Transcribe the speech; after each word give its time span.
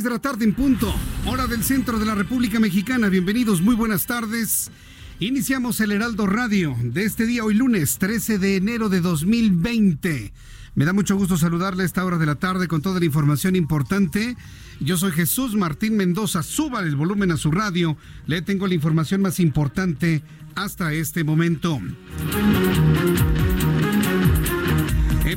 6 0.00 0.04
de 0.04 0.10
la 0.10 0.18
tarde 0.18 0.46
en 0.46 0.54
punto, 0.54 0.90
hora 1.26 1.46
del 1.46 1.62
centro 1.62 1.98
de 1.98 2.06
la 2.06 2.14
República 2.14 2.58
Mexicana. 2.58 3.10
Bienvenidos, 3.10 3.60
muy 3.60 3.74
buenas 3.74 4.06
tardes. 4.06 4.70
Iniciamos 5.18 5.78
el 5.82 5.92
Heraldo 5.92 6.26
Radio 6.26 6.74
de 6.82 7.04
este 7.04 7.26
día, 7.26 7.44
hoy 7.44 7.52
lunes 7.52 7.98
13 7.98 8.38
de 8.38 8.56
enero 8.56 8.88
de 8.88 9.02
2020. 9.02 10.32
Me 10.74 10.84
da 10.86 10.94
mucho 10.94 11.16
gusto 11.16 11.36
saludarle 11.36 11.82
a 11.82 11.86
esta 11.86 12.02
hora 12.02 12.16
de 12.16 12.24
la 12.24 12.36
tarde 12.36 12.66
con 12.66 12.80
toda 12.80 12.98
la 12.98 13.04
información 13.04 13.56
importante. 13.56 14.38
Yo 14.80 14.96
soy 14.96 15.12
Jesús 15.12 15.54
Martín 15.54 15.98
Mendoza. 15.98 16.42
Suba 16.42 16.80
el 16.80 16.96
volumen 16.96 17.32
a 17.32 17.36
su 17.36 17.50
radio. 17.50 17.98
Le 18.26 18.40
tengo 18.40 18.66
la 18.66 18.74
información 18.74 19.20
más 19.20 19.38
importante 19.38 20.22
hasta 20.54 20.94
este 20.94 21.24
momento. 21.24 21.78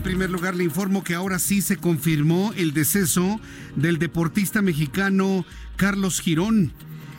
Primer 0.03 0.29
lugar, 0.29 0.53
le 0.53 0.65
informo 0.65 1.01
que 1.01 1.15
ahora 1.15 1.39
sí 1.39 1.61
se 1.61 1.77
confirmó 1.77 2.51
el 2.57 2.73
deceso 2.73 3.39
del 3.77 3.99
deportista 3.99 4.61
mexicano 4.61 5.45
Carlos 5.77 6.19
Girón. 6.19 6.73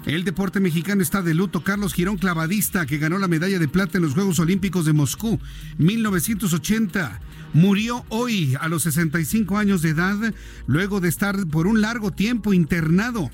El 0.05 0.25
deporte 0.25 0.61
mexicano 0.61 1.01
está 1.01 1.23
de 1.23 1.33
luto. 1.33 1.65
Carlos 1.65 1.95
Girón, 1.95 2.19
clavadista, 2.19 2.85
que 2.85 2.99
ganó 2.99 3.19
la 3.19 3.27
medalla 3.27 3.59
de 3.59 3.69
plata 3.69 3.97
en 3.97 4.05
los 4.05 4.13
Juegos 4.13 4.39
Olímpicos 4.39 4.85
de 4.85 4.93
Moscú 4.93 5.41
1980. 5.79 7.21
Murió 7.55 8.05
hoy 8.11 8.55
a 8.61 8.69
los 8.69 8.83
65 8.83 9.57
años 9.57 9.81
de 9.81 9.89
edad, 9.89 10.35
luego 10.67 11.01
de 11.01 11.09
estar 11.09 11.47
por 11.47 11.67
un 11.67 11.81
largo 11.81 12.11
tiempo 12.11 12.53
internado 12.53 13.31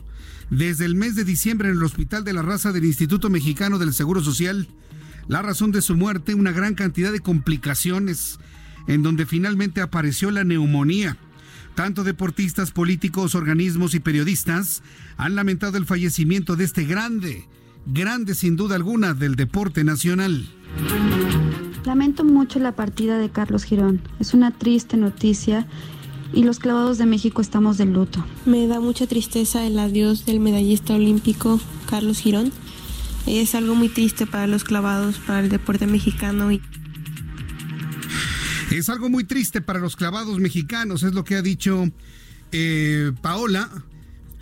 desde 0.48 0.84
el 0.84 0.94
mes 0.94 1.16
de 1.16 1.24
diciembre 1.24 1.70
en 1.70 1.76
el 1.76 1.82
Hospital 1.82 2.22
de 2.22 2.34
la 2.34 2.42
Raza 2.42 2.70
del 2.70 2.84
Instituto 2.84 3.30
Mexicano 3.30 3.80
del 3.80 3.94
Seguro 3.94 4.22
Social. 4.22 4.68
La 5.26 5.42
razón 5.42 5.72
de 5.72 5.82
su 5.82 5.96
muerte, 5.96 6.34
una 6.34 6.52
gran 6.52 6.74
cantidad 6.74 7.10
de 7.10 7.20
complicaciones 7.20 8.38
en 8.90 9.04
donde 9.04 9.24
finalmente 9.24 9.80
apareció 9.80 10.32
la 10.32 10.42
neumonía. 10.42 11.16
Tanto 11.76 12.02
deportistas, 12.02 12.72
políticos, 12.72 13.36
organismos 13.36 13.94
y 13.94 14.00
periodistas 14.00 14.82
han 15.16 15.36
lamentado 15.36 15.78
el 15.78 15.86
fallecimiento 15.86 16.56
de 16.56 16.64
este 16.64 16.84
grande, 16.84 17.46
grande 17.86 18.34
sin 18.34 18.56
duda 18.56 18.74
alguna 18.74 19.14
del 19.14 19.36
deporte 19.36 19.84
nacional. 19.84 20.44
Lamento 21.84 22.24
mucho 22.24 22.58
la 22.58 22.74
partida 22.74 23.16
de 23.16 23.30
Carlos 23.30 23.62
Girón. 23.62 24.02
Es 24.18 24.34
una 24.34 24.50
triste 24.50 24.96
noticia 24.96 25.68
y 26.32 26.42
los 26.42 26.58
clavados 26.58 26.98
de 26.98 27.06
México 27.06 27.40
estamos 27.40 27.78
de 27.78 27.86
luto. 27.86 28.26
Me 28.44 28.66
da 28.66 28.80
mucha 28.80 29.06
tristeza 29.06 29.64
el 29.64 29.78
adiós 29.78 30.26
del 30.26 30.40
medallista 30.40 30.94
olímpico 30.94 31.60
Carlos 31.88 32.18
Girón. 32.18 32.50
Es 33.26 33.54
algo 33.54 33.76
muy 33.76 33.88
triste 33.88 34.26
para 34.26 34.48
los 34.48 34.64
clavados, 34.64 35.18
para 35.18 35.40
el 35.40 35.48
deporte 35.48 35.86
mexicano. 35.86 36.50
Y... 36.50 36.60
Es 38.70 38.88
algo 38.88 39.10
muy 39.10 39.24
triste 39.24 39.60
para 39.60 39.80
los 39.80 39.96
clavados 39.96 40.38
mexicanos, 40.38 41.02
es 41.02 41.12
lo 41.12 41.24
que 41.24 41.34
ha 41.34 41.42
dicho 41.42 41.90
eh, 42.52 43.12
Paola. 43.20 43.68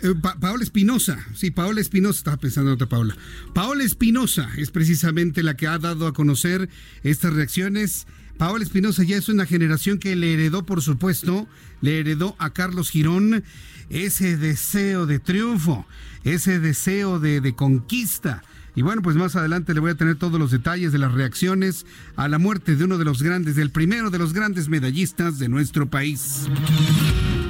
Eh, 0.01 0.13
pa 0.21 0.39
Paola 0.39 0.63
Espinosa, 0.63 1.19
sí, 1.33 1.51
Paola 1.51 1.81
Espinosa, 1.81 2.19
estaba 2.19 2.37
pensando 2.37 2.69
en 2.69 2.75
otra 2.75 2.87
Paola. 2.87 3.17
Paola 3.53 3.83
Espinosa 3.83 4.49
es 4.55 4.69
precisamente 4.69 5.41
la 5.41 5.57
que 5.57 5.67
ha 5.67 5.79
dado 5.79 6.05
a 6.05 6.13
conocer 6.13 6.69
estas 7.03 7.33
reacciones. 7.33 8.05
Paola 8.37 8.63
Espinosa 8.63 9.03
ya 9.03 9.17
es 9.17 9.29
una 9.29 9.47
generación 9.47 9.97
que 9.97 10.15
le 10.15 10.33
heredó, 10.33 10.63
por 10.63 10.81
supuesto, 10.81 11.47
le 11.81 11.99
heredó 11.99 12.35
a 12.37 12.51
Carlos 12.51 12.91
Girón 12.91 13.43
ese 13.89 14.37
deseo 14.37 15.07
de 15.07 15.19
triunfo, 15.19 15.85
ese 16.23 16.59
deseo 16.59 17.19
de, 17.19 17.41
de 17.41 17.55
conquista, 17.55 18.43
y 18.79 18.81
bueno, 18.81 19.01
pues 19.01 19.17
más 19.17 19.35
adelante 19.35 19.73
le 19.73 19.81
voy 19.81 19.91
a 19.91 19.95
tener 19.95 20.15
todos 20.15 20.39
los 20.39 20.51
detalles 20.51 20.93
de 20.93 20.99
las 20.99 21.11
reacciones 21.11 21.85
a 22.15 22.29
la 22.29 22.37
muerte 22.37 22.77
de 22.77 22.85
uno 22.85 22.97
de 22.97 23.03
los 23.03 23.21
grandes, 23.21 23.57
del 23.57 23.71
primero 23.71 24.09
de 24.09 24.17
los 24.17 24.31
grandes 24.31 24.69
medallistas 24.69 25.37
de 25.37 25.49
nuestro 25.49 25.89
país. 25.89 26.47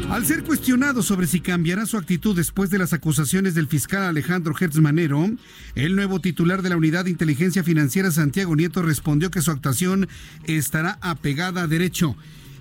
Al 0.10 0.26
ser 0.26 0.44
cuestionado 0.44 1.04
sobre 1.04 1.28
si 1.28 1.40
cambiará 1.40 1.86
su 1.86 1.98
actitud 1.98 2.36
después 2.36 2.72
de 2.72 2.80
las 2.80 2.94
acusaciones 2.94 3.54
del 3.54 3.68
fiscal 3.68 4.02
Alejandro 4.02 4.56
Hertz 4.60 4.78
Manero, 4.78 5.30
el 5.76 5.96
nuevo 5.96 6.20
titular 6.20 6.64
de 6.64 6.70
la 6.70 6.78
Unidad 6.78 7.06
de 7.06 7.12
Inteligencia 7.12 7.64
Financiera, 7.64 8.10
Santiago 8.10 8.56
Nieto, 8.56 8.82
respondió 8.82 9.30
que 9.30 9.44
su 9.44 9.52
actuación 9.52 10.10
estará 10.46 10.98
apegada 11.00 11.62
a 11.62 11.68
derecho. 11.68 12.16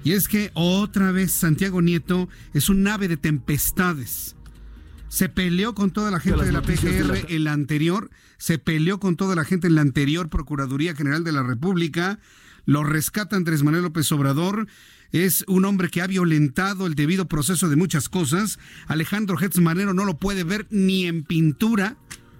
Y 0.04 0.12
es 0.12 0.28
que 0.28 0.50
otra 0.52 1.10
vez 1.10 1.32
Santiago 1.32 1.80
Nieto 1.80 2.28
es 2.52 2.68
un 2.68 2.86
ave 2.86 3.08
de 3.08 3.16
tempestades 3.16 4.36
se 5.08 5.28
peleó 5.28 5.74
con 5.74 5.90
toda 5.90 6.10
la 6.10 6.20
gente 6.20 6.44
de 6.44 6.52
la 6.52 6.62
PGR 6.62 7.26
en 7.28 7.44
la 7.44 7.52
anterior, 7.52 8.10
se 8.36 8.58
peleó 8.58 9.00
con 9.00 9.16
toda 9.16 9.34
la 9.34 9.44
gente 9.44 9.66
en 9.66 9.74
la 9.74 9.80
anterior 9.80 10.28
Procuraduría 10.28 10.94
General 10.94 11.24
de 11.24 11.32
la 11.32 11.42
República, 11.42 12.18
lo 12.66 12.84
rescata 12.84 13.36
Andrés 13.36 13.62
Manuel 13.62 13.84
López 13.84 14.12
Obrador, 14.12 14.66
es 15.10 15.44
un 15.48 15.64
hombre 15.64 15.88
que 15.88 16.02
ha 16.02 16.06
violentado 16.06 16.86
el 16.86 16.94
debido 16.94 17.28
proceso 17.28 17.68
de 17.70 17.76
muchas 17.76 18.10
cosas. 18.10 18.58
Alejandro 18.86 19.38
Hetz 19.40 19.58
Manero 19.58 19.94
no 19.94 20.04
lo 20.04 20.18
puede 20.18 20.44
ver 20.44 20.66
ni 20.70 21.06
en 21.06 21.24
pintura, 21.24 21.96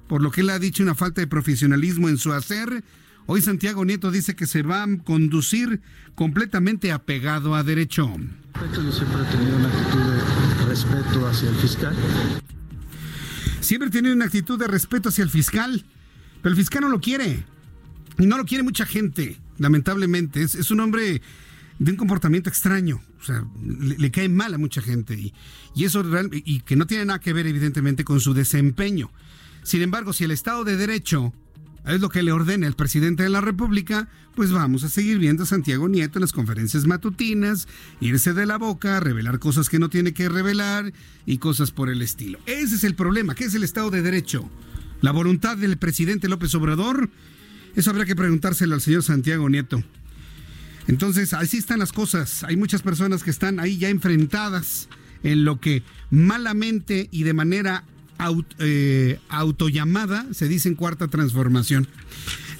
por 0.07 0.23
lo 0.23 0.31
que 0.31 0.43
él 0.43 0.51
ha 0.51 0.59
dicho 0.59 0.83
una 0.83 0.95
falta 0.95 1.23
de 1.23 1.27
profesionalismo 1.27 2.09
en 2.11 2.19
su 2.19 2.33
hacer. 2.33 2.85
Hoy 3.25 3.41
Santiago 3.41 3.85
Nieto 3.85 4.11
dice 4.11 4.37
que 4.37 4.47
se 4.47 4.63
va 4.63 4.83
a 4.83 4.99
conducir 5.05 5.81
completamente 6.15 6.93
apegado 6.93 7.55
a 7.55 7.63
derecho. 7.63 8.11
Yo 8.75 8.93
siempre 8.93 9.23
he 9.23 9.37
tenido 9.37 9.57
una 9.57 9.69
actitud 9.69 10.01
de 10.01 10.67
respeto 10.67 11.27
hacia 11.27 11.49
el 11.49 11.57
fiscal. 11.57 11.97
Siempre 13.69 13.91
tiene 13.91 14.11
una 14.15 14.25
actitud 14.25 14.59
de 14.59 14.67
respeto 14.67 15.11
hacia 15.11 15.23
el 15.23 15.29
fiscal, 15.29 15.85
pero 16.41 16.55
el 16.55 16.57
fiscal 16.57 16.81
no 16.81 16.89
lo 16.89 17.03
quiere. 17.03 17.45
Y 18.19 18.25
no 18.25 18.39
lo 18.39 18.47
quiere 18.47 18.65
mucha 18.65 18.87
gente, 18.87 19.37
lamentablemente. 19.59 20.41
Es, 20.41 20.55
es 20.55 20.71
un 20.71 20.81
hombre 20.81 21.21
de 21.79 21.91
un 21.91 21.99
comportamiento 21.99 22.49
extraño. 22.49 23.03
O 23.21 23.23
sea, 23.23 23.45
le, 23.63 24.11
cae 24.11 24.31
mal 24.31 24.55
a 24.55 24.59
mucha 24.59 24.81
gente. 24.81 25.13
Y, 25.17 25.35
y 25.75 25.85
eso 25.85 26.03
real, 26.03 26.31
y 26.33 26.61
que 26.61 26.77
no 26.77 26.87
tiene 26.87 27.05
nada 27.05 27.19
que 27.19 27.35
ver, 27.35 27.47
evidentemente, 27.47 28.05
con 28.05 28.21
su 28.21 28.33
desempeño. 28.33 29.11
Sin 29.65 29.83
embargo, 29.83 30.15
si 30.15 30.25
el 30.25 30.31
Estado 30.31 30.65
de 30.65 30.79
Derecho 30.79 31.35
es 31.95 32.01
lo 32.01 32.09
que 32.09 32.23
le 32.23 32.33
ordena 32.33 32.67
el 32.67 32.75
presidente 32.75 33.23
de 33.23 33.29
la 33.29 33.41
República, 33.41 34.09
pues 34.35 34.53
vamos 34.53 34.85
a 34.85 34.89
seguir 34.89 35.19
viendo 35.19 35.45
a 35.45 35.47
Santiago 35.47 35.89
Nieto 35.89 36.19
en 36.19 36.23
las 36.23 36.33
conferencias 36.33 36.87
matutinas, 36.87 37.67
irse 38.01 38.33
de 38.33 38.47
la 38.47 38.59
boca, 38.59 39.01
revelar 39.01 39.39
cosas 39.39 39.69
que 39.69 39.79
no 39.79 39.89
tiene 39.89 40.13
que 40.13 40.29
revelar 40.29 40.93
y 41.27 41.39
cosas 41.39 41.71
por 41.71 41.89
el 41.89 42.03
estilo. 42.03 42.39
Ese 42.47 42.77
es 42.77 42.85
el 42.85 42.95
problema, 42.95 43.35
¿qué 43.35 43.45
es 43.45 43.55
el 43.55 43.65
Estado 43.65 43.91
de 43.91 44.03
Derecho? 44.03 44.51
¿La 45.01 45.13
voluntad 45.13 45.57
del 45.57 45.77
presidente 45.79 46.29
López 46.29 46.55
Obrador? 46.55 47.11
Eso 47.75 47.91
habrá 47.91 48.05
que 48.05 48.17
preguntárselo 48.17 48.75
al 48.75 48.81
señor 48.81 49.03
Santiago 49.03 49.49
Nieto. 49.49 49.83
Entonces, 50.89 51.35
así 51.35 51.59
están 51.59 51.79
las 51.79 51.93
cosas. 51.93 52.45
Hay 52.45 52.57
muchas 52.57 52.83
personas 52.83 53.23
que 53.23 53.31
están 53.31 53.61
ahí 53.61 53.77
ya 53.77 53.91
enfrentadas 53.91 54.89
en 55.23 55.45
lo 55.45 55.61
que 55.61 55.83
malamente 56.11 57.09
y 57.13 57.23
de 57.25 57.35
manera 57.35 57.85
aut, 58.19 58.47
eh, 58.59 59.19
autollamada 59.29 60.27
se 60.33 60.49
dice 60.49 60.69
en 60.69 60.75
cuarta 60.75 61.09
transformación. 61.09 61.89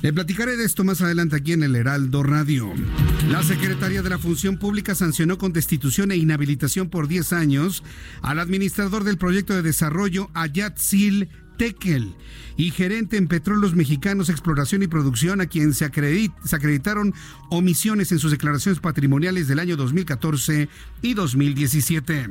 Le 0.01 0.13
platicaré 0.13 0.57
de 0.57 0.65
esto 0.65 0.85
más 0.85 1.01
adelante 1.01 1.35
aquí 1.35 1.53
en 1.53 1.65
el 1.65 1.75
Heraldo 1.75 2.23
Radio. 2.23 2.73
La 3.31 3.43
Secretaría 3.43 4.01
de 4.01 4.11
la 4.11 4.19
Función 4.19 4.57
Pública 4.57 4.95
sancionó 4.95 5.39
con 5.39 5.53
destitución 5.53 6.13
e 6.13 6.17
inhabilitación 6.17 6.89
por 6.89 7.09
10 7.09 7.33
años 7.33 7.83
al 8.23 8.39
administrador 8.39 9.03
del 9.03 9.19
proyecto 9.19 9.55
de 9.55 9.63
desarrollo 9.63 10.31
Ayatzil 10.35 11.29
Tekel 11.59 12.15
y 12.57 12.71
gerente 12.71 13.19
en 13.19 13.29
Petróleos 13.29 13.75
Mexicanos 13.75 14.31
Exploración 14.31 14.83
y 14.83 14.87
Producción, 14.87 15.43
a 15.43 15.47
quien 15.47 15.75
se, 15.75 15.91
se, 16.45 16.57
acreditaron 16.57 17.15
omisiones 17.51 18.11
en 18.11 18.19
sus 18.19 18.31
declaraciones 18.31 18.81
patrimoniales 18.81 19.47
del 19.47 19.59
año 19.59 19.77
2014 19.77 20.69
y 21.03 21.15
2017. 21.15 22.29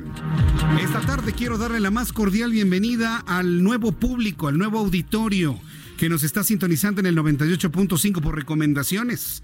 Esta 0.81 1.01
tarde 1.01 1.33
quiero 1.33 1.57
darle 1.57 1.79
la 1.79 1.91
más 1.91 2.11
cordial 2.11 2.51
bienvenida 2.51 3.23
al 3.27 3.63
nuevo 3.63 3.91
público, 3.91 4.47
al 4.47 4.57
nuevo 4.57 4.79
auditorio 4.79 5.59
que 5.97 6.09
nos 6.09 6.23
está 6.23 6.43
sintonizando 6.43 7.01
en 7.01 7.07
el 7.07 7.17
98.5 7.17 8.21
por 8.21 8.35
recomendaciones. 8.35 9.43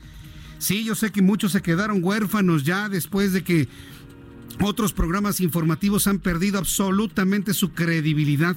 Sí, 0.60 0.84
yo 0.86 0.96
sé 0.96 1.12
que 1.12 1.22
muchos 1.22 1.52
se 1.52 1.62
quedaron 1.62 2.04
huérfanos 2.04 2.64
ya 2.64 2.88
después 2.90 3.34
de 3.34 3.44
que 3.44 3.68
otros 4.62 4.94
programas 4.94 5.42
informativos 5.42 6.08
han 6.08 6.20
perdido 6.20 6.60
absolutamente 6.60 7.54
su 7.54 7.72
credibilidad. 7.72 8.56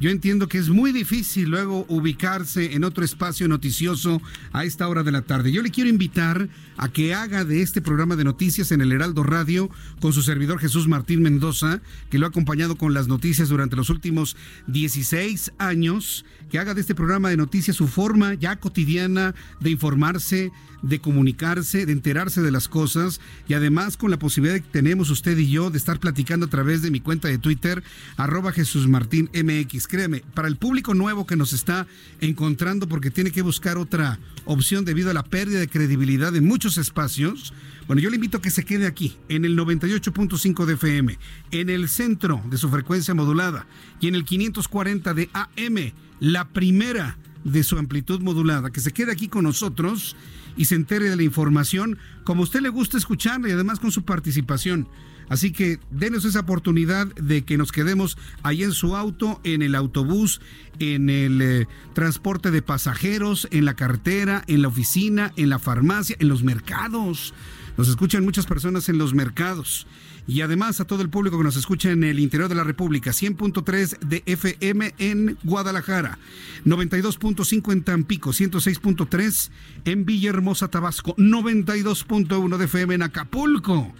Yo 0.00 0.08
entiendo 0.08 0.48
que 0.48 0.56
es 0.56 0.70
muy 0.70 0.92
difícil 0.92 1.50
luego 1.50 1.84
ubicarse 1.88 2.72
en 2.72 2.84
otro 2.84 3.04
espacio 3.04 3.48
noticioso 3.48 4.22
a 4.50 4.64
esta 4.64 4.88
hora 4.88 5.02
de 5.02 5.12
la 5.12 5.20
tarde. 5.20 5.52
Yo 5.52 5.60
le 5.60 5.70
quiero 5.70 5.90
invitar 5.90 6.48
a 6.78 6.88
que 6.88 7.12
haga 7.12 7.44
de 7.44 7.60
este 7.60 7.82
programa 7.82 8.16
de 8.16 8.24
noticias 8.24 8.72
en 8.72 8.80
el 8.80 8.92
Heraldo 8.92 9.24
Radio 9.24 9.68
con 10.00 10.14
su 10.14 10.22
servidor 10.22 10.58
Jesús 10.58 10.88
Martín 10.88 11.20
Mendoza, 11.20 11.82
que 12.08 12.18
lo 12.18 12.24
ha 12.24 12.30
acompañado 12.30 12.76
con 12.76 12.94
las 12.94 13.08
noticias 13.08 13.50
durante 13.50 13.76
los 13.76 13.90
últimos 13.90 14.38
16 14.68 15.52
años, 15.58 16.24
que 16.50 16.58
haga 16.58 16.72
de 16.72 16.80
este 16.80 16.94
programa 16.94 17.28
de 17.28 17.36
noticias 17.36 17.76
su 17.76 17.86
forma 17.86 18.32
ya 18.32 18.56
cotidiana 18.56 19.34
de 19.60 19.68
informarse, 19.68 20.50
de 20.82 21.00
comunicarse, 21.00 21.86
de 21.86 21.92
enterarse 21.92 22.42
de 22.42 22.50
las 22.50 22.68
cosas 22.68 23.20
y 23.48 23.54
además 23.54 23.96
con 23.96 24.10
la 24.10 24.18
posibilidad 24.18 24.60
que 24.60 24.70
tenemos 24.70 25.10
usted 25.10 25.36
y 25.38 25.50
yo 25.50 25.70
de 25.70 25.78
estar 25.78 26.00
platicando 26.00 26.46
a 26.46 26.50
través 26.50 26.82
de 26.82 26.90
mi 26.90 27.00
cuenta 27.00 27.28
de 27.28 27.38
Twitter, 27.38 27.82
arroba 28.16 28.52
Jesús 28.52 28.88
Martín 28.88 29.30
MX. 29.34 29.86
Créeme, 29.86 30.22
para 30.34 30.48
el 30.48 30.56
público 30.56 30.94
nuevo 30.94 31.26
que 31.26 31.36
nos 31.36 31.52
está 31.52 31.86
encontrando 32.20 32.88
porque 32.88 33.10
tiene 33.10 33.30
que 33.30 33.42
buscar 33.42 33.78
otra 33.78 34.18
opción 34.44 34.84
debido 34.84 35.10
a 35.10 35.14
la 35.14 35.24
pérdida 35.24 35.60
de 35.60 35.68
credibilidad 35.68 36.34
en 36.34 36.46
muchos 36.46 36.78
espacios, 36.78 37.52
bueno, 37.86 38.02
yo 38.02 38.10
le 38.10 38.16
invito 38.16 38.38
a 38.38 38.40
que 38.40 38.50
se 38.50 38.64
quede 38.64 38.86
aquí, 38.86 39.16
en 39.28 39.44
el 39.44 39.58
98.5 39.58 40.64
de 40.64 40.74
FM, 40.74 41.18
en 41.50 41.70
el 41.70 41.88
centro 41.88 42.40
de 42.48 42.56
su 42.56 42.68
frecuencia 42.68 43.14
modulada 43.14 43.66
y 44.00 44.08
en 44.08 44.14
el 44.14 44.24
540 44.24 45.12
de 45.14 45.28
AM, 45.32 45.92
la 46.20 46.46
primera 46.48 47.18
de 47.44 47.64
su 47.64 47.78
amplitud 47.78 48.20
modulada, 48.20 48.70
que 48.70 48.80
se 48.80 48.92
quede 48.92 49.12
aquí 49.12 49.28
con 49.28 49.44
nosotros 49.44 50.14
y 50.56 50.66
se 50.66 50.74
entere 50.74 51.08
de 51.08 51.16
la 51.16 51.22
información 51.22 51.98
como 52.24 52.42
a 52.42 52.44
usted 52.44 52.60
le 52.60 52.68
gusta 52.68 52.98
escucharla 52.98 53.48
y 53.48 53.52
además 53.52 53.80
con 53.80 53.92
su 53.92 54.04
participación. 54.04 54.88
Así 55.28 55.52
que 55.52 55.78
denos 55.90 56.24
esa 56.24 56.40
oportunidad 56.40 57.06
de 57.14 57.42
que 57.42 57.56
nos 57.56 57.70
quedemos 57.70 58.18
ahí 58.42 58.64
en 58.64 58.72
su 58.72 58.96
auto, 58.96 59.40
en 59.44 59.62
el 59.62 59.76
autobús, 59.76 60.40
en 60.80 61.08
el 61.08 61.40
eh, 61.40 61.66
transporte 61.94 62.50
de 62.50 62.62
pasajeros, 62.62 63.46
en 63.52 63.64
la 63.64 63.74
cartera, 63.74 64.42
en 64.48 64.62
la 64.62 64.68
oficina, 64.68 65.32
en 65.36 65.48
la 65.48 65.60
farmacia, 65.60 66.16
en 66.18 66.28
los 66.28 66.42
mercados. 66.42 67.32
Nos 67.78 67.88
escuchan 67.88 68.24
muchas 68.24 68.46
personas 68.46 68.88
en 68.88 68.98
los 68.98 69.14
mercados 69.14 69.86
y 70.30 70.42
además 70.42 70.80
a 70.80 70.84
todo 70.84 71.02
el 71.02 71.10
público 71.10 71.38
que 71.38 71.42
nos 71.42 71.56
escucha 71.56 71.90
en 71.90 72.04
el 72.04 72.20
interior 72.20 72.48
de 72.48 72.54
la 72.54 72.62
República, 72.62 73.10
100.3 73.10 73.98
de 73.98 74.22
FM 74.26 74.94
en 74.98 75.36
Guadalajara, 75.42 76.20
92.5 76.64 77.72
en 77.72 77.82
Tampico, 77.82 78.30
106.3 78.30 79.50
en 79.86 80.04
Villahermosa, 80.04 80.68
Tabasco, 80.68 81.16
92.1 81.16 82.56
de 82.58 82.64
FM 82.64 82.94
en 82.94 83.02
Acapulco. 83.02 83.92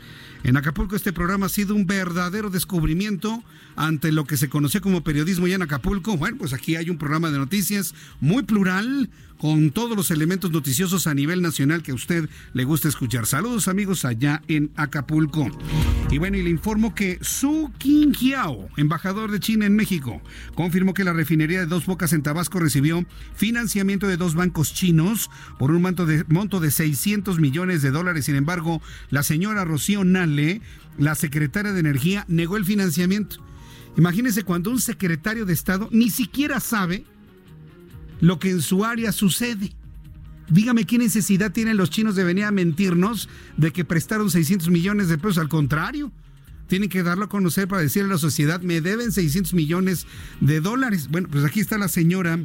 En 0.45 0.57
Acapulco 0.57 0.95
este 0.95 1.13
programa 1.13 1.47
ha 1.47 1.49
sido 1.49 1.75
un 1.75 1.87
verdadero 1.87 2.49
descubrimiento 2.49 3.43
ante 3.75 4.13
lo 4.13 4.25
que 4.25 4.37
se 4.37 4.49
conocía 4.49 4.81
como 4.81 5.03
periodismo 5.03 5.49
ya 5.49 5.57
en 5.57 5.63
Acapulco. 5.63 6.17
Bueno, 6.17 6.39
pues 6.39 6.53
aquí 6.53 6.77
hay 6.77 6.91
un 6.91 6.97
programa 6.97 7.33
de 7.33 7.39
noticias 7.39 7.93
muy 8.21 8.45
plural, 8.45 9.11
con 9.41 9.71
todos 9.71 9.97
los 9.97 10.11
elementos 10.11 10.51
noticiosos 10.51 11.07
a 11.07 11.15
nivel 11.15 11.41
nacional 11.41 11.83
que 11.83 11.93
a 11.93 11.95
usted 11.95 12.29
le 12.53 12.65
gusta 12.65 12.89
escuchar. 12.89 13.25
Saludos 13.27 13.69
amigos 13.69 14.05
allá 14.05 14.43
en 14.49 14.71
Acapulco. 14.77 15.49
Y 16.11 16.19
bueno, 16.19 16.37
y 16.37 16.43
le 16.43 16.51
informo 16.51 16.95
que 16.95 17.19
Su 17.23 17.73
Qingqiao, 17.79 18.69
embajador 18.77 19.31
de 19.31 19.41
China 19.41 19.65
en 19.65 19.77
México, 19.77 20.21
confirmó 20.55 20.93
que 20.93 21.05
la 21.05 21.15
refinería 21.15 21.61
de 21.61 21.67
Dos 21.67 21.87
Bocas 21.87 22.13
en 22.13 22.23
Tabasco 22.23 22.61
recibió 22.61 23.07
financiamiento 23.35 24.07
de 24.07 24.19
dos 24.19 24.35
bancos 24.35 24.75
chinos 24.75 25.31
por 25.59 25.71
un 25.71 25.81
monto 25.81 26.05
de, 26.05 26.25
monto 26.29 26.61
de 26.61 26.71
600 26.71 27.41
millones 27.41 27.81
de 27.81 27.93
dólares. 27.93 28.27
Sin 28.27 28.37
embargo, 28.37 28.83
la 29.09 29.23
señora 29.23 29.65
Rocío 29.65 30.05
Nale, 30.05 30.61
la 30.99 31.15
secretaria 31.15 31.73
de 31.73 31.81
Energía, 31.81 32.27
negó 32.29 32.59
el 32.59 32.67
financiamiento. 32.67 33.37
Imagínense 33.97 34.43
cuando 34.43 34.71
un 34.71 34.81
secretario 34.81 35.47
de 35.47 35.55
Estado 35.55 35.89
ni 35.93 36.11
siquiera 36.11 36.61
sabe 36.61 37.05
lo 38.21 38.39
que 38.39 38.51
en 38.51 38.63
su 38.63 38.85
área 38.85 39.13
sucede. 39.13 39.73
Dígame 40.49 40.85
qué 40.85 40.99
necesidad 40.99 41.53
tienen 41.53 41.77
los 41.77 41.91
chinos 41.91 42.17
de 42.17 42.25
venir 42.25 42.45
a 42.45 42.51
mentirnos 42.51 43.29
de 43.57 43.73
que 43.73 43.85
prestaron 43.85 44.31
600 44.31 44.69
millones 44.69 45.09
de 45.09 45.17
pesos. 45.17 45.39
Al 45.39 45.49
contrario, 45.49 46.13
tienen 46.67 46.89
que 46.89 47.03
darlo 47.03 47.25
a 47.25 47.29
conocer 47.29 47.69
para 47.69 47.83
decirle 47.83 48.11
a 48.11 48.15
la 48.15 48.19
sociedad, 48.19 48.61
me 48.61 48.81
deben 48.81 49.13
600 49.13 49.55
millones 49.55 50.07
de 50.41 50.61
dólares. 50.61 51.09
Bueno, 51.09 51.29
pues 51.31 51.45
aquí 51.45 51.61
está 51.61 51.79
la 51.79 51.89
señora 51.89 52.39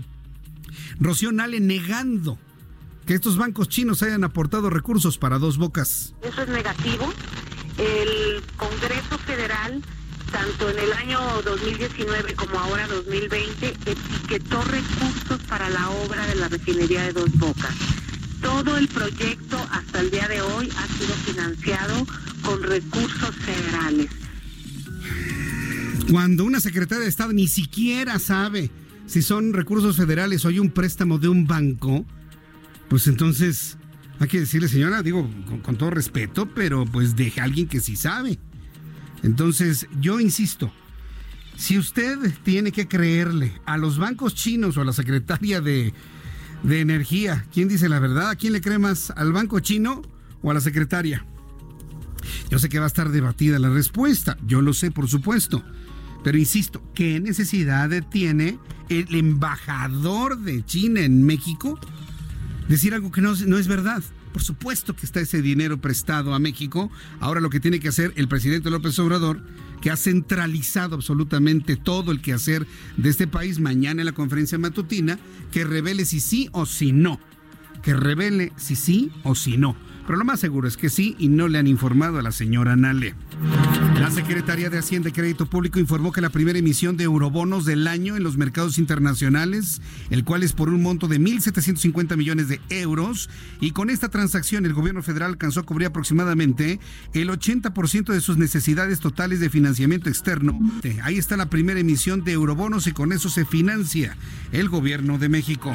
Rocío 0.99 1.31
Nale 1.31 1.59
negando 1.59 2.37
que 3.05 3.13
estos 3.13 3.37
bancos 3.37 3.69
chinos 3.69 4.01
hayan 4.03 4.23
aportado 4.23 4.69
recursos 4.69 5.17
para 5.17 5.37
dos 5.37 5.57
bocas. 5.57 6.15
Eso 6.23 6.41
es 6.41 6.49
negativo. 6.49 7.11
El 7.77 8.41
Congreso 8.57 9.17
Federal 9.25 9.83
tanto 10.31 10.69
en 10.69 10.79
el 10.79 10.93
año 10.93 11.19
2019 11.43 12.35
como 12.35 12.59
ahora 12.59 12.87
2020, 12.87 13.67
etiquetó 13.85 14.61
recursos 14.63 15.39
para 15.47 15.69
la 15.69 15.89
obra 15.89 16.25
de 16.27 16.35
la 16.35 16.47
refinería 16.47 17.03
de 17.03 17.13
Dos 17.13 17.31
Bocas. 17.33 17.75
Todo 18.41 18.77
el 18.77 18.87
proyecto 18.87 19.57
hasta 19.71 20.01
el 20.01 20.11
día 20.11 20.27
de 20.27 20.41
hoy 20.41 20.69
ha 20.77 20.87
sido 20.87 21.13
financiado 21.25 22.05
con 22.43 22.61
recursos 22.63 23.35
federales. 23.35 24.09
Cuando 26.09 26.45
una 26.45 26.59
secretaria 26.59 27.03
de 27.03 27.09
Estado 27.09 27.33
ni 27.33 27.47
siquiera 27.47 28.19
sabe 28.19 28.69
si 29.07 29.21
son 29.21 29.53
recursos 29.53 29.97
federales 29.97 30.45
o 30.45 30.49
hay 30.49 30.59
un 30.59 30.69
préstamo 30.69 31.17
de 31.17 31.29
un 31.29 31.47
banco, 31.47 32.05
pues 32.89 33.07
entonces 33.07 33.77
hay 34.19 34.27
que 34.27 34.39
decirle, 34.39 34.67
señora, 34.67 35.01
digo 35.01 35.29
con, 35.47 35.59
con 35.61 35.77
todo 35.77 35.89
respeto, 35.89 36.47
pero 36.53 36.85
pues 36.85 37.15
deje 37.15 37.41
a 37.41 37.45
alguien 37.45 37.67
que 37.67 37.79
sí 37.79 37.95
sabe. 37.95 38.37
Entonces, 39.25 39.87
yo 39.99 40.19
insisto, 40.19 40.71
si 41.57 41.79
usted 41.79 42.31
tiene 42.43 42.71
que 42.71 42.87
creerle 42.87 43.59
a 43.65 43.75
los 43.75 43.97
bancos 43.97 44.35
chinos 44.35 44.77
o 44.77 44.81
a 44.81 44.85
la 44.85 44.93
secretaria 44.93 45.61
de, 45.61 45.93
Energía, 46.63 47.45
¿quién 47.51 47.67
dice 47.67 47.89
la 47.89 47.99
verdad? 47.99 48.29
¿A 48.29 48.35
quién 48.35 48.53
le 48.53 48.61
cree 48.61 48.77
más? 48.79 49.11
¿Al 49.11 49.31
banco 49.31 49.59
chino 49.59 50.03
o 50.41 50.51
a 50.51 50.53
la 50.53 50.61
secretaria? 50.61 51.25
Yo 52.49 52.59
sé 52.59 52.69
que 52.69 52.77
va 52.77 52.85
a 52.85 52.87
estar 52.87 53.09
debatida 53.09 53.57
la 53.57 53.69
respuesta, 53.69 54.37
yo 54.45 54.61
lo 54.61 54.73
sé, 54.73 54.91
por 54.91 55.07
supuesto. 55.07 55.63
Pero 56.23 56.37
insisto, 56.37 56.83
¿qué 56.93 57.19
necesidad 57.19 57.89
tiene 58.09 58.59
el 58.89 59.13
embajador 59.13 60.39
de 60.39 60.63
China 60.65 61.01
en 61.01 61.23
México 61.23 61.79
decir 62.67 62.93
algo 62.93 63.11
que 63.11 63.21
no, 63.21 63.35
no 63.35 63.57
es 63.57 63.67
verdad? 63.67 64.03
Por 64.35 64.43
supuesto 64.43 64.93
que 64.97 65.05
está 65.05 65.21
ese 65.21 65.41
dinero 65.41 65.79
prestado 65.79 66.33
a 66.33 66.39
México. 66.39 66.91
Ahora 67.21 67.39
lo 67.39 67.49
que 67.49 67.61
tiene 67.61 67.79
que 67.79 67.87
hacer 67.87 68.11
el 68.17 68.27
presidente 68.27 68.69
López 68.69 68.99
Obrador, 68.99 69.41
que 69.81 69.91
ha 69.91 69.95
centralizado 69.95 70.95
absolutamente 70.95 71.77
todo 71.77 72.11
el 72.11 72.19
quehacer 72.19 72.67
de 72.97 73.09
este 73.09 73.27
país 73.27 73.61
mañana 73.61 74.01
en 74.01 74.07
la 74.07 74.11
conferencia 74.11 74.57
matutina, 74.57 75.17
que 75.53 75.63
revele 75.63 76.03
si 76.03 76.19
sí 76.19 76.49
o 76.51 76.65
si 76.65 76.91
no. 76.91 77.17
Que 77.81 77.93
revele 77.93 78.51
si 78.57 78.75
sí 78.75 79.09
o 79.23 79.35
si 79.35 79.55
no 79.55 79.77
pero 80.05 80.17
lo 80.17 80.25
más 80.25 80.39
seguro 80.39 80.67
es 80.67 80.77
que 80.77 80.89
sí 80.89 81.15
y 81.19 81.27
no 81.27 81.47
le 81.47 81.57
han 81.57 81.67
informado 81.67 82.19
a 82.19 82.21
la 82.21 82.31
señora 82.31 82.75
Nale. 82.75 83.15
La 83.99 84.11
Secretaría 84.11 84.69
de 84.69 84.77
Hacienda 84.77 85.09
y 85.09 85.11
Crédito 85.11 85.45
Público 85.45 85.79
informó 85.79 86.11
que 86.11 86.21
la 86.21 86.29
primera 86.29 86.59
emisión 86.59 86.97
de 86.97 87.05
eurobonos 87.05 87.65
del 87.65 87.87
año 87.87 88.15
en 88.15 88.23
los 88.23 88.37
mercados 88.37 88.77
internacionales, 88.77 89.81
el 90.09 90.23
cual 90.23 90.43
es 90.43 90.53
por 90.53 90.69
un 90.69 90.81
monto 90.81 91.07
de 91.07 91.19
1.750 91.19 92.17
millones 92.17 92.47
de 92.47 92.59
euros, 92.69 93.29
y 93.61 93.71
con 93.71 93.89
esta 93.89 94.09
transacción 94.09 94.65
el 94.65 94.73
gobierno 94.73 95.01
federal 95.01 95.31
alcanzó 95.31 95.61
a 95.61 95.63
cubrir 95.63 95.87
aproximadamente 95.87 96.79
el 97.13 97.29
80% 97.29 98.13
de 98.13 98.21
sus 98.21 98.37
necesidades 98.37 98.99
totales 98.99 99.39
de 99.39 99.49
financiamiento 99.49 100.09
externo. 100.09 100.59
Ahí 101.03 101.17
está 101.17 101.37
la 101.37 101.49
primera 101.49 101.79
emisión 101.79 102.23
de 102.23 102.33
eurobonos 102.33 102.87
y 102.87 102.91
con 102.91 103.11
eso 103.11 103.29
se 103.29 103.45
financia 103.45 104.17
el 104.51 104.69
gobierno 104.69 105.17
de 105.17 105.29
México. 105.29 105.73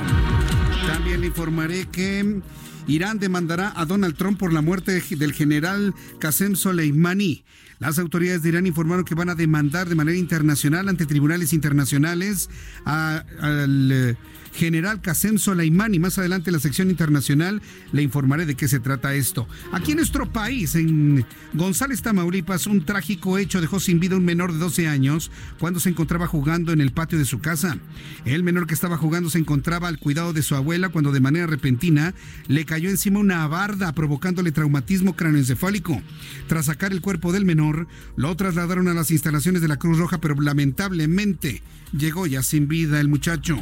También 0.87 1.21
le 1.21 1.29
informaré 1.29 1.87
que 1.87 2.41
Irán 2.87 3.19
demandará 3.19 3.73
a 3.77 3.85
Donald 3.85 4.17
Trump 4.17 4.39
por 4.39 4.53
la 4.53 4.63
muerte 4.63 5.03
del 5.11 5.33
general 5.33 5.95
Qasem 6.19 6.57
Soleimani. 6.57 7.45
Las 7.79 7.99
autoridades 7.99 8.43
de 8.43 8.51
Irán 8.51 8.67
informaron 8.67 9.05
que 9.05 9.15
van 9.15 9.31
a 9.31 9.35
demandar 9.35 9.89
de 9.89 9.95
manera 9.95 10.19
internacional 10.19 10.89
ante 10.89 11.07
tribunales 11.07 11.53
internacionales 11.53 12.51
al 12.85 13.91
eh, 13.91 14.17
general 14.52 15.00
Qasem 15.00 15.38
Soleimani. 15.38 15.99
Más 15.99 16.19
adelante 16.19 16.50
la 16.50 16.59
sección 16.59 16.90
internacional 16.90 17.62
le 17.92 18.02
informaré 18.02 18.47
de 18.47 18.54
qué 18.54 18.69
se 18.69 18.80
trata 18.80 19.14
esto. 19.14 19.49
Aquí 19.73 19.92
en 19.92 19.99
nuestro 19.99 20.33
país, 20.33 20.75
en 20.75 21.25
González, 21.52 22.02
Tamaulipas, 22.02 22.66
un 22.66 22.85
trágico 22.85 23.38
hecho 23.38 23.61
dejó 23.61 23.80
sin 23.80 24.00
vida 24.00 24.16
un 24.16 24.25
menor 24.25 24.52
de 24.52 24.59
12 24.59 24.88
años 24.88 25.30
cuando 25.59 25.80
se 25.80 25.88
encontraba 25.88 26.26
jugando 26.26 26.73
en 26.73 26.80
el 26.80 26.92
patio 26.92 27.19
de 27.19 27.25
su 27.25 27.40
casa. 27.40 27.78
El 28.25 28.42
menor 28.42 28.66
que 28.66 28.75
estaba 28.75 28.97
jugando 28.97 29.30
se 29.30 29.38
encontraba 29.38 29.88
al 29.88 29.99
cuidado 29.99 30.33
de 30.33 30.42
su 30.42 30.54
abuela 30.54 30.88
cuando 30.88 31.12
de 31.12 31.21
manera 31.21 31.47
repentina 31.47 32.14
le 32.49 32.64
cayó 32.64 32.90
encima 32.90 33.19
una 33.19 33.47
barda 33.47 33.92
provocándole 33.92 34.52
traumatismo 34.52 35.16
cráneoencefálico. 35.16 36.02
Tras 36.49 36.66
sacar 36.66 36.92
el 36.92 37.00
cuerpo 37.00 37.33
del 37.33 37.45
menor, 37.45 37.87
lo 38.16 38.37
trasladaron 38.37 38.88
a 38.88 38.95
las 38.95 39.11
instalaciones 39.11 39.62
de 39.62 39.69
la 39.69 39.78
Cruz 39.78 39.99
Roja, 39.99 40.21
pero 40.21 40.35
lamentablemente 40.40 41.62
llegó 41.92 42.26
ya 42.26 42.42
sin 42.42 42.69
vida 42.69 43.00
el 43.00 43.09
muchacho. 43.09 43.59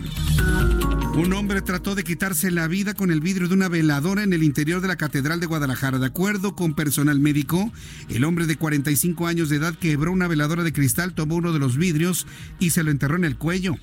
Un 1.19 1.33
hombre 1.33 1.63
trató 1.63 1.97
de 1.97 2.05
quitarse 2.05 2.53
la 2.53 2.69
vida 2.69 2.95
con 2.95 3.11
el 3.11 3.21
vidrio 3.21 3.49
de 3.49 3.55
una 3.55 3.69
veladora 3.69 4.23
en 4.23 4.33
el 4.33 4.45
interior 4.45 4.81
de 4.81 4.87
la 4.87 4.95
Catedral 4.95 5.41
de 5.41 5.47
Guadalajara. 5.47 5.99
De 5.99 6.07
acuerdo 6.07 6.55
con 6.55 6.75
personal 6.75 7.19
médico, 7.19 7.73
el 8.09 8.23
hombre 8.23 8.47
de 8.47 8.55
45 8.55 9.27
años 9.27 9.49
de 9.49 9.57
edad 9.57 9.75
quebró 9.75 10.13
una 10.13 10.29
veladora 10.29 10.63
de 10.63 10.73
cristal, 10.73 11.15
tomó 11.15 11.35
uno 11.35 11.53
de 11.53 11.59
los 11.59 11.77
vidrios 11.77 12.29
y 12.61 12.71
se 12.71 12.85
lo 12.85 12.93
enterró 12.93 13.17
en 13.17 13.25
el 13.25 13.37
cuello. 13.37 13.75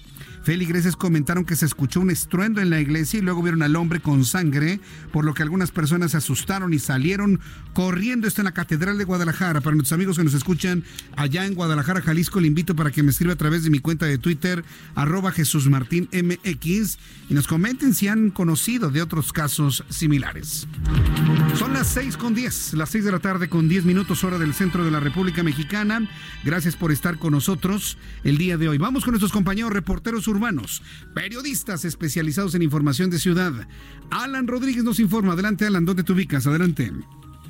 Feligreses 0.46 0.96
comentaron 0.96 1.44
que 1.44 1.56
se 1.56 1.66
escuchó 1.66 2.02
un 2.02 2.12
estruendo 2.12 2.62
en 2.62 2.70
la 2.70 2.80
iglesia 2.80 3.18
y 3.18 3.24
luego 3.24 3.42
vieron 3.42 3.64
al 3.64 3.76
hombre 3.76 4.00
con 4.00 4.24
sangre, 4.26 4.80
por 5.12 5.26
lo 5.26 5.34
que 5.34 5.42
algunas 5.42 5.72
personas 5.72 6.12
se 6.12 6.18
asustaron 6.18 6.72
y 6.72 6.78
salieron 6.78 7.40
corriendo. 7.74 8.28
Esto 8.28 8.42
en 8.42 8.46
la 8.46 8.52
Catedral 8.52 9.00
de 9.00 9.06
Guadalajara. 9.06 9.62
Para 9.62 9.76
nuestros 9.76 9.94
amigos 9.94 10.18
que 10.18 10.24
nos 10.24 10.36
escuchan 10.36 10.84
allá 11.18 11.48
en 11.48 11.56
Guadalajara, 11.56 12.02
Jalisco, 12.02 12.40
le 12.40 12.46
invito 12.46 12.76
para 12.76 12.92
que 12.92 13.02
me 13.02 13.10
escriba 13.10 13.34
a 13.34 13.38
través 13.38 13.64
de 13.64 13.72
mi 13.72 13.80
cuenta 13.80 14.06
de 14.06 14.20
Twitter, 14.20 14.64
arroba 14.94 15.32
Jesús 15.32 15.68
MX, 15.68 16.98
y 17.28 17.34
nos 17.34 17.48
comenten 17.48 17.96
si 17.96 18.08
han 18.08 18.30
conocido 18.30 18.92
de 18.92 19.02
otros 19.02 19.34
casos 19.34 19.84
similares. 19.90 20.68
Son 21.58 21.74
las 21.74 21.88
6 21.88 22.18
con 22.18 22.36
10, 22.36 22.76
las 22.76 22.92
6 22.92 23.04
de 23.04 23.12
la 23.12 23.20
tarde 23.20 23.50
con 23.50 23.68
10 23.68 23.86
minutos 23.86 24.24
hora 24.24 24.38
del 24.38 24.54
centro 24.54 24.86
de 24.86 24.92
la 24.92 25.00
República 25.00 25.42
Mexicana. 25.42 26.08
Gracias 26.44 26.76
por 26.76 26.92
estar 26.92 27.18
con 27.18 27.32
nosotros 27.32 27.98
el 28.24 28.38
día 28.38 28.58
de 28.58 28.70
hoy. 28.70 28.78
Vamos 28.78 29.04
con 29.04 29.14
nuestros 29.14 29.32
compañeros 29.32 29.74
reporteros 29.74 30.28
urbanos, 30.28 30.35
periodistas 31.14 31.86
especializados 31.86 32.56
en 32.56 32.62
información 32.62 33.10
de 33.10 33.20
ciudad. 33.20 33.54
Alan 34.12 34.48
Rodríguez 34.48 34.84
nos 34.84 35.00
informa. 35.00 35.34
Adelante, 35.34 35.66
Alan, 35.66 35.86
¿dónde 35.86 36.04
te 36.04 36.14
ubicas? 36.14 36.48
Adelante. 36.48 36.92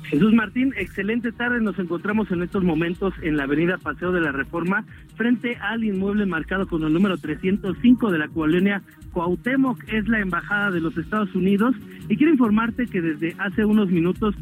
Jesús 0.04 0.32
Martín, 0.32 0.72
excelente 0.76 1.32
tarde. 1.32 1.60
Nos 1.60 1.78
encontramos 1.78 2.30
en 2.30 2.42
estos 2.42 2.62
momentos 2.62 3.12
en 3.22 3.36
la 3.36 3.44
avenida 3.44 3.76
Paseo 3.78 4.12
de 4.12 4.20
la 4.20 4.30
Reforma, 4.30 4.84
frente 5.16 5.56
al 5.56 5.82
inmueble 5.82 6.26
marcado 6.26 6.68
con 6.68 6.82
el 6.84 6.92
número 6.92 7.18
305 7.18 8.10
de 8.12 8.18
la 8.18 8.28
colonia 8.28 8.82
Cuauhtémoc. 9.12 9.82
Es 9.88 10.06
la 10.08 10.20
embajada 10.20 10.70
de 10.70 10.80
los 10.80 10.96
Estados 10.96 11.34
Unidos. 11.34 11.74
Y 12.08 12.16
quiero 12.16 12.32
informarte 12.32 12.86
que 12.86 13.00
desde 13.00 13.34
hace 13.38 13.64
unos 13.64 13.90
minutos 13.90 14.36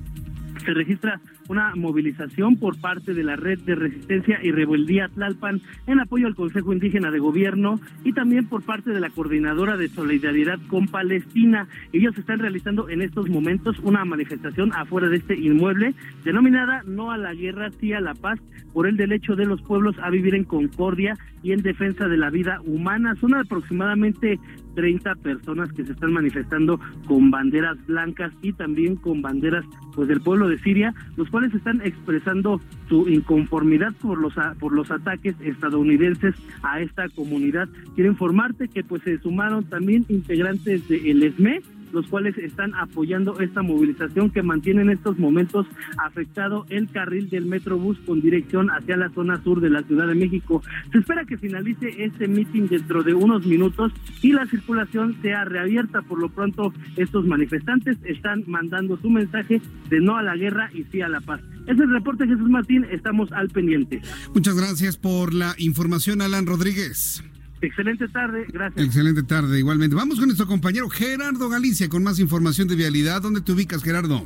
se 0.65 0.75
registra 0.75 1.21
una 1.49 1.75
movilización 1.75 2.57
por 2.57 2.81
parte 2.81 3.15
de 3.15 3.23
la 3.23 3.37
Red 3.37 3.61
de 3.61 3.75
Resistencia 3.75 4.39
y 4.43 4.51
Rebeldía 4.51 5.09
Tlalpan 5.09 5.61
en 5.87 6.01
apoyo 6.01 6.27
al 6.27 6.35
Consejo 6.35 6.73
Indígena 6.73 7.11
de 7.11 7.19
Gobierno 7.19 7.81
y 8.03 8.13
también 8.13 8.47
por 8.47 8.63
parte 8.63 8.91
de 8.91 9.01
la 9.01 9.11
Coordinadora 9.11 9.77
de 9.77 9.89
Solidaridad 9.89 10.59
con 10.69 10.89
Palestina. 10.89 11.69
Ellos 11.93 12.17
están 12.17 12.39
realizando 12.39 12.89
en 12.89 13.03
estos 13.03 13.29
momentos 13.29 13.79
una 13.81 14.05
manifestación 14.05 14.73
afuera 14.73 15.09
de 15.09 15.17
este 15.17 15.39
inmueble 15.39 15.95
denominada 16.25 16.83
No 16.87 17.11
a 17.11 17.19
la 17.19 17.35
Guerra, 17.35 17.71
sí 17.81 17.93
a 17.93 18.01
la 18.01 18.15
Paz, 18.15 18.41
por 18.73 18.87
el 18.87 18.97
derecho 18.97 19.37
de 19.37 19.47
los 19.47 19.63
pueblos 19.63 19.97
a 20.03 20.11
vivir 20.11 20.35
en 20.35 20.45
concordia 20.45 21.17
y 21.43 21.53
en 21.53 21.63
defensa 21.63 22.09
de 22.09 22.17
la 22.17 22.31
vida 22.31 22.61
humana. 22.65 23.15
Son 23.17 23.35
aproximadamente 23.35 24.41
30 24.75 25.15
personas 25.17 25.73
que 25.73 25.85
se 25.85 25.93
están 25.93 26.13
manifestando 26.13 26.81
con 27.07 27.31
banderas 27.31 27.77
blancas 27.87 28.33
y 28.43 28.53
también 28.53 28.97
con 28.97 29.23
banderas 29.23 29.65
pues 29.95 30.09
del 30.09 30.21
pueblo 30.21 30.49
de 30.49 30.59
Siria, 30.59 30.95
los 31.17 31.29
cuales 31.31 31.55
están 31.55 31.81
expresando 31.83 32.61
su 32.89 33.09
inconformidad 33.09 33.93
por 34.01 34.19
los 34.19 34.35
por 34.59 34.73
los 34.73 34.91
ataques 34.91 35.35
estadounidenses 35.41 36.35
a 36.63 36.81
esta 36.81 37.09
comunidad. 37.11 37.69
Quiero 37.95 38.11
informarte 38.11 38.69
que 38.69 38.83
pues 38.83 39.03
se 39.03 39.19
sumaron 39.19 39.65
también 39.65 40.05
integrantes 40.09 40.89
del 40.89 41.23
ESME, 41.23 41.63
los 41.95 42.07
cuales 42.09 42.37
están 42.39 42.75
apoyando 42.75 43.39
esta 43.41 43.63
movilización 43.63 44.31
que 44.31 44.43
mantiene 44.43 44.83
en 44.83 44.91
estos 44.91 45.19
momentos 45.19 45.67
afectado 45.97 46.67
el 46.69 46.89
carril 46.91 47.31
del 47.31 47.47
Metrobús 47.47 47.99
con 48.05 48.21
dirección 48.21 48.69
hacia 48.71 48.97
la 48.97 49.11
zona 49.11 49.43
sur 49.43 49.61
de 49.61 49.71
la 49.71 49.83
Ciudad 49.83 50.09
de 50.09 50.17
México. 50.17 50.61
Se 50.93 50.99
espera 50.99 51.25
que 51.25 51.39
finalice 51.39 52.05
este 52.05 52.27
meeting 52.27 52.67
dentro 52.67 53.03
de 53.03 53.15
unos 53.15 53.47
minutos 53.47 53.93
y 54.21 54.33
la 54.33 54.45
circulación 54.47 55.17
sea 55.23 55.45
reabierta. 55.45 56.03
Por 56.03 56.21
lo 56.21 56.29
pronto, 56.29 56.73
estos 56.97 57.25
manifestantes 57.27 57.97
están 58.05 58.43
mandando 58.47 58.97
su 58.97 59.09
mensaje 59.09 59.63
de 59.89 60.01
no 60.01 60.17
a 60.17 60.23
la 60.23 60.37
guerra 60.37 60.71
y 60.75 60.83
sí 60.85 61.01
a 61.01 61.09
la 61.09 61.21
paz. 61.21 61.41
Es 61.67 61.79
el 61.79 61.91
reporte 61.91 62.27
Jesús 62.27 62.51
Martín, 62.51 62.85
estamos 62.91 63.31
al 63.33 63.49
pendiente. 63.49 64.03
Muchas 64.35 64.57
gracias 64.57 64.97
por 64.97 65.33
la 65.33 65.55
información, 65.59 66.21
Alan 66.21 66.47
Rodríguez. 66.47 67.23
Excelente 67.67 68.09
tarde, 68.09 68.47
gracias. 68.53 68.87
Excelente 68.87 69.23
tarde, 69.23 69.59
igualmente. 69.59 69.97
Vamos 69.97 70.19
con 70.19 70.27
nuestro 70.27 70.47
compañero 70.47 70.89
Gerardo 70.89 71.49
Galicia 71.49 71.89
con 71.89 72.03
más 72.03 72.19
información 72.19 72.69
de 72.69 72.77
vialidad. 72.77 73.23
¿Dónde 73.23 73.41
te 73.41 73.53
ubicas, 73.53 73.83
Gerardo? 73.83 74.25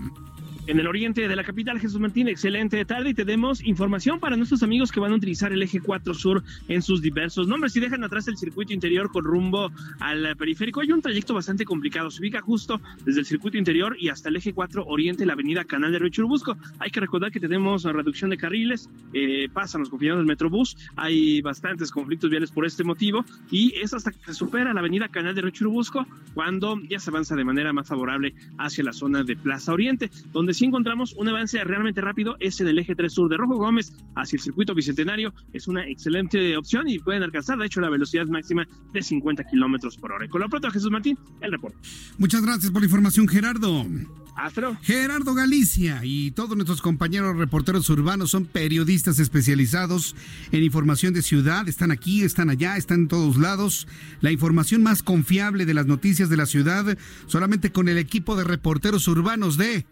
En 0.69 0.79
el 0.79 0.87
oriente 0.87 1.27
de 1.27 1.35
la 1.35 1.45
capital, 1.45 1.81
Jesús 1.81 1.99
Martín. 1.99 2.29
Excelente 2.29 2.85
tarde 2.85 3.11
y 3.11 3.15
tenemos 3.15 3.65
información 3.65 4.21
para 4.21 4.37
nuestros 4.37 4.63
amigos 4.63 4.93
que 4.93 5.01
van 5.01 5.13
a 5.13 5.15
utilizar 5.15 5.51
el 5.51 5.63
eje 5.63 5.81
4 5.81 6.13
sur 6.13 6.45
en 6.69 6.83
sus 6.83 7.01
diversos 7.01 7.49
nombres. 7.49 7.73
Si 7.73 7.81
dejan 7.81 8.05
atrás 8.05 8.29
el 8.29 8.37
circuito 8.37 8.75
interior 8.75 9.11
con 9.11 9.25
rumbo 9.25 9.73
al 9.99 10.37
periférico, 10.37 10.83
hay 10.83 10.93
un 10.93 11.01
trayecto 11.01 11.33
bastante 11.33 11.65
complicado. 11.65 12.11
Se 12.11 12.21
ubica 12.21 12.43
justo 12.43 12.83
desde 13.07 13.21
el 13.21 13.27
circuito 13.27 13.57
interior 13.57 13.97
y 13.99 14.11
hasta 14.11 14.29
el 14.29 14.37
eje 14.37 14.53
4 14.53 14.85
oriente, 14.87 15.25
la 15.25 15.33
avenida 15.33 15.65
Canal 15.65 15.91
de 15.91 16.01
Río 16.01 16.11
Churubusco. 16.11 16.59
Hay 16.79 16.91
que 16.91 17.01
recordar 17.01 17.33
que 17.33 17.41
tenemos 17.41 17.85
reducción 17.85 18.29
de 18.29 18.37
carriles, 18.37 18.91
eh, 19.15 19.49
pasan 19.51 19.81
los 19.81 19.89
confiados 19.89 20.19
del 20.19 20.27
Metrobús, 20.27 20.77
hay 20.97 21.41
bastantes 21.41 21.91
conflictos 21.91 22.29
viales 22.29 22.51
por 22.51 22.67
este 22.67 22.85
motivo 22.85 23.25
y 23.51 23.75
es 23.81 23.95
hasta 23.95 24.11
que 24.11 24.19
se 24.27 24.35
supera 24.35 24.75
la 24.75 24.81
avenida 24.81 25.09
Canal 25.09 25.35
de 25.35 25.41
Río 25.41 25.51
Churubusco 25.51 26.07
cuando 26.35 26.79
ya 26.83 26.99
se 26.99 27.09
avanza 27.09 27.35
de 27.37 27.45
manera 27.45 27.73
más 27.73 27.89
favorable 27.89 28.35
hacia 28.59 28.85
la 28.85 28.93
zona 28.93 29.25
de 29.25 29.35
Plaza 29.35 29.73
Oriente, 29.73 30.11
donde 30.31 30.58
si 30.59 30.65
encontramos 30.65 31.15
un 31.17 31.29
avance 31.29 31.63
realmente 31.63 32.01
rápido 32.01 32.37
es 32.41 32.61
en 32.61 32.67
el 32.67 32.81
eje 32.81 32.97
3 32.97 33.13
sur 33.13 33.31
de 33.31 33.37
Rojo 33.37 33.55
Gómez 33.55 33.93
hacia 34.17 34.37
el 34.37 34.43
circuito 34.43 34.75
bicentenario. 34.75 35.33
Es 35.53 35.69
una 35.69 35.87
excelente 35.87 36.57
opción 36.57 36.89
y 36.89 36.99
pueden 36.99 37.23
alcanzar, 37.23 37.59
de 37.59 37.67
hecho, 37.67 37.81
la 37.81 37.89
velocidad 37.89 38.27
máxima 38.27 38.67
de 38.93 39.01
50 39.01 39.45
kilómetros 39.45 39.97
por 39.97 40.11
hora. 40.11 40.27
con 40.29 40.41
la 40.41 40.49
pronto, 40.49 40.69
Jesús 40.73 40.91
Martín, 40.91 41.17
el 41.43 41.53
reporte. 41.53 41.79
Muchas 42.19 42.43
gracias 42.43 42.73
por 42.73 42.83
la 42.83 42.87
información, 42.87 43.29
Gerardo. 43.29 43.87
Astro. 44.35 44.77
Gerardo 44.83 45.35
Galicia 45.35 46.01
y 46.03 46.33
todos 46.33 46.57
nuestros 46.57 46.83
compañeros 46.83 47.37
reporteros 47.37 47.89
urbanos 47.91 48.31
son 48.31 48.45
periodistas 48.45 49.21
especializados 49.21 50.17
en 50.51 50.65
información 50.65 51.15
de 51.15 51.23
ciudad. 51.23 51.69
Están 51.69 51.93
aquí, 51.93 52.23
están 52.23 52.51
allá, 52.51 52.77
están 52.77 53.03
en 53.03 53.09
todos 53.09 53.37
lados. 53.37 53.87
La 54.21 54.33
información 54.33 54.83
más 54.83 55.05
confiable 55.05 55.67
de 55.67 55.75
las 55.75 55.87
noticias 55.87 56.29
de 56.29 56.37
la 56.37 56.47
ciudad 56.47 56.99
solamente 57.27 57.71
con 57.71 57.89
el 57.89 57.99
equipo 57.99 58.35
de 58.35 58.43
reporteros 58.43 59.07
urbanos 59.07 59.57
de 59.57 59.87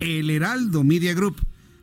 el 0.00 0.30
Heraldo 0.30 0.82
Media 0.82 1.14
Group, 1.14 1.36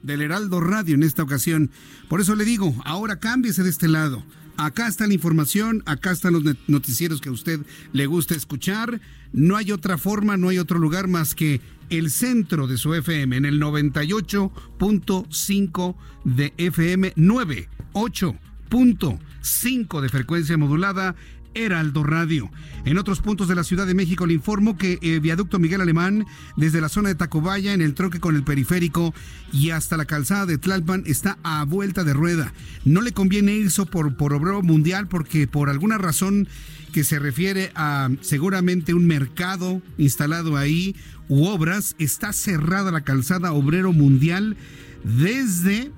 del 0.03 0.21
Heraldo 0.21 0.59
Radio 0.59 0.95
en 0.95 1.03
esta 1.03 1.24
ocasión. 1.24 1.71
Por 2.09 2.19
eso 2.21 2.36
le 2.36 2.43
digo, 2.45 2.75
ahora 2.86 3.19
cámbiese 3.19 3.63
de 3.63 3.69
este 3.69 3.88
lado. 3.88 4.24
Acá 4.57 4.88
está 4.88 5.05
la 5.05 5.13
información, 5.13 5.83
acá 5.86 6.09
están 6.12 6.33
los 6.33 6.43
noticieros 6.67 7.21
que 7.21 7.29
a 7.29 7.33
usted 7.33 7.59
le 7.93 8.07
gusta 8.07 8.33
escuchar. 8.33 9.00
No 9.31 9.55
hay 9.55 9.71
otra 9.71 10.00
forma, 10.00 10.36
no 10.36 10.50
hay 10.50 10.57
otro 10.57 10.79
lugar 10.79 11.07
más 11.07 11.36
que 11.36 11.62
el 11.89 12.09
centro 12.09 12.65
de 12.67 12.77
su 12.77 12.95
FM 12.95 13.38
en 13.38 13.45
el 13.45 13.62
98.5 13.62 15.95
de 16.24 16.55
FM 16.57 17.13
98.5 17.15 20.01
de 20.01 20.09
frecuencia 20.09 20.57
modulada 20.57 21.15
Heraldo 21.57 22.03
Radio. 22.03 22.49
En 22.85 22.97
otros 22.97 23.21
puntos 23.21 23.47
de 23.47 23.55
la 23.55 23.63
Ciudad 23.63 23.87
de 23.87 23.93
México 23.93 24.25
le 24.25 24.33
informo 24.33 24.77
que 24.77 24.99
eh, 25.01 25.19
viaducto 25.19 25.59
Miguel 25.59 25.81
Alemán, 25.81 26.25
desde 26.55 26.81
la 26.81 26.89
zona 26.89 27.09
de 27.09 27.15
Tacobaya, 27.15 27.73
en 27.73 27.81
el 27.81 27.93
troque 27.93 28.19
con 28.19 28.35
el 28.35 28.43
periférico 28.43 29.13
y 29.51 29.71
hasta 29.71 29.97
la 29.97 30.05
calzada 30.05 30.45
de 30.45 30.57
Tlalpan, 30.57 31.03
está 31.05 31.37
a 31.43 31.65
vuelta 31.65 32.03
de 32.03 32.13
rueda. 32.13 32.53
No 32.85 33.01
le 33.01 33.11
conviene 33.11 33.53
irse 33.53 33.85
por, 33.85 34.15
por 34.15 34.33
obrero 34.33 34.61
mundial 34.61 35.07
porque 35.07 35.47
por 35.47 35.69
alguna 35.69 35.97
razón 35.97 36.47
que 36.93 37.03
se 37.03 37.19
refiere 37.19 37.71
a 37.75 38.09
seguramente 38.21 38.93
un 38.93 39.07
mercado 39.07 39.81
instalado 39.97 40.57
ahí 40.57 40.95
u 41.27 41.45
obras, 41.45 41.95
está 41.99 42.31
cerrada 42.33 42.91
la 42.91 43.01
calzada 43.01 43.51
obrero 43.51 43.91
mundial 43.91 44.55
desde, 45.03 45.91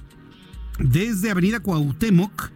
desde 0.80 1.30
Avenida 1.30 1.60
Cuauhtémoc 1.60 2.52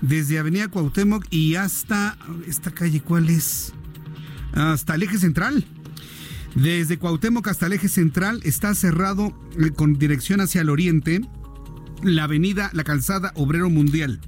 desde 0.00 0.38
Avenida 0.38 0.68
Cuauhtémoc 0.68 1.26
y 1.30 1.54
hasta 1.56 2.16
esta 2.46 2.70
calle, 2.70 3.00
¿cuál 3.00 3.28
es? 3.28 3.72
Hasta 4.52 4.94
el 4.94 5.02
eje 5.02 5.18
central. 5.18 5.64
Desde 6.54 6.98
Cuauhtémoc 6.98 7.46
hasta 7.48 7.66
el 7.66 7.74
eje 7.74 7.88
central 7.88 8.40
está 8.44 8.74
cerrado 8.74 9.38
eh, 9.58 9.70
con 9.70 9.98
dirección 9.98 10.40
hacia 10.40 10.62
el 10.62 10.70
oriente 10.70 11.20
la 12.02 12.24
avenida, 12.24 12.70
la 12.72 12.84
calzada 12.84 13.32
Obrero 13.34 13.70
Mundial 13.70 14.20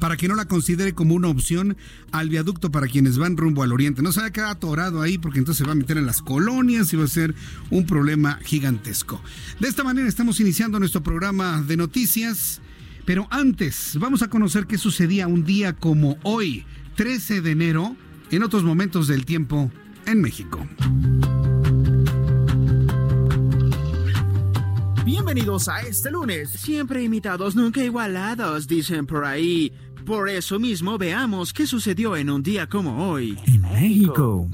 para 0.00 0.16
que 0.16 0.28
no 0.28 0.34
la 0.34 0.46
considere 0.46 0.92
como 0.92 1.14
una 1.14 1.28
opción 1.28 1.76
al 2.12 2.28
viaducto 2.28 2.70
para 2.70 2.88
quienes 2.88 3.16
van 3.16 3.36
rumbo 3.36 3.62
al 3.62 3.72
oriente. 3.72 4.02
No 4.02 4.12
se 4.12 4.20
va 4.20 4.26
a 4.26 4.32
quedar 4.32 4.50
atorado 4.50 5.00
ahí 5.00 5.18
porque 5.18 5.38
entonces 5.38 5.58
se 5.58 5.64
va 5.64 5.72
a 5.72 5.76
meter 5.76 5.96
en 5.96 6.04
las 6.04 6.20
colonias 6.20 6.92
y 6.92 6.96
va 6.96 7.04
a 7.04 7.08
ser 7.08 7.34
un 7.70 7.86
problema 7.86 8.38
gigantesco. 8.42 9.22
De 9.60 9.68
esta 9.68 9.84
manera 9.84 10.08
estamos 10.08 10.40
iniciando 10.40 10.78
nuestro 10.78 11.02
programa 11.02 11.62
de 11.62 11.76
noticias, 11.76 12.60
pero 13.04 13.26
antes 13.30 13.96
vamos 13.98 14.22
a 14.22 14.30
conocer 14.30 14.66
qué 14.66 14.78
sucedía 14.78 15.26
un 15.26 15.44
día 15.44 15.74
como 15.74 16.16
hoy, 16.22 16.64
13 16.96 17.40
de 17.40 17.50
enero, 17.50 17.96
en 18.30 18.42
otros 18.42 18.64
momentos 18.64 19.06
del 19.06 19.24
tiempo 19.24 19.70
en 20.06 20.20
México. 20.20 20.66
Bienvenidos 25.04 25.68
a 25.68 25.80
este 25.80 26.10
lunes. 26.10 26.50
Siempre 26.50 27.02
imitados, 27.02 27.54
nunca 27.54 27.82
igualados, 27.82 28.66
dicen 28.66 29.06
por 29.06 29.24
ahí. 29.24 29.72
Por 30.06 30.28
eso 30.28 30.58
mismo 30.58 30.98
veamos 30.98 31.52
qué 31.52 31.66
sucedió 31.66 32.16
en 32.16 32.30
un 32.30 32.42
día 32.42 32.68
como 32.68 33.10
hoy. 33.10 33.38
En 33.46 33.62
México. 33.62 34.48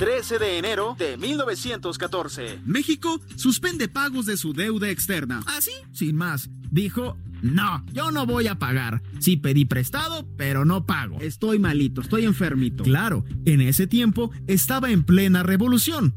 13 0.00 0.38
de 0.38 0.56
enero 0.56 0.96
de 0.98 1.18
1914. 1.18 2.60
México 2.64 3.20
suspende 3.36 3.86
pagos 3.86 4.24
de 4.24 4.38
su 4.38 4.54
deuda 4.54 4.88
externa. 4.88 5.42
Así, 5.44 5.72
sin 5.92 6.16
más. 6.16 6.48
Dijo, 6.70 7.18
no, 7.42 7.84
yo 7.92 8.10
no 8.10 8.24
voy 8.24 8.46
a 8.46 8.58
pagar. 8.58 9.02
Sí 9.18 9.36
pedí 9.36 9.66
prestado, 9.66 10.26
pero 10.38 10.64
no 10.64 10.86
pago. 10.86 11.18
Estoy 11.20 11.58
malito, 11.58 12.00
estoy 12.00 12.24
enfermito. 12.24 12.82
Claro, 12.82 13.26
en 13.44 13.60
ese 13.60 13.86
tiempo 13.86 14.30
estaba 14.46 14.90
en 14.90 15.04
plena 15.04 15.42
revolución. 15.42 16.14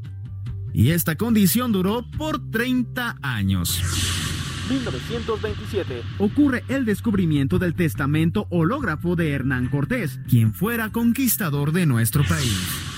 Y 0.74 0.92
esta 0.92 1.18
condición 1.18 1.74
duró 1.74 2.10
por 2.18 2.52
30 2.52 3.18
años. 3.22 3.82
1927 4.70 6.04
ocurre 6.20 6.64
el 6.70 6.86
descubrimiento 6.86 7.60
del 7.60 7.76
testamento 7.76 8.48
hológrafo 8.50 9.18
de 9.18 9.32
Hernán 9.32 9.68
Cortés, 9.68 10.22
quien 10.30 10.54
fuera 10.54 10.90
conquistador 10.94 11.74
de 11.74 11.86
nuestro 11.86 12.24
país. 12.24 12.93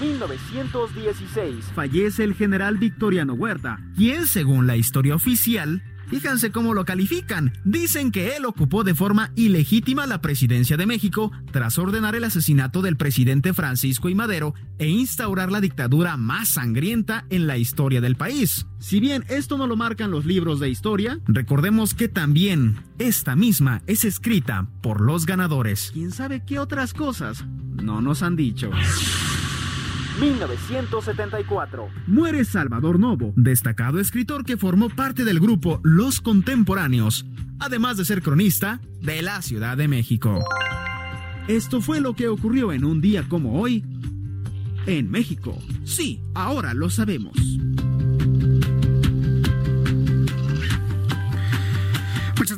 1916 0.00 1.64
fallece 1.74 2.24
el 2.24 2.34
general 2.34 2.78
Victoriano 2.78 3.34
Huerta, 3.34 3.80
quien 3.96 4.26
según 4.26 4.66
la 4.66 4.76
historia 4.76 5.14
oficial 5.14 5.82
Fíjense 6.08 6.50
cómo 6.50 6.72
lo 6.72 6.84
califican. 6.84 7.52
Dicen 7.64 8.10
que 8.10 8.34
él 8.36 8.46
ocupó 8.46 8.82
de 8.82 8.94
forma 8.94 9.30
ilegítima 9.36 10.06
la 10.06 10.20
presidencia 10.20 10.76
de 10.76 10.86
México 10.86 11.30
tras 11.52 11.78
ordenar 11.78 12.14
el 12.14 12.24
asesinato 12.24 12.80
del 12.80 12.96
presidente 12.96 13.52
Francisco 13.52 14.08
y 14.08 14.14
Madero 14.14 14.54
e 14.78 14.88
instaurar 14.88 15.52
la 15.52 15.60
dictadura 15.60 16.16
más 16.16 16.48
sangrienta 16.48 17.26
en 17.28 17.46
la 17.46 17.58
historia 17.58 18.00
del 18.00 18.16
país. 18.16 18.66
Si 18.78 19.00
bien 19.00 19.24
esto 19.28 19.58
no 19.58 19.66
lo 19.66 19.76
marcan 19.76 20.10
los 20.10 20.24
libros 20.24 20.60
de 20.60 20.70
historia, 20.70 21.20
recordemos 21.26 21.94
que 21.94 22.08
también 22.08 22.76
esta 22.98 23.36
misma 23.36 23.82
es 23.86 24.04
escrita 24.04 24.66
por 24.82 25.00
los 25.02 25.26
ganadores. 25.26 25.90
¿Quién 25.92 26.10
sabe 26.10 26.42
qué 26.44 26.58
otras 26.58 26.94
cosas 26.94 27.44
no 27.82 28.00
nos 28.00 28.22
han 28.22 28.34
dicho? 28.36 28.70
1974. 30.20 31.88
Muere 32.06 32.44
Salvador 32.44 32.98
Novo, 32.98 33.32
destacado 33.36 34.00
escritor 34.00 34.44
que 34.44 34.56
formó 34.56 34.88
parte 34.88 35.24
del 35.24 35.40
grupo 35.40 35.80
Los 35.82 36.20
Contemporáneos, 36.20 37.26
además 37.58 37.96
de 37.96 38.04
ser 38.04 38.22
cronista 38.22 38.80
de 39.00 39.22
la 39.22 39.42
Ciudad 39.42 39.76
de 39.76 39.88
México. 39.88 40.44
Esto 41.46 41.80
fue 41.80 42.00
lo 42.00 42.14
que 42.14 42.28
ocurrió 42.28 42.72
en 42.72 42.84
un 42.84 43.00
día 43.00 43.26
como 43.28 43.60
hoy 43.60 43.84
en 44.86 45.10
México. 45.10 45.56
Sí, 45.84 46.20
ahora 46.34 46.74
lo 46.74 46.90
sabemos. 46.90 47.36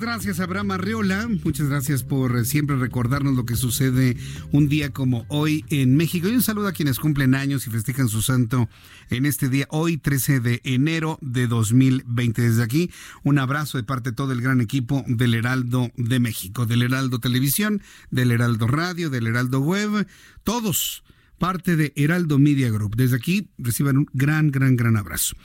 Gracias, 0.01 0.41
Abraham 0.41 0.71
Arreola. 0.71 1.29
Muchas 1.45 1.69
gracias 1.69 2.05
por 2.05 2.35
eh, 2.35 2.47
siempre 2.47 2.77
recordarnos 2.77 3.35
lo 3.35 3.45
que 3.45 3.55
sucede 3.55 4.17
un 4.51 4.67
día 4.67 4.95
como 4.95 5.27
hoy 5.29 5.67
en 5.69 5.95
México. 5.95 6.27
Y 6.27 6.35
un 6.35 6.43
saludo 6.43 6.69
a 6.69 6.73
quienes 6.73 6.99
cumplen 6.99 7.35
años 7.35 7.67
y 7.67 7.71
festejan 7.71 8.09
su 8.09 8.23
santo 8.23 8.71
en 9.11 9.27
este 9.27 9.51
día, 9.51 9.67
hoy 9.69 9.99
13 9.99 10.41
de 10.41 10.63
enero 10.65 11.19
de 11.21 11.47
2020. 11.47 12.41
Desde 12.41 12.63
aquí, 12.63 12.91
un 13.25 13.39
abrazo 13.39 13.77
de 13.77 13.85
parte 13.85 14.11
de 14.11 14.17
todo 14.17 14.33
el 14.33 14.41
gran 14.41 14.63
equipo 14.63 15.05
del 15.07 15.35
Heraldo 15.35 15.91
de 15.97 16.19
México, 16.19 16.65
del 16.65 16.81
Heraldo 16.81 17.19
Televisión, 17.19 17.83
del 18.11 18.31
Heraldo 18.31 18.69
Radio, 18.69 19.11
del 19.11 19.27
Heraldo 19.27 19.61
Web, 19.61 20.07
todos 20.45 21.05
parte 21.39 21.77
de 21.77 21.93
Heraldo 21.95 22.39
Media 22.39 22.71
Group. 22.71 22.97
Desde 22.97 23.17
aquí 23.17 23.51
reciban 23.59 23.99
un 23.99 24.07
gran, 24.15 24.51
gran, 24.51 24.77
gran 24.77 24.97
abrazo. 24.97 25.37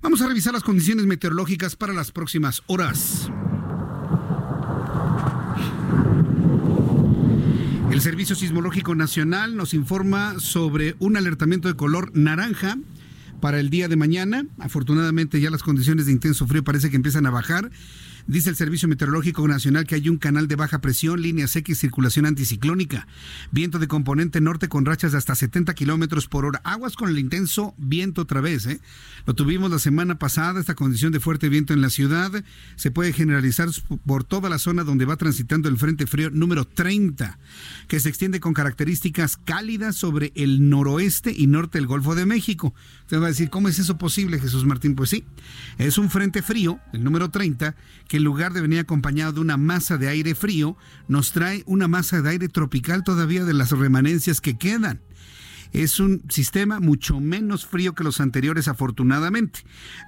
Vamos 0.00 0.22
a 0.22 0.28
revisar 0.28 0.52
las 0.52 0.62
condiciones 0.62 1.06
meteorológicas 1.06 1.74
para 1.74 1.92
las 1.92 2.12
próximas 2.12 2.62
horas. 2.68 3.30
El 7.96 8.02
Servicio 8.02 8.36
Sismológico 8.36 8.94
Nacional 8.94 9.56
nos 9.56 9.72
informa 9.72 10.38
sobre 10.38 10.96
un 10.98 11.16
alertamiento 11.16 11.66
de 11.66 11.76
color 11.76 12.10
naranja 12.14 12.76
para 13.40 13.58
el 13.58 13.70
día 13.70 13.88
de 13.88 13.96
mañana. 13.96 14.44
Afortunadamente 14.58 15.40
ya 15.40 15.48
las 15.48 15.62
condiciones 15.62 16.04
de 16.04 16.12
intenso 16.12 16.46
frío 16.46 16.62
parece 16.62 16.90
que 16.90 16.96
empiezan 16.96 17.24
a 17.24 17.30
bajar 17.30 17.70
Dice 18.28 18.50
el 18.50 18.56
Servicio 18.56 18.88
Meteorológico 18.88 19.46
Nacional 19.46 19.86
que 19.86 19.94
hay 19.94 20.08
un 20.08 20.16
canal 20.16 20.48
de 20.48 20.56
baja 20.56 20.80
presión, 20.80 21.22
línea 21.22 21.46
seca 21.46 21.70
y 21.70 21.76
circulación 21.76 22.26
anticiclónica. 22.26 23.06
Viento 23.52 23.78
de 23.78 23.86
componente 23.86 24.40
norte 24.40 24.68
con 24.68 24.84
rachas 24.84 25.12
de 25.12 25.18
hasta 25.18 25.36
70 25.36 25.74
kilómetros 25.74 26.26
por 26.26 26.44
hora. 26.44 26.60
Aguas 26.64 26.96
con 26.96 27.08
el 27.08 27.20
intenso 27.20 27.72
viento 27.78 28.22
otra 28.22 28.40
vez. 28.40 28.66
¿eh? 28.66 28.80
Lo 29.26 29.34
tuvimos 29.34 29.70
la 29.70 29.78
semana 29.78 30.18
pasada, 30.18 30.58
esta 30.58 30.74
condición 30.74 31.12
de 31.12 31.20
fuerte 31.20 31.48
viento 31.48 31.72
en 31.72 31.80
la 31.80 31.88
ciudad. 31.88 32.32
Se 32.74 32.90
puede 32.90 33.12
generalizar 33.12 33.68
por 34.04 34.24
toda 34.24 34.48
la 34.48 34.58
zona 34.58 34.82
donde 34.82 35.04
va 35.04 35.16
transitando 35.16 35.68
el 35.68 35.78
Frente 35.78 36.08
Frío 36.08 36.30
número 36.30 36.64
30, 36.64 37.38
que 37.86 38.00
se 38.00 38.08
extiende 38.08 38.40
con 38.40 38.54
características 38.54 39.36
cálidas 39.36 39.94
sobre 39.94 40.32
el 40.34 40.68
noroeste 40.68 41.32
y 41.32 41.46
norte 41.46 41.78
del 41.78 41.86
Golfo 41.86 42.16
de 42.16 42.26
México. 42.26 42.74
Usted 43.02 43.20
va 43.20 43.26
a 43.26 43.28
decir, 43.28 43.50
¿cómo 43.50 43.68
es 43.68 43.78
eso 43.78 43.98
posible, 43.98 44.40
Jesús 44.40 44.64
Martín? 44.64 44.96
Pues 44.96 45.10
sí, 45.10 45.24
es 45.78 45.96
un 45.96 46.10
Frente 46.10 46.42
Frío, 46.42 46.80
el 46.92 47.04
número 47.04 47.30
30, 47.30 47.76
que 48.08 48.15
en 48.16 48.24
lugar 48.24 48.52
de 48.52 48.60
venir 48.60 48.80
acompañado 48.80 49.32
de 49.32 49.40
una 49.40 49.56
masa 49.56 49.96
de 49.98 50.08
aire 50.08 50.34
frío, 50.34 50.76
nos 51.08 51.32
trae 51.32 51.62
una 51.66 51.88
masa 51.88 52.22
de 52.22 52.30
aire 52.30 52.48
tropical 52.48 53.04
todavía 53.04 53.44
de 53.44 53.54
las 53.54 53.70
remanencias 53.70 54.40
que 54.40 54.58
quedan. 54.58 55.00
Es 55.76 56.00
un 56.00 56.22
sistema 56.30 56.80
mucho 56.80 57.20
menos 57.20 57.66
frío 57.66 57.94
que 57.94 58.02
los 58.02 58.22
anteriores, 58.22 58.66
afortunadamente. 58.66 59.60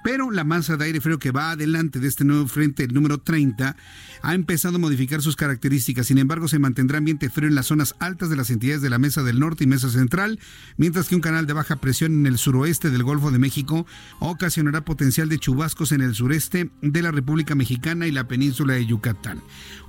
Pero 0.03 0.31
la 0.31 0.43
masa 0.43 0.77
de 0.77 0.85
aire 0.85 0.99
frío 0.99 1.19
que 1.19 1.29
va 1.29 1.51
adelante 1.51 1.99
de 1.99 2.07
este 2.07 2.25
nuevo 2.25 2.47
frente, 2.47 2.85
el 2.85 2.93
número 2.95 3.19
30, 3.19 3.75
ha 4.23 4.33
empezado 4.33 4.77
a 4.77 4.79
modificar 4.79 5.21
sus 5.21 5.35
características. 5.35 6.07
Sin 6.07 6.17
embargo, 6.17 6.47
se 6.47 6.57
mantendrá 6.57 6.97
ambiente 6.97 7.29
frío 7.29 7.49
en 7.49 7.53
las 7.53 7.67
zonas 7.67 7.93
altas 7.99 8.31
de 8.31 8.35
las 8.35 8.49
entidades 8.49 8.81
de 8.81 8.89
la 8.89 8.97
Mesa 8.97 9.21
del 9.21 9.39
Norte 9.39 9.65
y 9.65 9.67
Mesa 9.67 9.91
Central, 9.91 10.39
mientras 10.77 11.07
que 11.07 11.13
un 11.13 11.21
canal 11.21 11.45
de 11.45 11.53
baja 11.53 11.75
presión 11.75 12.13
en 12.13 12.25
el 12.25 12.39
suroeste 12.39 12.89
del 12.89 13.03
Golfo 13.03 13.29
de 13.29 13.37
México 13.37 13.85
ocasionará 14.17 14.83
potencial 14.83 15.29
de 15.29 15.37
chubascos 15.37 15.91
en 15.91 16.01
el 16.01 16.15
sureste 16.15 16.71
de 16.81 17.01
la 17.03 17.11
República 17.11 17.53
Mexicana 17.53 18.07
y 18.07 18.11
la 18.11 18.27
península 18.27 18.73
de 18.73 18.87
Yucatán. 18.87 19.39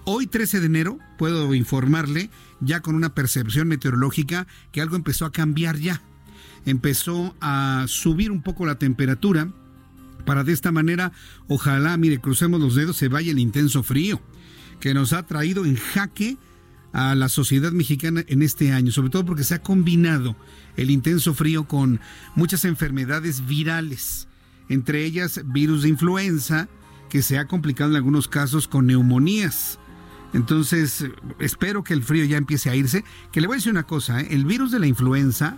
Hoy 0.04 0.26
13 0.26 0.60
de 0.60 0.66
enero 0.66 0.98
puedo 1.16 1.54
informarle 1.54 2.28
ya 2.60 2.80
con 2.80 2.94
una 2.94 3.14
percepción 3.14 3.68
meteorológica 3.68 4.46
que 4.72 4.80
algo 4.80 4.96
empezó 4.96 5.24
a 5.24 5.32
cambiar 5.32 5.78
ya. 5.78 6.02
Empezó 6.66 7.34
a 7.40 7.84
subir 7.88 8.30
un 8.30 8.42
poco 8.42 8.66
la 8.66 8.78
temperatura 8.78 9.50
para 10.24 10.44
de 10.44 10.52
esta 10.52 10.70
manera, 10.70 11.12
ojalá, 11.48 11.96
mire, 11.96 12.20
crucemos 12.20 12.60
los 12.60 12.74
dedos, 12.74 12.96
se 12.96 13.08
vaya 13.08 13.32
el 13.32 13.38
intenso 13.38 13.82
frío 13.82 14.20
que 14.80 14.94
nos 14.94 15.12
ha 15.12 15.26
traído 15.26 15.64
en 15.64 15.76
jaque 15.76 16.38
a 16.92 17.14
la 17.14 17.28
sociedad 17.28 17.72
mexicana 17.72 18.24
en 18.26 18.42
este 18.42 18.72
año, 18.72 18.90
sobre 18.90 19.10
todo 19.10 19.24
porque 19.24 19.44
se 19.44 19.54
ha 19.54 19.62
combinado 19.62 20.36
el 20.76 20.90
intenso 20.90 21.34
frío 21.34 21.68
con 21.68 22.00
muchas 22.34 22.64
enfermedades 22.64 23.46
virales, 23.46 24.28
entre 24.68 25.04
ellas 25.04 25.40
virus 25.44 25.82
de 25.82 25.90
influenza, 25.90 26.68
que 27.08 27.22
se 27.22 27.38
ha 27.38 27.46
complicado 27.46 27.90
en 27.90 27.96
algunos 27.96 28.28
casos 28.28 28.68
con 28.68 28.86
neumonías. 28.86 29.78
Entonces, 30.32 31.06
espero 31.38 31.82
que 31.82 31.94
el 31.94 32.02
frío 32.02 32.24
ya 32.24 32.36
empiece 32.36 32.70
a 32.70 32.76
irse. 32.76 33.04
Que 33.32 33.40
le 33.40 33.46
voy 33.46 33.54
a 33.54 33.58
decir 33.58 33.72
una 33.72 33.84
cosa, 33.84 34.20
¿eh? 34.20 34.28
el 34.30 34.44
virus 34.44 34.70
de 34.70 34.78
la 34.78 34.86
influenza 34.86 35.56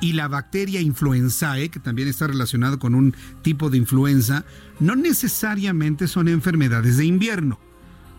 y 0.00 0.12
la 0.12 0.28
bacteria 0.28 0.80
influenzae, 0.80 1.68
que 1.68 1.80
también 1.80 2.08
está 2.08 2.26
relacionado 2.26 2.78
con 2.78 2.94
un 2.94 3.14
tipo 3.42 3.70
de 3.70 3.78
influenza, 3.78 4.44
no 4.80 4.96
necesariamente 4.96 6.08
son 6.08 6.28
enfermedades 6.28 6.96
de 6.96 7.06
invierno. 7.06 7.58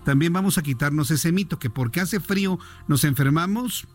También 0.04 0.32
vamos 0.34 0.58
a 0.58 0.64
quitarnos 0.64 1.10
ese 1.12 1.32
mito 1.32 1.58
que 1.58 1.70
porque 1.70 2.00
hace 2.00 2.20
frío 2.20 2.60
nos 2.88 3.04
enfermamos. 3.04 3.88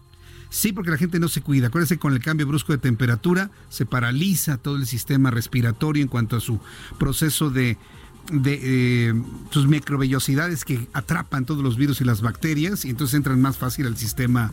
Sí, 0.50 0.72
porque 0.72 0.90
la 0.90 0.98
gente 0.98 1.20
no 1.20 1.28
se 1.28 1.42
cuida. 1.42 1.68
Acuérdense, 1.68 1.98
con 1.98 2.12
el 2.12 2.20
cambio 2.20 2.46
brusco 2.46 2.72
de 2.72 2.78
temperatura 2.78 3.52
se 3.68 3.86
paraliza 3.86 4.58
todo 4.58 4.76
el 4.76 4.86
sistema 4.86 5.30
respiratorio 5.30 6.02
en 6.02 6.08
cuanto 6.08 6.36
a 6.36 6.40
su 6.40 6.58
proceso 6.98 7.50
de 7.50 7.78
de 8.30 8.60
eh, 8.62 9.14
sus 9.50 9.66
microvellosidades 9.66 10.64
que 10.64 10.88
atrapan 10.92 11.44
todos 11.44 11.62
los 11.62 11.76
virus 11.76 12.00
y 12.00 12.04
las 12.04 12.22
bacterias 12.22 12.84
y 12.84 12.90
entonces 12.90 13.14
entran 13.14 13.40
más 13.40 13.58
fácil 13.58 13.86
al 13.86 13.96
sistema 13.96 14.52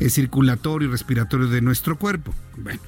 eh, 0.00 0.10
circulatorio 0.10 0.88
y 0.88 0.90
respiratorio 0.90 1.48
de 1.48 1.60
nuestro 1.60 1.98
cuerpo. 1.98 2.34
Bueno. 2.56 2.80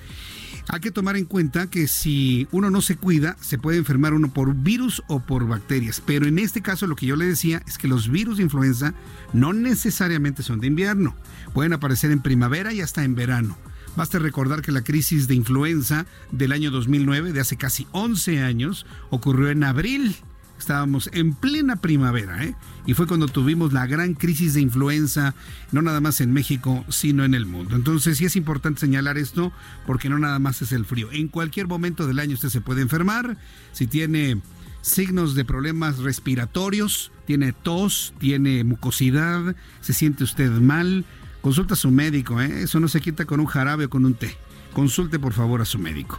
Hay 0.72 0.78
que 0.78 0.92
tomar 0.92 1.16
en 1.16 1.24
cuenta 1.24 1.68
que 1.68 1.88
si 1.88 2.46
uno 2.52 2.70
no 2.70 2.80
se 2.80 2.96
cuida, 2.96 3.36
se 3.40 3.58
puede 3.58 3.78
enfermar 3.78 4.14
uno 4.14 4.32
por 4.32 4.54
virus 4.54 5.02
o 5.08 5.18
por 5.18 5.48
bacterias. 5.48 6.00
Pero 6.04 6.26
en 6.26 6.38
este 6.38 6.62
caso 6.62 6.86
lo 6.86 6.94
que 6.94 7.06
yo 7.06 7.16
le 7.16 7.24
decía 7.24 7.60
es 7.66 7.76
que 7.76 7.88
los 7.88 8.08
virus 8.08 8.36
de 8.36 8.44
influenza 8.44 8.94
no 9.32 9.52
necesariamente 9.52 10.44
son 10.44 10.60
de 10.60 10.68
invierno. 10.68 11.16
Pueden 11.54 11.72
aparecer 11.72 12.12
en 12.12 12.22
primavera 12.22 12.72
y 12.72 12.82
hasta 12.82 13.02
en 13.02 13.16
verano. 13.16 13.56
Basta 13.96 14.20
recordar 14.20 14.62
que 14.62 14.70
la 14.70 14.82
crisis 14.82 15.26
de 15.26 15.34
influenza 15.34 16.06
del 16.30 16.52
año 16.52 16.70
2009, 16.70 17.32
de 17.32 17.40
hace 17.40 17.56
casi 17.56 17.88
11 17.90 18.40
años, 18.40 18.86
ocurrió 19.10 19.50
en 19.50 19.64
abril 19.64 20.14
Estábamos 20.60 21.08
en 21.14 21.32
plena 21.32 21.76
primavera, 21.76 22.44
¿eh? 22.44 22.54
Y 22.86 22.92
fue 22.92 23.06
cuando 23.06 23.28
tuvimos 23.28 23.72
la 23.72 23.86
gran 23.86 24.12
crisis 24.12 24.52
de 24.52 24.60
influenza, 24.60 25.34
no 25.72 25.80
nada 25.80 26.00
más 26.00 26.20
en 26.20 26.32
México, 26.32 26.84
sino 26.90 27.24
en 27.24 27.34
el 27.34 27.46
mundo. 27.46 27.76
Entonces 27.76 28.18
sí 28.18 28.26
es 28.26 28.36
importante 28.36 28.80
señalar 28.80 29.16
esto, 29.16 29.52
porque 29.86 30.10
no 30.10 30.18
nada 30.18 30.38
más 30.38 30.60
es 30.60 30.72
el 30.72 30.84
frío. 30.84 31.08
En 31.12 31.28
cualquier 31.28 31.66
momento 31.66 32.06
del 32.06 32.18
año 32.18 32.34
usted 32.34 32.50
se 32.50 32.60
puede 32.60 32.82
enfermar. 32.82 33.38
Si 33.72 33.86
tiene 33.86 34.42
signos 34.82 35.34
de 35.34 35.46
problemas 35.46 35.98
respiratorios, 35.98 37.10
tiene 37.26 37.52
tos, 37.54 38.12
tiene 38.18 38.62
mucosidad, 38.62 39.56
se 39.80 39.94
siente 39.94 40.24
usted 40.24 40.50
mal, 40.50 41.06
consulta 41.40 41.72
a 41.72 41.78
su 41.78 41.90
médico, 41.90 42.38
¿eh? 42.40 42.64
Eso 42.64 42.80
no 42.80 42.88
se 42.88 43.00
quita 43.00 43.24
con 43.24 43.40
un 43.40 43.46
jarabe 43.46 43.86
o 43.86 43.90
con 43.90 44.04
un 44.04 44.12
té. 44.12 44.36
Consulte 44.74 45.18
por 45.18 45.32
favor 45.32 45.62
a 45.62 45.64
su 45.64 45.78
médico. 45.78 46.18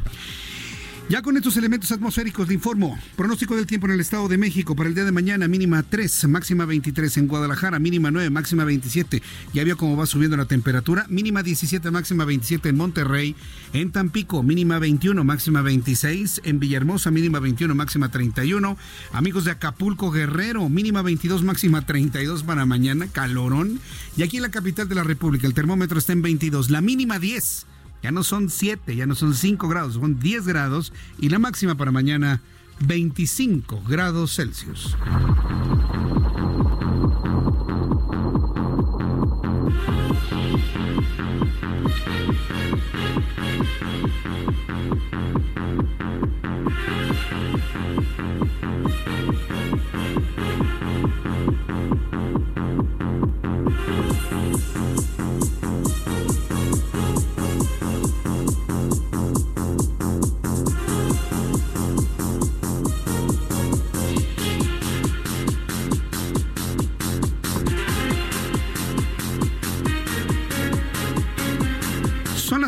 Ya 1.12 1.21
con 1.21 1.36
estos 1.36 1.58
elementos 1.58 1.91
atmosféricos 1.91 2.47
le 2.47 2.54
informo. 2.54 2.97
Pronóstico 3.17 3.58
del 3.58 3.65
tiempo 3.65 3.86
en 3.86 3.91
el 3.91 4.00
Estado 4.00 4.30
de 4.30 4.38
México 4.38 4.78
para 4.78 4.88
el 4.88 4.95
día 4.95 5.04
de 5.04 5.12
mañana, 5.12 5.50
mínima 5.50 5.84
3, 5.84 6.30
máxima 6.30 6.63
23 6.63 7.17
en 7.17 7.28
Guadalajara, 7.28 7.80
mínima 7.80 8.12
9, 8.12 8.30
máxima 8.30 8.63
27. 8.63 9.21
Ya 9.54 9.65
vio 9.65 9.76
cómo 9.76 9.97
va 9.97 10.06
subiendo 10.06 10.38
la 10.38 10.45
temperatura, 10.45 11.06
mínima 11.10 11.43
17, 11.43 11.91
máxima 11.91 12.24
27 12.24 12.69
en 12.69 12.78
Monterrey, 12.78 13.36
en 13.74 13.91
Tampico, 13.91 14.41
mínima 14.41 14.80
21, 14.80 15.21
máxima 15.26 15.62
26, 15.62 16.43
en 16.45 16.62
Villahermosa, 16.62 17.12
mínima 17.12 17.41
21, 17.41 17.76
máxima 17.76 18.10
31. 18.10 18.78
Amigos 19.12 19.43
de 19.43 19.52
Acapulco, 19.52 20.12
Guerrero, 20.12 20.69
mínima 20.69 21.02
22, 21.02 21.43
máxima 21.43 21.86
32 21.86 22.43
para 22.43 22.65
mañana, 22.65 23.08
calorón. 23.08 23.82
Y 24.15 24.24
aquí 24.24 24.38
en 24.38 24.43
la 24.43 24.52
capital 24.52 24.88
de 24.88 24.95
la 24.95 25.04
República, 25.04 25.45
el 25.45 25.54
termómetro 25.54 26.00
está 26.00 26.13
en 26.13 26.21
22, 26.21 26.69
la 26.69 26.80
mínima 26.80 27.19
10 27.19 27.65
ya 28.01 28.11
no 28.11 28.23
son 28.23 28.49
7, 28.49 28.95
ya 28.95 29.05
no 29.05 29.15
son 29.15 29.33
5 29.33 29.67
grados, 29.67 29.95
son 29.95 30.19
10 30.19 30.47
grados 30.47 30.93
y 31.17 31.29
la 31.29 31.39
máxima 31.39 31.75
para 31.75 31.91
mañana 31.91 32.41
25 32.79 33.83
grados 33.87 34.35
Celsius. 34.35 34.95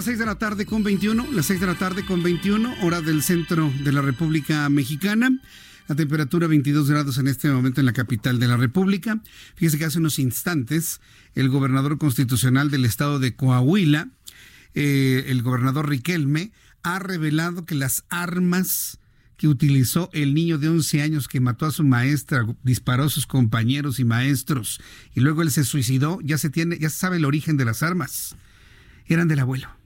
De 0.05 0.25
la 0.25 0.35
tarde 0.35 0.65
con 0.65 0.83
21, 0.83 1.31
las 1.31 1.45
6 1.45 1.61
de 1.61 1.65
la 1.65 1.75
tarde 1.75 2.05
con 2.05 2.21
21, 2.21 2.75
hora 2.81 2.99
del 2.99 3.23
centro 3.23 3.71
de 3.85 3.93
la 3.93 4.01
República 4.01 4.67
Mexicana. 4.67 5.39
La 5.87 5.95
temperatura 5.95 6.47
22 6.47 6.89
grados 6.89 7.17
en 7.19 7.27
este 7.27 7.49
momento 7.49 7.79
en 7.79 7.85
la 7.85 7.93
capital 7.93 8.37
de 8.37 8.47
la 8.47 8.57
República. 8.57 9.21
Fíjese 9.55 9.77
que 9.77 9.85
hace 9.85 9.99
unos 9.99 10.19
instantes 10.19 10.99
el 11.35 11.47
gobernador 11.47 11.97
constitucional 11.97 12.69
del 12.69 12.83
estado 12.83 13.17
de 13.17 13.33
Coahuila, 13.35 14.09
eh, 14.73 15.23
el 15.27 15.41
gobernador 15.41 15.87
Riquelme, 15.87 16.51
ha 16.83 16.99
revelado 16.99 17.65
que 17.65 17.75
las 17.75 18.03
armas 18.09 18.99
que 19.37 19.47
utilizó 19.47 20.09
el 20.11 20.33
niño 20.33 20.57
de 20.57 20.67
11 20.67 21.01
años 21.01 21.29
que 21.29 21.39
mató 21.39 21.65
a 21.65 21.71
su 21.71 21.85
maestra, 21.85 22.45
disparó 22.61 23.05
a 23.05 23.09
sus 23.09 23.25
compañeros 23.25 23.99
y 23.99 24.03
maestros 24.03 24.81
y 25.15 25.21
luego 25.21 25.43
él 25.43 25.51
se 25.51 25.63
suicidó, 25.63 26.19
ya 26.21 26.37
se 26.37 26.49
tiene, 26.49 26.77
ya 26.77 26.89
se 26.89 26.97
sabe 26.97 27.17
el 27.17 27.25
origen 27.25 27.55
de 27.55 27.65
las 27.65 27.83
armas. 27.83 28.35
Eran 29.07 29.29
del 29.29 29.39
abuelo. 29.39 29.82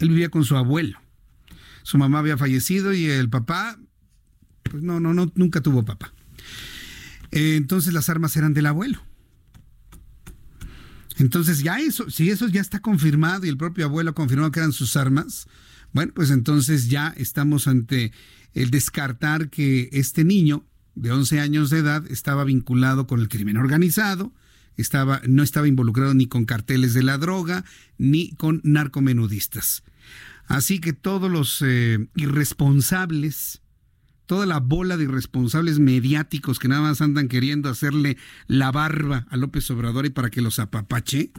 Él 0.00 0.08
vivía 0.08 0.28
con 0.28 0.44
su 0.44 0.56
abuelo. 0.56 0.98
Su 1.82 1.96
mamá 1.96 2.18
había 2.18 2.36
fallecido 2.36 2.92
y 2.92 3.06
el 3.06 3.30
papá, 3.30 3.78
pues 4.64 4.82
no, 4.82 4.98
no, 4.98 5.14
no, 5.14 5.30
nunca 5.36 5.60
tuvo 5.60 5.84
papá. 5.84 6.12
Eh, 7.30 7.54
entonces 7.56 7.92
las 7.92 8.08
armas 8.08 8.36
eran 8.36 8.54
del 8.54 8.66
abuelo. 8.66 9.00
Entonces 11.18 11.62
ya 11.62 11.78
eso, 11.78 12.10
si 12.10 12.30
eso 12.30 12.48
ya 12.48 12.62
está 12.62 12.80
confirmado 12.80 13.44
y 13.44 13.50
el 13.50 13.58
propio 13.58 13.84
abuelo 13.84 14.14
confirmó 14.14 14.50
que 14.50 14.60
eran 14.60 14.72
sus 14.72 14.96
armas, 14.96 15.46
bueno, 15.92 16.12
pues 16.14 16.30
entonces 16.30 16.88
ya 16.88 17.14
estamos 17.16 17.68
ante 17.68 18.12
el 18.54 18.70
descartar 18.70 19.50
que 19.50 19.90
este 19.92 20.24
niño 20.24 20.64
de 20.94 21.12
11 21.12 21.40
años 21.40 21.70
de 21.70 21.78
edad 21.78 22.04
estaba 22.10 22.44
vinculado 22.44 23.06
con 23.06 23.20
el 23.20 23.28
crimen 23.28 23.58
organizado, 23.58 24.32
estaba, 24.76 25.20
no 25.28 25.42
estaba 25.42 25.68
involucrado 25.68 26.14
ni 26.14 26.26
con 26.26 26.46
carteles 26.46 26.94
de 26.94 27.02
la 27.02 27.18
droga, 27.18 27.64
ni 27.98 28.32
con 28.32 28.60
narcomenudistas. 28.64 29.82
Así 30.50 30.80
que 30.80 30.92
todos 30.92 31.30
los 31.30 31.62
eh, 31.64 32.08
irresponsables, 32.16 33.62
toda 34.26 34.46
la 34.46 34.58
bola 34.58 34.96
de 34.96 35.04
irresponsables 35.04 35.78
mediáticos 35.78 36.58
que 36.58 36.66
nada 36.66 36.82
más 36.82 37.00
andan 37.00 37.28
queriendo 37.28 37.68
hacerle 37.68 38.16
la 38.48 38.72
barba 38.72 39.28
a 39.30 39.36
López 39.36 39.70
Obrador 39.70 40.06
y 40.06 40.10
para 40.10 40.28
que 40.28 40.42
los 40.42 40.58
apapache, 40.58 41.30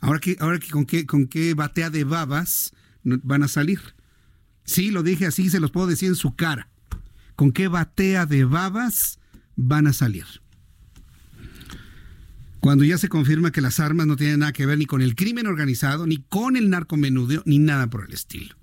ahora 0.00 0.20
que, 0.20 0.38
ahora 0.40 0.58
que 0.58 0.70
con 0.70 0.86
qué, 0.86 1.04
con 1.04 1.26
qué 1.26 1.52
batea 1.52 1.90
de 1.90 2.04
babas 2.04 2.72
van 3.04 3.42
a 3.42 3.48
salir. 3.48 3.80
Sí, 4.64 4.90
lo 4.90 5.02
dije 5.02 5.26
así, 5.26 5.50
se 5.50 5.60
los 5.60 5.70
puedo 5.70 5.86
decir 5.86 6.08
en 6.08 6.16
su 6.16 6.34
cara. 6.34 6.70
¿Con 7.36 7.52
qué 7.52 7.68
batea 7.68 8.24
de 8.24 8.46
babas 8.46 9.18
van 9.54 9.86
a 9.86 9.92
salir? 9.92 10.24
Cuando 12.60 12.84
ya 12.84 12.98
se 12.98 13.08
confirma 13.08 13.52
que 13.52 13.60
las 13.60 13.80
armas 13.80 14.06
no 14.06 14.16
tienen 14.16 14.40
nada 14.40 14.52
que 14.52 14.66
ver 14.66 14.78
ni 14.78 14.86
con 14.86 15.02
el 15.02 15.14
crimen 15.14 15.46
organizado, 15.46 16.06
ni 16.06 16.18
con 16.18 16.56
el 16.56 16.70
narcomenudeo, 16.70 17.42
ni 17.46 17.58
nada 17.58 17.88
por 17.88 18.04
el 18.04 18.12
estilo. 18.12 18.54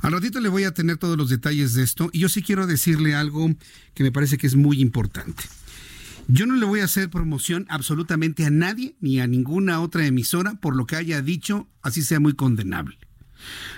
Al 0.00 0.12
ratito 0.12 0.40
le 0.40 0.48
voy 0.48 0.64
a 0.64 0.74
tener 0.74 0.98
todos 0.98 1.16
los 1.16 1.30
detalles 1.30 1.74
de 1.74 1.82
esto 1.82 2.10
y 2.12 2.20
yo 2.20 2.28
sí 2.28 2.42
quiero 2.42 2.66
decirle 2.66 3.14
algo 3.14 3.50
que 3.94 4.02
me 4.02 4.12
parece 4.12 4.38
que 4.38 4.46
es 4.46 4.54
muy 4.54 4.80
importante. 4.80 5.44
Yo 6.28 6.46
no 6.46 6.54
le 6.54 6.64
voy 6.64 6.80
a 6.80 6.84
hacer 6.84 7.10
promoción 7.10 7.66
absolutamente 7.68 8.46
a 8.46 8.50
nadie 8.50 8.96
ni 9.00 9.20
a 9.20 9.26
ninguna 9.26 9.80
otra 9.80 10.06
emisora 10.06 10.54
por 10.54 10.76
lo 10.76 10.86
que 10.86 10.96
haya 10.96 11.20
dicho, 11.20 11.68
así 11.82 12.02
sea 12.02 12.20
muy 12.20 12.34
condenable. 12.34 12.96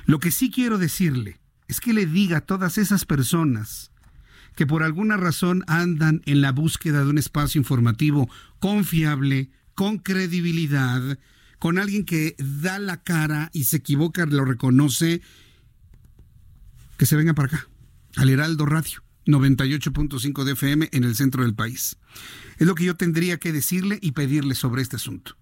Lo 0.05 0.21
que 0.21 0.31
sí 0.31 0.51
quiero 0.51 0.79
decirle 0.79 1.41
es 1.67 1.81
que 1.81 1.93
le 1.93 2.07
diga 2.07 2.39
a 2.39 2.41
todas 2.43 2.79
esas 2.79 3.05
personas 3.05 3.91
que 4.57 4.67
por 4.67 4.83
alguna 4.83 5.17
razón 5.17 5.63
andan 5.69 6.23
en 6.27 6.41
la 6.41 6.51
búsqueda 6.51 7.05
de 7.05 7.11
un 7.11 7.19
espacio 7.19 7.61
informativo 7.61 8.29
confiable, 8.59 9.51
con 9.75 9.99
credibilidad, 9.99 11.19
con 11.59 11.79
alguien 11.79 12.05
que 12.05 12.35
da 12.39 12.79
la 12.79 13.03
cara 13.03 13.51
y 13.53 13.65
se 13.65 13.77
equivoca, 13.77 14.27
lo 14.27 14.45
reconoce, 14.45 15.21
que 16.97 17.07
se 17.07 17.17
venga 17.17 17.35
para 17.35 17.49
acá, 17.49 17.69
al 18.17 18.31
Heraldo 18.31 18.67
Radio. 18.67 19.03
98.5 19.27 20.45
de 20.45 20.53
FM 20.53 20.89
en 20.93 21.05
el 21.05 21.17
centro 21.17 21.43
del 21.43 21.55
país. 21.55 21.97
Es 22.59 22.67
lo 22.67 22.77
que 22.77 22.85
yo 22.85 22.95
tendría 22.95 23.39
que 23.39 23.53
decirle 23.53 23.99
y 24.01 24.13
pedirle 24.13 24.55
sobre 24.55 24.83
este 24.83 24.97
asunto. 24.97 25.37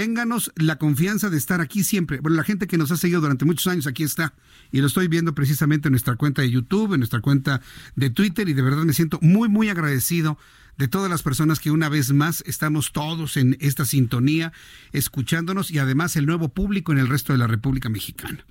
Ténganos 0.00 0.50
la 0.56 0.76
confianza 0.76 1.28
de 1.28 1.36
estar 1.36 1.60
aquí 1.60 1.84
siempre. 1.84 2.20
Bueno, 2.20 2.38
la 2.38 2.42
gente 2.42 2.66
que 2.66 2.78
nos 2.78 2.90
ha 2.90 2.96
seguido 2.96 3.20
durante 3.20 3.44
muchos 3.44 3.66
años 3.66 3.86
aquí 3.86 4.02
está. 4.02 4.32
Y 4.72 4.80
lo 4.80 4.86
estoy 4.86 5.08
viendo 5.08 5.34
precisamente 5.34 5.88
en 5.88 5.92
nuestra 5.92 6.16
cuenta 6.16 6.40
de 6.40 6.50
YouTube, 6.50 6.94
en 6.94 7.00
nuestra 7.00 7.20
cuenta 7.20 7.60
de 7.96 8.08
Twitter. 8.08 8.48
Y 8.48 8.54
de 8.54 8.62
verdad 8.62 8.82
me 8.84 8.94
siento 8.94 9.18
muy, 9.20 9.50
muy 9.50 9.68
agradecido 9.68 10.38
de 10.78 10.88
todas 10.88 11.10
las 11.10 11.22
personas 11.22 11.60
que 11.60 11.70
una 11.70 11.90
vez 11.90 12.14
más 12.14 12.42
estamos 12.46 12.92
todos 12.92 13.36
en 13.36 13.58
esta 13.60 13.84
sintonía, 13.84 14.54
escuchándonos 14.92 15.70
y 15.70 15.78
además 15.80 16.16
el 16.16 16.24
nuevo 16.24 16.48
público 16.48 16.92
en 16.92 16.98
el 16.98 17.06
resto 17.06 17.34
de 17.34 17.38
la 17.38 17.46
República 17.46 17.90
Mexicana. 17.90 18.46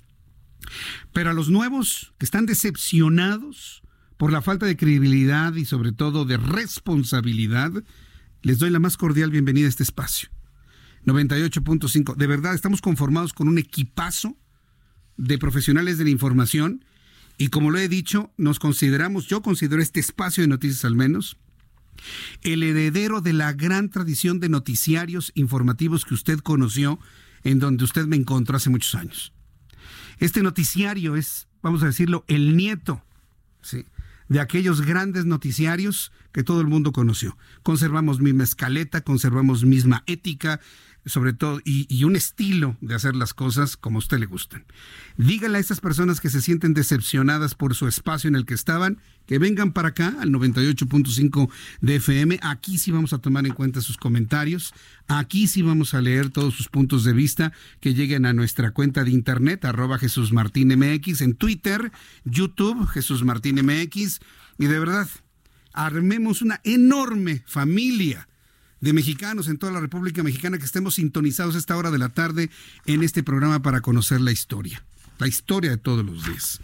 Pero 1.12 1.30
a 1.30 1.34
los 1.34 1.50
nuevos 1.50 2.12
que 2.18 2.26
están 2.26 2.46
decepcionados 2.46 3.82
por 4.18 4.30
la 4.30 4.40
falta 4.40 4.66
de 4.66 4.76
credibilidad 4.76 5.52
y 5.56 5.64
sobre 5.64 5.90
todo 5.90 6.24
de 6.24 6.36
responsabilidad, 6.36 7.72
les 8.42 8.60
doy 8.60 8.70
la 8.70 8.78
más 8.78 8.96
cordial 8.96 9.32
bienvenida 9.32 9.66
a 9.66 9.70
este 9.70 9.82
espacio. 9.82 10.30
98.5. 11.06 12.16
De 12.16 12.26
verdad, 12.26 12.54
estamos 12.54 12.80
conformados 12.80 13.32
con 13.32 13.48
un 13.48 13.58
equipazo 13.58 14.36
de 15.16 15.38
profesionales 15.38 15.98
de 15.98 16.04
la 16.04 16.10
información 16.10 16.84
y 17.38 17.48
como 17.48 17.70
lo 17.70 17.78
he 17.78 17.88
dicho, 17.88 18.32
nos 18.36 18.58
consideramos, 18.58 19.26
yo 19.26 19.42
considero 19.42 19.80
este 19.80 20.00
espacio 20.00 20.42
de 20.42 20.48
noticias 20.48 20.84
al 20.84 20.94
menos, 20.94 21.38
el 22.42 22.62
heredero 22.62 23.20
de 23.20 23.32
la 23.32 23.52
gran 23.52 23.90
tradición 23.90 24.40
de 24.40 24.48
noticiarios 24.48 25.32
informativos 25.34 26.04
que 26.04 26.14
usted 26.14 26.40
conoció, 26.40 26.98
en 27.42 27.58
donde 27.58 27.84
usted 27.84 28.06
me 28.06 28.16
encontró 28.16 28.56
hace 28.56 28.68
muchos 28.68 28.94
años. 28.94 29.32
Este 30.18 30.42
noticiario 30.42 31.16
es 31.16 31.48
vamos 31.62 31.82
a 31.82 31.86
decirlo, 31.86 32.24
el 32.28 32.56
nieto, 32.56 33.02
¿sí? 33.62 33.84
de 34.28 34.40
aquellos 34.40 34.82
grandes 34.82 35.24
noticiarios 35.24 36.12
que 36.32 36.44
todo 36.44 36.60
el 36.60 36.68
mundo 36.68 36.92
conoció. 36.92 37.36
Conservamos 37.62 38.20
misma 38.20 38.44
escaleta, 38.44 39.00
conservamos 39.00 39.64
misma 39.64 40.04
ética, 40.06 40.60
sobre 41.06 41.32
todo, 41.32 41.60
y, 41.64 42.04
un 42.04 42.16
estilo 42.16 42.76
de 42.80 42.94
hacer 42.94 43.16
las 43.16 43.34
cosas 43.34 43.76
como 43.76 43.98
a 43.98 44.00
usted 44.00 44.18
le 44.18 44.26
gustan. 44.26 44.64
Dígale 45.16 45.58
a 45.58 45.60
esas 45.60 45.80
personas 45.80 46.20
que 46.20 46.30
se 46.30 46.42
sienten 46.42 46.74
decepcionadas 46.74 47.54
por 47.54 47.74
su 47.74 47.88
espacio 47.88 48.28
en 48.28 48.36
el 48.36 48.44
que 48.44 48.54
estaban, 48.54 49.00
que 49.26 49.38
vengan 49.38 49.72
para 49.72 49.88
acá, 49.88 50.16
al 50.20 50.30
98.5 50.30 51.50
de 51.80 51.96
FM. 51.96 52.40
Aquí 52.42 52.78
sí 52.78 52.90
vamos 52.90 53.12
a 53.12 53.18
tomar 53.18 53.46
en 53.46 53.54
cuenta 53.54 53.80
sus 53.80 53.96
comentarios. 53.96 54.74
Aquí 55.08 55.46
sí 55.46 55.62
vamos 55.62 55.94
a 55.94 56.00
leer 56.00 56.30
todos 56.30 56.54
sus 56.54 56.68
puntos 56.68 57.04
de 57.04 57.12
vista 57.12 57.52
que 57.80 57.94
lleguen 57.94 58.26
a 58.26 58.32
nuestra 58.32 58.72
cuenta 58.72 59.04
de 59.04 59.10
internet, 59.10 59.64
arroba 59.64 59.98
Jesús 59.98 60.32
Martín 60.32 60.68
MX, 60.68 61.22
en 61.22 61.34
Twitter, 61.34 61.92
YouTube, 62.24 62.86
Jesús 62.88 63.24
Martín 63.24 63.56
MX. 63.64 64.20
Y 64.58 64.66
de 64.66 64.78
verdad, 64.78 65.08
armemos 65.72 66.42
una 66.42 66.60
enorme 66.64 67.42
familia 67.46 68.26
de 68.80 68.92
mexicanos 68.92 69.48
en 69.48 69.58
toda 69.58 69.72
la 69.72 69.80
República 69.80 70.22
Mexicana 70.22 70.58
que 70.58 70.64
estemos 70.64 70.94
sintonizados 70.94 71.54
a 71.54 71.58
esta 71.58 71.76
hora 71.76 71.90
de 71.90 71.98
la 71.98 72.08
tarde 72.08 72.50
en 72.86 73.02
este 73.02 73.22
programa 73.22 73.62
para 73.62 73.80
conocer 73.80 74.20
la 74.20 74.32
historia, 74.32 74.82
la 75.18 75.28
historia 75.28 75.70
de 75.70 75.76
todos 75.76 76.04
los 76.04 76.24
días. 76.24 76.60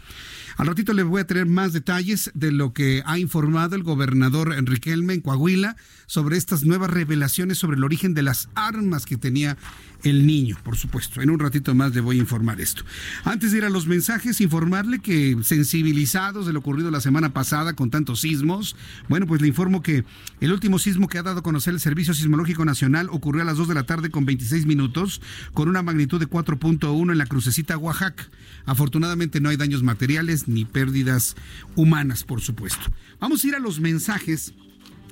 Al 0.57 0.65
ratito 0.65 0.91
les 0.93 1.05
voy 1.05 1.21
a 1.21 1.27
tener 1.27 1.45
más 1.45 1.71
detalles 1.71 2.31
de 2.33 2.51
lo 2.51 2.73
que 2.73 3.03
ha 3.05 3.19
informado 3.19 3.75
el 3.75 3.83
gobernador 3.83 4.53
Enrique 4.53 4.91
Elme 4.91 5.13
en 5.13 5.21
Coahuila 5.21 5.75
sobre 6.07 6.35
estas 6.35 6.63
nuevas 6.63 6.89
revelaciones 6.89 7.59
sobre 7.59 7.77
el 7.77 7.83
origen 7.83 8.15
de 8.15 8.23
las 8.23 8.49
armas 8.55 9.05
que 9.05 9.17
tenía 9.17 9.55
el 10.03 10.25
niño, 10.25 10.57
por 10.63 10.75
supuesto. 10.75 11.21
En 11.21 11.29
un 11.29 11.39
ratito 11.39 11.75
más 11.75 11.93
le 11.93 12.01
voy 12.01 12.17
a 12.17 12.19
informar 12.19 12.59
esto. 12.61 12.83
Antes 13.23 13.51
de 13.51 13.59
ir 13.59 13.65
a 13.65 13.69
los 13.69 13.87
mensajes, 13.87 14.41
informarle 14.41 14.99
que 14.99 15.37
sensibilizados 15.43 16.45
de 16.47 16.53
lo 16.53 16.59
ocurrido 16.59 16.89
la 16.91 17.01
semana 17.01 17.33
pasada 17.33 17.73
con 17.73 17.91
tantos 17.91 18.21
sismos, 18.21 18.75
bueno, 19.09 19.27
pues 19.27 19.41
le 19.41 19.47
informo 19.47 19.81
que 19.81 20.05
el 20.41 20.51
último 20.51 20.79
sismo 20.79 21.07
que 21.07 21.17
ha 21.17 21.23
dado 21.23 21.39
a 21.39 21.43
conocer 21.43 21.73
el 21.73 21.79
Servicio 21.79 22.13
Sismológico 22.13 22.65
Nacional 22.65 23.09
ocurrió 23.11 23.43
a 23.43 23.45
las 23.45 23.57
2 23.57 23.67
de 23.67 23.75
la 23.75 23.83
tarde 23.83 24.09
con 24.09 24.25
26 24.25 24.65
minutos, 24.65 25.21
con 25.53 25.69
una 25.69 25.83
magnitud 25.83 26.19
de 26.19 26.27
4.1 26.27 27.11
en 27.11 27.17
la 27.17 27.25
crucecita 27.25 27.77
Oaxaca. 27.77 28.27
Afortunadamente 28.65 29.39
no 29.39 29.49
hay 29.49 29.57
daños 29.57 29.83
materiales 29.83 30.46
ni 30.47 30.65
pérdidas 30.65 31.35
humanas, 31.75 32.23
por 32.23 32.41
supuesto. 32.41 32.91
Vamos 33.19 33.43
a 33.43 33.47
ir 33.47 33.55
a 33.55 33.59
los 33.59 33.79
mensajes 33.79 34.53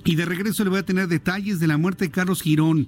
y 0.04 0.15
de 0.15 0.26
regreso 0.26 0.63
le 0.63 0.69
voy 0.69 0.80
a 0.80 0.86
tener 0.86 1.08
detalles 1.08 1.60
de 1.60 1.67
la 1.67 1.78
muerte 1.78 2.06
de 2.06 2.12
Carlos 2.12 2.41
Girón. 2.41 2.88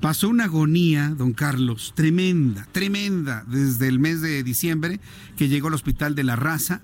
Pasó 0.00 0.28
una 0.28 0.44
agonía, 0.44 1.10
don 1.10 1.32
Carlos, 1.32 1.92
tremenda, 1.94 2.66
tremenda, 2.72 3.44
desde 3.48 3.88
el 3.88 3.98
mes 3.98 4.22
de 4.22 4.42
diciembre 4.42 5.00
que 5.36 5.48
llegó 5.48 5.68
al 5.68 5.74
hospital 5.74 6.14
de 6.14 6.24
la 6.24 6.36
raza. 6.36 6.82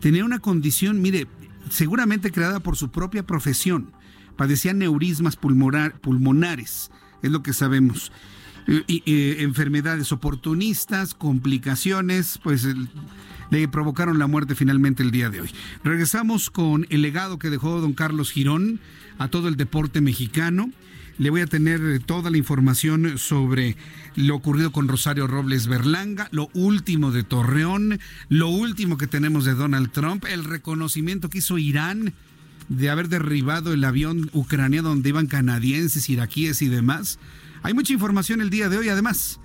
Tenía 0.00 0.24
una 0.24 0.38
condición, 0.38 1.02
mire, 1.02 1.26
seguramente 1.68 2.30
creada 2.30 2.60
por 2.60 2.76
su 2.76 2.90
propia 2.90 3.26
profesión. 3.26 3.92
Padecía 4.36 4.72
neurismas 4.72 5.36
pulmonares, 5.36 6.90
es 7.22 7.30
lo 7.30 7.42
que 7.42 7.52
sabemos. 7.52 8.12
Y, 8.86 9.02
enfermedades 9.42 10.12
oportunistas, 10.12 11.14
complicaciones, 11.14 12.40
pues 12.42 12.66
le 13.50 13.68
provocaron 13.68 14.18
la 14.18 14.26
muerte 14.26 14.54
finalmente 14.54 15.02
el 15.02 15.10
día 15.10 15.30
de 15.30 15.42
hoy. 15.42 15.50
Regresamos 15.84 16.50
con 16.50 16.86
el 16.90 17.02
legado 17.02 17.38
que 17.38 17.50
dejó 17.50 17.80
don 17.80 17.92
Carlos 17.92 18.30
Girón 18.30 18.80
a 19.18 19.28
todo 19.28 19.48
el 19.48 19.56
deporte 19.56 20.00
mexicano. 20.00 20.70
Le 21.18 21.30
voy 21.30 21.40
a 21.40 21.46
tener 21.46 22.02
toda 22.04 22.30
la 22.30 22.36
información 22.36 23.16
sobre 23.16 23.76
lo 24.16 24.36
ocurrido 24.36 24.70
con 24.70 24.86
Rosario 24.86 25.26
Robles 25.26 25.66
Berlanga, 25.66 26.28
lo 26.30 26.50
último 26.52 27.10
de 27.10 27.22
Torreón, 27.22 28.00
lo 28.28 28.48
último 28.48 28.98
que 28.98 29.06
tenemos 29.06 29.46
de 29.46 29.54
Donald 29.54 29.90
Trump, 29.92 30.26
el 30.28 30.44
reconocimiento 30.44 31.30
que 31.30 31.38
hizo 31.38 31.56
Irán 31.56 32.12
de 32.68 32.90
haber 32.90 33.08
derribado 33.08 33.72
el 33.72 33.84
avión 33.84 34.28
ucraniano 34.34 34.90
donde 34.90 35.08
iban 35.08 35.26
canadienses, 35.26 36.10
iraquíes 36.10 36.60
y 36.60 36.68
demás. 36.68 37.18
Hay 37.62 37.72
mucha 37.72 37.94
información 37.94 38.42
el 38.42 38.50
día 38.50 38.68
de 38.68 38.76
hoy, 38.76 38.90
además 38.90 39.40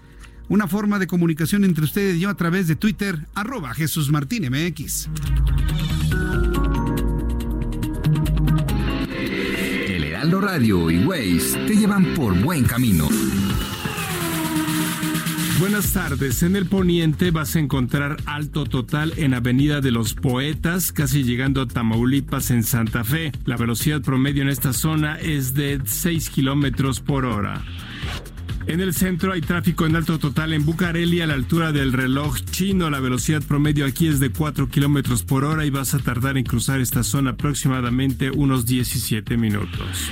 una 0.51 0.67
forma 0.67 0.99
de 0.99 1.07
comunicación 1.07 1.63
entre 1.63 1.85
ustedes 1.85 2.17
y 2.17 2.19
yo 2.19 2.29
a 2.29 2.35
través 2.35 2.67
de 2.67 2.75
Twitter, 2.75 3.25
arroba 3.35 3.73
Jesús 3.73 4.11
Martín 4.11 4.43
MX. 4.51 5.07
El 9.87 10.03
Heraldo 10.03 10.41
Radio 10.41 10.91
y 10.91 11.05
Waze 11.05 11.57
te 11.67 11.77
llevan 11.77 12.13
por 12.15 12.37
buen 12.37 12.65
camino. 12.65 13.07
Buenas 15.57 15.93
tardes. 15.93 16.43
En 16.43 16.57
el 16.57 16.65
poniente 16.65 17.31
vas 17.31 17.55
a 17.55 17.59
encontrar 17.59 18.17
alto 18.25 18.65
total 18.65 19.13
en 19.15 19.33
Avenida 19.33 19.79
de 19.79 19.91
los 19.91 20.15
Poetas, 20.15 20.91
casi 20.91 21.23
llegando 21.23 21.61
a 21.61 21.67
Tamaulipas 21.67 22.51
en 22.51 22.63
Santa 22.63 23.05
Fe. 23.05 23.31
La 23.45 23.55
velocidad 23.55 24.01
promedio 24.01 24.41
en 24.41 24.49
esta 24.49 24.73
zona 24.73 25.17
es 25.17 25.53
de 25.53 25.79
6 25.85 26.29
kilómetros 26.29 26.99
por 26.99 27.23
hora. 27.23 27.63
En 28.67 28.79
el 28.79 28.93
centro 28.93 29.33
hay 29.33 29.41
tráfico 29.41 29.85
en 29.85 29.95
alto 29.95 30.19
total 30.19 30.53
en 30.53 30.65
Bucareli 30.65 31.21
a 31.21 31.27
la 31.27 31.33
altura 31.33 31.71
del 31.71 31.93
reloj 31.93 32.39
chino. 32.51 32.89
La 32.89 32.99
velocidad 32.99 33.41
promedio 33.41 33.85
aquí 33.85 34.07
es 34.07 34.19
de 34.19 34.31
4 34.31 34.69
kilómetros 34.69 35.23
por 35.23 35.43
hora 35.43 35.65
y 35.65 35.69
vas 35.69 35.93
a 35.93 35.99
tardar 35.99 36.37
en 36.37 36.43
cruzar 36.43 36.79
esta 36.79 37.03
zona 37.03 37.31
aproximadamente 37.31 38.29
unos 38.29 38.65
17 38.65 39.35
minutos. 39.37 40.11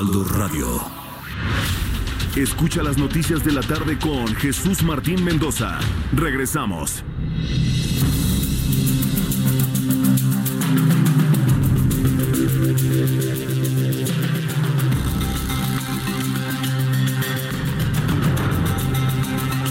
Heraldo 0.00 0.24
Radio. 0.24 0.80
Escucha 2.34 2.82
las 2.82 2.96
noticias 2.96 3.44
de 3.44 3.52
la 3.52 3.60
tarde 3.60 3.98
con 3.98 4.34
Jesús 4.36 4.82
Martín 4.82 5.22
Mendoza. 5.22 5.78
Regresamos. 6.14 7.04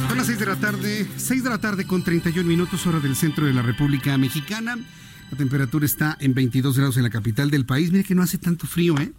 Son 0.07 0.17
las 0.17 0.27
6 0.27 0.37
de 0.37 0.45
la 0.45 0.55
tarde, 0.57 1.07
6 1.17 1.43
de 1.43 1.49
la 1.49 1.57
tarde 1.57 1.87
con 1.87 2.03
31 2.03 2.47
minutos 2.47 2.85
hora 2.85 2.99
del 2.99 3.15
centro 3.15 3.47
de 3.47 3.53
la 3.53 3.63
República 3.63 4.15
Mexicana. 4.19 4.77
La 5.31 5.37
temperatura 5.39 5.87
está 5.87 6.15
en 6.19 6.35
22 6.35 6.77
grados 6.77 6.97
en 6.97 7.03
la 7.03 7.09
capital 7.09 7.49
del 7.49 7.65
país. 7.65 7.91
Mire 7.91 8.03
que 8.03 8.13
no 8.13 8.21
hace 8.21 8.37
tanto 8.37 8.67
frío, 8.67 8.95
¿eh? 8.99 9.11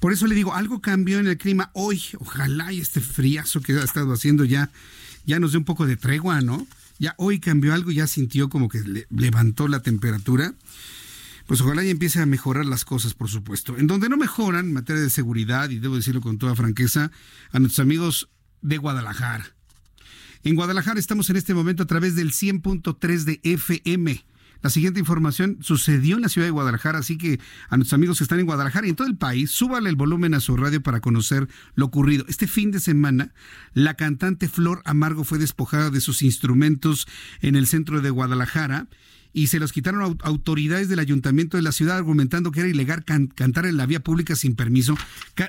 Por 0.00 0.12
eso 0.12 0.26
le 0.26 0.34
digo, 0.34 0.54
algo 0.54 0.80
cambió 0.80 1.18
en 1.18 1.26
el 1.26 1.38
clima 1.38 1.70
hoy. 1.74 2.02
Ojalá 2.18 2.72
y 2.72 2.80
este 2.80 3.00
friazo 3.00 3.60
que 3.60 3.72
ha 3.72 3.82
estado 3.82 4.12
haciendo 4.12 4.44
ya, 4.44 4.70
ya 5.24 5.38
nos 5.38 5.52
dé 5.52 5.58
un 5.58 5.64
poco 5.64 5.86
de 5.86 5.96
tregua, 5.96 6.40
¿no? 6.40 6.66
Ya 6.98 7.14
hoy 7.18 7.40
cambió 7.40 7.74
algo, 7.74 7.90
ya 7.90 8.06
sintió 8.06 8.48
como 8.48 8.68
que 8.68 8.82
levantó 9.10 9.68
la 9.68 9.80
temperatura. 9.80 10.54
Pues 11.46 11.60
ojalá 11.60 11.84
y 11.84 11.90
empiece 11.90 12.20
a 12.20 12.26
mejorar 12.26 12.64
las 12.64 12.84
cosas, 12.84 13.14
por 13.14 13.28
supuesto. 13.28 13.76
En 13.76 13.86
donde 13.86 14.08
no 14.08 14.16
mejoran 14.16 14.66
en 14.66 14.72
materia 14.72 15.02
de 15.02 15.10
seguridad, 15.10 15.70
y 15.70 15.78
debo 15.78 15.96
decirlo 15.96 16.20
con 16.20 16.38
toda 16.38 16.54
franqueza, 16.54 17.10
a 17.52 17.58
nuestros 17.58 17.84
amigos 17.84 18.28
de 18.62 18.78
Guadalajara. 18.78 19.54
En 20.42 20.54
Guadalajara 20.54 21.00
estamos 21.00 21.28
en 21.30 21.36
este 21.36 21.54
momento 21.54 21.82
a 21.82 21.86
través 21.86 22.14
del 22.14 22.32
100.3 22.32 23.24
de 23.24 23.40
FM 23.42 24.24
La 24.64 24.70
siguiente 24.70 24.98
información 24.98 25.58
sucedió 25.60 26.16
en 26.16 26.22
la 26.22 26.30
ciudad 26.30 26.46
de 26.46 26.50
Guadalajara, 26.50 26.98
así 26.98 27.18
que 27.18 27.38
a 27.68 27.76
nuestros 27.76 27.98
amigos 27.98 28.16
que 28.16 28.24
están 28.24 28.40
en 28.40 28.46
Guadalajara 28.46 28.86
y 28.86 28.90
en 28.90 28.96
todo 28.96 29.06
el 29.06 29.18
país, 29.18 29.50
súbale 29.50 29.90
el 29.90 29.94
volumen 29.94 30.32
a 30.32 30.40
su 30.40 30.56
radio 30.56 30.82
para 30.82 31.00
conocer 31.00 31.50
lo 31.74 31.84
ocurrido. 31.84 32.24
Este 32.28 32.46
fin 32.46 32.70
de 32.70 32.80
semana, 32.80 33.34
la 33.74 33.92
cantante 33.92 34.48
Flor 34.48 34.80
Amargo 34.86 35.22
fue 35.22 35.36
despojada 35.36 35.90
de 35.90 36.00
sus 36.00 36.22
instrumentos 36.22 37.06
en 37.42 37.56
el 37.56 37.66
centro 37.66 38.00
de 38.00 38.08
Guadalajara 38.08 38.86
y 39.34 39.48
se 39.48 39.60
los 39.60 39.70
quitaron 39.70 40.16
autoridades 40.22 40.88
del 40.88 41.00
ayuntamiento 41.00 41.58
de 41.58 41.62
la 41.62 41.72
ciudad 41.72 41.98
argumentando 41.98 42.50
que 42.50 42.60
era 42.60 42.70
ilegal 42.70 43.04
cantar 43.04 43.66
en 43.66 43.76
la 43.76 43.84
vía 43.84 44.00
pública 44.00 44.34
sin 44.34 44.56
permiso. 44.56 44.96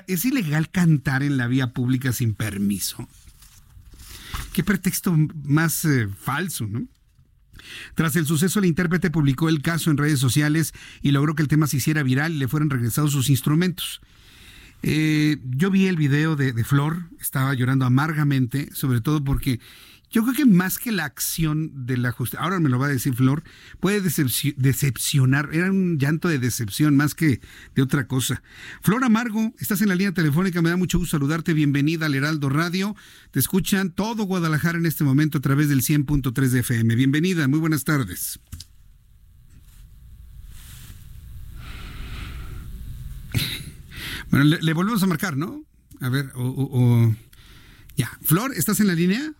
¿Es 0.08 0.26
ilegal 0.26 0.68
cantar 0.68 1.22
en 1.22 1.38
la 1.38 1.46
vía 1.46 1.72
pública 1.72 2.12
sin 2.12 2.34
permiso? 2.34 3.08
Qué 4.52 4.62
pretexto 4.62 5.16
más 5.44 5.86
eh, 5.86 6.06
falso, 6.06 6.66
¿no? 6.66 6.86
Tras 7.94 8.16
el 8.16 8.26
suceso, 8.26 8.58
el 8.58 8.64
intérprete 8.64 9.10
publicó 9.10 9.48
el 9.48 9.62
caso 9.62 9.90
en 9.90 9.96
redes 9.96 10.18
sociales 10.18 10.72
y 11.02 11.10
logró 11.10 11.34
que 11.34 11.42
el 11.42 11.48
tema 11.48 11.66
se 11.66 11.78
hiciera 11.78 12.02
viral 12.02 12.32
y 12.32 12.38
le 12.38 12.48
fueran 12.48 12.70
regresados 12.70 13.12
sus 13.12 13.30
instrumentos. 13.30 14.00
Eh, 14.82 15.38
yo 15.44 15.70
vi 15.70 15.86
el 15.86 15.96
video 15.96 16.36
de, 16.36 16.52
de, 16.52 16.64
Flor, 16.64 17.04
estaba 17.20 17.54
llorando 17.54 17.86
amargamente, 17.86 18.68
sobre 18.72 19.00
todo 19.00 19.24
porque 19.24 19.58
yo 20.10 20.22
creo 20.22 20.34
que 20.34 20.46
más 20.46 20.78
que 20.78 20.92
la 20.92 21.04
acción 21.04 21.86
de 21.86 21.96
la 21.96 22.12
justicia, 22.12 22.44
ahora 22.44 22.60
me 22.60 22.68
lo 22.68 22.78
va 22.78 22.86
a 22.86 22.90
decir 22.90 23.14
Flor, 23.14 23.42
puede 23.80 24.00
decepcionar, 24.00 25.50
era 25.52 25.70
un 25.70 25.98
llanto 25.98 26.28
de 26.28 26.38
decepción 26.38 26.96
más 26.96 27.14
que 27.14 27.40
de 27.74 27.82
otra 27.82 28.06
cosa. 28.06 28.42
Flor 28.82 29.04
Amargo, 29.04 29.52
estás 29.58 29.80
en 29.82 29.88
la 29.88 29.94
línea 29.94 30.12
telefónica, 30.12 30.62
me 30.62 30.70
da 30.70 30.76
mucho 30.76 30.98
gusto 30.98 31.16
saludarte, 31.16 31.54
bienvenida 31.54 32.06
al 32.06 32.14
Heraldo 32.14 32.48
Radio, 32.48 32.94
te 33.32 33.40
escuchan 33.40 33.90
todo 33.90 34.24
Guadalajara 34.24 34.78
en 34.78 34.86
este 34.86 35.04
momento 35.04 35.38
a 35.38 35.40
través 35.40 35.68
del 35.68 35.82
100.3 35.82 36.48
de 36.48 36.60
FM. 36.60 36.94
Bienvenida, 36.94 37.48
muy 37.48 37.58
buenas 37.58 37.84
tardes. 37.84 38.38
Bueno, 44.30 44.56
le, 44.60 44.72
volvemos 44.72 45.02
a 45.02 45.06
marcar, 45.06 45.36
¿no? 45.36 45.64
A 46.00 46.08
ver, 46.08 46.32
o... 46.34 47.14
Ya, 47.96 48.10
Flor, 48.22 48.52
¿estás 48.54 48.80
en 48.80 48.88
la 48.88 48.94
línea? 48.94 49.32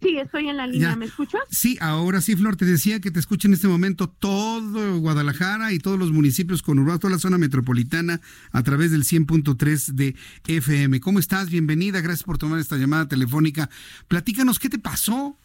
Sí, 0.00 0.16
estoy 0.16 0.48
en 0.48 0.56
la 0.56 0.66
línea, 0.66 0.96
¿me 0.96 1.04
escuchas? 1.04 1.42
Sí, 1.50 1.76
ahora 1.80 2.22
sí, 2.22 2.34
Flor, 2.34 2.56
te 2.56 2.64
decía 2.64 3.00
que 3.00 3.10
te 3.10 3.20
escucha 3.20 3.48
en 3.48 3.54
este 3.54 3.68
momento 3.68 4.08
todo 4.08 4.98
Guadalajara 4.98 5.72
y 5.74 5.78
todos 5.78 5.98
los 5.98 6.10
municipios 6.10 6.62
conurbados, 6.62 7.00
toda 7.00 7.12
la 7.12 7.18
zona 7.18 7.36
metropolitana 7.36 8.20
a 8.52 8.62
través 8.62 8.90
del 8.92 9.02
100.3 9.02 9.92
de 9.92 10.16
FM. 10.46 11.00
¿Cómo 11.00 11.18
estás? 11.18 11.50
Bienvenida, 11.50 12.00
gracias 12.00 12.24
por 12.24 12.38
tomar 12.38 12.60
esta 12.60 12.78
llamada 12.78 13.08
telefónica. 13.08 13.68
Platícanos, 14.08 14.58
¿qué 14.58 14.70
te 14.70 14.78
pasó? 14.78 15.36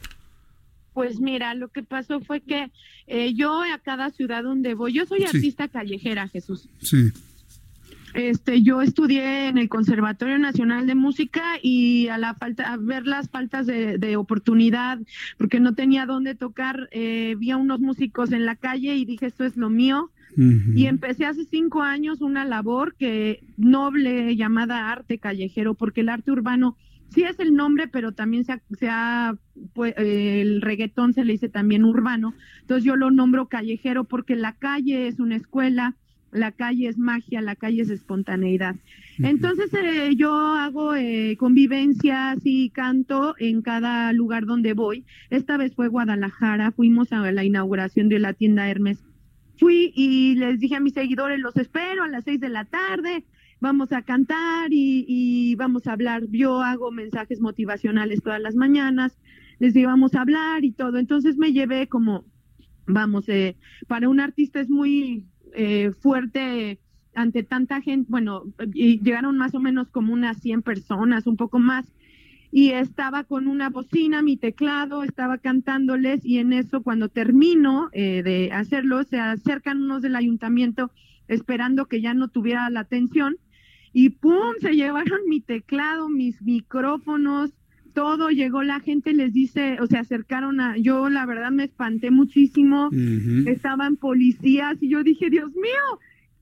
Pues 0.94 1.20
mira, 1.20 1.54
lo 1.54 1.68
que 1.68 1.84
pasó 1.84 2.22
fue 2.22 2.40
que 2.40 2.72
eh, 3.08 3.34
yo 3.34 3.62
a 3.62 3.80
cada 3.80 4.12
ciudad 4.12 4.44
donde 4.44 4.74
voy, 4.74 4.94
yo 4.94 5.06
soy 5.06 5.26
artista 5.26 5.68
callejera, 5.68 6.30
Jesús. 6.30 6.70
Sí. 6.82 7.12
Este, 8.16 8.62
yo 8.62 8.82
estudié 8.82 9.50
en 9.50 9.58
el 9.58 9.68
Conservatorio 9.68 10.40
Nacional 10.40 10.88
de 10.88 10.96
Música 10.96 11.44
y 11.62 12.08
a 12.08 12.18
la 12.18 12.34
falta, 12.34 12.72
a 12.72 12.78
ver 12.78 13.06
las 13.06 13.30
faltas 13.30 13.68
de, 13.68 14.16
oportunidad, 14.16 15.00
porque 15.38 15.60
no 15.60 15.76
tenía 15.76 16.06
dónde 16.06 16.34
tocar, 16.34 16.88
eh, 16.92 17.36
vi 17.38 17.52
a 17.52 17.58
unos 17.58 17.82
músicos 17.82 18.32
en 18.32 18.46
la 18.46 18.56
calle 18.56 18.96
y 18.96 19.04
dije 19.04 19.26
esto 19.26 19.44
es 19.44 19.58
lo 19.58 19.70
mío. 19.70 20.12
Y 20.38 20.88
empecé 20.88 21.26
hace 21.26 21.46
cinco 21.46 21.82
años 21.82 22.20
una 22.20 22.44
labor 22.44 22.96
que 22.96 23.42
noble 23.56 24.36
llamada 24.36 24.92
arte 24.92 25.18
callejero, 25.18 25.76
porque 25.76 26.02
el 26.02 26.10
arte 26.10 26.32
urbano 26.32 26.76
sí 27.10 27.24
es 27.24 27.40
el 27.40 27.54
nombre, 27.54 27.88
pero 27.88 28.12
también 28.12 28.44
se 28.44 28.90
ha, 28.90 29.38
pues, 29.74 29.94
el 29.98 30.62
reggaetón 30.62 31.14
se 31.14 31.24
le 31.24 31.34
dice 31.34 31.48
también 31.48 31.86
urbano. 31.86 32.34
Entonces 32.62 32.84
yo 32.84 32.98
lo 32.98 33.12
nombro 33.12 33.48
callejero 33.48 34.04
porque 34.04 34.36
la 34.36 34.54
calle 34.54 35.08
es 35.08 35.20
una 35.20 35.38
escuela, 35.38 35.96
la 36.32 36.52
calle 36.52 36.88
es 36.88 36.98
magia, 36.98 37.42
la 37.42 37.56
calle 37.56 37.82
es 37.82 37.90
espontaneidad. 37.90 38.76
Entonces 39.20 39.74
eh, 39.74 40.16
yo 40.16 40.34
hago 40.34 40.96
eh, 40.96 41.38
convivencias 41.40 42.40
y 42.44 42.70
canto 42.72 43.36
en 43.40 43.62
cada 43.62 44.12
lugar 44.12 44.46
donde 44.46 44.74
voy. 44.74 45.06
Esta 45.30 45.58
vez 45.58 45.74
fue 45.74 45.88
Guadalajara, 45.88 46.72
fuimos 46.72 47.14
a 47.14 47.32
la 47.32 47.44
inauguración 47.44 48.10
de 48.10 48.20
la 48.20 48.34
tienda 48.34 48.70
Hermes. 48.70 49.04
Fui 49.58 49.94
y 49.96 50.36
les 50.36 50.60
dije 50.60 50.76
a 50.76 50.82
mis 50.82 50.94
seguidores, 50.94 51.40
los 51.40 51.56
espero 51.56 52.04
a 52.04 52.10
las 52.10 52.26
seis 52.26 52.42
de 52.42 52.50
la 52.50 52.66
tarde, 52.66 53.24
vamos 53.62 53.94
a 53.94 54.02
cantar 54.02 54.68
y, 54.72 55.56
vamos 55.56 55.88
a 55.88 55.94
hablar. 55.94 56.24
Yo 56.30 56.62
hago 56.62 56.92
mensajes 56.92 57.40
motivacionales 57.40 58.22
todas 58.22 58.42
las 58.42 58.56
mañanas, 58.56 59.18
les 59.60 59.74
digo, 59.74 59.90
vamos 59.90 60.14
a 60.16 60.22
hablar 60.22 60.66
y 60.66 60.72
todo. 60.72 60.98
Entonces 60.98 61.38
me 61.38 61.54
llevé 61.54 61.88
como, 61.88 62.26
vamos, 62.86 63.30
eh, 63.30 63.56
para 63.88 64.10
un 64.10 64.20
artista 64.20 64.60
es 64.60 64.70
muy 64.70 65.26
eh, 65.56 65.92
fuerte 65.92 66.80
ante 67.14 67.44
tanta 67.44 67.82
gente, 67.82 68.08
bueno, 68.10 68.44
llegaron 68.74 69.38
más 69.38 69.56
o 69.56 69.60
menos 69.60 69.90
como 69.90 70.14
unas 70.14 70.38
100 70.42 70.62
personas, 70.64 71.28
un 71.28 71.38
poco 71.38 71.60
más, 71.60 71.86
y 72.52 72.72
estaba 72.72 73.24
con 73.24 73.48
una 73.48 73.70
bocina, 73.70 74.22
mi 74.22 74.38
teclado, 74.38 75.04
estaba 75.04 75.38
cantándoles 75.38 76.26
y 76.26 76.38
en 76.38 76.54
eso 76.54 76.84
cuando 76.84 77.10
termino 77.10 77.90
eh, 77.92 78.22
de 78.24 78.52
hacerlo, 78.52 79.04
se 79.04 79.20
acercan 79.20 79.82
unos 79.82 80.02
del 80.02 80.16
ayuntamiento 80.16 80.92
esperando 81.28 81.88
que 81.88 82.02
ya 82.02 82.14
no 82.14 82.28
tuviera 82.28 82.70
la 82.70 82.82
atención 82.82 83.38
y 83.92 84.10
¡pum! 84.10 84.54
se 84.62 84.72
llevaron 84.76 85.20
mi 85.28 85.42
teclado, 85.42 86.10
mis 86.10 86.42
micrófonos, 86.42 87.52
todo, 87.96 88.30
llegó 88.30 88.62
la 88.62 88.80
gente, 88.82 89.14
les 89.14 89.34
dice, 89.34 89.78
o 89.82 89.88
sea, 89.88 90.02
acercaron 90.02 90.60
a, 90.60 90.78
yo 90.78 91.10
la 91.10 91.26
verdad 91.26 91.50
me 91.50 91.64
espanté 91.64 92.12
muchísimo, 92.12 92.90
estaban 93.48 93.96
policías 93.96 94.78
y 94.82 94.90
yo 94.90 95.02
dije, 95.04 95.32
Dios 95.32 95.52
mío, 95.56 96.00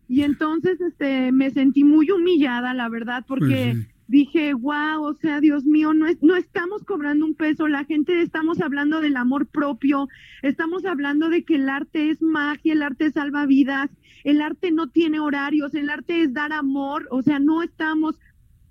y 0.10 0.24
entonces 0.24 0.82
este 0.82 1.32
me 1.32 1.52
sentí 1.52 1.86
muy 1.86 2.12
humillada, 2.12 2.74
la 2.74 2.89
verdad, 2.89 3.24
porque 3.26 3.76
pues 3.76 3.88
dije, 4.08 4.54
wow, 4.54 5.04
o 5.04 5.13
sea, 5.13 5.39
Dios 5.39 5.63
mío, 5.66 5.94
no, 5.94 6.08
es, 6.08 6.22
no 6.22 6.36
estamos 6.36 6.84
cobrando 6.84 7.26
un 7.26 7.36
peso, 7.36 7.68
la 7.68 7.86
gente 7.86 8.22
estamos 8.22 8.60
hablando 8.60 9.00
del 9.00 9.16
amor 9.16 9.48
propio, 9.48 10.10
estamos 10.42 10.86
hablando 10.86 11.30
de 11.30 11.44
que 11.44 11.56
el 11.56 11.70
arte 11.70 12.10
es 12.10 12.22
magia, 12.22 12.74
el 12.74 12.84
arte 12.84 13.12
salva 13.12 13.46
vidas, 13.46 13.89
el 14.24 14.42
arte 14.42 14.72
no 14.72 14.88
tiene 14.88 15.20
horarios, 15.20 15.74
el 15.74 15.89
arte 15.89 16.22
es 16.22 16.34
dar 16.34 16.52
amor, 16.52 17.08
o 17.12 17.22
sea, 17.22 17.39
no 17.39 17.63
estamos 17.63 18.20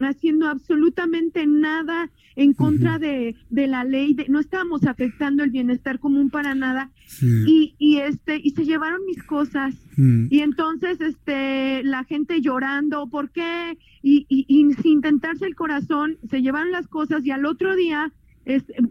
haciendo 0.04 0.48
absolutamente 0.48 1.46
nada 1.46 2.10
en 2.36 2.54
contra 2.54 2.98
de, 2.98 3.36
de, 3.50 3.66
la 3.66 3.84
ley, 3.84 4.14
de, 4.14 4.26
no 4.28 4.40
estábamos 4.40 4.84
afectando 4.84 5.44
el 5.44 5.50
bienestar 5.50 5.98
común 5.98 6.30
para 6.30 6.54
nada 6.54 6.90
y, 7.20 7.74
y 7.78 7.98
este 7.98 8.40
y 8.42 8.50
se 8.50 8.64
llevaron 8.64 9.04
mis 9.06 9.22
cosas 9.22 9.74
mm. 9.96 10.28
y 10.30 10.40
entonces 10.40 11.00
este 11.00 11.82
la 11.84 12.04
gente 12.04 12.40
llorando, 12.40 13.06
¿por 13.08 13.30
qué? 13.30 13.76
Y, 14.02 14.26
y, 14.28 14.46
y, 14.48 14.72
sin 14.82 15.00
tentarse 15.00 15.46
el 15.46 15.54
corazón, 15.54 16.18
se 16.28 16.40
llevaron 16.40 16.72
las 16.72 16.88
cosas 16.88 17.24
y 17.24 17.30
al 17.30 17.44
otro 17.44 17.76
día 17.76 18.12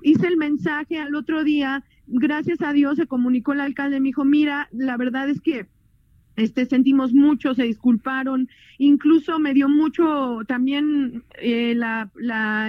hice 0.03 0.27
el 0.27 0.37
mensaje, 0.37 0.99
al 0.99 1.15
otro 1.15 1.43
día, 1.43 1.83
gracias 2.07 2.61
a 2.61 2.73
Dios 2.73 2.97
se 2.97 3.07
comunicó 3.07 3.53
el 3.53 3.61
alcalde, 3.61 3.99
me 3.99 4.09
dijo, 4.09 4.23
mira, 4.23 4.69
la 4.71 4.97
verdad 4.97 5.29
es 5.29 5.41
que 5.41 5.67
este 6.35 6.65
sentimos 6.65 7.13
mucho, 7.13 7.53
se 7.53 7.63
disculparon, 7.63 8.49
incluso 8.77 9.37
me 9.39 9.53
dio 9.53 9.67
mucho 9.67 10.39
también 10.47 11.23
eh, 11.39 11.75
la, 11.75 12.09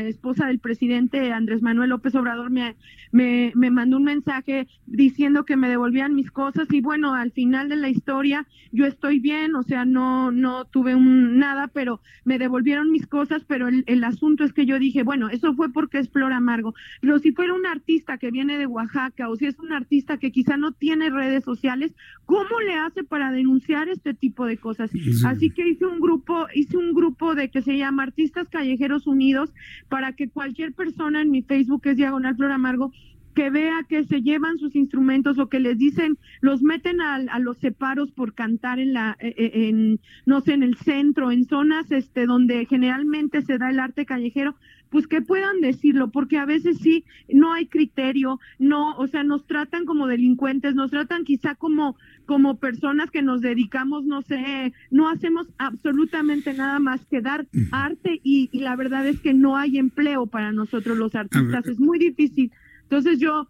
esposa 0.02 0.46
del 0.46 0.58
presidente 0.58 1.32
Andrés 1.32 1.62
Manuel 1.62 1.90
López 1.90 2.14
Obrador 2.14 2.50
me, 2.50 2.76
me, 3.12 3.52
me, 3.54 3.70
mandó 3.70 3.98
un 3.98 4.04
mensaje 4.04 4.66
diciendo 4.86 5.44
que 5.44 5.56
me 5.56 5.68
devolvían 5.68 6.14
mis 6.14 6.30
cosas 6.30 6.66
y 6.70 6.80
bueno, 6.80 7.14
al 7.14 7.30
final 7.30 7.68
de 7.68 7.76
la 7.76 7.88
historia 7.88 8.46
yo 8.72 8.84
estoy 8.84 9.20
bien, 9.20 9.54
o 9.54 9.62
sea, 9.62 9.84
no, 9.84 10.32
no 10.32 10.64
tuve 10.64 10.94
un, 10.94 11.38
nada, 11.38 11.68
pero 11.68 12.00
me 12.24 12.38
devolvieron 12.38 12.90
mis 12.90 13.06
cosas, 13.06 13.44
pero 13.46 13.68
el, 13.68 13.84
el 13.86 14.02
asunto 14.04 14.44
es 14.44 14.52
que 14.52 14.66
yo 14.66 14.78
dije, 14.78 15.02
bueno, 15.02 15.28
eso 15.28 15.54
fue 15.54 15.72
porque 15.72 15.98
es 15.98 16.10
Flor 16.10 16.32
Amargo, 16.32 16.74
pero 17.00 17.18
si 17.18 17.32
fuera 17.32 17.54
un 17.54 17.66
artista 17.66 18.18
que 18.18 18.30
viene 18.30 18.58
de 18.58 18.66
Oaxaca 18.66 19.28
o 19.28 19.36
si 19.36 19.46
es 19.46 19.58
un 19.58 19.72
artista 19.72 20.18
que 20.18 20.32
quizá 20.32 20.56
no 20.56 20.72
tiene 20.72 21.10
redes 21.10 21.44
sociales, 21.44 21.94
¿cómo 22.26 22.60
le 22.66 22.74
hace 22.74 23.04
para 23.04 23.30
denunciar 23.30 23.51
este 23.88 24.14
tipo 24.14 24.46
de 24.46 24.56
cosas? 24.56 24.90
Así 25.24 25.50
que 25.50 25.68
hice 25.68 25.86
un 25.86 26.00
grupo, 26.00 26.46
hice 26.54 26.76
un 26.76 26.94
grupo 26.94 27.34
de 27.34 27.50
que 27.50 27.62
se 27.62 27.76
llama 27.76 28.04
Artistas 28.04 28.48
Callejeros 28.48 29.06
Unidos 29.06 29.52
para 29.88 30.12
que 30.12 30.28
cualquier 30.28 30.72
persona 30.72 31.22
en 31.22 31.30
mi 31.30 31.42
Facebook, 31.42 31.82
que 31.82 31.90
es 31.90 31.96
Diagonal 31.96 32.36
Flor 32.36 32.52
Amargo, 32.52 32.92
que 33.34 33.50
vea 33.50 33.84
que 33.88 34.04
se 34.04 34.22
llevan 34.22 34.58
sus 34.58 34.74
instrumentos 34.76 35.38
o 35.38 35.48
que 35.48 35.60
les 35.60 35.78
dicen, 35.78 36.18
los 36.40 36.62
meten 36.62 37.00
a, 37.00 37.14
a 37.14 37.38
los 37.38 37.58
separos 37.58 38.10
por 38.12 38.34
cantar 38.34 38.78
en 38.78 38.92
la, 38.92 39.16
e, 39.20 39.34
e, 39.36 39.68
en, 39.68 40.00
no 40.26 40.40
sé, 40.40 40.54
en 40.54 40.62
el 40.62 40.76
centro, 40.76 41.30
en 41.30 41.44
zonas 41.44 41.90
este, 41.90 42.26
donde 42.26 42.66
generalmente 42.66 43.42
se 43.42 43.58
da 43.58 43.70
el 43.70 43.80
arte 43.80 44.06
callejero, 44.06 44.54
pues 44.90 45.06
que 45.06 45.22
puedan 45.22 45.62
decirlo, 45.62 46.10
porque 46.10 46.36
a 46.36 46.44
veces 46.44 46.78
sí, 46.78 47.04
no 47.32 47.54
hay 47.54 47.66
criterio, 47.66 48.38
no, 48.58 48.94
o 48.96 49.06
sea, 49.06 49.24
nos 49.24 49.46
tratan 49.46 49.86
como 49.86 50.06
delincuentes, 50.06 50.74
nos 50.74 50.90
tratan 50.90 51.24
quizá 51.24 51.54
como, 51.54 51.96
como 52.26 52.58
personas 52.58 53.10
que 53.10 53.22
nos 53.22 53.40
dedicamos, 53.40 54.04
no 54.04 54.20
sé, 54.20 54.74
no 54.90 55.08
hacemos 55.08 55.48
absolutamente 55.56 56.52
nada 56.52 56.78
más 56.78 57.06
que 57.06 57.22
dar 57.22 57.46
arte 57.70 58.20
y, 58.22 58.50
y 58.52 58.60
la 58.60 58.76
verdad 58.76 59.06
es 59.06 59.18
que 59.20 59.32
no 59.32 59.56
hay 59.56 59.78
empleo 59.78 60.26
para 60.26 60.52
nosotros 60.52 60.98
los 60.98 61.14
artistas, 61.14 61.66
es 61.66 61.80
muy 61.80 61.98
difícil 61.98 62.52
entonces 62.92 63.18
yo 63.18 63.48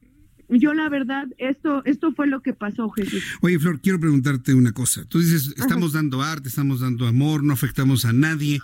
yo 0.48 0.74
la 0.74 0.88
verdad, 0.88 1.26
esto, 1.38 1.82
esto 1.86 2.12
fue 2.12 2.26
lo 2.26 2.42
que 2.42 2.52
pasó, 2.52 2.90
Jesús. 2.90 3.24
Oye, 3.40 3.58
Flor, 3.58 3.80
quiero 3.80 3.98
preguntarte 3.98 4.52
una 4.52 4.72
cosa. 4.72 5.02
Tú 5.06 5.18
dices, 5.18 5.54
estamos 5.56 5.94
dando 5.94 6.20
arte, 6.20 6.50
estamos 6.50 6.80
dando 6.80 7.06
amor, 7.06 7.42
no 7.42 7.54
afectamos 7.54 8.04
a 8.04 8.12
nadie. 8.12 8.60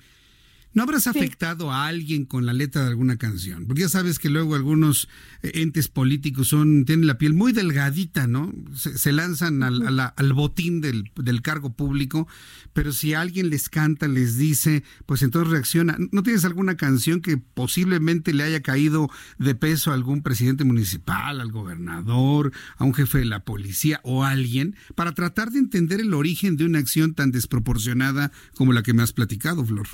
¿No 0.75 0.83
habrás 0.83 1.07
afectado 1.07 1.73
a 1.73 1.87
alguien 1.87 2.25
con 2.25 2.45
la 2.45 2.53
letra 2.53 2.83
de 2.83 2.89
alguna 2.89 3.17
canción? 3.17 3.67
Porque 3.67 3.83
ya 3.83 3.89
sabes 3.89 4.19
que 4.19 4.29
luego 4.29 4.55
algunos 4.55 5.09
eh, 5.43 5.53
entes 5.55 5.89
políticos 5.89 6.49
son 6.49 6.85
tienen 6.85 7.07
la 7.07 7.19
piel 7.19 7.33
muy 7.33 7.53
delgadita, 7.53 8.27
¿no? 8.27 8.53
Se, 8.75 9.11
lanzan 9.11 9.63
al, 9.63 9.99
al, 9.99 10.33
botín 10.35 10.81
del, 10.81 11.11
del, 11.17 11.43
cargo 11.43 11.73
público, 11.73 12.29
pero 12.75 12.93
si 12.93 13.15
alguien 13.15 13.49
les 13.49 13.69
canta, 13.69 14.09
les 14.09 14.37
dice, 14.37 14.85
pues 15.07 15.23
entonces 15.23 15.51
reacciona. 15.51 15.97
¿No 16.13 16.23
tienes 16.23 16.45
alguna 16.45 16.77
canción 16.77 17.23
que 17.23 17.39
posiblemente 17.39 18.35
le 18.35 18.45
haya 18.45 18.61
caído 18.63 19.09
de 19.39 19.55
peso 19.55 19.91
a 19.91 19.95
algún 19.95 20.23
presidente 20.23 20.65
municipal, 20.65 21.41
al 21.41 21.51
gobernador, 21.51 22.53
a 22.77 22.85
un 22.85 22.95
jefe 22.95 23.19
de 23.19 23.25
la 23.25 23.45
policía 23.45 24.01
o 24.05 24.23
a 24.23 24.31
alguien, 24.31 24.77
para 24.95 25.13
tratar 25.15 25.51
de 25.51 25.61
entender 25.61 26.01
el 26.01 26.13
origen 26.13 26.57
de 26.57 26.67
una 26.67 26.79
acción 26.79 27.15
tan 27.15 27.31
desproporcionada 27.31 28.33
como 28.55 28.73
la 28.75 28.83
que 28.83 28.93
me 28.93 29.03
has 29.03 29.13
platicado, 29.13 29.65
Flor? 29.65 29.89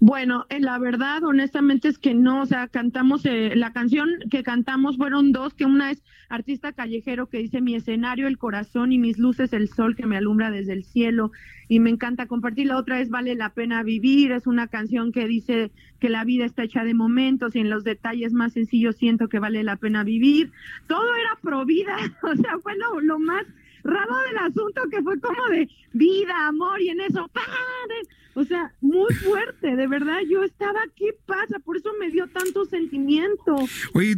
Bueno, 0.00 0.46
eh, 0.48 0.60
la 0.60 0.78
verdad, 0.78 1.24
honestamente 1.24 1.88
es 1.88 1.98
que 1.98 2.14
no, 2.14 2.42
o 2.42 2.46
sea, 2.46 2.68
cantamos, 2.68 3.24
eh, 3.26 3.52
la 3.54 3.72
canción 3.72 4.08
que 4.30 4.42
cantamos 4.42 4.96
fueron 4.96 5.32
dos, 5.32 5.54
que 5.54 5.64
una 5.64 5.90
es 5.90 6.02
artista 6.28 6.72
callejero 6.72 7.28
que 7.28 7.38
dice 7.38 7.60
mi 7.60 7.74
escenario, 7.74 8.26
el 8.26 8.38
corazón 8.38 8.92
y 8.92 8.98
mis 8.98 9.18
luces, 9.18 9.52
el 9.52 9.68
sol 9.68 9.96
que 9.96 10.06
me 10.06 10.16
alumbra 10.16 10.50
desde 10.50 10.72
el 10.72 10.84
cielo 10.84 11.30
y 11.68 11.80
me 11.80 11.90
encanta 11.90 12.26
compartir. 12.26 12.66
La 12.66 12.78
otra 12.78 13.00
es 13.00 13.10
vale 13.10 13.34
la 13.34 13.50
pena 13.50 13.82
vivir, 13.82 14.32
es 14.32 14.46
una 14.46 14.66
canción 14.68 15.12
que 15.12 15.26
dice 15.26 15.70
que 16.00 16.08
la 16.08 16.24
vida 16.24 16.44
está 16.44 16.64
hecha 16.64 16.84
de 16.84 16.94
momentos 16.94 17.54
y 17.56 17.60
en 17.60 17.70
los 17.70 17.84
detalles 17.84 18.32
más 18.32 18.52
sencillos 18.52 18.96
siento 18.96 19.28
que 19.28 19.38
vale 19.38 19.62
la 19.62 19.76
pena 19.76 20.04
vivir. 20.04 20.50
Todo 20.86 21.14
era 21.14 21.36
pro 21.40 21.64
vida, 21.64 21.96
o 22.22 22.34
sea, 22.34 22.58
fue 22.62 22.76
lo, 22.76 23.00
lo 23.00 23.18
más 23.18 23.46
raro 23.86 24.14
del 24.28 24.38
asunto 24.38 24.82
que 24.90 25.02
fue 25.02 25.18
como 25.20 25.46
de 25.50 25.68
vida, 25.92 26.48
amor 26.48 26.80
y 26.80 26.90
en 26.90 27.00
eso, 27.00 27.28
¡padre! 27.32 28.08
O 28.34 28.44
sea, 28.44 28.70
muy 28.82 29.12
fuerte, 29.14 29.76
de 29.76 29.86
verdad. 29.86 30.18
Yo 30.30 30.42
estaba, 30.44 30.80
¿qué 30.94 31.16
pasa? 31.24 31.58
Por 31.64 31.78
eso 31.78 31.88
me 31.98 32.10
dio 32.10 32.28
tanto 32.28 32.66
sentimiento. 32.66 33.56
Oye, 33.94 34.14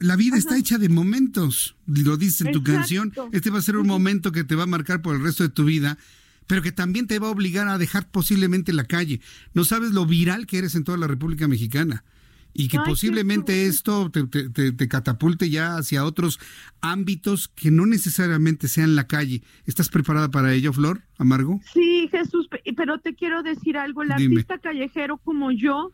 la, 0.00 0.16
vida 0.16 0.36
está 0.36 0.58
hecha 0.58 0.76
de 0.76 0.90
momentos, 0.90 1.74
lo 1.86 2.18
dice 2.18 2.46
en 2.46 2.52
tu 2.52 2.62
canción. 2.62 3.12
Este 3.32 3.48
va 3.48 3.58
a 3.58 3.62
ser 3.62 3.78
un 3.78 3.86
momento 3.86 4.32
que 4.32 4.44
te 4.44 4.54
va 4.54 4.64
a 4.64 4.66
marcar 4.66 5.00
por 5.00 5.16
el 5.16 5.22
resto 5.22 5.42
de 5.42 5.48
tu 5.50 5.64
vida 5.64 5.96
pero 6.46 6.60
que 6.60 6.72
también 6.72 7.06
te 7.06 7.18
va 7.18 7.28
a 7.28 7.30
obligar 7.30 7.68
a 7.68 7.78
dejar 7.78 8.10
posiblemente 8.10 8.74
la 8.74 8.84
calle. 8.84 9.22
No 9.54 9.64
sabes 9.64 9.92
lo 9.92 10.04
viral 10.04 10.46
que 10.46 10.58
eres 10.58 10.74
en 10.74 10.84
toda 10.84 10.98
la 10.98 11.06
República 11.06 11.48
Mexicana 11.48 12.04
y 12.54 12.68
que 12.68 12.78
posiblemente 12.78 13.66
esto 13.66 14.10
te, 14.10 14.88
catapulte 14.88 15.50
ya 15.50 15.76
hacia 15.76 16.04
otros 16.04 16.38
ámbitos 16.80 17.48
que 17.48 17.72
no 17.72 17.84
necesariamente 17.84 18.68
sean 18.68 18.94
la 18.94 19.08
calle. 19.08 19.42
¿Estás 19.66 19.88
preparada 19.88 20.30
para 20.30 20.54
ello, 20.54 20.72
Flor 20.72 21.02
Amargo? 21.18 21.60
Sí, 21.72 22.08
Jesús, 22.10 22.48
pero 22.76 22.98
te 22.98 23.14
quiero 23.14 23.42
decir 23.42 23.76
algo, 23.76 24.02
el 24.02 24.12
artista 24.12 24.58
callejero 24.58 25.18
como 25.18 25.50
yo, 25.50 25.90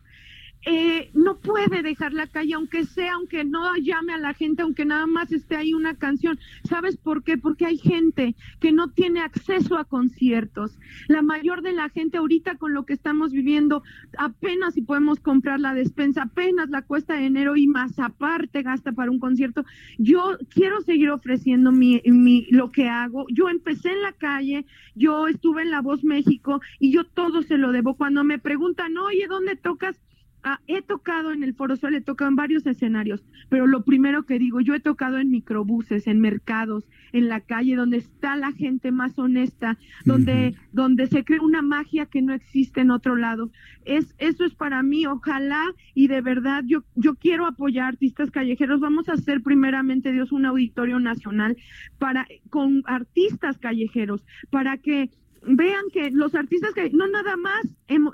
eh, 0.67 1.11
no 1.15 1.39
puede 1.39 1.83
dejar 1.83 2.13
la 2.13 2.27
calle, 2.27 2.55
aunque 2.55 2.85
sea, 2.85 3.15
aunque 3.15 3.45
no 3.45 3.75
llame 3.77 4.13
a 4.13 4.19
la 4.19 4.35
gente, 4.35 4.63
aunque 4.63 4.85
nada 4.85 5.07
más 5.07 5.33
esté 5.33 5.57
ahí 5.57 5.73
una 5.73 5.95
canción. 5.95 6.39
¿Sabes 6.65 6.97
por 6.99 7.23
qué? 7.25 7.39
Porque 7.39 7.65
hay 7.65 7.79
gente 7.79 8.37
que 8.61 8.71
no 8.71 8.89
tiene 8.89 9.21
acceso 9.21 9.79
a 9.79 9.85
conciertos. 9.85 10.79
La 11.09 11.23
mayor 11.23 11.63
de 11.63 11.73
la 11.73 11.89
gente 11.89 12.19
ahorita 12.19 12.57
con 12.57 12.75
lo 12.75 12.85
que 12.85 12.93
estamos 12.93 13.33
viviendo, 13.33 13.83
apenas 14.19 14.75
si 14.75 14.83
podemos 14.83 15.19
comprar 15.21 15.61
la 15.61 15.73
despensa, 15.73 16.25
apenas 16.25 16.69
la 16.69 16.83
cuesta 16.83 17.15
de 17.15 17.27
enero 17.27 17.57
y 17.57 17.67
más 17.67 17.99
aparte 17.99 18.63
gasta 18.63 18.93
para 18.93 19.11
un 19.11 19.19
concierto. 19.19 19.65
Yo 19.99 20.37
quiero 20.51 20.83
seguir 20.83 21.11
ofreciendo 21.11 21.73
mi, 21.73 22.03
mi, 22.05 22.47
lo 22.51 22.71
que 22.71 22.89
hago. 22.89 23.25
Yo 23.31 23.49
empecé 23.49 23.91
en 23.91 24.03
la 24.03 24.13
calle, 24.13 24.67
yo 24.95 25.27
estuve 25.27 25.63
en 25.63 25.71
La 25.71 25.81
Voz 25.81 26.05
México 26.05 26.61
y 26.79 26.93
yo 26.93 27.05
todo 27.05 27.43
se 27.43 27.57
lo 27.57 27.73
debo. 27.73 27.95
Cuando 27.95 28.25
me 28.25 28.39
preguntan, 28.39 28.97
oye, 28.99 29.27
¿dónde 29.27 29.57
tocas? 29.57 29.99
Ah, 30.43 30.61
he 30.67 30.81
tocado 30.81 31.33
en 31.33 31.43
el 31.43 31.55
Foro 31.55 31.77
Sol, 31.77 31.95
he 31.95 32.01
tocado 32.01 32.31
en 32.31 32.37
varios 32.37 32.67
escenarios, 32.67 33.23
pero 33.51 33.67
lo 33.67 33.85
primero 33.85 34.25
que 34.25 34.39
digo, 34.39 34.61
yo 34.61 34.75
he 34.75 34.81
tocado 34.81 35.19
en 35.19 35.31
microbuses, 35.31 36.07
en 36.07 36.21
mercados, 36.21 36.89
en 37.13 37.29
la 37.29 37.41
calle, 37.41 37.77
donde 37.77 37.99
está 37.99 38.37
la 38.37 38.53
gente 38.53 38.91
más 38.91 39.19
honesta, 39.19 39.77
donde, 40.05 40.55
donde 40.73 41.07
se 41.09 41.25
crea 41.25 41.43
una 41.43 41.61
magia 41.61 42.07
que 42.07 42.23
no 42.23 42.33
existe 42.33 42.81
en 42.81 42.91
otro 42.91 43.17
lado. 43.17 43.51
Es, 43.85 44.15
eso 44.19 44.45
es 44.45 44.55
para 44.55 44.83
mí, 44.83 45.05
ojalá 45.07 45.75
y 45.95 46.09
de 46.09 46.23
verdad 46.23 46.65
yo, 46.67 46.85
yo 46.95 47.15
quiero 47.17 47.47
apoyar 47.47 47.87
artistas 47.87 48.31
callejeros. 48.31 48.81
Vamos 48.81 49.09
a 49.09 49.15
hacer 49.15 49.43
primeramente, 49.43 50.13
Dios, 50.13 50.33
un 50.33 50.47
auditorio 50.47 50.99
nacional 51.01 51.57
para, 51.99 52.27
con 52.49 52.83
artistas 52.87 53.59
callejeros, 53.59 54.25
para 54.51 54.79
que 54.79 55.11
vean 55.43 55.85
que 55.93 56.11
los 56.11 56.35
artistas 56.35 56.75
que 56.75 56.91
no 56.91 57.09
nada 57.09 57.37
más 57.37 57.67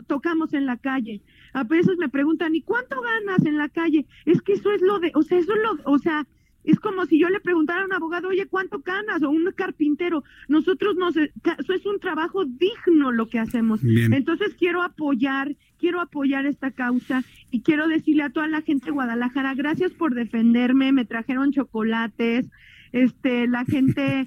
tocamos 0.07 0.53
en 0.53 0.67
la 0.67 0.77
calle. 0.77 1.23
A 1.53 1.65
veces 1.65 1.97
me 1.99 2.09
preguntan, 2.09 2.55
¿y 2.55 2.63
cuánto 2.63 3.01
ganas 3.01 3.45
en 3.47 3.59
la 3.59 3.69
calle? 3.69 4.07
Es 4.25 4.43
que 4.43 4.55
eso 4.55 4.73
es 4.73 4.83
lo 4.83 4.99
de, 4.99 5.11
o 5.15 5.23
sea, 5.23 5.39
eso 5.39 5.53
es 5.55 5.63
lo, 5.63 5.91
o 5.91 5.99
sea, 5.99 6.27
es 6.67 6.81
como 6.81 7.07
si 7.07 7.19
yo 7.19 7.29
le 7.29 7.41
preguntara 7.41 7.83
a 7.83 7.85
un 7.85 7.93
abogado, 7.93 8.29
oye, 8.29 8.47
¿cuánto 8.47 8.81
ganas? 8.81 9.23
O 9.23 9.31
un 9.31 9.51
carpintero. 9.55 10.25
Nosotros 10.49 10.97
nos, 10.97 11.17
eso 11.17 11.73
es 11.73 11.87
un 11.87 12.01
trabajo 12.01 12.45
digno 12.45 13.13
lo 13.13 13.29
que 13.29 13.39
hacemos. 13.39 13.81
Entonces 13.85 14.55
quiero 14.59 14.83
apoyar, 14.83 15.55
quiero 15.79 16.01
apoyar 16.01 16.45
esta 16.45 16.73
causa 16.73 17.23
y 17.53 17.63
quiero 17.63 17.87
decirle 17.87 18.25
a 18.25 18.31
toda 18.31 18.49
la 18.49 18.63
gente 18.63 18.87
de 18.87 18.91
Guadalajara, 18.91 19.55
gracias 19.55 19.93
por 19.93 20.15
defenderme, 20.15 20.91
me 20.91 21.05
trajeron 21.05 21.53
chocolates, 21.53 22.51
este, 22.91 23.47
la 23.47 23.65
gente 23.65 24.27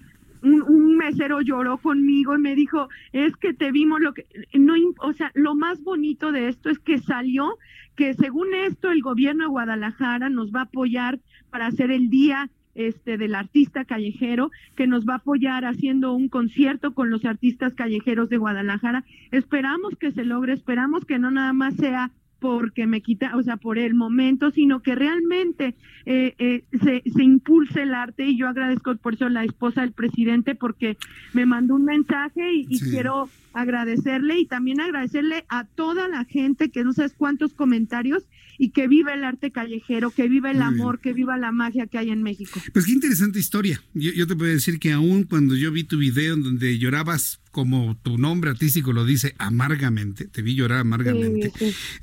mesero 1.09 1.41
lloró 1.41 1.77
conmigo 1.77 2.35
y 2.35 2.41
me 2.41 2.55
dijo, 2.55 2.87
es 3.13 3.35
que 3.37 3.53
te 3.53 3.71
vimos 3.71 3.99
lo 3.99 4.13
que, 4.13 4.25
no, 4.53 4.73
o 4.99 5.13
sea, 5.13 5.31
lo 5.33 5.55
más 5.55 5.81
bonito 5.83 6.31
de 6.31 6.49
esto 6.49 6.69
es 6.69 6.79
que 6.79 6.99
salió 6.99 7.57
que 7.95 8.13
según 8.13 8.53
esto 8.53 8.91
el 8.91 9.01
gobierno 9.01 9.45
de 9.45 9.49
Guadalajara 9.49 10.29
nos 10.29 10.51
va 10.51 10.61
a 10.61 10.63
apoyar 10.63 11.19
para 11.49 11.67
hacer 11.67 11.91
el 11.91 12.09
día 12.09 12.49
este 12.75 13.17
del 13.17 13.35
artista 13.35 13.83
callejero 13.83 14.51
que 14.75 14.87
nos 14.87 15.05
va 15.05 15.13
a 15.13 15.17
apoyar 15.17 15.65
haciendo 15.65 16.13
un 16.13 16.29
concierto 16.29 16.93
con 16.93 17.09
los 17.09 17.25
artistas 17.25 17.73
callejeros 17.73 18.29
de 18.29 18.37
Guadalajara. 18.37 19.03
Esperamos 19.31 19.95
que 19.97 20.11
se 20.11 20.23
logre, 20.23 20.53
esperamos 20.53 21.05
que 21.05 21.19
no 21.19 21.31
nada 21.31 21.51
más 21.51 21.75
sea 21.75 22.11
porque 22.39 22.87
me 22.87 23.01
quita, 23.01 23.35
o 23.35 23.43
sea, 23.43 23.57
por 23.57 23.77
el 23.77 23.93
momento, 23.93 24.51
sino 24.51 24.81
que 24.81 24.95
realmente 24.95 25.75
eh, 26.05 26.35
eh, 26.39 26.63
se, 26.83 27.03
se, 27.09 27.23
impulse 27.23 27.83
el 27.83 27.93
arte 27.93 28.25
y 28.25 28.37
yo 28.37 28.47
agradezco 28.47 28.95
por 28.95 29.13
eso 29.13 29.25
a 29.25 29.29
la 29.29 29.43
esposa 29.43 29.81
del 29.81 29.91
presidente 29.91 30.55
porque 30.55 30.97
me 31.33 31.45
mandó 31.45 31.75
un 31.75 31.85
mensaje 31.85 32.53
y, 32.53 32.79
quiero 32.79 33.29
agradecerle 33.53 34.39
y 34.39 34.45
también 34.45 34.79
agradecerle 34.79 35.45
a 35.49 35.65
toda 35.65 36.07
la 36.07 36.23
gente 36.25 36.69
que 36.69 36.83
no 36.83 36.93
sabes 36.93 37.13
cuántos 37.17 37.53
comentarios 37.53 38.23
y 38.57 38.71
que 38.71 38.87
vive 38.87 39.13
el 39.13 39.23
arte 39.23 39.51
callejero, 39.51 40.11
que 40.11 40.27
vive 40.27 40.51
el 40.51 40.61
amor, 40.61 40.99
que 40.99 41.13
viva 41.13 41.37
la 41.37 41.51
magia 41.51 41.87
que 41.87 41.97
hay 41.97 42.09
en 42.09 42.23
México. 42.23 42.59
Pues 42.73 42.85
qué 42.85 42.91
interesante 42.91 43.39
historia. 43.39 43.81
Yo, 43.93 44.11
yo 44.11 44.27
te 44.27 44.35
puedo 44.35 44.51
decir 44.51 44.79
que 44.79 44.91
aún 44.91 45.23
cuando 45.23 45.55
yo 45.55 45.71
vi 45.71 45.85
tu 45.85 45.97
video 45.97 46.33
en 46.33 46.43
donde 46.43 46.77
llorabas 46.77 47.41
como 47.59 47.97
tu 47.97 48.17
nombre 48.17 48.51
artístico 48.51 48.93
lo 48.93 49.03
dice, 49.03 49.35
amargamente, 49.37 50.27
te 50.27 50.41
vi 50.41 50.55
llorar 50.55 50.79
amargamente, 50.79 51.51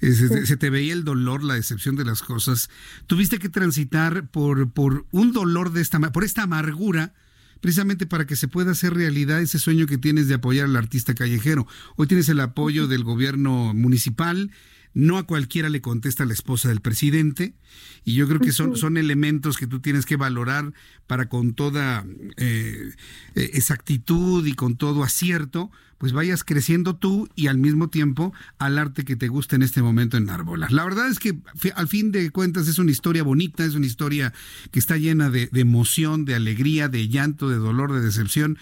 se, 0.02 0.56
te 0.58 0.68
veía 0.68 0.92
el 0.92 1.02
dolor, 1.02 1.42
la 1.42 1.54
decepción 1.54 1.96
de 1.96 2.04
las 2.04 2.20
cosas, 2.20 2.68
tuviste 3.06 3.38
que 3.38 3.48
transitar 3.48 4.28
por, 4.28 4.70
por 4.70 5.06
un 5.12 5.32
dolor 5.32 5.72
de 5.72 5.80
esta, 5.80 5.98
por 6.12 6.24
esta 6.24 6.42
amargura, 6.42 7.14
precisamente 7.62 8.04
para 8.04 8.26
que 8.26 8.36
se 8.36 8.48
pueda 8.48 8.72
hacer 8.72 8.92
realidad 8.92 9.40
ese 9.40 9.58
sueño 9.58 9.86
que 9.86 9.96
tienes 9.96 10.28
de 10.28 10.34
apoyar 10.34 10.66
al 10.66 10.76
artista 10.76 11.14
callejero. 11.14 11.66
Hoy 11.96 12.06
tienes 12.06 12.28
el 12.28 12.40
apoyo 12.40 12.86
del 12.86 13.02
gobierno 13.02 13.72
municipal, 13.72 14.50
no 14.96 15.18
a 15.18 15.24
cualquiera 15.24 15.68
le 15.68 15.82
contesta 15.82 16.24
la 16.24 16.32
esposa 16.32 16.70
del 16.70 16.80
presidente 16.80 17.54
y 18.02 18.14
yo 18.14 18.26
creo 18.26 18.40
que 18.40 18.50
son, 18.50 18.78
son 18.78 18.96
elementos 18.96 19.58
que 19.58 19.66
tú 19.66 19.80
tienes 19.80 20.06
que 20.06 20.16
valorar 20.16 20.72
para 21.06 21.28
con 21.28 21.52
toda 21.52 22.06
eh, 22.38 22.92
eh, 23.34 23.50
exactitud 23.52 24.46
y 24.46 24.54
con 24.54 24.76
todo 24.76 25.04
acierto, 25.04 25.70
pues 25.98 26.14
vayas 26.14 26.44
creciendo 26.44 26.96
tú 26.96 27.28
y 27.36 27.48
al 27.48 27.58
mismo 27.58 27.90
tiempo 27.90 28.32
al 28.56 28.78
arte 28.78 29.04
que 29.04 29.16
te 29.16 29.28
gusta 29.28 29.54
en 29.54 29.62
este 29.62 29.82
momento 29.82 30.16
en 30.16 30.30
Árbola. 30.30 30.66
La 30.70 30.84
verdad 30.84 31.10
es 31.10 31.18
que 31.18 31.36
al 31.74 31.88
fin 31.88 32.10
de 32.10 32.30
cuentas 32.30 32.66
es 32.66 32.78
una 32.78 32.90
historia 32.90 33.22
bonita, 33.22 33.66
es 33.66 33.74
una 33.74 33.84
historia 33.84 34.32
que 34.70 34.78
está 34.78 34.96
llena 34.96 35.28
de, 35.28 35.50
de 35.52 35.60
emoción, 35.60 36.24
de 36.24 36.36
alegría, 36.36 36.88
de 36.88 37.06
llanto, 37.06 37.50
de 37.50 37.56
dolor, 37.56 37.92
de 37.92 38.00
decepción 38.00 38.56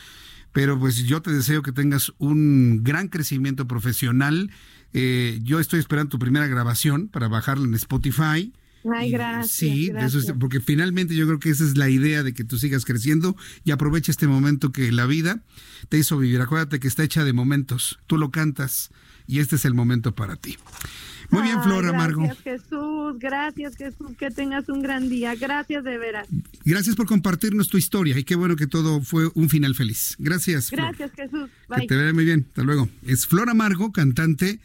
pero 0.55 0.79
pues 0.79 0.99
yo 0.99 1.21
te 1.21 1.33
deseo 1.33 1.63
que 1.63 1.73
tengas 1.73 2.13
un 2.19 2.85
gran 2.85 3.09
crecimiento 3.09 3.67
profesional 3.67 4.53
eh, 4.95 5.41
yo 5.43 5.61
estoy 5.61 5.81
esperando 5.81 6.11
tu 6.11 6.19
primera 6.19 6.47
grabación 6.47 7.09
para 7.09 7.29
bajarla 7.29 7.67
en 7.67 7.75
Spotify. 7.75 8.53
Ay, 8.93 9.11
gracias. 9.11 9.51
Sí, 9.51 9.93
porque 10.39 10.61
finalmente 10.61 11.15
yo 11.17 11.27
creo 11.27 11.41
que 11.41 11.51
esa 11.51 11.65
es 11.65 11.77
la 11.77 11.89
idea 11.89 12.23
de 12.23 12.33
que 12.33 12.45
tú 12.45 12.59
sigas 12.59 12.85
creciendo 12.85 13.37
y 13.65 13.71
aprovecha 13.71 14.13
este 14.13 14.29
momento 14.29 14.73
que 14.73 14.93
la 14.93 15.07
vida 15.07 15.41
te 15.89 15.99
hizo 15.99 16.17
vivir. 16.19 16.41
Acuérdate 16.41 16.81
que 16.81 16.89
está 16.89 17.03
hecha 17.03 17.25
de 17.25 17.33
momentos. 17.33 17.99
Tú 18.07 18.19
lo 18.19 18.31
cantas 18.31 18.91
y 19.27 19.41
este 19.41 19.57
es 19.57 19.65
el 19.65 19.75
momento 19.75 20.15
para 20.15 20.37
ti. 20.37 20.57
Muy 21.31 21.43
bien, 21.43 21.63
Flora 21.63 21.89
Amargo. 21.89 22.23
Gracias, 22.23 22.45
Jesús. 22.45 23.19
Gracias, 23.19 23.77
Jesús. 23.77 24.17
Que 24.19 24.31
tengas 24.31 24.69
un 24.69 24.83
gran 24.83 25.09
día. 25.09 25.35
Gracias 25.35 25.83
de 25.83 25.99
veras. 25.99 26.29
Gracias 26.65 26.95
por 26.95 27.07
compartirnos 27.07 27.69
tu 27.69 27.79
historia 27.79 28.19
y 28.19 28.25
qué 28.25 28.37
bueno 28.37 28.55
que 28.55 28.67
todo 28.67 29.01
fue 29.01 29.31
un 29.35 29.49
final 29.49 29.75
feliz. 29.75 30.15
Gracias. 30.19 30.71
Gracias, 30.71 31.11
Jesús. 31.17 31.49
Que 31.75 31.87
te 31.87 31.97
vea 31.97 32.13
muy 32.13 32.25
bien. 32.25 32.47
Hasta 32.49 32.63
luego. 32.63 32.89
Es 33.03 33.27
Flora 33.27 33.53
Amargo, 33.53 33.91
cantante, 33.93 34.61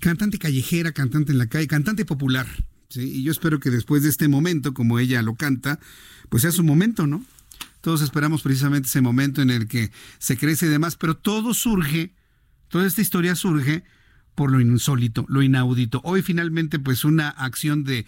cantante 0.00 0.38
callejera, 0.38 0.92
cantante 0.92 1.32
en 1.32 1.38
la 1.38 1.46
calle, 1.46 1.66
cantante 1.66 2.04
popular. 2.04 2.46
Y 2.94 3.22
yo 3.22 3.32
espero 3.32 3.58
que 3.60 3.70
después 3.70 4.02
de 4.02 4.08
este 4.08 4.28
momento, 4.28 4.72
como 4.74 4.98
ella 4.98 5.22
lo 5.22 5.34
canta, 5.34 5.80
pues 6.28 6.42
sea 6.42 6.52
su 6.52 6.64
momento, 6.64 7.06
¿no? 7.06 7.24
Todos 7.80 8.02
esperamos 8.02 8.42
precisamente 8.42 8.88
ese 8.88 9.00
momento 9.00 9.42
en 9.42 9.50
el 9.50 9.68
que 9.68 9.90
se 10.18 10.36
crece 10.36 10.66
y 10.66 10.68
demás, 10.68 10.96
pero 10.96 11.16
todo 11.16 11.54
surge, 11.54 12.14
toda 12.68 12.86
esta 12.86 13.00
historia 13.00 13.34
surge 13.34 13.84
por 14.34 14.50
lo 14.50 14.60
insólito, 14.60 15.24
lo 15.28 15.42
inaudito. 15.42 16.00
Hoy 16.04 16.22
finalmente 16.22 16.78
pues 16.78 17.04
una 17.04 17.28
acción 17.28 17.84
de, 17.84 18.06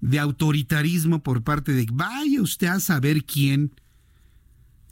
de 0.00 0.18
autoritarismo 0.18 1.22
por 1.22 1.42
parte 1.42 1.72
de, 1.72 1.86
vaya 1.92 2.40
usted 2.40 2.68
a 2.68 2.80
saber 2.80 3.24
quién 3.24 3.72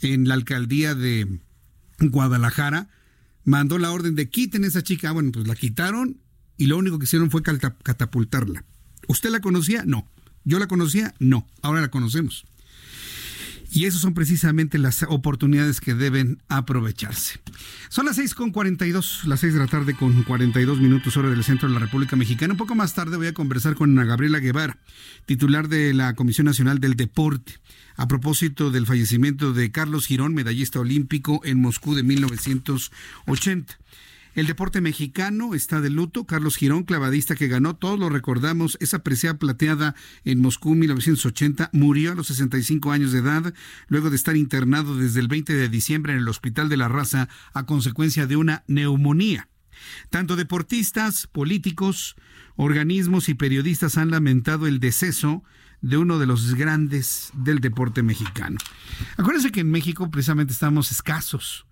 en 0.00 0.28
la 0.28 0.34
alcaldía 0.34 0.94
de 0.94 1.40
Guadalajara 2.00 2.88
mandó 3.45 3.78
la 3.78 3.92
orden 3.92 4.14
de 4.14 4.28
quiten 4.28 4.64
esa 4.64 4.82
chica. 4.82 5.12
Bueno, 5.12 5.32
pues 5.32 5.47
la 5.47 5.55
quitaron 5.55 6.18
y 6.57 6.66
lo 6.66 6.78
único 6.78 6.99
que 6.99 7.05
hicieron 7.05 7.30
fue 7.30 7.42
catapultarla. 7.42 8.64
¿Usted 9.09 9.30
la 9.30 9.40
conocía? 9.40 9.84
No. 9.86 10.09
¿Yo 10.45 10.59
la 10.59 10.68
conocía? 10.68 11.14
No. 11.18 11.47
Ahora 11.62 11.80
la 11.80 11.90
conocemos. 11.90 12.45
Y 13.74 13.86
esas 13.86 14.02
son 14.02 14.14
precisamente 14.14 14.78
las 14.78 15.02
oportunidades 15.02 15.80
que 15.80 15.94
deben 15.94 16.40
aprovecharse. 16.48 17.40
Son 17.88 18.06
las 18.06 18.14
6 18.14 18.36
con 18.36 18.52
42, 18.52 19.24
las 19.24 19.40
6 19.40 19.52
de 19.52 19.58
la 19.58 19.66
tarde 19.66 19.94
con 19.94 20.22
42 20.22 20.78
minutos 20.78 21.16
hora 21.16 21.28
del 21.28 21.42
centro 21.42 21.66
de 21.66 21.74
la 21.74 21.80
República 21.80 22.14
Mexicana. 22.14 22.52
Un 22.52 22.58
poco 22.58 22.76
más 22.76 22.94
tarde 22.94 23.16
voy 23.16 23.26
a 23.26 23.34
conversar 23.34 23.74
con 23.74 23.96
Gabriela 23.96 24.38
Guevara, 24.38 24.78
titular 25.26 25.66
de 25.66 25.92
la 25.92 26.14
Comisión 26.14 26.44
Nacional 26.44 26.78
del 26.78 26.94
Deporte, 26.94 27.54
a 27.96 28.06
propósito 28.06 28.70
del 28.70 28.86
fallecimiento 28.86 29.52
de 29.52 29.72
Carlos 29.72 30.06
Girón, 30.06 30.34
medallista 30.34 30.78
olímpico 30.78 31.40
en 31.44 31.60
Moscú 31.60 31.96
de 31.96 32.04
1980. 32.04 33.76
El 34.35 34.49
deporte 34.49 34.80
mexicano 34.80 35.55
está 35.55 35.80
de 35.80 35.91
luto. 35.91 36.26
Carlos 36.26 36.57
Girón, 36.57 36.82
clavadista 36.82 37.37
que 37.37 37.47
ganó, 37.47 37.76
todos 37.76 37.99
lo 37.99 38.09
recordamos, 38.09 38.76
esa 38.80 39.05
presea 39.05 39.39
plateada 39.39 39.95
en 40.24 40.41
Moscú 40.41 40.74
1980, 40.74 41.70
murió 41.72 42.12
a 42.12 42.14
los 42.16 42.26
65 42.26 42.91
años 42.91 43.12
de 43.12 43.20
edad, 43.20 43.55
luego 43.87 44.11
de 44.11 44.16
estar 44.16 44.37
internado 44.37 44.97
desde 44.97 45.20
el 45.20 45.28
20 45.28 45.55
de 45.55 45.68
diciembre 45.68 46.12
en 46.12 46.18
el 46.18 46.28
Hospital 46.28 46.68
de 46.68 46.76
la 46.76 46.89
Raza 46.89 47.28
a 47.53 47.64
consecuencia 47.64 48.26
de 48.26 48.37
una 48.37 48.64
neumonía. 48.66 49.49
Tanto 50.11 50.35
deportistas, 50.35 51.28
políticos, 51.28 52.16
organismos 52.57 53.28
y 53.28 53.35
periodistas 53.35 53.99
han 53.99 54.11
lamentado 54.11 54.66
el 54.66 54.80
deceso 54.80 55.45
de 55.80 55.97
uno 55.97 56.18
de 56.18 56.26
los 56.26 56.55
grandes 56.55 57.30
del 57.35 57.61
deporte 57.61 58.03
mexicano. 58.03 58.59
Acuérdense 59.16 59.53
que 59.53 59.61
en 59.61 59.70
México 59.70 60.11
precisamente 60.11 60.53
estamos 60.53 60.91
escasos 60.91 61.66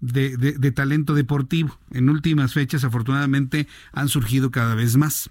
de, 0.00 0.72
talento 0.72 1.14
deportivo. 1.14 1.78
En 1.90 2.08
últimas 2.08 2.52
fechas, 2.52 2.84
afortunadamente, 2.84 3.66
han 3.92 4.08
surgido 4.08 4.50
cada 4.50 4.74
vez 4.74 4.96
más. 4.96 5.30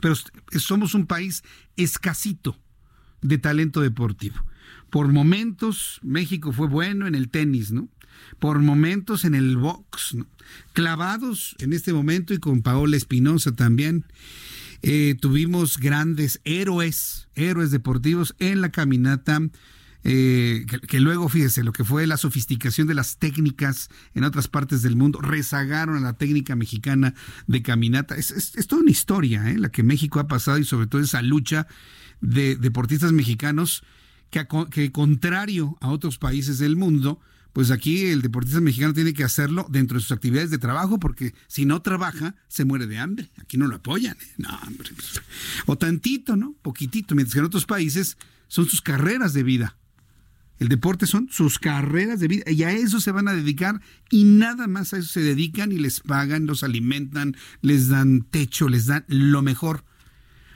Pero 0.00 0.14
somos 0.58 0.94
un 0.94 1.06
país 1.06 1.42
escasito 1.76 2.58
de 3.22 3.38
talento 3.38 3.80
deportivo. 3.80 4.36
Por 4.90 5.08
momentos, 5.08 6.00
México 6.02 6.52
fue 6.52 6.68
bueno 6.68 7.06
en 7.06 7.14
el 7.14 7.28
tenis, 7.28 7.72
¿no? 7.72 7.88
Por 8.38 8.60
momentos 8.60 9.24
en 9.24 9.34
el 9.34 9.56
box, 9.56 10.14
¿no? 10.14 10.26
Clavados 10.72 11.56
en 11.58 11.72
este 11.72 11.92
momento 11.92 12.34
y 12.34 12.38
con 12.38 12.62
Paola 12.62 12.96
Espinosa 12.96 13.52
también. 13.52 14.04
Eh, 14.82 15.16
tuvimos 15.20 15.78
grandes 15.78 16.40
héroes, 16.44 17.28
héroes 17.34 17.70
deportivos 17.70 18.34
en 18.38 18.60
la 18.60 18.70
caminata 18.70 19.40
eh, 20.08 20.66
que, 20.86 21.00
luego, 21.00 21.28
fíjese, 21.28 21.64
lo 21.64 21.72
que 21.72 21.82
fue 21.82 22.06
la 22.06 22.16
sofisticación 22.16 22.86
de 22.86 22.94
las 22.94 23.16
técnicas 23.16 23.88
en 24.14 24.22
otras 24.22 24.46
partes 24.46 24.82
del 24.82 24.94
mundo, 24.94 25.20
rezagaron 25.20 25.96
a 25.96 26.00
la 26.00 26.12
técnica 26.12 26.54
mexicana 26.54 27.12
de 27.48 27.60
caminata. 27.60 28.14
Es, 28.14 28.52
toda 28.68 28.82
una 28.82 28.92
historia, 28.92 29.50
¿eh? 29.50 29.58
la 29.58 29.68
que 29.70 29.82
México 29.82 30.20
ha 30.20 30.28
pasado 30.28 30.58
y 30.58 30.64
sobre 30.64 30.86
todo 30.86 31.00
esa 31.00 31.22
lucha 31.22 31.66
de 32.20 32.54
deportistas 32.54 33.10
mexicanos 33.10 33.82
que, 34.30 34.46
que 34.70 34.92
contrario 34.92 35.76
a 35.80 35.88
otros 35.88 36.18
países 36.18 36.60
del 36.60 36.76
mundo, 36.76 37.18
pues 37.52 37.72
aquí 37.72 38.04
el 38.04 38.22
deportista 38.22 38.60
mexicano 38.60 38.94
tiene 38.94 39.12
que 39.12 39.24
hacerlo 39.24 39.66
dentro 39.68 39.96
de 39.96 40.02
sus 40.02 40.12
actividades 40.12 40.52
de 40.52 40.58
trabajo, 40.58 41.00
porque 41.00 41.34
si 41.48 41.64
no 41.64 41.82
trabaja, 41.82 42.36
se 42.46 42.64
muere 42.64 42.86
de 42.86 42.98
hambre. 42.98 43.32
Aquí 43.38 43.56
no 43.56 43.66
lo 43.66 43.74
apoyan. 43.74 44.16
¿eh? 44.20 44.34
No, 44.38 44.56
hombre. 44.68 44.88
Pues, 44.94 45.20
o 45.66 45.76
tantito, 45.76 46.36
¿no? 46.36 46.54
Poquitito, 46.62 47.16
mientras 47.16 47.34
que 47.34 47.40
en 47.40 47.46
otros 47.46 47.66
países 47.66 48.16
son 48.46 48.66
sus 48.68 48.80
carreras 48.80 49.32
de 49.32 49.42
vida. 49.42 49.76
El 50.58 50.68
deporte 50.68 51.06
son 51.06 51.28
sus 51.30 51.58
carreras 51.58 52.18
de 52.18 52.28
vida 52.28 52.50
y 52.50 52.62
a 52.62 52.72
eso 52.72 53.00
se 53.00 53.12
van 53.12 53.28
a 53.28 53.34
dedicar 53.34 53.80
y 54.10 54.24
nada 54.24 54.66
más 54.66 54.94
a 54.94 54.98
eso 54.98 55.08
se 55.08 55.20
dedican 55.20 55.70
y 55.70 55.78
les 55.78 56.00
pagan, 56.00 56.46
los 56.46 56.62
alimentan, 56.62 57.36
les 57.60 57.88
dan 57.88 58.22
techo, 58.22 58.68
les 58.68 58.86
dan 58.86 59.04
lo 59.08 59.42
mejor. 59.42 59.84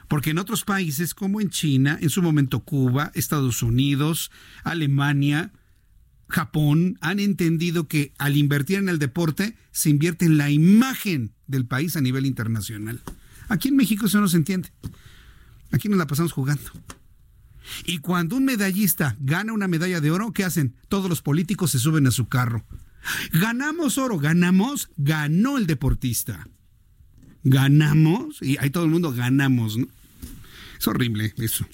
Porque 0.08 0.30
en 0.30 0.38
otros 0.38 0.64
países 0.64 1.14
como 1.14 1.40
en 1.40 1.50
China, 1.50 1.98
en 2.00 2.10
su 2.10 2.22
momento 2.22 2.60
Cuba, 2.60 3.12
Estados 3.14 3.62
Unidos, 3.62 4.30
Alemania, 4.64 5.52
Japón, 6.28 6.98
han 7.00 7.20
entendido 7.20 7.86
que 7.86 8.14
al 8.18 8.36
invertir 8.36 8.78
en 8.78 8.88
el 8.88 8.98
deporte 8.98 9.56
se 9.70 9.90
invierte 9.90 10.24
en 10.24 10.38
la 10.38 10.50
imagen 10.50 11.32
del 11.46 11.66
país 11.66 11.96
a 11.96 12.00
nivel 12.00 12.24
internacional. 12.24 13.02
Aquí 13.48 13.68
en 13.68 13.76
México 13.76 14.06
eso 14.06 14.20
no 14.20 14.28
se 14.28 14.38
entiende. 14.38 14.72
Aquí 15.72 15.88
nos 15.88 15.98
la 15.98 16.06
pasamos 16.06 16.32
jugando. 16.32 16.70
Y 17.84 17.98
cuando 17.98 18.36
un 18.36 18.44
medallista 18.44 19.16
gana 19.20 19.52
una 19.52 19.68
medalla 19.68 20.00
de 20.00 20.10
oro, 20.10 20.32
¿qué 20.32 20.44
hacen? 20.44 20.74
Todos 20.88 21.08
los 21.08 21.22
políticos 21.22 21.70
se 21.70 21.78
suben 21.78 22.06
a 22.06 22.10
su 22.10 22.28
carro. 22.28 22.64
Ganamos 23.32 23.98
oro, 23.98 24.18
ganamos, 24.18 24.90
ganó 24.96 25.58
el 25.58 25.66
deportista. 25.66 26.48
Ganamos, 27.42 28.42
y 28.42 28.58
ahí 28.58 28.70
todo 28.70 28.84
el 28.84 28.90
mundo 28.90 29.12
ganamos, 29.12 29.78
¿no? 29.78 29.86
Es 30.78 30.86
horrible 30.86 31.34
eso. 31.38 31.66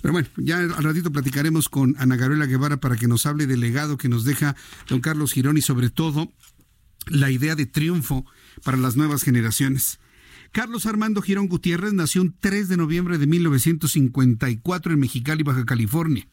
Pero 0.00 0.12
bueno, 0.12 0.28
ya 0.36 0.58
al 0.58 0.84
ratito 0.84 1.10
platicaremos 1.10 1.68
con 1.68 1.96
Ana 1.98 2.16
Gabriela 2.16 2.46
Guevara 2.46 2.76
para 2.78 2.96
que 2.96 3.08
nos 3.08 3.26
hable 3.26 3.46
del 3.46 3.60
legado 3.60 3.96
que 3.96 4.08
nos 4.08 4.24
deja 4.24 4.54
don 4.88 5.00
Carlos 5.00 5.32
Girón 5.32 5.56
y 5.56 5.62
sobre 5.62 5.90
todo 5.90 6.32
la 7.06 7.30
idea 7.30 7.54
de 7.54 7.66
triunfo 7.66 8.24
para 8.62 8.76
las 8.76 8.96
nuevas 8.96 9.22
generaciones. 9.22 9.98
Carlos 10.54 10.86
Armando 10.86 11.20
Girón 11.20 11.48
Gutiérrez 11.48 11.94
nació 11.94 12.22
un 12.22 12.32
3 12.38 12.68
de 12.68 12.76
noviembre 12.76 13.18
de 13.18 13.26
1954 13.26 14.92
en 14.92 15.00
Mexicali, 15.00 15.42
Baja 15.42 15.64
California. 15.64 16.28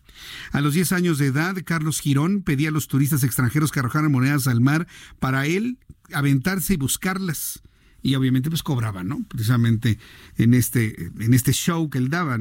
A 0.52 0.62
los 0.62 0.76
10 0.76 0.92
años 0.92 1.18
de 1.18 1.26
edad, 1.26 1.56
Carlos 1.66 2.00
Girón 2.00 2.44
pedía 2.44 2.70
a 2.70 2.72
los 2.72 2.88
turistas 2.88 3.24
extranjeros 3.24 3.72
que 3.72 3.80
arrojaran 3.80 4.12
monedas 4.12 4.46
al 4.46 4.62
mar 4.62 4.86
para 5.20 5.48
él 5.48 5.80
aventarse 6.14 6.76
y 6.76 6.78
buscarlas 6.78 7.64
y 8.04 8.16
obviamente 8.16 8.50
pues 8.50 8.64
cobraba, 8.64 9.04
¿no? 9.04 9.24
Precisamente 9.28 10.00
en 10.38 10.54
este, 10.54 11.12
en 11.20 11.34
este 11.34 11.54
show 11.54 11.90
que 11.90 11.98
él 11.98 12.10
daba. 12.10 12.40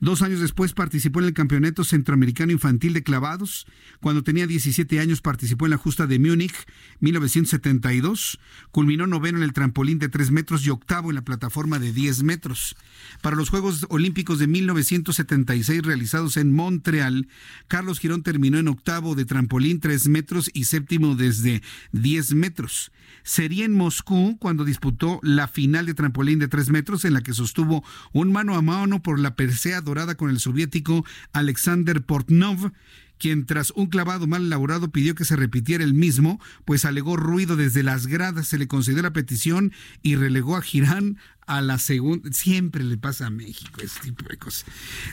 Dos 0.00 0.22
años 0.22 0.40
después 0.40 0.72
participó 0.72 1.20
en 1.20 1.26
el 1.26 1.34
Campeonato 1.34 1.84
Centroamericano 1.84 2.52
Infantil 2.52 2.92
de 2.94 3.02
Clavados. 3.02 3.66
Cuando 4.00 4.22
tenía 4.22 4.46
17 4.46 5.00
años 5.00 5.20
participó 5.20 5.66
en 5.66 5.72
la 5.72 5.76
justa 5.76 6.06
de 6.06 6.18
Múnich, 6.18 6.54
1972. 7.00 8.38
Culminó 8.70 9.06
noveno 9.06 9.38
en 9.38 9.44
el 9.44 9.52
trampolín 9.52 9.98
de 9.98 10.08
3 10.08 10.30
metros 10.30 10.66
y 10.66 10.70
octavo 10.70 11.10
en 11.10 11.16
la 11.16 11.24
plataforma 11.24 11.78
de 11.78 11.92
10 11.92 12.22
metros. 12.22 12.76
Para 13.20 13.36
los 13.36 13.50
Juegos 13.50 13.86
Olímpicos 13.90 14.38
de 14.38 14.46
1976 14.46 15.82
realizados 15.82 16.36
en 16.36 16.52
Montreal, 16.52 17.28
Carlos 17.68 17.98
Girón 17.98 18.22
terminó 18.22 18.58
en 18.58 18.68
octavo 18.68 19.14
de 19.14 19.24
trampolín 19.24 19.80
3 19.80 20.08
metros 20.08 20.50
y 20.54 20.64
séptimo 20.64 21.16
desde 21.16 21.62
10 21.92 22.34
metros. 22.34 22.92
Sería 23.22 23.64
en 23.64 23.74
Moscú 23.74 24.36
cuando 24.38 24.64
disputó 24.64 24.85
la 25.22 25.48
final 25.48 25.86
de 25.86 25.94
trampolín 25.94 26.38
de 26.38 26.48
3 26.48 26.70
metros 26.70 27.04
en 27.04 27.14
la 27.14 27.22
que 27.22 27.32
sostuvo 27.32 27.84
un 28.12 28.32
mano 28.32 28.54
a 28.54 28.62
mano 28.62 29.02
por 29.02 29.18
la 29.18 29.34
persea 29.34 29.80
dorada 29.80 30.16
con 30.16 30.30
el 30.30 30.38
soviético 30.38 31.04
Alexander 31.32 32.02
Portnov 32.02 32.72
quien 33.18 33.46
tras 33.46 33.70
un 33.74 33.86
clavado 33.86 34.26
mal 34.26 34.44
elaborado 34.44 34.90
pidió 34.90 35.14
que 35.14 35.24
se 35.24 35.36
repitiera 35.36 35.84
el 35.84 35.94
mismo, 35.94 36.40
pues 36.64 36.84
alegó 36.84 37.16
ruido 37.16 37.56
desde 37.56 37.82
las 37.82 38.06
gradas, 38.06 38.48
se 38.48 38.58
le 38.58 38.68
concedió 38.68 39.02
la 39.02 39.12
petición 39.12 39.72
y 40.02 40.16
relegó 40.16 40.56
a 40.56 40.62
Girán 40.62 41.18
a 41.46 41.62
la 41.62 41.78
segunda, 41.78 42.30
siempre 42.32 42.84
le 42.84 42.98
pasa 42.98 43.26
a 43.26 43.30
México 43.30 43.80
ese 43.80 44.00
tipo 44.00 44.28
de 44.28 44.36
cosas, 44.36 44.66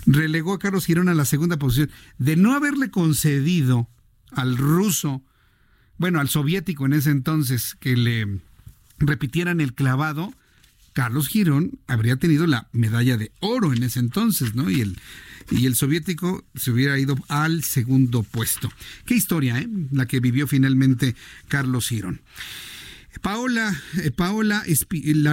relegó 0.05 0.53
a 0.53 0.59
Carlos 0.59 0.86
Girón 0.86 1.09
a 1.09 1.13
la 1.13 1.26
segunda 1.26 1.57
posición, 1.57 1.91
de 2.17 2.36
no 2.36 2.53
haberle 2.53 2.89
concedido 2.89 3.89
al 4.32 4.57
ruso, 4.57 5.24
bueno, 5.97 6.19
al 6.19 6.28
soviético 6.28 6.86
en 6.86 6.93
ese 6.93 7.11
entonces, 7.11 7.76
que 7.80 7.95
le 7.95 8.41
repitieran 9.07 9.61
el 9.61 9.73
clavado, 9.73 10.33
Carlos 10.93 11.27
Girón 11.27 11.79
habría 11.87 12.15
tenido 12.17 12.47
la 12.47 12.67
medalla 12.71 13.17
de 13.17 13.31
oro 13.39 13.73
en 13.73 13.83
ese 13.83 13.99
entonces, 13.99 14.55
¿no? 14.55 14.69
Y 14.69 14.81
el, 14.81 14.97
y 15.51 15.65
el 15.65 15.75
soviético 15.75 16.45
se 16.55 16.71
hubiera 16.71 16.97
ido 16.99 17.17
al 17.27 17.63
segundo 17.63 18.23
puesto. 18.23 18.71
Qué 19.05 19.15
historia, 19.15 19.59
¿eh? 19.59 19.67
La 19.91 20.05
que 20.05 20.19
vivió 20.19 20.47
finalmente 20.47 21.15
Carlos 21.47 21.89
Girón. 21.89 22.21
Paola, 23.21 23.79
eh, 24.01 24.11
Paola 24.11 24.63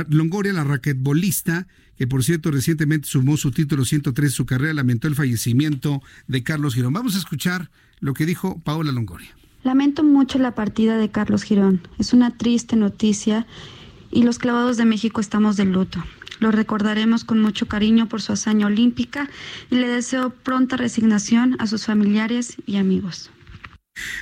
Longoria, 0.09 0.53
la 0.53 0.65
raquetbolista, 0.65 1.67
que 1.97 2.07
por 2.07 2.25
cierto 2.25 2.51
recientemente 2.51 3.09
sumó 3.09 3.37
su 3.37 3.51
título 3.51 3.85
103 3.85 4.33
su 4.33 4.47
carrera, 4.47 4.75
lamentó 4.75 5.09
el 5.09 5.15
fallecimiento 5.15 6.03
de 6.27 6.43
Carlos 6.43 6.75
Girón. 6.75 6.93
Vamos 6.93 7.15
a 7.15 7.19
escuchar 7.19 7.71
lo 8.01 8.15
que 8.15 8.27
dijo 8.27 8.61
Paola 8.61 8.93
Longoria. 8.93 9.35
Lamento 9.63 10.03
mucho 10.03 10.39
la 10.39 10.55
partida 10.55 10.97
de 10.97 11.11
Carlos 11.11 11.43
Girón. 11.43 11.87
Es 11.99 12.13
una 12.13 12.37
triste 12.37 12.77
noticia 12.77 13.47
y 14.11 14.23
los 14.23 14.39
clavados 14.39 14.77
de 14.77 14.87
México 14.87 15.21
estamos 15.21 15.57
de 15.57 15.67
luto. 15.67 16.03
Lo 16.39 16.51
recordaremos 16.51 17.25
con 17.25 17.41
mucho 17.41 17.69
cariño 17.69 18.09
por 18.09 18.23
su 18.23 18.33
hazaña 18.33 18.67
olímpica 18.67 19.29
y 19.71 19.75
le 19.75 19.89
deseo 19.89 20.31
pronta 20.31 20.77
resignación 20.77 21.57
a 21.59 21.67
sus 21.67 21.85
familiares 21.85 22.57
y 22.67 22.77
amigos. 22.77 23.31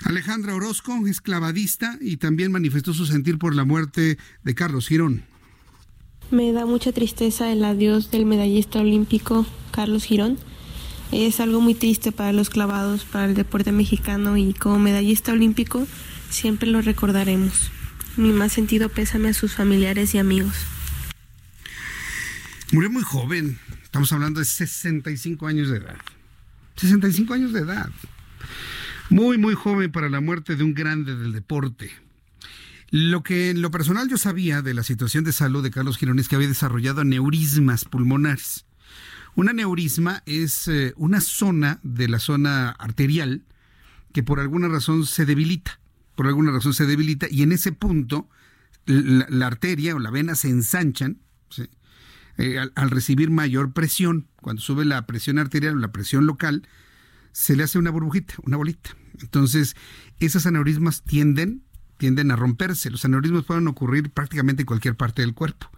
Alejandra 0.05 0.57
Orozco 0.57 1.07
es 1.07 1.21
clavadista 1.21 1.97
y 2.01 2.17
también 2.17 2.51
manifestó 2.51 2.93
su 2.93 3.07
sentir 3.07 3.39
por 3.39 3.55
la 3.55 3.65
muerte 3.65 4.19
de 4.43 4.55
Carlos 4.57 4.89
Girón. 4.89 5.23
Me 6.33 6.53
da 6.53 6.67
mucha 6.67 6.91
tristeza 6.91 7.53
el 7.53 7.65
adiós 7.65 8.11
del 8.11 8.27
medallista 8.27 8.81
olímpico 8.81 9.47
Carlos 9.71 10.05
Girón. 10.05 10.39
Es 11.13 11.41
algo 11.41 11.61
muy 11.61 11.75
triste 11.75 12.13
para 12.13 12.33
los 12.33 12.51
clavados, 12.51 13.05
para 13.05 13.25
el 13.25 13.35
deporte 13.35 13.73
mexicano 13.73 14.37
y 14.37 14.53
como 14.53 14.79
medallista 14.79 15.33
olímpico 15.33 15.87
siempre 16.29 16.69
lo 16.69 16.83
recordaremos. 16.83 17.71
Mi 18.17 18.33
más 18.33 18.53
sentido 18.53 18.89
pésame 18.89 19.31
a 19.31 19.35
sus 19.35 19.55
familiares 19.55 20.15
y 20.15 20.19
amigos. 20.19 20.55
Murió 22.73 22.91
muy 22.91 23.03
joven, 23.03 23.59
estamos 23.83 24.13
hablando 24.13 24.41
de 24.41 24.45
65 24.45 25.47
años 25.47 25.71
de 25.71 25.79
edad. 25.79 25.97
65 26.77 27.33
años 27.33 27.53
de 27.53 27.61
edad. 27.61 27.91
Muy, 29.09 29.39
muy 29.39 29.55
joven 29.55 29.91
para 29.91 30.11
la 30.11 30.21
muerte 30.21 30.57
de 30.57 30.65
un 30.65 30.75
grande 30.75 31.17
del 31.17 31.33
deporte. 31.33 31.91
Lo 32.91 33.23
que 33.23 33.51
en 33.51 33.63
lo 33.63 33.71
personal 33.71 34.09
yo 34.09 34.19
sabía 34.19 34.61
de 34.61 34.75
la 34.75 34.83
situación 34.83 35.25
de 35.25 35.33
salud 35.33 35.63
de 35.63 35.71
Carlos 35.71 35.97
Girón 35.97 36.19
es 36.19 36.29
que 36.29 36.37
había 36.37 36.49
desarrollado 36.49 37.05
neurismas 37.05 37.85
pulmonares. 37.85 38.67
Una 39.39 39.53
neurisma 39.53 40.25
es 40.27 40.67
eh, 40.67 40.95
una 40.97 41.21
zona 41.21 41.79
de 41.85 42.09
la 42.09 42.19
zona 42.19 42.71
arterial 42.71 43.45
que 44.13 44.25
por 44.25 44.41
alguna 44.41 44.67
razón 44.67 45.07
se 45.07 45.27
debilita. 45.27 45.79
Por 46.17 46.27
alguna 46.27 46.51
razón 46.51 46.75
se 46.75 46.87
debilita 46.87 47.29
y 47.31 47.45
en 47.45 47.53
ese 47.53 47.71
punto 47.71 48.29
la, 48.85 49.47
arteria 49.47 49.95
o 49.95 50.01
la 50.01 50.11
vena 50.11 50.35
se 50.35 50.49
ensanchan 50.49 51.19
eh, 52.37 52.59
al, 52.59 52.91
recibir 52.91 53.31
mayor 53.31 53.73
presión. 53.73 54.27
Cuando 54.43 54.61
sube 54.61 54.85
la 54.85 55.07
presión 55.07 55.39
arterial 55.39 55.77
o 55.77 55.79
la 55.79 55.93
presión 55.93 56.27
local, 56.27 56.67
se 57.31 57.55
le 57.55 57.63
hace 57.63 57.79
una 57.79 57.93
burbujita, 57.93 58.35
una 58.43 58.57
bolita. 58.57 58.91
Entonces, 59.21 59.77
esas 60.19 60.47
aneurismas 60.47 61.05
tienden, 61.05 61.63
tienden 61.97 62.33
a 62.33 62.37
romperse. 62.37 62.91
Los 62.91 63.05
aneurismas 63.05 63.45
pueden 63.45 63.69
ocurrir 63.69 64.11
prácticamente 64.11 64.63
en 64.63 64.67
cualquier 64.67 64.97
parte 64.97 65.23
del 65.23 65.35
cuerpo. 65.35 65.71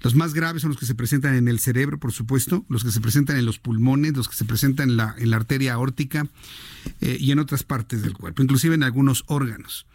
Los 0.00 0.14
más 0.14 0.34
graves 0.34 0.62
son 0.62 0.70
los 0.70 0.78
que 0.78 0.86
se 0.86 0.94
presentan 0.94 1.34
en 1.34 1.48
el 1.48 1.58
cerebro, 1.58 1.98
por 1.98 2.12
supuesto, 2.12 2.64
los 2.68 2.84
que 2.84 2.92
se 2.92 3.00
presentan 3.00 3.36
en 3.36 3.46
los 3.46 3.58
pulmones, 3.58 4.16
los 4.16 4.28
que 4.28 4.36
se 4.36 4.44
presentan 4.44 4.90
en 4.90 4.96
la, 4.96 5.36
arteria 5.36 5.74
aórtica 5.74 6.26
eh, 7.00 7.16
y 7.18 7.32
en 7.32 7.38
otras 7.38 7.62
partes 7.64 8.02
del 8.02 8.14
cuerpo, 8.14 8.42
inclusive 8.42 8.74
en 8.74 8.82
algunos 8.82 9.24
órganos. 9.26 9.86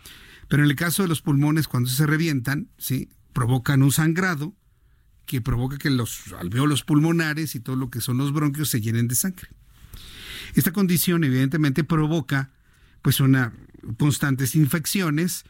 Pero 0.49 0.63
en 0.63 0.69
el 0.69 0.75
caso 0.75 1.03
de 1.03 1.09
los 1.09 1.21
pulmones, 1.21 1.67
cuando 1.67 1.89
se 1.89 2.05
revientan, 2.05 2.67
¿sí? 2.77 3.09
provocan 3.31 3.81
un 3.81 3.91
sangrado 3.91 4.53
que 5.25 5.41
provoca 5.41 5.77
que 5.77 5.89
los 5.89 6.33
alveolos 6.39 6.83
pulmonares 6.83 7.55
y 7.55 7.59
todo 7.59 7.75
lo 7.75 7.89
que 7.89 8.01
son 8.01 8.17
los 8.17 8.33
bronquios 8.33 8.69
se 8.69 8.81
llenen 8.81 9.07
de 9.07 9.15
sangre. 9.15 9.47
Esta 10.55 10.73
condición 10.73 11.23
evidentemente 11.23 11.83
provoca 11.83 12.51
pues 13.01 13.19
una 13.19 13.53
constantes 13.97 14.55
infecciones 14.55 15.45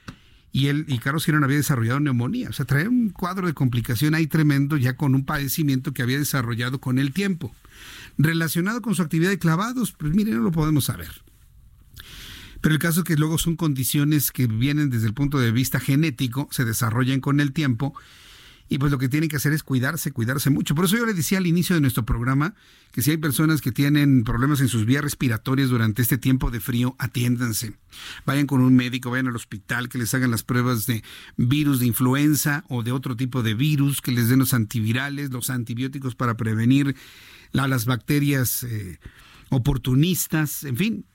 y 0.53 0.67
él 0.67 0.85
y 0.87 0.99
Carlos 0.99 1.25
Girón 1.25 1.43
había 1.43 1.57
desarrollado 1.57 1.99
neumonía, 1.99 2.47
o 2.49 2.53
sea, 2.53 2.65
trae 2.65 2.87
un 2.87 3.09
cuadro 3.09 3.47
de 3.47 3.53
complicación 3.53 4.13
ahí 4.13 4.27
tremendo 4.27 4.77
ya 4.77 4.95
con 4.95 5.15
un 5.15 5.25
padecimiento 5.25 5.93
que 5.93 6.03
había 6.03 6.19
desarrollado 6.19 6.79
con 6.79 6.99
el 6.99 7.11
tiempo. 7.11 7.53
Relacionado 8.19 8.83
con 8.83 8.93
su 8.93 9.01
actividad 9.01 9.31
de 9.31 9.39
clavados, 9.39 9.93
pues 9.93 10.13
mire, 10.13 10.31
no 10.31 10.41
lo 10.41 10.51
podemos 10.51 10.85
saber. 10.85 11.23
Pero 12.61 12.75
el 12.75 12.79
caso 12.79 12.99
es 12.99 13.05
que 13.05 13.15
luego 13.15 13.39
son 13.39 13.55
condiciones 13.55 14.31
que 14.31 14.45
vienen 14.45 14.91
desde 14.91 15.07
el 15.07 15.15
punto 15.15 15.39
de 15.39 15.51
vista 15.51 15.79
genético, 15.79 16.47
se 16.51 16.65
desarrollan 16.65 17.19
con 17.19 17.39
el 17.39 17.51
tiempo 17.51 17.95
y 18.73 18.79
pues 18.79 18.91
lo 18.91 18.97
que 18.97 19.07
tienen 19.07 19.29
que 19.29 19.35
hacer 19.35 19.53
es 19.53 19.61
cuidarse, 19.61 20.11
cuidarse 20.11 20.49
mucho. 20.49 20.73
Por 20.73 20.85
eso 20.85 20.97
yo 20.97 21.05
le 21.05 21.13
decía 21.13 21.37
al 21.37 21.45
inicio 21.45 21.75
de 21.75 21.81
nuestro 21.81 22.07
programa 22.07 22.55
que 22.91 23.03
si 23.03 23.11
hay 23.11 23.17
personas 23.17 23.61
que 23.61 23.71
tienen 23.71 24.23
problemas 24.23 24.61
en 24.61 24.67
sus 24.67 24.87
vías 24.87 25.03
respiratorias 25.03 25.69
durante 25.69 26.01
este 26.01 26.17
tiempo 26.17 26.49
de 26.49 26.59
frío, 26.59 26.95
atiéndanse. 26.97 27.75
Vayan 28.25 28.47
con 28.47 28.61
un 28.61 28.75
médico, 28.75 29.11
vayan 29.11 29.27
al 29.27 29.35
hospital, 29.35 29.89
que 29.89 29.99
les 29.99 30.11
hagan 30.15 30.31
las 30.31 30.41
pruebas 30.41 30.87
de 30.87 31.03
virus 31.37 31.81
de 31.81 31.85
influenza 31.85 32.63
o 32.67 32.81
de 32.81 32.91
otro 32.91 33.15
tipo 33.15 33.43
de 33.43 33.53
virus, 33.53 34.01
que 34.01 34.11
les 34.11 34.27
den 34.27 34.39
los 34.39 34.55
antivirales, 34.55 35.29
los 35.29 35.51
antibióticos 35.51 36.15
para 36.15 36.35
prevenir 36.35 36.95
las 37.51 37.85
bacterias 37.85 38.63
eh, 38.63 38.97
oportunistas, 39.49 40.63
en 40.63 40.77
fin, 40.77 41.05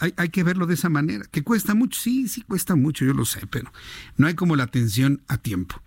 hay, 0.00 0.12
hay, 0.18 0.28
que 0.28 0.42
verlo 0.42 0.66
de 0.66 0.74
esa 0.74 0.90
manera. 0.90 1.24
¿Que 1.30 1.42
cuesta 1.42 1.74
mucho? 1.74 1.98
Sí, 1.98 2.28
sí 2.28 2.42
cuesta 2.42 2.76
mucho, 2.76 3.06
yo 3.06 3.14
lo 3.14 3.24
sé, 3.24 3.46
pero 3.46 3.72
no 4.18 4.26
hay 4.26 4.34
como 4.34 4.54
la 4.54 4.64
atención 4.64 5.22
a 5.28 5.38
tiempo. 5.38 5.80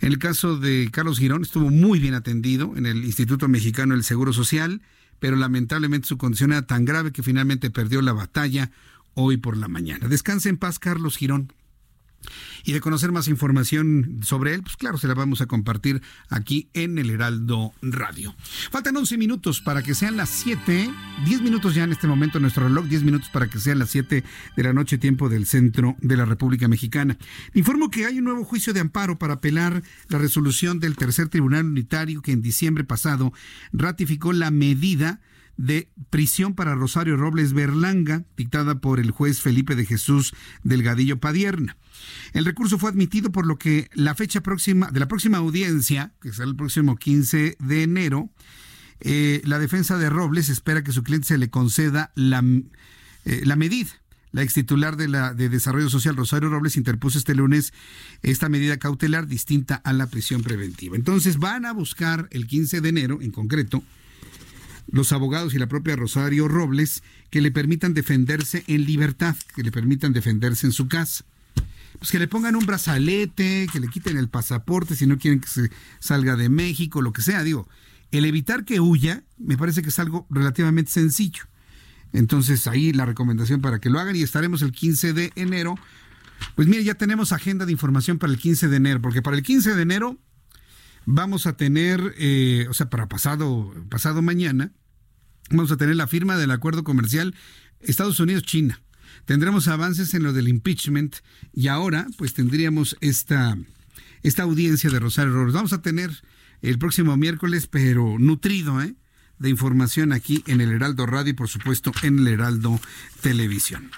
En 0.00 0.12
el 0.12 0.18
caso 0.18 0.56
de 0.56 0.88
Carlos 0.90 1.18
Girón, 1.18 1.42
estuvo 1.42 1.70
muy 1.70 1.98
bien 1.98 2.14
atendido 2.14 2.72
en 2.76 2.86
el 2.86 3.04
Instituto 3.04 3.48
Mexicano 3.48 3.94
del 3.94 4.02
Seguro 4.02 4.32
Social, 4.32 4.80
pero 5.18 5.36
lamentablemente 5.36 6.08
su 6.08 6.16
condición 6.16 6.52
era 6.52 6.66
tan 6.66 6.86
grave 6.86 7.12
que 7.12 7.22
finalmente 7.22 7.70
perdió 7.70 8.00
la 8.00 8.14
batalla 8.14 8.70
hoy 9.14 9.36
por 9.36 9.58
la 9.58 9.68
mañana. 9.68 10.08
Descanse 10.08 10.48
en 10.48 10.56
paz, 10.56 10.78
Carlos 10.78 11.18
Girón. 11.18 11.52
Y 12.64 12.72
de 12.72 12.80
conocer 12.80 13.12
más 13.12 13.28
información 13.28 14.20
sobre 14.22 14.54
él, 14.54 14.62
pues 14.62 14.76
claro, 14.76 14.98
se 14.98 15.08
la 15.08 15.14
vamos 15.14 15.40
a 15.40 15.46
compartir 15.46 16.02
aquí 16.28 16.68
en 16.74 16.98
el 16.98 17.10
Heraldo 17.10 17.72
Radio. 17.82 18.34
Faltan 18.70 18.96
11 18.96 19.16
minutos 19.18 19.60
para 19.60 19.82
que 19.82 19.94
sean 19.94 20.16
las 20.16 20.28
7, 20.30 20.90
10 21.24 21.42
minutos 21.42 21.74
ya 21.74 21.84
en 21.84 21.92
este 21.92 22.06
momento 22.06 22.38
en 22.38 22.42
nuestro 22.42 22.64
reloj, 22.64 22.86
10 22.86 23.02
minutos 23.02 23.28
para 23.30 23.48
que 23.48 23.58
sean 23.58 23.78
las 23.78 23.90
7 23.90 24.24
de 24.56 24.62
la 24.62 24.72
noche, 24.72 24.98
tiempo 24.98 25.28
del 25.28 25.46
centro 25.46 25.96
de 26.00 26.16
la 26.16 26.24
República 26.24 26.68
Mexicana. 26.68 27.16
Informo 27.54 27.90
que 27.90 28.06
hay 28.06 28.18
un 28.18 28.24
nuevo 28.24 28.44
juicio 28.44 28.72
de 28.72 28.80
amparo 28.80 29.18
para 29.18 29.34
apelar 29.34 29.82
la 30.08 30.18
resolución 30.18 30.80
del 30.80 30.96
tercer 30.96 31.28
tribunal 31.28 31.66
unitario 31.66 32.22
que 32.22 32.32
en 32.32 32.42
diciembre 32.42 32.84
pasado 32.84 33.32
ratificó 33.72 34.32
la 34.32 34.50
medida 34.50 35.20
de 35.60 35.90
prisión 36.08 36.54
para 36.54 36.74
Rosario 36.74 37.18
Robles 37.18 37.52
Berlanga, 37.52 38.24
dictada 38.34 38.80
por 38.80 38.98
el 38.98 39.10
juez 39.10 39.42
Felipe 39.42 39.76
de 39.76 39.84
Jesús 39.84 40.32
Delgadillo 40.62 41.20
Padierna. 41.20 41.76
El 42.32 42.46
recurso 42.46 42.78
fue 42.78 42.88
admitido 42.88 43.30
por 43.30 43.46
lo 43.46 43.58
que 43.58 43.90
la 43.92 44.14
fecha 44.14 44.42
próxima 44.42 44.90
de 44.90 45.00
la 45.00 45.08
próxima 45.08 45.36
audiencia, 45.36 46.14
que 46.22 46.32
será 46.32 46.48
el 46.48 46.56
próximo 46.56 46.96
15 46.96 47.58
de 47.58 47.82
enero, 47.82 48.30
eh, 49.00 49.42
la 49.44 49.58
defensa 49.58 49.98
de 49.98 50.08
Robles 50.08 50.48
espera 50.48 50.82
que 50.82 50.92
su 50.92 51.02
cliente 51.02 51.28
se 51.28 51.36
le 51.36 51.50
conceda 51.50 52.10
la, 52.14 52.42
eh, 53.26 53.42
la 53.44 53.56
medida. 53.56 53.90
La 54.32 54.42
ex 54.42 54.54
titular 54.54 54.96
de, 54.96 55.08
la, 55.08 55.34
de 55.34 55.48
Desarrollo 55.48 55.90
Social, 55.90 56.16
Rosario 56.16 56.48
Robles, 56.48 56.76
interpuso 56.76 57.18
este 57.18 57.34
lunes 57.34 57.74
esta 58.22 58.48
medida 58.48 58.78
cautelar 58.78 59.26
distinta 59.26 59.74
a 59.74 59.92
la 59.92 60.06
prisión 60.06 60.42
preventiva. 60.42 60.96
Entonces 60.96 61.38
van 61.38 61.66
a 61.66 61.72
buscar 61.72 62.28
el 62.30 62.46
15 62.46 62.80
de 62.80 62.88
enero, 62.88 63.18
en 63.20 63.32
concreto, 63.32 63.82
los 64.88 65.12
abogados 65.12 65.54
y 65.54 65.58
la 65.58 65.68
propia 65.68 65.96
Rosario 65.96 66.48
Robles 66.48 67.02
que 67.30 67.40
le 67.40 67.50
permitan 67.50 67.94
defenderse 67.94 68.64
en 68.66 68.84
libertad, 68.84 69.36
que 69.54 69.62
le 69.62 69.72
permitan 69.72 70.12
defenderse 70.12 70.66
en 70.66 70.72
su 70.72 70.88
casa. 70.88 71.24
Pues 71.98 72.10
que 72.10 72.18
le 72.18 72.28
pongan 72.28 72.56
un 72.56 72.66
brazalete, 72.66 73.66
que 73.72 73.80
le 73.80 73.88
quiten 73.88 74.16
el 74.16 74.28
pasaporte 74.28 74.96
si 74.96 75.06
no 75.06 75.18
quieren 75.18 75.40
que 75.40 75.48
se 75.48 75.70
salga 75.98 76.36
de 76.36 76.48
México, 76.48 77.02
lo 77.02 77.12
que 77.12 77.22
sea. 77.22 77.42
Digo, 77.42 77.68
el 78.10 78.24
evitar 78.24 78.64
que 78.64 78.80
huya 78.80 79.22
me 79.38 79.56
parece 79.56 79.82
que 79.82 79.90
es 79.90 79.98
algo 79.98 80.26
relativamente 80.30 80.90
sencillo. 80.90 81.44
Entonces 82.12 82.66
ahí 82.66 82.92
la 82.92 83.06
recomendación 83.06 83.60
para 83.60 83.80
que 83.80 83.90
lo 83.90 84.00
hagan 84.00 84.16
y 84.16 84.22
estaremos 84.22 84.62
el 84.62 84.72
15 84.72 85.12
de 85.12 85.32
enero. 85.36 85.76
Pues 86.54 86.68
mire, 86.68 86.82
ya 86.84 86.94
tenemos 86.94 87.32
agenda 87.32 87.66
de 87.66 87.72
información 87.72 88.18
para 88.18 88.32
el 88.32 88.38
15 88.38 88.68
de 88.68 88.76
enero, 88.76 89.00
porque 89.00 89.22
para 89.22 89.36
el 89.36 89.42
15 89.42 89.74
de 89.74 89.82
enero 89.82 90.18
vamos 91.12 91.46
a 91.46 91.56
tener, 91.56 92.14
eh, 92.18 92.66
o 92.68 92.74
sea, 92.74 92.88
para 92.88 93.08
pasado, 93.08 93.74
pasado 93.88 94.22
mañana, 94.22 94.72
vamos 95.50 95.72
a 95.72 95.76
tener 95.76 95.96
la 95.96 96.06
firma 96.06 96.36
del 96.36 96.52
acuerdo 96.52 96.84
comercial 96.84 97.34
Estados 97.80 98.20
Unidos-China. 98.20 98.80
Tendremos 99.24 99.68
avances 99.68 100.14
en 100.14 100.22
lo 100.22 100.32
del 100.32 100.48
impeachment 100.48 101.16
y 101.52 101.66
ahora 101.66 102.06
pues 102.16 102.32
tendríamos 102.32 102.96
esta, 103.00 103.58
esta 104.22 104.44
audiencia 104.44 104.88
de 104.90 105.00
Rosario 105.00 105.32
Robles. 105.32 105.54
Vamos 105.54 105.72
a 105.72 105.82
tener 105.82 106.10
el 106.62 106.78
próximo 106.78 107.16
miércoles, 107.16 107.66
pero 107.66 108.18
nutrido, 108.18 108.80
¿eh? 108.80 108.94
de 109.38 109.48
información 109.48 110.12
aquí 110.12 110.44
en 110.46 110.60
el 110.60 110.70
Heraldo 110.70 111.06
Radio 111.06 111.30
y 111.30 111.34
por 111.34 111.48
supuesto 111.48 111.92
en 112.02 112.18
el 112.20 112.28
Heraldo 112.28 112.78
Televisión. 113.22 113.90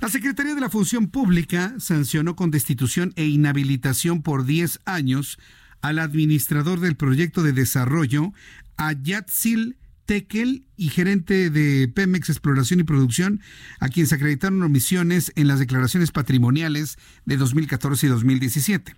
La 0.00 0.08
Secretaría 0.08 0.54
de 0.54 0.60
la 0.60 0.68
Función 0.68 1.08
Pública 1.08 1.74
sancionó 1.78 2.34
con 2.34 2.50
destitución 2.50 3.12
e 3.14 3.24
inhabilitación 3.26 4.22
por 4.22 4.44
10 4.44 4.80
años 4.84 5.38
al 5.82 5.98
administrador 5.98 6.80
del 6.80 6.96
proyecto 6.96 7.42
de 7.42 7.52
desarrollo, 7.52 8.32
Ayatzil 8.76 9.76
Tekel 10.10 10.64
y 10.76 10.88
gerente 10.88 11.50
de 11.50 11.86
Pemex 11.86 12.30
Exploración 12.30 12.80
y 12.80 12.84
Producción, 12.84 13.40
a 13.78 13.88
quien 13.88 14.08
se 14.08 14.16
acreditaron 14.16 14.60
omisiones 14.62 15.32
en 15.36 15.46
las 15.46 15.60
declaraciones 15.60 16.10
patrimoniales 16.10 16.98
de 17.26 17.36
2014 17.36 18.06
y 18.06 18.08
2017. 18.08 18.96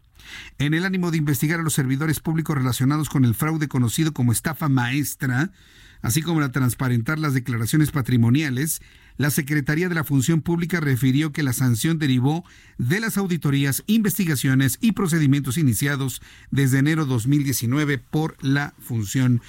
En 0.59 0.73
el 0.73 0.87
ánimo 0.87 1.11
de 1.11 1.19
investigar 1.19 1.61
a 1.61 1.63
los 1.63 1.75
servidores 1.75 2.21
públicos 2.21 2.57
relacionados 2.57 3.11
con 3.11 3.27
el 3.27 3.35
fraude 3.35 3.69
conocido 3.69 4.15
como 4.15 4.33
estafa 4.33 4.71
maestra, 4.71 5.53
así 6.01 6.23
como 6.23 6.41
de 6.41 6.49
transparentar 6.49 7.19
las 7.19 7.35
declaraciones 7.35 7.91
patrimoniales, 7.91 8.81
la 9.17 9.31
Secretaría 9.31 9.89
de 9.89 9.95
la 9.95 10.05
Función 10.05 10.41
Pública 10.41 10.81
refirió 10.81 11.33
que 11.33 11.43
la 11.43 11.53
sanción 11.53 11.99
derivó 11.99 12.45
de 12.79 13.01
las 13.01 13.17
auditorías, 13.17 13.83
investigaciones 13.87 14.79
y 14.81 14.93
procedimientos 14.93 15.59
iniciados 15.59 16.23
desde 16.51 16.79
enero 16.79 17.05
2019 17.07 17.99
por 17.99 18.37
la 18.43 18.75
Función 18.79 19.41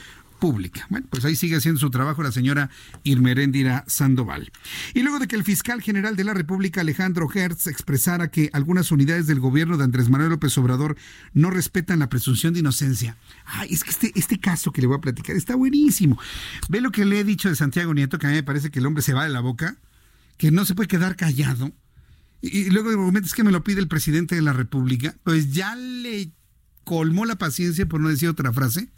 pública. 0.43 0.85
Bueno, 0.89 1.07
pues 1.09 1.23
ahí 1.23 1.37
sigue 1.37 1.55
haciendo 1.55 1.79
su 1.79 1.89
trabajo 1.89 2.21
la 2.21 2.33
señora 2.33 2.69
Irmeréndira 3.05 3.85
Sandoval. 3.87 4.51
Y 4.93 5.01
luego 5.01 5.19
de 5.19 5.29
que 5.29 5.37
el 5.37 5.45
fiscal 5.45 5.81
general 5.81 6.17
de 6.17 6.25
la 6.25 6.33
República, 6.33 6.81
Alejandro 6.81 7.29
Hertz, 7.33 7.67
expresara 7.67 8.29
que 8.29 8.49
algunas 8.51 8.91
unidades 8.91 9.25
del 9.25 9.39
gobierno 9.39 9.77
de 9.77 9.85
Andrés 9.85 10.09
Manuel 10.09 10.31
López 10.31 10.57
Obrador 10.57 10.97
no 11.31 11.49
respetan 11.49 11.99
la 11.99 12.09
presunción 12.09 12.51
de 12.51 12.59
inocencia. 12.59 13.15
Ay, 13.45 13.69
es 13.71 13.85
que 13.85 13.91
este, 13.91 14.11
este 14.15 14.37
caso 14.37 14.73
que 14.73 14.81
le 14.81 14.87
voy 14.87 14.97
a 14.97 14.99
platicar 14.99 15.33
está 15.37 15.55
buenísimo. 15.55 16.19
Ve 16.67 16.81
lo 16.81 16.91
que 16.91 17.05
le 17.05 17.21
he 17.21 17.23
dicho 17.23 17.47
de 17.47 17.55
Santiago 17.55 17.93
Nieto, 17.93 18.19
que 18.19 18.27
a 18.27 18.29
mí 18.29 18.35
me 18.35 18.43
parece 18.43 18.69
que 18.69 18.79
el 18.79 18.85
hombre 18.85 19.01
se 19.01 19.13
va 19.13 19.23
de 19.23 19.29
la 19.29 19.39
boca, 19.39 19.77
que 20.35 20.51
no 20.51 20.65
se 20.65 20.75
puede 20.75 20.89
quedar 20.89 21.15
callado. 21.15 21.71
Y, 22.41 22.69
luego 22.69 22.89
de 22.89 22.97
momento 22.97 23.27
es 23.27 23.33
que 23.33 23.45
me 23.45 23.51
lo 23.53 23.63
pide 23.63 23.79
el 23.79 23.87
presidente 23.87 24.35
de 24.35 24.41
la 24.41 24.51
República, 24.51 25.15
pues 25.23 25.53
ya 25.53 25.77
le 25.77 26.33
colmó 26.83 27.23
la 27.23 27.37
paciencia, 27.37 27.85
por 27.85 28.01
no 28.01 28.09
decir 28.09 28.27
otra 28.27 28.51
frase 28.51 28.89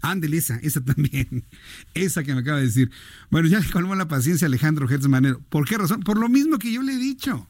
Ándele, 0.00 0.38
esa, 0.38 0.56
esa 0.56 0.80
también. 0.84 1.44
Esa 1.94 2.22
que 2.22 2.34
me 2.34 2.40
acaba 2.40 2.58
de 2.58 2.66
decir. 2.66 2.90
Bueno, 3.30 3.48
ya 3.48 3.60
le 3.60 3.70
colmó 3.70 3.94
la 3.94 4.08
paciencia 4.08 4.46
Alejandro 4.46 4.88
Hertz 4.88 5.08
Manero. 5.08 5.40
¿Por 5.48 5.66
qué 5.66 5.78
razón? 5.78 6.00
Por 6.00 6.18
lo 6.18 6.28
mismo 6.28 6.58
que 6.58 6.72
yo 6.72 6.82
le 6.82 6.94
he 6.94 6.98
dicho. 6.98 7.48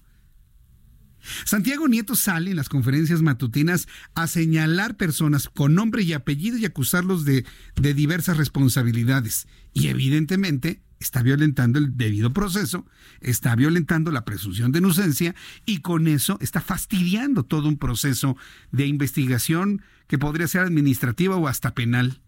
Santiago 1.45 1.87
Nieto 1.87 2.15
sale 2.17 2.51
en 2.51 2.57
las 2.57 2.69
conferencias 2.69 3.23
matutinas 3.23 3.89
a 4.15 4.27
señalar 4.27 4.97
personas 4.97 5.49
con 5.49 5.75
nombre 5.75 6.03
y 6.03 6.13
apellido 6.13 6.57
y 6.57 6.65
acusarlos 6.65 7.25
de, 7.25 7.45
de 7.77 7.95
diversas 7.95 8.37
responsabilidades. 8.37 9.47
Y 9.73 9.89
evidentemente 9.89 10.81
está 10.99 11.23
violentando 11.23 11.79
el 11.79 11.97
debido 11.97 12.33
proceso, 12.33 12.87
está 13.21 13.57
violentando 13.57 14.13
la 14.13 14.25
presunción 14.25 14.71
de 14.71 14.81
inocencia 14.81 15.35
y 15.65 15.79
con 15.79 16.07
eso 16.07 16.39
está 16.41 16.61
fastidiando 16.61 17.45
todo 17.45 17.69
un 17.69 17.79
proceso 17.79 18.37
de 18.71 18.87
investigación 18.87 19.83
que 20.07 20.19
podría 20.19 20.47
ser 20.47 20.63
administrativa 20.63 21.37
o 21.37 21.49
hasta 21.49 21.75
penal. 21.75 22.21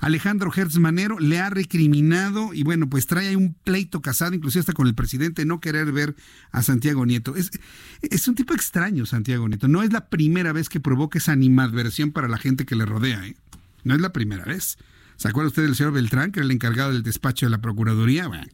Alejandro 0.00 0.52
Hertz 0.54 0.78
Manero 0.78 1.18
le 1.18 1.38
ha 1.38 1.50
recriminado 1.50 2.54
y 2.54 2.62
bueno, 2.62 2.88
pues 2.88 3.06
trae 3.06 3.28
ahí 3.28 3.36
un 3.36 3.54
pleito 3.54 4.00
casado, 4.00 4.34
inclusive 4.34 4.60
hasta 4.60 4.72
con 4.72 4.86
el 4.86 4.94
presidente, 4.94 5.44
no 5.44 5.60
querer 5.60 5.92
ver 5.92 6.16
a 6.50 6.62
Santiago 6.62 7.04
Nieto. 7.06 7.34
Es, 7.36 8.28
un 8.28 8.34
tipo 8.34 8.54
extraño, 8.54 9.06
Santiago 9.06 9.48
Nieto. 9.48 9.68
No 9.68 9.82
es 9.82 9.92
la 9.92 10.08
primera 10.08 10.52
vez 10.52 10.68
que 10.68 10.80
provoca 10.80 11.18
esa 11.18 11.32
animadversión 11.32 12.12
para 12.12 12.28
la 12.28 12.38
gente 12.38 12.64
que 12.64 12.76
le 12.76 12.86
rodea. 12.86 13.26
¿eh? 13.26 13.36
No 13.84 13.94
es 13.94 14.00
la 14.00 14.12
primera 14.12 14.44
vez. 14.44 14.78
¿Se 15.16 15.28
acuerda 15.28 15.48
usted 15.48 15.62
del 15.62 15.74
señor 15.74 15.92
Beltrán, 15.92 16.32
que 16.32 16.40
era 16.40 16.44
el 16.44 16.50
encargado 16.50 16.92
del 16.92 17.02
despacho 17.02 17.46
de 17.46 17.50
la 17.50 17.60
Procuraduría? 17.60 18.28
Bueno, 18.28 18.46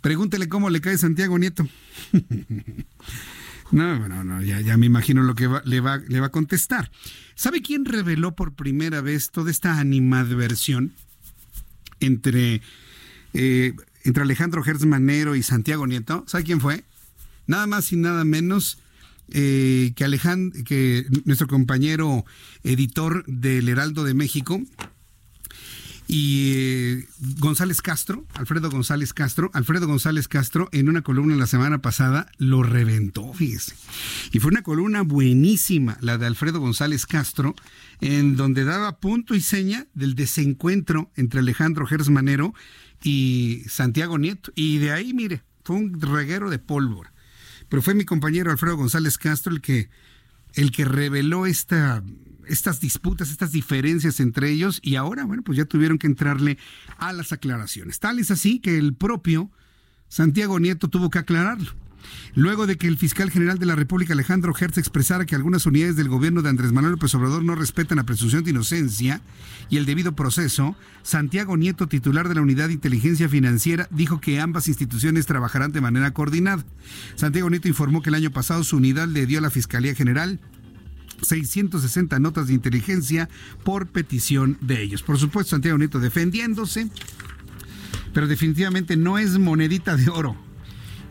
pregúntele 0.00 0.48
cómo 0.48 0.70
le 0.70 0.80
cae 0.80 0.96
Santiago 0.96 1.38
Nieto. 1.38 1.68
No, 3.70 3.98
bueno, 3.98 4.24
no, 4.24 4.42
ya, 4.42 4.60
ya 4.60 4.76
me 4.76 4.86
imagino 4.86 5.22
lo 5.22 5.34
que 5.34 5.48
le, 5.64 5.80
va, 5.80 5.98
le 5.98 6.20
va 6.20 6.26
a 6.26 6.32
contestar. 6.32 6.90
¿Sabe 7.34 7.60
quién 7.60 7.84
reveló 7.84 8.34
por 8.34 8.54
primera 8.54 9.00
vez 9.00 9.30
toda 9.30 9.50
esta 9.50 9.78
animadversión 9.78 10.92
entre, 12.00 12.62
eh, 13.34 13.74
entre 14.04 14.22
Alejandro 14.22 14.62
Gertz 14.62 14.84
Manero 14.84 15.36
y 15.36 15.42
Santiago 15.42 15.86
Nieto? 15.86 16.24
¿Sabe 16.26 16.44
quién 16.44 16.60
fue? 16.60 16.84
Nada 17.46 17.66
más 17.66 17.92
y 17.92 17.96
nada 17.96 18.24
menos 18.24 18.78
eh, 19.30 19.92
que, 19.94 20.04
Alejandro, 20.04 20.64
que 20.64 21.06
nuestro 21.24 21.46
compañero 21.46 22.24
editor 22.64 23.24
del 23.26 23.68
Heraldo 23.68 24.04
de 24.04 24.14
México, 24.14 24.62
y 26.10 27.04
González 27.38 27.82
Castro, 27.82 28.24
Alfredo 28.32 28.70
González 28.70 29.12
Castro, 29.12 29.50
Alfredo 29.52 29.86
González 29.86 30.26
Castro 30.26 30.70
en 30.72 30.88
una 30.88 31.02
columna 31.02 31.36
la 31.36 31.46
semana 31.46 31.82
pasada 31.82 32.30
lo 32.38 32.62
reventó, 32.62 33.34
fíjese. 33.34 33.74
Y 34.32 34.40
fue 34.40 34.50
una 34.50 34.62
columna 34.62 35.02
buenísima, 35.02 35.98
la 36.00 36.16
de 36.16 36.24
Alfredo 36.24 36.60
González 36.60 37.04
Castro, 37.04 37.54
en 38.00 38.36
donde 38.36 38.64
daba 38.64 39.00
punto 39.00 39.34
y 39.34 39.42
seña 39.42 39.86
del 39.92 40.14
desencuentro 40.14 41.12
entre 41.14 41.40
Alejandro 41.40 41.86
Gersmanero 41.86 42.54
y 43.02 43.64
Santiago 43.68 44.16
Nieto. 44.16 44.50
Y 44.54 44.78
de 44.78 44.92
ahí, 44.92 45.12
mire, 45.12 45.42
fue 45.62 45.76
un 45.76 46.00
reguero 46.00 46.48
de 46.48 46.58
pólvora. 46.58 47.12
Pero 47.68 47.82
fue 47.82 47.92
mi 47.92 48.06
compañero 48.06 48.50
Alfredo 48.50 48.78
González 48.78 49.18
Castro 49.18 49.52
el 49.52 49.60
que, 49.60 49.90
el 50.54 50.72
que 50.72 50.86
reveló 50.86 51.44
esta 51.44 52.02
estas 52.48 52.80
disputas, 52.80 53.30
estas 53.30 53.52
diferencias 53.52 54.20
entre 54.20 54.50
ellos 54.50 54.80
y 54.82 54.96
ahora, 54.96 55.24
bueno, 55.24 55.42
pues 55.42 55.58
ya 55.58 55.64
tuvieron 55.64 55.98
que 55.98 56.06
entrarle 56.06 56.58
a 56.98 57.12
las 57.12 57.32
aclaraciones. 57.32 57.98
Tal 58.00 58.18
es 58.18 58.30
así 58.30 58.60
que 58.60 58.78
el 58.78 58.94
propio 58.94 59.50
Santiago 60.08 60.58
Nieto 60.58 60.88
tuvo 60.88 61.10
que 61.10 61.18
aclararlo. 61.18 61.72
Luego 62.34 62.66
de 62.66 62.76
que 62.76 62.86
el 62.86 62.96
fiscal 62.96 63.30
general 63.30 63.58
de 63.58 63.66
la 63.66 63.74
República, 63.74 64.12
Alejandro 64.12 64.54
Hertz, 64.58 64.78
expresara 64.78 65.26
que 65.26 65.34
algunas 65.34 65.66
unidades 65.66 65.96
del 65.96 66.08
gobierno 66.08 66.42
de 66.42 66.48
Andrés 66.48 66.72
Manuel 66.72 66.92
López 66.92 67.14
Obrador 67.14 67.44
no 67.44 67.54
respetan 67.54 67.96
la 67.96 68.04
presunción 68.04 68.44
de 68.44 68.50
inocencia 68.50 69.20
y 69.68 69.76
el 69.76 69.86
debido 69.86 70.14
proceso, 70.14 70.76
Santiago 71.02 71.56
Nieto, 71.56 71.88
titular 71.88 72.28
de 72.28 72.36
la 72.36 72.42
Unidad 72.42 72.68
de 72.68 72.74
Inteligencia 72.74 73.28
Financiera, 73.28 73.88
dijo 73.90 74.20
que 74.20 74.40
ambas 74.40 74.68
instituciones 74.68 75.26
trabajarán 75.26 75.72
de 75.72 75.80
manera 75.80 76.12
coordinada. 76.12 76.64
Santiago 77.16 77.50
Nieto 77.50 77.68
informó 77.68 78.02
que 78.02 78.10
el 78.10 78.14
año 78.14 78.30
pasado 78.30 78.62
su 78.62 78.76
unidad 78.76 79.08
le 79.08 79.26
dio 79.26 79.38
a 79.38 79.42
la 79.42 79.50
Fiscalía 79.50 79.94
General 79.94 80.38
660 81.22 82.18
notas 82.18 82.48
de 82.48 82.54
inteligencia 82.54 83.28
por 83.64 83.86
petición 83.86 84.58
de 84.60 84.82
ellos. 84.82 85.02
Por 85.02 85.18
supuesto, 85.18 85.50
Santiago 85.50 85.78
Nieto 85.78 86.00
defendiéndose, 86.00 86.88
pero 88.12 88.26
definitivamente 88.26 88.96
no 88.96 89.18
es 89.18 89.38
monedita 89.38 89.96
de 89.96 90.10
oro. 90.10 90.36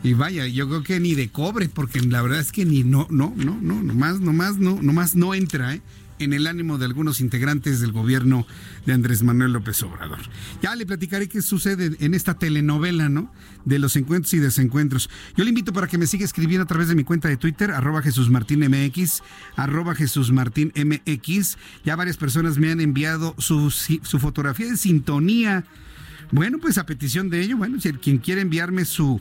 Y 0.02 0.14
vaya, 0.14 0.46
yo 0.46 0.68
creo 0.68 0.82
que 0.82 1.00
ni 1.00 1.14
de 1.14 1.28
cobre, 1.28 1.68
porque 1.68 2.00
la 2.00 2.22
verdad 2.22 2.38
es 2.38 2.52
que 2.52 2.64
ni 2.64 2.84
no, 2.84 3.06
no, 3.10 3.32
no, 3.36 3.58
no, 3.60 3.82
nomás, 3.82 4.20
nomás, 4.20 4.58
no, 4.58 4.80
nomás 4.80 5.16
no 5.16 5.34
entra, 5.34 5.74
¿eh? 5.74 5.82
En 6.18 6.32
el 6.32 6.46
ánimo 6.46 6.78
de 6.78 6.84
algunos 6.84 7.20
integrantes 7.20 7.80
del 7.80 7.92
gobierno 7.92 8.46
de 8.86 8.92
Andrés 8.92 9.22
Manuel 9.22 9.52
López 9.52 9.82
Obrador. 9.82 10.18
Ya 10.62 10.74
le 10.76 10.86
platicaré 10.86 11.28
qué 11.28 11.42
sucede 11.42 11.96
en 12.00 12.14
esta 12.14 12.34
telenovela, 12.34 13.08
¿no? 13.08 13.32
De 13.64 13.78
los 13.78 13.96
encuentros 13.96 14.34
y 14.34 14.38
desencuentros. 14.38 15.10
Yo 15.36 15.44
le 15.44 15.50
invito 15.50 15.72
para 15.72 15.86
que 15.86 15.98
me 15.98 16.06
siga 16.06 16.24
escribiendo 16.24 16.64
a 16.64 16.66
través 16.66 16.88
de 16.88 16.94
mi 16.94 17.04
cuenta 17.04 17.28
de 17.28 17.36
Twitter, 17.36 17.70
arroba 17.70 18.02
Jesús 18.02 18.30
Martín 18.30 18.60
MX, 18.60 19.22
arroba 19.56 19.94
Jesús 19.94 20.32
Martín 20.32 20.72
MX. 20.74 21.56
Ya 21.84 21.96
varias 21.96 22.16
personas 22.16 22.58
me 22.58 22.70
han 22.70 22.80
enviado 22.80 23.34
su, 23.38 23.70
su 23.70 24.18
fotografía 24.18 24.66
de 24.66 24.76
sintonía. 24.76 25.64
Bueno, 26.30 26.58
pues 26.58 26.76
a 26.76 26.84
petición 26.84 27.30
de 27.30 27.40
ello, 27.40 27.56
bueno, 27.56 27.80
si 27.80 27.90
quien 27.94 28.18
quiere 28.18 28.42
enviarme 28.42 28.84
su 28.84 29.20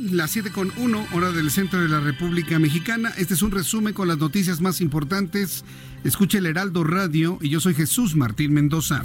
Las 0.00 0.30
7 0.30 0.50
con 0.50 0.72
1, 0.76 1.06
hora 1.12 1.30
del 1.30 1.50
centro 1.50 1.80
de 1.80 1.88
la 1.88 2.00
República 2.00 2.58
Mexicana. 2.58 3.12
Este 3.18 3.34
es 3.34 3.42
un 3.42 3.50
resumen 3.50 3.92
con 3.92 4.08
las 4.08 4.18
noticias 4.18 4.60
más 4.60 4.80
importantes. 4.80 5.64
Escuche 6.04 6.38
el 6.38 6.46
Heraldo 6.46 6.84
Radio 6.84 7.38
y 7.42 7.50
yo 7.50 7.60
soy 7.60 7.74
Jesús 7.74 8.16
Martín 8.16 8.54
Mendoza. 8.54 9.02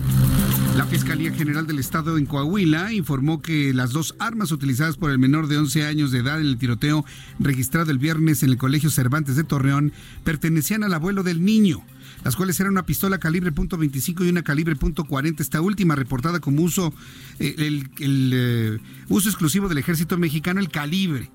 La 0.77 0.85
Fiscalía 0.85 1.33
General 1.33 1.67
del 1.67 1.79
Estado 1.79 2.17
en 2.17 2.25
Coahuila 2.25 2.93
informó 2.93 3.41
que 3.41 3.73
las 3.73 3.91
dos 3.91 4.15
armas 4.19 4.51
utilizadas 4.51 4.97
por 4.97 5.11
el 5.11 5.19
menor 5.19 5.47
de 5.47 5.57
11 5.57 5.85
años 5.85 6.11
de 6.11 6.19
edad 6.19 6.39
en 6.39 6.47
el 6.47 6.57
tiroteo 6.57 7.05
registrado 7.39 7.91
el 7.91 7.97
viernes 7.97 8.43
en 8.43 8.49
el 8.49 8.57
Colegio 8.57 8.89
Cervantes 8.89 9.35
de 9.35 9.43
Torreón 9.43 9.91
pertenecían 10.23 10.83
al 10.83 10.93
abuelo 10.93 11.23
del 11.23 11.43
niño 11.43 11.83
las 12.25 12.35
cuales 12.35 12.59
eran 12.59 12.71
una 12.71 12.87
pistola 12.87 13.19
calibre 13.19 13.53
.25 13.53 14.25
y 14.25 14.29
una 14.29 14.41
calibre 14.41 14.75
.40, 14.75 15.39
esta 15.41 15.61
última 15.61 15.93
reportada 15.95 16.39
como 16.39 16.63
uso, 16.63 16.91
eh, 17.37 17.53
el, 17.59 18.31
eh, 18.33 18.79
uso 19.09 19.29
exclusivo 19.29 19.69
del 19.69 19.77
ejército 19.77 20.17
mexicano, 20.17 20.59
el 20.59 20.69
calibre. 20.69 21.29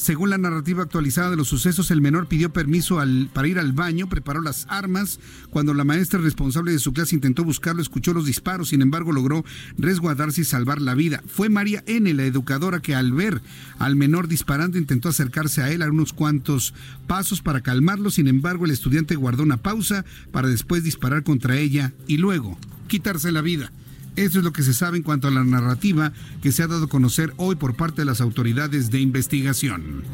Según 0.00 0.30
la 0.30 0.38
narrativa 0.38 0.82
actualizada 0.82 1.28
de 1.28 1.36
los 1.36 1.48
sucesos, 1.48 1.90
el 1.90 2.00
menor 2.00 2.26
pidió 2.26 2.50
permiso 2.54 3.00
al, 3.00 3.28
para 3.34 3.48
ir 3.48 3.58
al 3.58 3.74
baño, 3.74 4.08
preparó 4.08 4.40
las 4.40 4.64
armas. 4.70 5.20
Cuando 5.50 5.74
la 5.74 5.84
maestra 5.84 6.18
responsable 6.18 6.72
de 6.72 6.78
su 6.78 6.94
clase 6.94 7.16
intentó 7.16 7.44
buscarlo, 7.44 7.82
escuchó 7.82 8.14
los 8.14 8.24
disparos, 8.24 8.70
sin 8.70 8.80
embargo 8.80 9.12
logró 9.12 9.44
resguardarse 9.76 10.40
y 10.40 10.44
salvar 10.44 10.80
la 10.80 10.94
vida. 10.94 11.22
Fue 11.26 11.50
María 11.50 11.84
N., 11.86 12.14
la 12.14 12.24
educadora, 12.24 12.80
que 12.80 12.94
al 12.94 13.12
ver 13.12 13.42
al 13.78 13.94
menor 13.94 14.26
disparando 14.26 14.78
intentó 14.78 15.10
acercarse 15.10 15.60
a 15.60 15.70
él 15.70 15.82
a 15.82 15.90
unos 15.90 16.14
cuantos 16.14 16.72
pasos 17.06 17.42
para 17.42 17.60
calmarlo. 17.60 18.10
Sin 18.10 18.26
embargo, 18.26 18.64
el 18.64 18.70
estudiante 18.70 19.16
guardó 19.16 19.42
una 19.42 19.58
pausa 19.58 20.06
para 20.32 20.48
después 20.48 20.82
disparar 20.82 21.24
contra 21.24 21.58
ella 21.58 21.92
y 22.06 22.16
luego 22.16 22.58
quitarse 22.88 23.32
la 23.32 23.42
vida. 23.42 23.70
Eso 24.16 24.38
es 24.38 24.44
lo 24.44 24.52
que 24.52 24.62
se 24.62 24.74
sabe 24.74 24.96
en 24.96 25.02
cuanto 25.02 25.28
a 25.28 25.30
la 25.30 25.44
narrativa 25.44 26.12
que 26.42 26.52
se 26.52 26.62
ha 26.62 26.66
dado 26.66 26.84
a 26.84 26.88
conocer 26.88 27.32
hoy 27.36 27.56
por 27.56 27.74
parte 27.74 28.02
de 28.02 28.06
las 28.06 28.20
autoridades 28.20 28.90
de 28.90 29.00
investigación. 29.00 30.04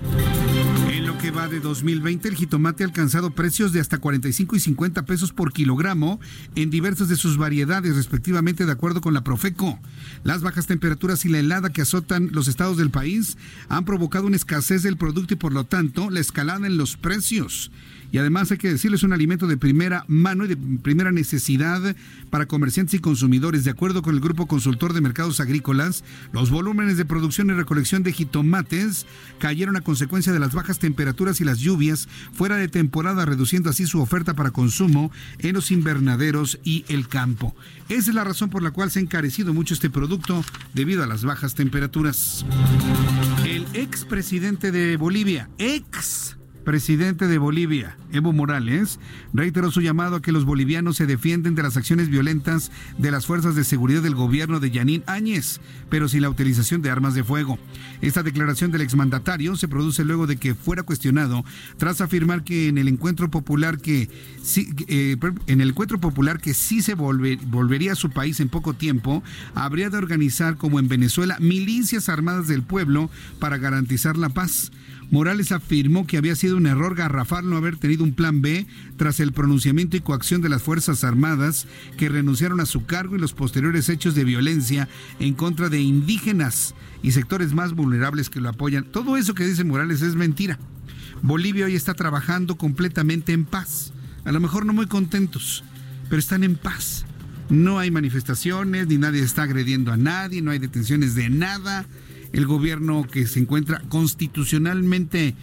En 0.91 1.07
lo 1.07 1.19
que 1.19 1.31
va 1.31 1.49
de 1.49 1.61
2020, 1.61 2.29
el 2.29 2.37
jitomate 2.37 2.85
ha 2.85 2.87
alcanzado 2.87 3.31
precios 3.31 3.73
de 3.73 3.81
hasta 3.81 3.99
45 3.99 4.57
y 4.57 4.61
50 4.61 5.05
pesos 5.05 5.33
por 5.33 5.53
kilogramo 5.53 6.21
en 6.55 6.71
diversas 6.71 7.09
de 7.09 7.17
sus 7.17 7.37
variedades, 7.37 7.97
respectivamente, 7.97 8.67
de 8.67 8.73
acuerdo 8.73 9.01
con 9.01 9.15
la 9.15 9.25
Profeco. 9.25 9.79
Las 10.25 10.43
bajas 10.43 10.67
temperaturas 10.67 11.25
y 11.25 11.29
la 11.29 11.39
helada 11.39 11.71
que 11.71 11.83
azotan 11.83 12.31
los 12.33 12.49
estados 12.49 12.77
del 12.77 12.91
país 12.91 13.37
han 13.69 13.85
provocado 13.85 14.27
una 14.27 14.37
escasez 14.37 14.83
del 14.83 14.97
producto 14.97 15.35
y, 15.35 15.37
por 15.37 15.53
lo 15.53 15.65
tanto, 15.65 16.11
la 16.11 16.21
escalada 16.21 16.67
en 16.67 16.77
los 16.77 16.97
precios 16.97 17.71
y 18.13 18.19
además 18.19 18.51
hay 18.51 18.59
que 18.59 18.71
decirlo, 18.71 18.97
es 18.97 19.03
un 19.03 19.13
alimento 19.13 19.47
de 19.47 19.57
primera 19.57 20.05
mano 20.09 20.45
y 20.45 20.49
de 20.49 20.57
primera 20.57 21.13
necesidad 21.13 21.97
para 22.31 22.47
comerciantes 22.47 22.95
y 22.95 22.99
consumidores. 22.99 23.65
De 23.65 23.71
acuerdo 23.71 24.03
con 24.03 24.15
el 24.15 24.21
Grupo 24.21 24.47
Consultor 24.47 24.93
de 24.93 25.01
Mercados 25.01 25.41
Agrícolas, 25.41 26.05
los 26.33 26.51
volúmenes 26.51 26.97
de 26.97 27.05
producción 27.05 27.51
y 27.51 27.55
recolección 27.55 28.03
de 28.03 28.13
jitomates 28.13 29.07
cayeron 29.39 29.77
a 29.77 29.81
consecuencia 29.81 30.33
de 30.33 30.39
las 30.39 30.55
bajas 30.55 30.79
temperaturas 30.79 31.41
y 31.41 31.45
las 31.45 31.59
lluvias 31.59 32.09
fuera 32.33 32.57
de 32.57 32.69
temporada, 32.69 33.25
reduciendo 33.25 33.71
así 33.71 33.87
su 33.87 34.01
oferta 34.01 34.35
para 34.35 34.51
consumo 34.51 35.11
en 35.39 35.55
los 35.55 35.71
invernaderos 35.71 36.59
y 36.65 36.85
el 36.89 37.09
campo. 37.09 37.55
Esa 37.89 38.11
es 38.11 38.15
la 38.15 38.25
razón 38.25 38.51
por 38.51 38.63
la 38.63 38.71
cual 38.71 38.91
se 38.91 38.99
ha 38.99 39.03
encarecido 39.03 39.55
mucho 39.55 39.75
este 39.75 39.91
producto 39.91 40.45
debido 40.75 41.03
a 41.03 41.07
las 41.07 41.25
bajas 41.25 41.55
temperaturas. 41.55 42.45
El 43.45 43.67
expresidente 43.75 44.73
de 44.73 44.97
Bolivia, 44.97 45.49
ex 45.59 46.36
presidente 46.67 47.29
de 47.29 47.39
Bolivia, 47.39 47.97
Evo 48.11 48.33
Morales, 48.33 48.99
reiteró 49.33 49.71
su 49.71 49.81
llamado 49.81 50.17
a 50.17 50.21
que 50.21 50.33
los 50.33 50.45
bolivianos 50.45 50.97
se 50.97 51.07
defienden 51.07 51.55
de 51.55 51.63
las 51.63 51.77
acciones 51.77 52.09
violentas 52.09 52.73
de 52.99 53.13
las 53.13 53.25
fuerzas 53.25 53.55
de 53.55 53.63
seguridad 53.63 54.03
del 54.03 54.17
gobierno 54.17 54.59
de 54.59 54.73
Yanín 54.73 55.05
Áñez, 55.07 55.61
pero 55.89 56.09
sin 56.09 56.23
la 56.23 56.29
utilización 56.29 56.83
de 56.83 56.91
armas 56.91 57.15
de 57.15 57.23
fuego. 57.23 57.57
Esta 58.03 58.25
declaración 58.25 58.73
del 58.73 58.81
exmandatario 58.81 59.55
se 59.55 59.69
produce 59.69 60.05
luego 60.05 60.27
de 60.27 60.39
que 60.39 60.57
fuera 60.57 60.83
cuestionado 60.83 61.45
tras 61.77 62.01
afirmar 62.01 62.43
que 62.43 62.67
en 62.67 62.79
el 62.79 62.89
encuentro 62.89 63.31
popular 63.31 63.79
que 63.79 64.11
sí, 64.43 64.69
eh, 64.89 65.17
en 65.47 65.61
el 65.61 65.69
encuentro 65.69 66.01
popular 66.01 66.41
que 66.41 66.53
sí 66.53 66.83
se 66.83 66.95
volvería 66.95 67.93
a 67.93 67.97
su 67.97 68.11
país 68.11 68.41
en 68.41 68.49
poco 68.49 68.75
tiempo, 68.75 69.23
habría 69.55 69.89
de 69.89 69.99
organizar 69.99 70.57
como 70.57 70.81
en 70.81 70.89
Venezuela 70.89 71.37
milicias 71.39 72.09
armadas 72.09 72.49
del 72.49 72.65
pueblo 72.65 73.09
para 73.39 73.57
garantizar 73.57 74.17
la 74.17 74.31
paz. 74.31 74.73
Morales 75.11 75.53
afirmó 75.53 76.07
que 76.07 76.17
había 76.17 76.35
sido 76.35 76.57
un 76.57 76.67
error 76.67 76.95
garrafal 76.97 77.49
no 77.49 77.57
haber 77.57 77.77
tenido 77.77 78.03
un 78.03 78.13
plan 78.13 78.43
B 78.43 78.67
tras 78.97 79.21
el 79.21 79.33
pronunciamiento 79.33 79.97
y 79.97 80.01
coacción 80.01 80.43
de 80.43 80.49
las 80.49 80.63
Fuerzas 80.63 81.05
Armadas 81.05 81.67
que 81.97 82.09
renunciaron 82.09 82.61
a 82.61 82.67
su 82.67 82.87
cargo 82.87 83.17
y 83.17 83.21
los 83.21 83.33
posteriores 83.33 83.89
hechos 83.89 84.15
de 84.15 84.25
violencia 84.25 84.89
en 85.21 85.35
contra 85.35 85.69
de 85.69 85.81
indígenas 85.81 86.75
y 87.03 87.13
sectores 87.13 87.55
más 87.55 87.73
vulnerables 87.73 88.31
que 88.31 88.41
lo 88.41 88.49
apoyan. 88.49 88.85
Todo 88.85 89.17
eso 89.17 89.35
que 89.35 89.47
dice 89.47 89.65
Morales 89.65 90.03
es 90.03 90.17
mentira. 90.17 90.59
Bolivia 91.23 91.67
hoy 91.67 91.77
está 91.77 91.95
trabajando 91.95 92.57
completamente 92.57 93.33
en 93.33 93.45
paz. 93.45 93.93
A 94.25 94.33
lo 94.33 94.41
mejor 94.41 94.67
no 94.67 94.73
muy 94.73 94.87
contentos, 94.87 95.63
pero 96.09 96.19
están 96.19 96.43
en 96.43 96.57
paz. 96.57 97.05
No 97.49 97.79
hay 97.79 97.93
manifestaciones, 97.93 98.89
ni 98.89 98.99
nadie 98.99 99.23
está 99.23 99.45
agrediendo 99.45 99.93
a 99.93 99.97
nadie, 99.97 100.43
no 100.43 100.51
hay 100.51 100.59
detenciones 100.59 101.15
de 101.15 101.31
nada 101.31 101.87
el 102.37 102.47
gobierno 102.47 103.07
que 103.11 103.27
se 103.27 103.41
encuentra 103.41 103.81
constitucionalmente 103.89 105.35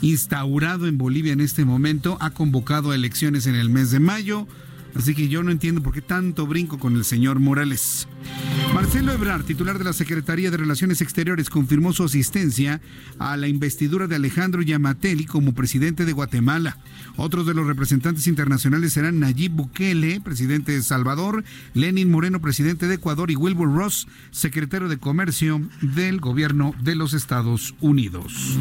instaurado 0.00 0.88
en 0.88 0.98
Bolivia 0.98 1.32
en 1.32 1.40
este 1.40 1.64
momento 1.64 2.18
ha 2.20 2.30
convocado 2.30 2.92
elecciones 2.92 3.46
en 3.46 3.54
el 3.54 3.70
mes 3.70 3.92
de 3.92 4.00
mayo. 4.00 4.48
Así 4.94 5.14
que 5.14 5.28
yo 5.28 5.42
no 5.42 5.50
entiendo 5.50 5.82
por 5.82 5.94
qué 5.94 6.02
tanto 6.02 6.46
brinco 6.46 6.78
con 6.78 6.96
el 6.96 7.04
señor 7.04 7.40
Morales. 7.40 8.08
Marcelo 8.74 9.12
Ebrard, 9.12 9.44
titular 9.44 9.78
de 9.78 9.84
la 9.84 9.92
Secretaría 9.92 10.50
de 10.50 10.56
Relaciones 10.56 11.00
Exteriores, 11.00 11.50
confirmó 11.50 11.92
su 11.92 12.04
asistencia 12.04 12.80
a 13.18 13.36
la 13.36 13.48
investidura 13.48 14.06
de 14.06 14.16
Alejandro 14.16 14.62
Yamateli 14.62 15.26
como 15.26 15.52
presidente 15.52 16.04
de 16.04 16.12
Guatemala. 16.12 16.78
Otros 17.16 17.46
de 17.46 17.54
los 17.54 17.66
representantes 17.66 18.26
internacionales 18.26 18.92
serán 18.92 19.20
Nayib 19.20 19.52
Bukele, 19.52 20.20
presidente 20.20 20.72
de 20.72 20.82
Salvador, 20.82 21.44
Lenin 21.74 22.10
Moreno, 22.10 22.40
presidente 22.40 22.86
de 22.86 22.94
Ecuador, 22.94 23.30
y 23.30 23.36
Wilbur 23.36 23.74
Ross, 23.74 24.08
secretario 24.30 24.88
de 24.88 24.98
Comercio 24.98 25.60
del 25.80 26.20
gobierno 26.20 26.74
de 26.82 26.94
los 26.94 27.12
Estados 27.12 27.74
Unidos. 27.80 28.58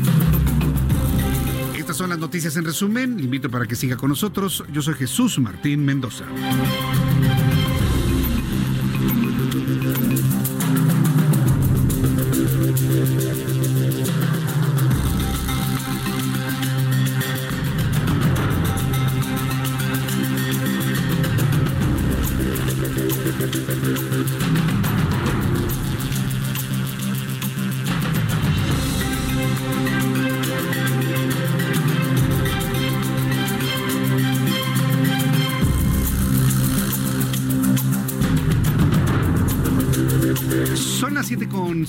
Estas 1.92 1.98
son 2.06 2.10
las 2.12 2.20
noticias 2.20 2.56
en 2.56 2.64
resumen. 2.64 3.20
Invito 3.20 3.52
para 3.52 3.66
que 3.66 3.76
siga 3.76 3.98
con 3.98 4.08
nosotros. 4.08 4.64
Yo 4.72 4.82
soy 4.82 4.94
Jesús 4.94 5.38
Martín 5.40 5.84
Mendoza. 5.84 6.24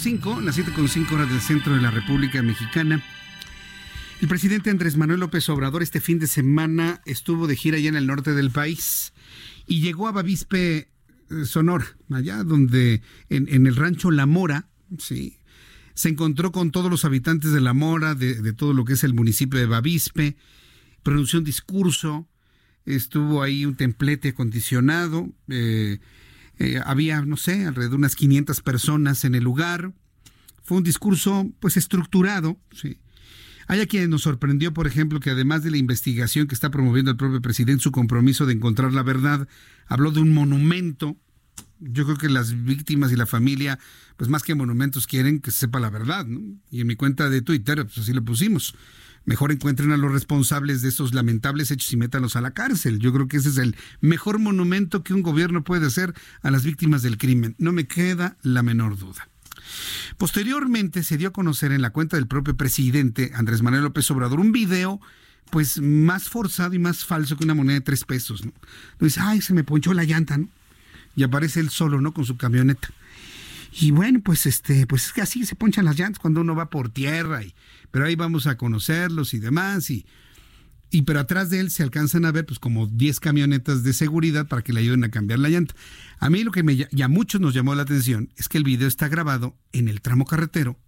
7.5, 0.03 0.43
las 0.43 0.59
7.5 0.59 1.13
horas 1.13 1.31
del 1.31 1.41
centro 1.41 1.77
de 1.77 1.81
la 1.81 1.93
República 1.93 2.43
Mexicana. 2.43 3.01
El 4.21 4.27
presidente 4.27 4.69
Andrés 4.69 4.97
Manuel 4.97 5.21
López 5.21 5.49
Obrador 5.49 5.81
este 5.81 6.01
fin 6.01 6.19
de 6.19 6.27
semana 6.27 7.01
estuvo 7.05 7.47
de 7.47 7.55
gira 7.55 7.77
allá 7.77 7.89
en 7.89 7.95
el 7.95 8.09
norte 8.09 8.33
del 8.33 8.51
país 8.51 9.13
y 9.65 9.81
llegó 9.81 10.09
a 10.09 10.13
Bavispe, 10.13 10.89
eh, 11.31 11.45
Sonora, 11.45 11.87
allá 12.11 12.43
donde 12.43 13.01
en, 13.29 13.65
el 13.65 13.77
rancho 13.77 14.11
La 14.11 14.27
Mora, 14.27 14.67
sí, 14.99 15.39
se 15.95 16.09
encontró 16.09 16.51
con 16.51 16.73
todos 16.73 16.91
los 16.91 17.05
habitantes 17.05 17.53
de 17.53 17.61
La 17.61 17.73
Mora, 17.73 18.17
de, 18.17 18.43
de 18.43 18.53
todo 18.53 18.73
lo 18.73 18.85
que 18.85 18.95
es 18.95 19.05
el 19.05 19.15
municipio 19.15 19.61
de 19.61 19.67
Bavispe, 19.67 20.37
pronunció 21.05 21.39
un 21.39 21.45
discurso, 21.45 22.29
estuvo 22.87 23.41
ahí 23.41 23.67
un 23.67 23.77
templete 23.77 24.31
acondicionado, 24.31 25.31
eh, 25.47 26.01
eh, 26.63 26.81
había, 26.85 27.23
no 27.23 27.37
sé, 27.37 27.67
alrededor 27.67 27.91
de 27.91 27.97
unas 27.97 28.15
500 28.15 28.61
personas 28.61 29.25
en 29.25 29.35
el 29.35 29.43
lugar. 29.43 29.93
Fue 30.63 30.77
un 30.77 30.85
discurso, 30.85 31.51
pues, 31.59 31.77
estructurado, 31.77 32.57
sí. 32.73 32.99
Hay 33.67 33.81
a 33.81 33.87
quien 33.87 34.11
nos 34.11 34.23
sorprendió, 34.23 34.73
por 34.73 34.87
ejemplo, 34.87 35.19
que 35.19 35.31
además 35.31 35.65
de 35.65 35.73
la 35.73 35.77
investigación 35.77 36.47
que 36.47 36.55
está 36.55 36.71
promoviendo 36.71 37.11
el 37.11 37.17
propio 37.17 37.43
presidente, 37.43 37.83
su 37.83 37.91
compromiso 37.91 38.47
de 38.47 38.53
encontrar 38.53 38.93
la 38.93 39.03
verdad, 39.03 39.49
habló 39.87 40.13
de 40.13 40.21
un 40.21 40.33
monumento. 40.33 41.17
Yo 41.81 42.05
creo 42.05 42.17
que 42.17 42.29
las 42.29 42.65
víctimas 42.65 43.11
y 43.11 43.17
la 43.17 43.27
familia, 43.27 43.81
pues 44.17 44.31
más 44.31 44.45
que 44.45 44.55
monumentos, 44.55 45.09
quieren 45.09 45.41
que 45.41 45.51
se 45.51 45.61
sepa 45.61 45.81
la 45.81 45.91
verdad, 45.91 46.27
¿no? 46.27 46.41
Y 46.71 46.81
en 46.83 46.87
mi 46.87 46.95
cuenta 46.95 47.29
de 47.29 47.43
Twitter, 47.43 47.85
pues 47.85 47.99
así 47.99 48.13
lo 48.13 48.25
pusimos 48.25 48.75
mejor 49.25 49.53
encuentren 49.53 49.93
a 49.93 49.97
los 49.97 50.13
responsables 50.13 50.83
de 50.83 50.89
estos 50.89 51.15
lamentables 51.15 51.71
hechos 51.71 51.93
y 51.93 51.97
métanlos 51.97 52.37
a 52.37 52.41
la 52.41 52.53
cárcel. 52.53 52.99
Yo 52.99 53.13
creo 53.13 53.29
que 53.29 53.37
ese 53.37 53.51
es 53.51 53.59
el 53.59 53.77
mejor 54.01 54.39
monumento 54.39 55.03
que 55.03 55.15
un 55.15 55.23
gobierno 55.23 55.65
puede 55.65 55.87
hacer 55.87 56.15
a 56.43 56.51
las 56.51 56.65
víctimas 56.65 57.03
del 57.03 57.19
crimen. 57.19 57.55
No 57.59 57.73
me 57.73 57.87
queda 57.87 58.37
la 58.43 58.63
menor 58.63 58.99
duda. 58.99 59.29
Posteriormente 60.19 61.03
se 61.03 61.17
dio 61.17 61.29
a 61.29 61.33
conocer 61.33 61.73
en 61.73 61.83
la 61.83 61.91
cuenta 61.91 62.17
del 62.17 62.27
propio 62.27 62.57
presidente 62.57 63.33
Andrés 63.35 63.63
Manuel 63.63 63.85
López 63.85 64.11
Obrador 64.11 64.41
un 64.41 64.53
video 64.53 65.01
pues 65.51 65.81
más 65.81 66.29
forzado 66.29 66.75
y 66.75 66.79
más 66.79 67.05
falso 67.05 67.37
que 67.37 67.45
una 67.45 67.55
moneda 67.55 67.75
de 67.75 67.83
tres 67.83 68.05
pesos. 68.05 68.45
¿no? 68.45 68.53
Dice, 69.01 69.21
ay, 69.23 69.43
se 69.43 69.53
me 69.53 69.65
ponchó 69.65 69.93
la 69.93 70.05
llanta, 70.05 70.39
¿no? 70.39 70.49
Y 71.15 71.25
aparece 71.25 71.61
él 71.61 71.69
solo, 71.69 72.01
¿no? 72.01 72.15
Con 72.15 72.25
su 72.25 72.39
camioneta. 72.39 72.89
Y 73.71 73.91
bueno, 73.91 74.21
pues 74.23 74.47
este, 74.47 74.87
pues 74.87 75.07
es 75.07 75.13
que 75.13 75.21
así 75.21 75.45
se 75.45 75.55
ponchan 75.55 75.85
las 75.85 75.99
llantas 75.99 76.19
cuando 76.19 76.41
uno 76.41 76.55
va 76.55 76.71
por 76.71 76.89
tierra 76.89 77.43
y 77.43 77.55
pero 77.93 78.07
ahí 78.07 78.17
vamos 78.17 78.49
a 78.49 78.57
conocerlos 78.57 79.35
y 79.35 79.39
demás 79.39 79.89
y 79.91 80.05
y 80.95 81.03
pero 81.03 81.21
atrás 81.21 81.49
de 81.49 81.59
él 81.59 81.71
se 81.71 81.83
alcanzan 81.83 82.27
a 82.27 82.33
ver 82.33 82.45
pues 82.45 82.59
como 82.59 82.87
10 82.87 83.19
camionetas 83.19 83.83
de 83.83 83.95
seguridad 83.95 84.47
para 84.47 84.61
que 84.61 84.75
le 84.75 84.81
ayuden 84.81 85.05
a 85.05 85.11
cambiar 85.11 85.39
la 85.39 85.49
llanta. 85.49 85.75
A 86.19 86.29
mí 86.29 86.45
lo 86.45 86.53
que 86.53 86.63
me 86.63 86.75
y 86.75 87.03
a 87.03 87.09
muchos 87.09 87.41
nos 87.41 87.55
llamó 87.55 87.75
la 87.75 87.83
atención 87.83 88.31
es 88.37 88.47
que 88.47 88.59
el 88.59 88.65
video 88.65 88.87
está 88.87 89.09
grabado 89.09 89.57
en 89.73 89.89
el 89.89 90.03
tramo 90.03 90.27
carretero 90.27 90.79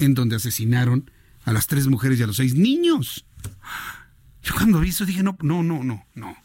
en 0.00 0.14
donde 0.14 0.34
asesinaron 0.34 1.08
a 1.44 1.52
las 1.52 1.68
tres 1.68 1.86
mujeres 1.86 2.18
y 2.18 2.24
a 2.24 2.26
los 2.26 2.36
seis 2.36 2.54
niños. 2.56 3.26
Yo 4.42 4.54
cuando 4.54 4.80
vi 4.80 4.88
eso 4.88 5.06
dije, 5.06 5.22
no, 5.22 5.38
no, 5.40 5.62
no, 5.62 5.84
no, 5.84 6.04
no, 6.16 6.36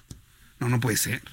no, 0.59 0.69
no 0.69 0.79
puede 0.79 0.97
ser. 0.97 1.23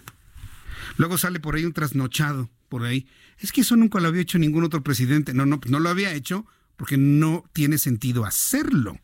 Luego 0.96 1.18
sale 1.18 1.40
por 1.40 1.56
ahí 1.56 1.66
un 1.66 1.74
trasnochado, 1.74 2.48
por 2.70 2.84
ahí. 2.84 3.06
Es 3.38 3.52
que 3.52 3.61
eso 3.61 3.76
nunca 3.76 4.00
lo 4.00 4.08
había 4.08 4.22
hecho 4.22 4.38
ningún 4.38 4.64
otro 4.64 4.82
presidente. 4.82 5.34
No, 5.34 5.44
no, 5.44 5.61
no 5.66 5.78
lo 5.78 5.90
había 5.90 6.14
hecho 6.14 6.46
porque 6.81 6.97
no 6.97 7.45
tiene 7.53 7.76
sentido 7.76 8.24
hacerlo. 8.24 8.99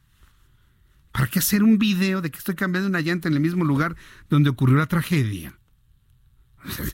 ¿Para 1.12 1.26
qué 1.26 1.40
hacer 1.40 1.62
un 1.62 1.76
video 1.76 2.22
de 2.22 2.30
que 2.30 2.38
estoy 2.38 2.54
cambiando 2.54 2.88
una 2.88 3.02
llanta 3.02 3.28
en 3.28 3.34
el 3.34 3.40
mismo 3.40 3.66
lugar 3.66 3.96
donde 4.30 4.48
ocurrió 4.48 4.78
la 4.78 4.86
tragedia? 4.86 5.58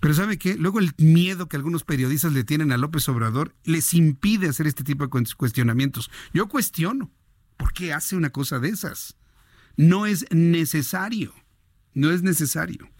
Pero 0.00 0.12
¿sabe 0.12 0.36
qué? 0.36 0.58
Luego 0.58 0.78
el 0.78 0.92
miedo 0.98 1.48
que 1.48 1.56
algunos 1.56 1.84
periodistas 1.84 2.34
le 2.34 2.44
tienen 2.44 2.70
a 2.70 2.76
López 2.76 3.08
Obrador 3.08 3.54
les 3.64 3.94
impide 3.94 4.46
hacer 4.46 4.66
este 4.66 4.84
tipo 4.84 5.06
de 5.06 5.24
cuestionamientos. 5.38 6.10
Yo 6.34 6.48
cuestiono, 6.48 7.10
¿por 7.56 7.72
qué 7.72 7.94
hace 7.94 8.14
una 8.14 8.28
cosa 8.28 8.58
de 8.58 8.68
esas? 8.68 9.16
No 9.78 10.04
es 10.04 10.26
necesario, 10.30 11.32
no 11.94 12.10
es 12.10 12.22
necesario. 12.22 12.90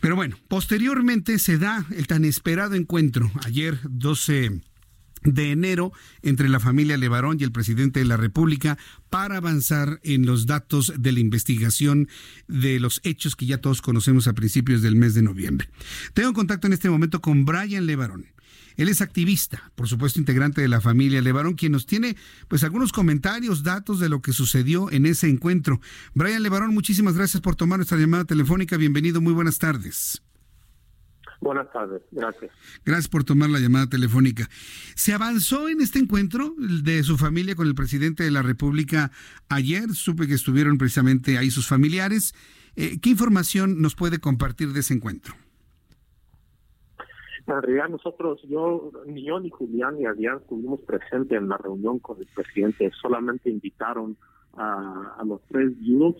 Pero 0.00 0.14
bueno, 0.14 0.36
posteriormente 0.46 1.40
se 1.40 1.58
da 1.58 1.84
el 1.90 2.06
tan 2.06 2.24
esperado 2.24 2.76
encuentro, 2.76 3.32
ayer 3.42 3.80
12 3.82 4.60
de 5.24 5.50
enero 5.50 5.92
entre 6.22 6.48
la 6.48 6.60
familia 6.60 6.96
Levarón 6.96 7.38
y 7.40 7.44
el 7.44 7.52
presidente 7.52 8.00
de 8.00 8.06
la 8.06 8.16
República 8.16 8.78
para 9.10 9.38
avanzar 9.38 10.00
en 10.04 10.26
los 10.26 10.46
datos 10.46 10.92
de 10.96 11.12
la 11.12 11.20
investigación 11.20 12.08
de 12.46 12.78
los 12.78 13.00
hechos 13.04 13.34
que 13.36 13.46
ya 13.46 13.58
todos 13.58 13.82
conocemos 13.82 14.28
a 14.28 14.34
principios 14.34 14.82
del 14.82 14.96
mes 14.96 15.14
de 15.14 15.22
noviembre. 15.22 15.68
Tengo 16.12 16.32
contacto 16.32 16.66
en 16.66 16.74
este 16.74 16.90
momento 16.90 17.20
con 17.20 17.44
Brian 17.44 17.86
Levarón. 17.86 18.26
Él 18.76 18.88
es 18.88 19.00
activista, 19.00 19.70
por 19.76 19.88
supuesto 19.88 20.18
integrante 20.18 20.60
de 20.60 20.68
la 20.68 20.80
familia 20.80 21.20
Levarón, 21.20 21.54
quien 21.54 21.72
nos 21.72 21.86
tiene 21.86 22.16
pues 22.48 22.64
algunos 22.64 22.92
comentarios, 22.92 23.62
datos 23.62 24.00
de 24.00 24.08
lo 24.08 24.20
que 24.20 24.32
sucedió 24.32 24.90
en 24.90 25.06
ese 25.06 25.28
encuentro. 25.28 25.80
Brian 26.12 26.42
Levarón, 26.42 26.74
muchísimas 26.74 27.14
gracias 27.14 27.40
por 27.40 27.54
tomar 27.54 27.78
nuestra 27.78 27.98
llamada 27.98 28.24
telefónica. 28.24 28.76
Bienvenido, 28.76 29.20
muy 29.20 29.32
buenas 29.32 29.58
tardes. 29.58 30.22
Buenas 31.40 31.70
tardes, 31.72 32.02
gracias. 32.10 32.50
Gracias 32.84 33.08
por 33.08 33.24
tomar 33.24 33.50
la 33.50 33.58
llamada 33.58 33.86
telefónica. 33.88 34.48
¿Se 34.94 35.12
avanzó 35.12 35.68
en 35.68 35.80
este 35.80 35.98
encuentro 35.98 36.54
de 36.58 37.02
su 37.02 37.16
familia 37.16 37.54
con 37.54 37.66
el 37.66 37.74
presidente 37.74 38.24
de 38.24 38.30
la 38.30 38.42
República 38.42 39.10
ayer? 39.48 39.90
Supe 39.90 40.26
que 40.26 40.34
estuvieron 40.34 40.78
precisamente 40.78 41.38
ahí 41.38 41.50
sus 41.50 41.66
familiares. 41.66 42.34
Eh, 42.76 42.98
¿Qué 43.00 43.10
información 43.10 43.80
nos 43.80 43.94
puede 43.94 44.18
compartir 44.18 44.72
de 44.72 44.80
ese 44.80 44.94
encuentro? 44.94 45.34
En 47.46 47.62
realidad 47.62 47.88
nosotros, 47.90 48.40
yo, 48.48 48.90
ni 49.06 49.26
yo 49.26 49.38
ni 49.38 49.50
Julián 49.50 49.98
ni 49.98 50.06
Adrián 50.06 50.38
estuvimos 50.38 50.80
presentes 50.80 51.36
en 51.36 51.48
la 51.48 51.58
reunión 51.58 51.98
con 51.98 52.18
el 52.18 52.26
presidente, 52.34 52.90
solamente 53.02 53.50
invitaron 53.50 54.16
a, 54.56 55.16
a 55.18 55.24
los 55.24 55.42
tres 55.48 55.78
viudos 55.78 56.16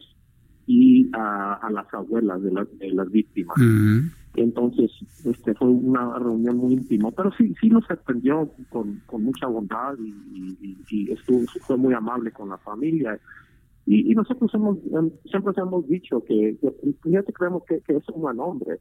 y 0.66 1.10
a, 1.14 1.54
a, 1.54 1.70
las 1.70 1.92
abuelas 1.94 2.42
de, 2.42 2.52
la, 2.52 2.64
de 2.64 2.90
las 2.90 3.10
víctimas. 3.10 3.56
Uh-huh. 3.56 4.10
Entonces, 4.36 4.90
este 5.24 5.54
fue 5.54 5.68
una 5.68 6.18
reunión 6.18 6.56
muy 6.56 6.74
íntima, 6.74 7.10
pero 7.12 7.30
sí 7.38 7.54
sí 7.60 7.68
nos 7.68 7.88
atendió 7.88 8.50
con, 8.70 9.00
con 9.06 9.22
mucha 9.22 9.46
bondad 9.46 9.94
y, 9.98 10.56
y, 10.60 10.78
y, 10.90 11.12
estuvo, 11.12 11.40
fue 11.60 11.76
muy 11.76 11.94
amable 11.94 12.32
con 12.32 12.48
la 12.48 12.58
familia. 12.58 13.18
Y, 13.86 14.10
y 14.10 14.14
nosotros 14.14 14.52
hemos 14.54 14.78
siempre 15.30 15.52
hemos 15.56 15.86
dicho 15.86 16.24
que, 16.24 16.56
que 16.60 17.32
creemos 17.32 17.62
que, 17.64 17.80
que, 17.82 17.96
es 17.96 18.08
un 18.08 18.22
buen 18.22 18.40
hombre, 18.40 18.80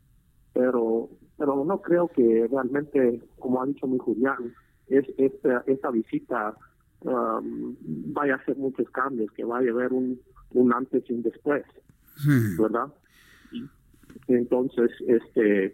pero 0.54 1.10
pero 1.38 1.64
no 1.64 1.82
creo 1.82 2.08
que 2.08 2.48
realmente, 2.50 3.22
como 3.38 3.62
ha 3.62 3.66
dicho 3.68 3.86
mi 3.86 4.00
Julián, 4.00 4.54
es 4.88 5.06
esta, 5.18 5.64
esta 5.68 5.92
visita 5.92 6.56
um, 7.02 7.76
vaya 8.14 8.36
a 8.36 8.38
hacer 8.38 8.58
muchos 8.58 8.90
cambios, 8.90 9.32
que 9.34 9.44
vaya 9.44 9.70
a 9.70 9.74
haber 9.74 9.94
un, 9.94 10.20
un 10.52 10.74
antes 10.74 11.04
y 11.10 11.14
un 11.14 11.22
después, 11.22 11.64
sí. 12.16 12.30
¿verdad? 12.60 12.88
Entonces, 14.28 14.92
este, 15.08 15.74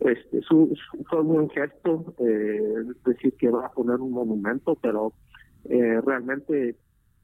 este 0.00 0.42
su, 0.42 0.76
fue 1.08 1.20
un 1.22 1.50
gesto 1.50 2.14
eh, 2.18 2.84
decir 3.04 3.34
que 3.36 3.50
va 3.50 3.66
a 3.66 3.72
poner 3.72 3.96
un 3.96 4.12
monumento, 4.12 4.76
pero 4.76 5.12
eh, 5.64 6.00
realmente 6.00 6.76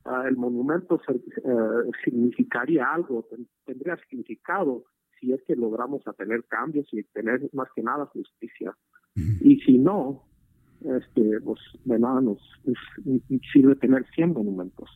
uh, 0.04 0.26
el 0.26 0.36
monumento 0.36 1.00
uh, 1.08 1.92
significaría 2.04 2.86
algo, 2.92 3.26
ten, 3.30 3.46
tendría 3.64 3.96
significado 4.08 4.84
si 5.20 5.26
si 5.26 5.32
es 5.32 5.42
que 5.44 5.56
logramos 5.56 6.06
a 6.06 6.12
tener 6.12 6.44
cambios 6.44 6.86
y 6.92 7.02
tener 7.04 7.48
más 7.52 7.68
que 7.74 7.82
nada 7.82 8.06
justicia. 8.06 8.76
Y 9.40 9.58
si 9.60 9.78
no, 9.78 10.24
este, 10.80 11.40
pues 11.44 11.60
de 11.84 11.98
nada 11.98 12.20
nos, 12.20 12.38
sirve 13.52 13.76
tener 13.76 14.04
100 14.14 14.32
monumentos. 14.32 14.88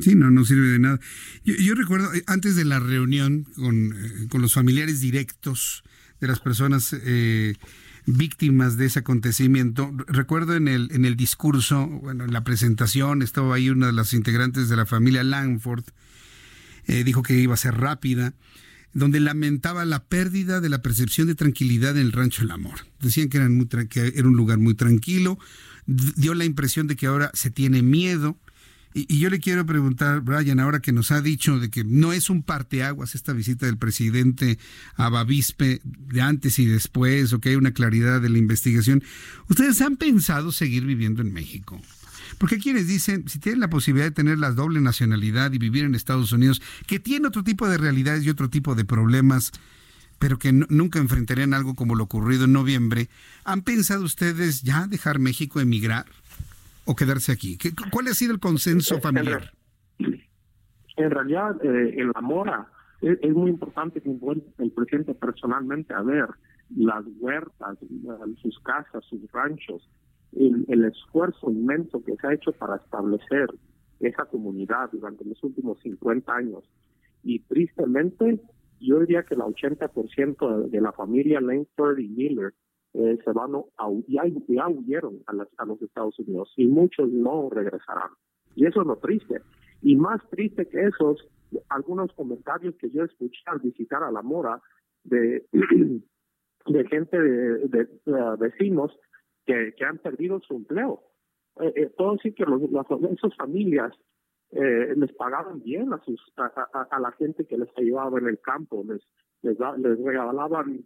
Sí, 0.00 0.14
no, 0.14 0.30
no 0.30 0.44
sirve 0.44 0.68
de 0.68 0.78
nada. 0.78 1.00
Yo, 1.44 1.74
recuerdo, 1.74 2.12
eh, 2.14 2.22
antes 2.26 2.56
de 2.56 2.64
la 2.64 2.80
reunión 2.80 3.44
con, 3.56 3.92
eh, 3.92 4.28
con, 4.30 4.42
los 4.42 4.54
familiares 4.54 5.00
directos 5.00 5.84
de 6.20 6.28
las 6.28 6.40
personas 6.40 6.94
eh, 7.04 7.54
víctimas 8.06 8.76
de 8.76 8.86
ese 8.86 9.00
acontecimiento, 9.00 9.92
recuerdo 10.06 10.54
en 10.54 10.68
el, 10.68 10.88
en 10.92 11.04
el 11.04 11.16
discurso, 11.16 11.86
bueno, 11.86 12.24
en 12.24 12.32
la 12.32 12.44
presentación, 12.44 13.22
estaba 13.22 13.54
ahí 13.54 13.70
una 13.70 13.86
de 13.86 13.92
las 13.92 14.12
integrantes 14.12 14.68
de 14.68 14.76
la 14.76 14.86
familia 14.86 15.24
Langford, 15.24 15.84
dijo 16.86 17.22
que 17.22 17.38
iba 17.40 17.54
a 17.54 17.56
ser 17.56 17.76
rápida 17.76 18.34
donde 18.94 19.20
lamentaba 19.20 19.84
la 19.84 20.04
pérdida 20.04 20.60
de 20.60 20.68
la 20.68 20.80
percepción 20.80 21.26
de 21.26 21.34
tranquilidad 21.34 21.96
en 21.96 22.06
el 22.06 22.12
Rancho 22.12 22.42
El 22.42 22.52
Amor. 22.52 22.86
Decían 23.00 23.28
que, 23.28 23.40
muy 23.40 23.66
que 23.66 24.12
era 24.16 24.26
un 24.26 24.36
lugar 24.36 24.58
muy 24.58 24.74
tranquilo, 24.74 25.38
dio 25.86 26.34
la 26.34 26.44
impresión 26.44 26.86
de 26.86 26.96
que 26.96 27.06
ahora 27.06 27.30
se 27.34 27.50
tiene 27.50 27.82
miedo. 27.82 28.38
Y, 28.94 29.18
yo 29.18 29.28
le 29.28 29.40
quiero 29.40 29.66
preguntar, 29.66 30.20
Brian, 30.20 30.60
ahora 30.60 30.80
que 30.80 30.92
nos 30.92 31.10
ha 31.10 31.20
dicho 31.20 31.58
de 31.58 31.68
que 31.68 31.82
no 31.82 32.12
es 32.12 32.30
un 32.30 32.44
parteaguas 32.44 33.16
esta 33.16 33.32
visita 33.32 33.66
del 33.66 33.76
presidente 33.76 34.58
a 34.94 35.08
Bavispe 35.08 35.80
de 35.82 36.22
antes 36.22 36.60
y 36.60 36.66
después, 36.66 37.32
o 37.32 37.40
que 37.40 37.48
hay 37.50 37.56
una 37.56 37.72
claridad 37.72 38.20
de 38.20 38.28
la 38.28 38.38
investigación, 38.38 39.02
¿ustedes 39.48 39.80
han 39.80 39.96
pensado 39.96 40.52
seguir 40.52 40.86
viviendo 40.86 41.20
en 41.20 41.32
México? 41.32 41.82
Porque 42.38 42.56
hay 42.56 42.60
quienes 42.60 42.86
dicen, 42.86 43.28
si 43.28 43.38
tienen 43.38 43.60
la 43.60 43.70
posibilidad 43.70 44.06
de 44.06 44.14
tener 44.14 44.38
la 44.38 44.52
doble 44.52 44.80
nacionalidad 44.80 45.52
y 45.52 45.58
vivir 45.58 45.84
en 45.84 45.94
Estados 45.94 46.32
Unidos, 46.32 46.60
que 46.86 46.98
tiene 46.98 47.28
otro 47.28 47.42
tipo 47.42 47.68
de 47.68 47.78
realidades 47.78 48.24
y 48.24 48.30
otro 48.30 48.50
tipo 48.50 48.74
de 48.74 48.84
problemas, 48.84 49.52
pero 50.18 50.38
que 50.38 50.52
nunca 50.52 50.98
enfrentarían 50.98 51.54
algo 51.54 51.74
como 51.74 51.94
lo 51.94 52.04
ocurrido 52.04 52.44
en 52.44 52.52
noviembre, 52.52 53.08
¿han 53.44 53.62
pensado 53.62 54.04
ustedes 54.04 54.62
ya 54.62 54.86
dejar 54.86 55.18
México, 55.18 55.60
emigrar 55.60 56.06
o 56.84 56.94
quedarse 56.94 57.32
aquí? 57.32 57.58
¿Cuál 57.90 58.08
ha 58.08 58.14
sido 58.14 58.32
el 58.32 58.40
consenso 58.40 59.00
familiar? 59.00 59.52
En 60.96 61.10
realidad, 61.10 61.56
eh, 61.64 61.94
en 61.98 62.12
la 62.14 62.20
mora 62.20 62.68
es, 63.00 63.32
muy 63.32 63.50
importante 63.50 64.00
que 64.00 64.10
el 64.10 64.70
presidente 64.70 65.14
personalmente 65.14 65.92
a 65.92 66.02
ver 66.02 66.28
las 66.74 67.04
huertas, 67.18 67.78
sus 68.40 68.58
casas, 68.60 69.04
sus 69.08 69.20
ranchos, 69.32 69.88
el, 70.36 70.84
esfuerzo 70.84 71.50
inmenso 71.50 72.02
que 72.04 72.16
se 72.16 72.26
ha 72.26 72.34
hecho 72.34 72.52
para 72.52 72.76
establecer 72.76 73.48
esa 74.00 74.24
comunidad 74.26 74.90
durante 74.92 75.24
los 75.24 75.42
últimos 75.42 75.80
50 75.82 76.34
años. 76.34 76.64
Y 77.22 77.40
tristemente, 77.40 78.40
yo 78.80 79.00
diría 79.00 79.22
que 79.22 79.34
el 79.34 79.40
80% 79.40 80.68
de 80.68 80.80
la 80.80 80.92
familia 80.92 81.40
Langford 81.40 81.98
y 81.98 82.08
Miller 82.08 82.52
eh, 82.94 83.18
se 83.24 83.32
van 83.32 83.54
a, 83.54 83.88
ya, 84.08 84.22
ya 84.48 84.68
huyeron 84.68 85.20
a, 85.26 85.62
a 85.62 85.66
los 85.66 85.80
Estados 85.82 86.18
Unidos 86.18 86.52
y 86.56 86.66
muchos 86.66 87.08
no 87.10 87.48
regresarán. 87.50 88.10
Y 88.54 88.66
eso 88.66 88.82
es 88.82 88.86
lo 88.86 88.96
triste. 88.96 89.40
Y 89.82 89.96
más 89.96 90.20
triste 90.30 90.66
que 90.66 90.86
esos, 90.86 91.26
algunos 91.68 92.12
comentarios 92.12 92.74
que 92.76 92.90
yo 92.90 93.04
escuché 93.04 93.42
al 93.46 93.60
visitar 93.60 94.02
a 94.02 94.10
La 94.10 94.22
Mora 94.22 94.60
de, 95.04 95.44
de 96.66 96.84
gente, 96.88 97.18
de, 97.18 97.68
de 97.68 98.36
vecinos 98.38 98.92
que, 99.44 99.72
han 99.84 99.98
perdido 99.98 100.40
su 100.40 100.54
empleo. 100.54 101.02
Eh, 101.60 101.72
eh, 101.76 101.92
todo 101.96 102.16
sí 102.18 102.32
que 102.32 102.44
los, 102.44 102.60
las, 102.70 102.86
esas 103.12 103.36
familias 103.36 103.92
eh, 104.50 104.94
les 104.96 105.12
pagaban 105.14 105.62
bien 105.62 105.92
a, 105.92 106.00
sus, 106.04 106.20
a, 106.36 107.00
la 107.00 107.12
gente 107.12 107.46
que 107.46 107.58
les 107.58 107.68
ayudaba 107.76 108.18
en 108.18 108.28
el 108.28 108.40
campo, 108.40 108.84
les, 108.86 109.02
les, 109.42 109.58
les 109.78 109.98
regalaban 110.00 110.84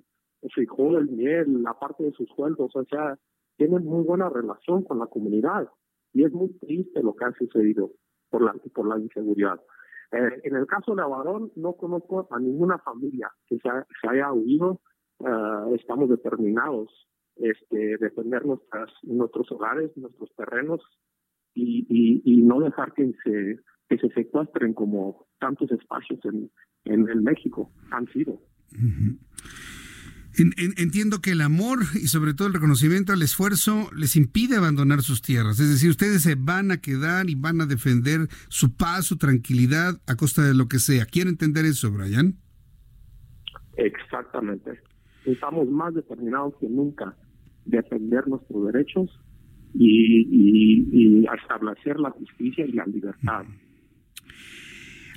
miel, 1.11 1.63
la 1.63 1.75
parte 1.75 2.05
de 2.05 2.13
sus 2.13 2.29
sueldos, 2.31 2.75
o 2.75 2.85
sea, 2.85 3.19
tienen 3.57 3.85
muy 3.85 4.05
buena 4.05 4.29
relación 4.29 4.85
con 4.85 4.99
la 4.99 5.07
comunidad 5.07 5.69
y 6.13 6.25
es 6.25 6.33
muy 6.33 6.49
triste 6.59 7.03
lo 7.03 7.15
que 7.15 7.25
ha 7.25 7.33
sucedido 7.33 7.91
por 8.31 8.43
la, 8.43 8.55
por 8.73 8.87
la 8.87 8.99
inseguridad. 8.99 9.61
Eh, 10.13 10.41
en 10.45 10.57
el 10.57 10.67
caso 10.67 10.95
de 10.95 11.03
Avarón, 11.03 11.53
no 11.57 11.75
conozco 11.75 12.29
a 12.31 12.39
ninguna 12.39 12.79
familia 12.79 13.31
que 13.47 13.57
se, 13.57 13.69
se 14.01 14.09
haya 14.09 14.33
huido. 14.33 14.81
estamos 15.75 16.09
determinados 16.09 17.09
este, 17.39 17.97
defender 17.99 18.45
nuestras, 18.45 18.91
nuestros 19.03 19.51
hogares, 19.53 19.91
nuestros 19.97 20.35
terrenos 20.37 20.81
y, 21.55 22.23
y, 22.25 22.37
no 22.43 22.61
dejar 22.61 22.93
que 22.95 23.13
se, 23.25 23.59
que 23.89 23.99
se 23.99 24.09
secuestren 24.15 24.75
como 24.75 25.27
tantos 25.41 25.71
espacios 25.73 26.21
en, 26.25 26.51
en, 26.85 27.23
México 27.25 27.73
han 27.91 28.07
sido. 28.13 28.41
entiendo 30.77 31.21
que 31.21 31.33
el 31.33 31.41
amor 31.41 31.81
y 31.95 32.07
sobre 32.07 32.35
todo 32.35 32.47
el 32.47 32.55
reconocimiento 32.55 33.13
al 33.13 33.23
esfuerzo 33.23 33.91
les 33.97 34.15
impide 34.15 34.57
abandonar 34.57 35.03
sus 35.03 35.21
tierras. 35.21 35.59
Es 35.59 35.69
decir, 35.69 35.91
ustedes 35.91 36.23
se 36.23 36.37
van 36.37 36.71
a 36.71 36.81
quedar 36.81 37.29
y 37.29 37.35
van 37.35 37.61
a 37.61 37.67
defender 37.67 38.29
su 38.49 38.77
paz, 38.77 39.07
su 39.07 39.17
tranquilidad 39.17 40.01
a 40.07 40.15
costa 40.15 40.43
de 40.43 40.55
lo 40.55 40.69
que 40.69 40.79
sea. 40.79 41.07
¿Quiere 41.07 41.31
entender 41.31 41.65
eso, 41.65 41.91
Brian? 41.91 42.37
Exactamente. 43.77 44.81
Estamos 45.25 45.69
más 45.69 45.95
determinados 45.95 46.55
que 46.61 46.69
nunca 46.69 47.17
defender 47.69 48.27
nuestros 48.27 48.73
derechos 48.73 49.11
y, 49.75 51.27
establecer 51.43 52.01
la 52.01 52.11
justicia 52.11 52.67
y 52.67 52.73
la 52.73 52.87
libertad. 52.87 53.45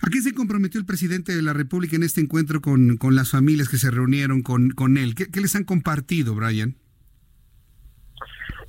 ¿A 0.04 0.10
qué 0.12 0.20
se 0.22 0.34
comprometió 0.34 0.80
el 0.80 0.86
presidente 0.86 1.34
de 1.34 1.42
la 1.42 1.54
República 1.54 1.96
en 1.96 2.04
este 2.04 2.22
encuentro 2.22 2.60
con, 2.60 2.98
con 2.98 3.16
las 3.16 3.32
familias 3.32 3.70
que 3.70 3.78
se 3.78 3.92
reunieron 3.92 4.42
con, 4.42 4.72
con 4.72 4.98
él? 4.98 5.16
¿Qué, 5.16 5.40
les 5.40 5.56
han 5.56 5.64
compartido, 5.64 6.36
Brian? 6.36 6.76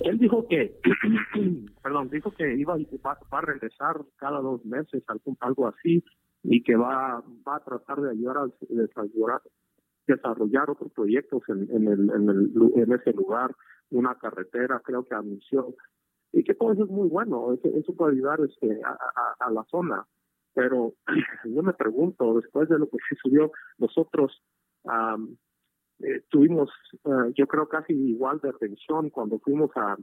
Él 0.00 0.18
dijo 0.18 0.46
que, 0.48 0.78
perdón, 1.82 2.10
dijo 2.10 2.32
que 2.32 2.54
iba 2.56 2.76
va, 2.76 3.18
va, 3.32 3.38
a 3.38 3.42
regresar 3.42 3.96
cada 4.16 4.40
dos 4.40 4.64
meses, 4.64 5.02
algo, 5.08 5.36
algo 5.40 5.68
así, 5.68 6.04
y 6.42 6.62
que 6.62 6.76
va, 6.76 7.22
va 7.46 7.56
a 7.56 7.64
tratar 7.64 8.00
de 8.00 8.10
ayudar 8.10 8.36
a 8.38 8.46
desarrollar, 8.68 9.40
desarrollar 10.06 10.70
otros 10.70 10.92
proyectos 10.92 11.42
en, 11.48 11.68
en, 11.70 11.88
el, 11.88 12.10
en, 12.10 12.28
el, 12.28 12.72
en 12.76 12.92
ese 12.92 13.12
lugar 13.12 13.54
una 13.90 14.14
carretera, 14.14 14.80
creo 14.84 15.04
que 15.04 15.14
anunció, 15.14 15.74
y 16.32 16.42
que 16.44 16.54
todo 16.54 16.72
eso 16.72 16.84
es 16.84 16.90
muy 16.90 17.08
bueno, 17.08 17.52
eso, 17.52 17.94
puede 17.94 18.12
ayudar 18.12 18.40
este, 18.40 18.80
a, 18.82 19.50
la 19.50 19.64
zona. 19.64 20.06
Pero 20.54 20.94
yo 21.44 21.62
me 21.62 21.74
pregunto, 21.74 22.34
después 22.34 22.68
de 22.68 22.78
lo 22.78 22.86
que 22.88 22.96
se 23.08 23.16
subió, 23.16 23.52
nosotros 23.78 24.42
eh, 26.00 26.24
tuvimos, 26.30 26.70
eh, 27.04 27.32
yo 27.36 27.46
creo, 27.46 27.68
casi 27.68 27.92
igual 27.92 28.40
de 28.40 28.48
atención 28.48 29.10
cuando 29.10 29.38
fuimos 29.40 29.70
a, 29.76 29.96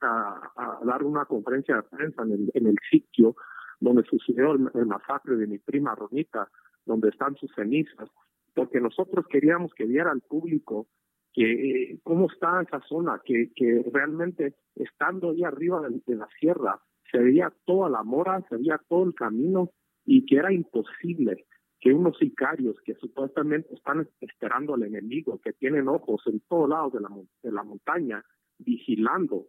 a, 0.00 0.80
dar 0.84 1.02
una 1.02 1.24
conferencia 1.24 1.76
de 1.76 1.82
prensa 1.82 2.22
en 2.22 2.32
el, 2.32 2.50
en 2.54 2.66
el 2.68 2.76
sitio 2.90 3.34
donde 3.80 4.04
sucedió 4.04 4.52
el, 4.52 4.86
masacre 4.86 5.36
de 5.36 5.46
mi 5.46 5.58
prima 5.58 5.94
Ronita, 5.94 6.48
donde 6.86 7.08
están 7.08 7.34
sus 7.36 7.52
cenizas, 7.54 8.08
porque 8.54 8.80
nosotros 8.80 9.26
queríamos 9.28 9.72
que 9.74 9.84
viera 9.84 10.10
al 10.10 10.20
público 10.20 10.86
que 11.32 11.98
cómo 12.04 12.30
está 12.30 12.62
esa 12.62 12.80
zona, 12.88 13.20
que, 13.24 13.52
que 13.54 13.84
realmente 13.92 14.54
estando 14.76 15.30
ahí 15.30 15.42
arriba 15.42 15.82
de, 15.88 16.16
la 16.16 16.28
sierra, 16.38 16.80
se 17.10 17.18
veía 17.18 17.52
toda 17.64 17.90
la 17.90 18.04
mora, 18.04 18.40
se 18.48 18.56
veía 18.56 18.80
todo 18.88 19.04
el 19.04 19.14
camino 19.14 19.70
y 20.04 20.24
que 20.26 20.36
era 20.36 20.52
imposible 20.52 21.46
que 21.80 21.92
unos 21.92 22.16
sicarios 22.18 22.76
que 22.84 22.94
supuestamente 22.94 23.74
están 23.74 24.08
esperando 24.20 24.74
al 24.74 24.84
enemigo, 24.84 25.40
que 25.42 25.52
tienen 25.52 25.88
ojos 25.88 26.22
en 26.26 26.40
todos 26.48 26.68
lados 26.68 26.92
de 26.92 27.00
la, 27.00 27.10
de 27.42 27.52
la 27.52 27.64
montaña, 27.64 28.24
vigilando, 28.58 29.48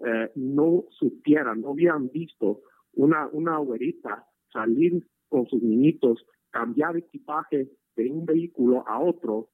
eh, 0.00 0.30
no 0.34 0.84
supieran, 0.90 1.62
no 1.62 1.70
habían 1.70 2.10
visto 2.10 2.60
una, 2.92 3.26
una 3.28 3.56
abuelita 3.56 4.26
salir 4.52 5.06
con 5.28 5.46
sus 5.46 5.62
niñitos, 5.62 6.24
cambiar 6.50 6.96
equipaje 6.98 7.68
de 7.96 8.10
un 8.10 8.24
vehículo 8.26 8.86
a 8.86 9.00
otro 9.00 9.50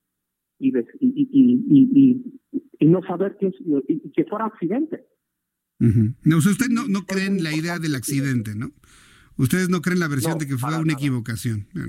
y, 0.58 0.72
y, 1.00 2.22
y, 2.78 2.86
no 2.86 3.02
saber 3.02 3.36
que, 3.38 3.50
que 4.14 4.24
fuera 4.24 4.46
accidente. 4.46 5.04
no, 5.78 6.36
usted 6.36 6.68
no, 6.70 6.86
no 6.88 7.04
creen 7.06 7.42
la 7.42 7.54
idea 7.54 7.78
del 7.78 7.94
accidente, 7.94 8.54
¿no? 8.54 8.70
Ustedes 9.36 9.68
no 9.70 9.80
creen 9.80 10.00
la 10.00 10.08
versión 10.08 10.38
de 10.38 10.46
que 10.46 10.56
fue 10.56 10.76
una 10.78 10.92
equivocación. 10.92 11.66
No, 11.74 11.82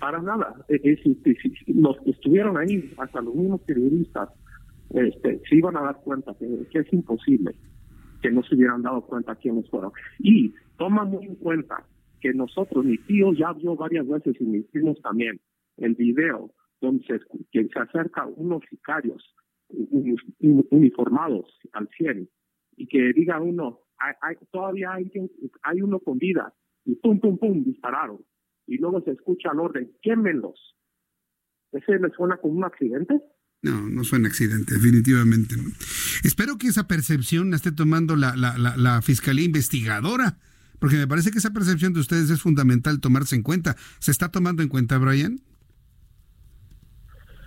Para 0.00 0.20
nada. 0.22 0.64
E, 0.68 0.98
los 1.66 1.96
que 2.04 2.10
estuvieron 2.10 2.56
ahí, 2.56 2.92
hasta 2.98 3.20
los 3.20 3.34
mismos 3.34 3.60
periodistas, 3.62 4.30
este, 4.90 5.40
se 5.48 5.56
iban 5.56 5.76
a 5.76 5.82
dar 5.82 6.00
cuenta 6.02 6.34
que, 6.38 6.46
que, 6.70 6.78
es 6.80 6.92
imposible 6.92 7.54
que 8.20 8.30
no 8.30 8.42
se 8.42 8.54
hubieran 8.54 8.82
dado 8.82 9.02
cuenta 9.02 9.36
quiénes 9.36 9.68
fueron. 9.70 9.92
Y 10.18 10.54
toma 10.76 11.04
muy 11.04 11.26
en 11.26 11.34
cuenta 11.36 11.84
que 12.22 12.32
nosotros, 12.32 12.84
mi 12.84 12.96
tío 12.98 13.32
ya 13.32 13.52
vio 13.52 13.74
varias 13.74 14.06
veces 14.06 14.36
y 14.40 14.44
mis 14.44 14.64
primos 14.66 15.00
también 15.02 15.40
el 15.76 15.94
video 15.94 16.54
donde 16.80 17.04
se, 17.04 17.20
que 17.50 17.68
se 17.68 17.78
acerca 17.78 18.26
unos 18.26 18.62
sicarios 18.70 19.34
uniformados 20.70 21.58
al 21.72 21.88
cielo 21.96 22.26
y 22.76 22.86
que 22.86 23.12
diga 23.14 23.40
uno, 23.40 23.80
hay, 23.98 24.36
todavía 24.50 24.92
hay, 24.92 25.10
hay 25.62 25.82
uno 25.82 26.00
con 26.00 26.18
vida 26.18 26.52
y 26.84 26.96
pum, 26.96 27.20
pum, 27.20 27.38
pum, 27.38 27.64
dispararon. 27.64 28.18
Y 28.66 28.78
luego 28.78 29.02
se 29.02 29.12
escucha 29.12 29.50
el 29.52 29.60
orden, 29.60 29.92
quémenlos. 30.02 30.76
¿Ese 31.72 31.98
le 31.98 32.10
suena 32.10 32.36
como 32.36 32.54
un 32.54 32.64
accidente? 32.64 33.20
No, 33.62 33.88
no 33.88 34.04
suena 34.04 34.28
accidente, 34.28 34.74
definitivamente. 34.74 35.54
Espero 36.24 36.58
que 36.58 36.66
esa 36.66 36.88
percepción 36.88 37.50
la 37.50 37.56
esté 37.56 37.72
tomando 37.72 38.16
la, 38.16 38.34
la, 38.36 38.56
la, 38.76 39.02
Fiscalía 39.02 39.44
Investigadora, 39.44 40.38
porque 40.82 40.96
me 40.96 41.06
parece 41.06 41.30
que 41.30 41.38
esa 41.38 41.52
percepción 41.52 41.92
de 41.92 42.00
ustedes 42.00 42.28
es 42.28 42.42
fundamental 42.42 42.98
tomarse 42.98 43.36
en 43.36 43.44
cuenta. 43.44 43.76
¿Se 44.00 44.10
está 44.10 44.32
tomando 44.32 44.64
en 44.64 44.68
cuenta, 44.68 44.98
Brian? 44.98 45.38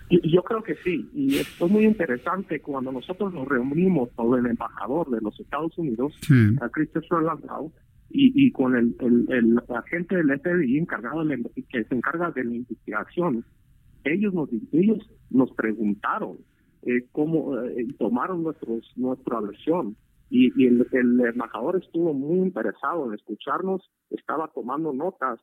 Yo 0.09 0.41
creo 0.43 0.63
que 0.63 0.75
sí, 0.85 1.09
y 1.13 1.35
esto 1.35 1.65
es 1.65 1.71
muy 1.73 1.83
interesante 1.83 2.61
cuando 2.61 2.93
nosotros 2.93 3.33
nos 3.33 3.45
reunimos 3.45 4.09
con 4.15 4.39
el 4.39 4.49
embajador 4.49 5.09
de 5.09 5.19
los 5.19 5.37
Estados 5.37 5.77
Unidos, 5.77 6.13
a 6.61 6.69
Christopher 6.69 7.23
Landau, 7.23 7.73
y, 8.09 8.31
y 8.45 8.51
con 8.53 8.73
el, 8.73 8.95
el, 9.01 9.59
agente 9.75 10.15
del 10.15 10.39
FBI 10.39 10.77
encargado 10.77 11.25
de 11.25 11.43
que 11.67 11.83
se 11.83 11.93
encarga 11.93 12.31
de 12.31 12.45
la 12.45 12.55
investigación, 12.55 13.43
ellos 14.05 14.33
nos 14.33 14.47
ellos 14.71 14.99
nos 15.29 15.51
preguntaron 15.51 16.37
eh, 16.83 17.05
cómo 17.11 17.59
eh, 17.59 17.85
tomaron 17.99 18.43
nuestros 18.43 18.93
nuestra 18.95 19.41
versión 19.41 19.97
y, 20.29 20.51
y 20.61 20.67
el, 20.67 20.87
el, 20.91 21.19
embajador 21.21 21.77
estuvo 21.77 22.13
muy 22.13 22.39
interesado 22.39 23.05
en 23.05 23.13
escucharnos, 23.13 23.89
estaba 24.09 24.51
tomando 24.53 24.93
notas 24.93 25.39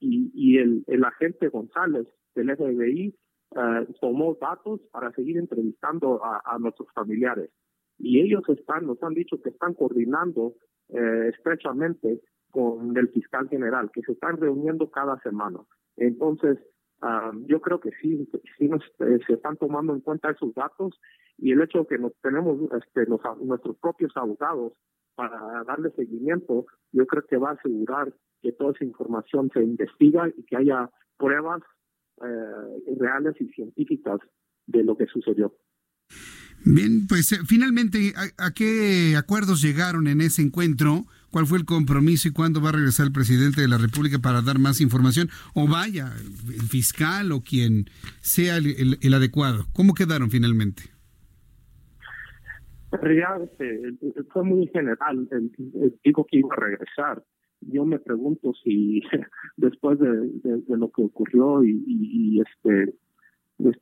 y, 0.00 0.30
y 0.34 0.58
el, 0.58 0.84
el 0.86 1.04
agente 1.04 1.48
González 1.48 2.06
del 2.34 2.56
FBI 2.56 3.14
eh, 3.54 3.86
tomó 4.00 4.36
datos 4.40 4.80
para 4.90 5.12
seguir 5.12 5.36
entrevistando 5.36 6.24
a, 6.24 6.40
a, 6.44 6.58
nuestros 6.58 6.88
familiares. 6.94 7.50
Y 7.98 8.20
ellos 8.20 8.42
están, 8.48 8.86
nos 8.86 9.02
han 9.02 9.14
dicho 9.14 9.40
que 9.42 9.50
están 9.50 9.74
coordinando 9.74 10.54
eh, 10.88 11.30
estrechamente 11.34 12.20
con 12.50 12.96
el 12.96 13.08
fiscal 13.10 13.48
general, 13.48 13.90
que 13.92 14.02
se 14.02 14.12
están 14.12 14.38
reuniendo 14.38 14.90
cada 14.90 15.18
semana. 15.20 15.60
Entonces, 15.96 16.58
uh, 17.02 17.46
yo 17.46 17.60
creo 17.60 17.80
que 17.80 17.90
sí, 18.00 18.28
sí 18.58 18.68
nos, 18.68 18.82
eh, 19.00 19.18
se 19.26 19.34
están 19.34 19.56
tomando 19.56 19.94
en 19.94 20.00
cuenta 20.00 20.30
esos 20.30 20.54
datos 20.54 20.98
y 21.38 21.52
el 21.52 21.62
hecho 21.62 21.80
de 21.80 21.86
que 21.86 21.98
nos 21.98 22.12
tenemos 22.22 22.58
este, 22.72 23.06
los, 23.06 23.20
nuestros 23.42 23.76
propios 23.78 24.16
abogados 24.16 24.72
para 25.14 25.64
darle 25.64 25.90
seguimiento, 25.90 26.66
yo 26.92 27.06
creo 27.06 27.26
que 27.26 27.36
va 27.36 27.50
a 27.50 27.54
asegurar 27.54 28.14
que 28.40 28.52
toda 28.52 28.72
esa 28.72 28.84
información 28.84 29.50
se 29.52 29.62
investiga 29.62 30.28
y 30.28 30.42
que 30.44 30.56
haya 30.56 30.90
pruebas 31.18 31.62
eh, 32.22 32.94
reales 32.98 33.34
y 33.40 33.48
científicas 33.48 34.20
de 34.66 34.84
lo 34.84 34.96
que 34.96 35.06
sucedió. 35.06 35.54
Bien, 36.64 37.06
pues 37.08 37.32
eh, 37.32 37.38
finalmente, 37.46 38.12
¿a, 38.38 38.52
qué 38.52 39.16
acuerdos 39.16 39.62
llegaron 39.62 40.06
en 40.06 40.20
ese 40.20 40.42
encuentro? 40.42 41.04
¿Cuál 41.32 41.46
fue 41.46 41.58
el 41.58 41.64
compromiso 41.64 42.28
y 42.28 42.32
cuándo 42.32 42.60
va 42.60 42.68
a 42.68 42.72
regresar 42.72 43.06
el 43.06 43.12
presidente 43.12 43.62
de 43.62 43.68
la 43.68 43.78
República 43.78 44.18
para 44.18 44.42
dar 44.42 44.58
más 44.58 44.80
información? 44.80 45.28
O 45.54 45.66
vaya, 45.66 46.12
el 46.46 46.68
fiscal 46.68 47.32
o 47.32 47.40
quien 47.40 47.86
sea 48.20 48.58
el, 48.58 49.14
adecuado. 49.14 49.64
¿Cómo 49.72 49.94
quedaron 49.94 50.30
finalmente? 50.30 50.82
Realmente, 52.92 53.96
fue 54.32 54.44
muy 54.44 54.66
general. 54.68 55.28
Dijo 56.04 56.26
que 56.30 56.38
iba 56.38 56.50
a 56.52 56.60
regresar 56.60 57.24
yo 57.68 57.84
me 57.84 57.98
pregunto 57.98 58.52
si 58.62 59.02
después 59.56 59.98
de, 59.98 60.30
lo 60.68 60.90
que 60.90 61.02
ocurrió 61.02 61.62
y, 61.64 62.40
este 62.40 62.94
pues, 63.56 63.76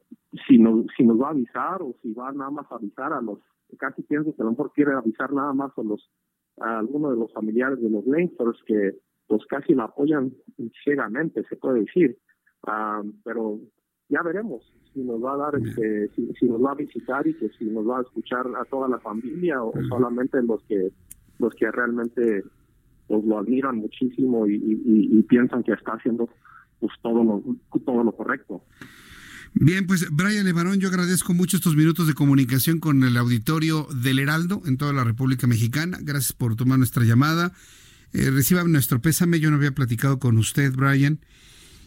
si 0.46 0.58
nos 0.58 0.86
si 0.96 1.04
nos 1.04 1.20
va 1.20 1.28
a 1.28 1.30
avisar 1.30 1.82
o 1.82 1.94
si 2.02 2.12
va 2.12 2.32
nada 2.32 2.50
más 2.50 2.70
a 2.70 2.76
avisar 2.76 3.12
a 3.12 3.20
los 3.20 3.38
casi 3.78 4.02
pienso 4.02 4.34
que 4.34 4.42
a 4.42 4.44
lo 4.44 4.50
mejor 4.50 4.72
quiere 4.72 4.92
avisar 4.92 5.32
nada 5.32 5.52
más 5.52 5.72
a 5.76 5.82
los 5.82 6.10
a 6.58 6.78
algunos 6.78 7.12
de 7.12 7.18
los 7.18 7.32
familiares 7.32 7.80
de 7.80 7.90
los 7.90 8.06
Lancers 8.06 8.58
que 8.66 8.96
pues 9.26 9.44
casi 9.46 9.74
la 9.74 9.84
apoyan 9.84 10.32
ciegamente 10.84 11.44
se 11.48 11.56
puede 11.56 11.80
decir. 11.80 12.18
Ah, 12.66 13.02
pero 13.24 13.58
ya 14.08 14.22
veremos 14.22 14.62
si 14.92 15.00
nos 15.00 15.22
va 15.22 15.34
a 15.34 15.36
dar 15.36 15.54
este, 15.56 16.08
si, 16.08 16.46
nos 16.46 16.62
va 16.62 16.72
a 16.72 16.74
visitar 16.74 17.26
y 17.26 17.34
que 17.34 17.48
si 17.50 17.64
nos 17.66 17.88
va 17.88 17.98
a 17.98 18.02
escuchar 18.02 18.46
a 18.60 18.64
toda 18.64 18.88
la 18.88 18.98
familia 18.98 19.62
o 19.62 19.72
solamente 19.88 20.42
los 20.42 20.62
que 20.64 20.90
los 21.38 21.54
que 21.54 21.70
realmente 21.70 22.42
pues 23.06 23.24
lo 23.24 23.38
admiran 23.38 23.76
muchísimo 23.76 24.46
y, 24.46 25.22
piensan 25.28 25.62
que 25.62 25.72
está 25.72 25.92
haciendo 25.92 26.28
pues 26.80 26.92
todo 27.02 27.22
lo, 27.22 27.42
todo 27.84 28.02
lo 28.02 28.12
correcto. 28.12 28.62
Bien, 29.52 29.86
pues 29.86 30.06
Brian 30.10 30.44
Levarón, 30.44 30.78
yo 30.78 30.88
agradezco 30.88 31.34
mucho 31.34 31.56
estos 31.56 31.74
minutos 31.74 32.06
de 32.06 32.14
comunicación 32.14 32.78
con 32.78 33.02
el 33.02 33.16
auditorio 33.16 33.88
del 33.92 34.20
Heraldo 34.20 34.62
en 34.64 34.76
toda 34.76 34.92
la 34.92 35.02
República 35.02 35.46
Mexicana. 35.46 35.98
Gracias 36.00 36.32
por 36.32 36.54
tomar 36.54 36.78
nuestra 36.78 37.04
llamada. 37.04 37.52
Eh, 38.12 38.30
reciba 38.30 38.62
nuestro 38.64 39.02
pésame, 39.02 39.40
yo 39.40 39.50
no 39.50 39.56
había 39.56 39.74
platicado 39.74 40.18
con 40.18 40.36
usted, 40.38 40.72
Brian. 40.74 41.20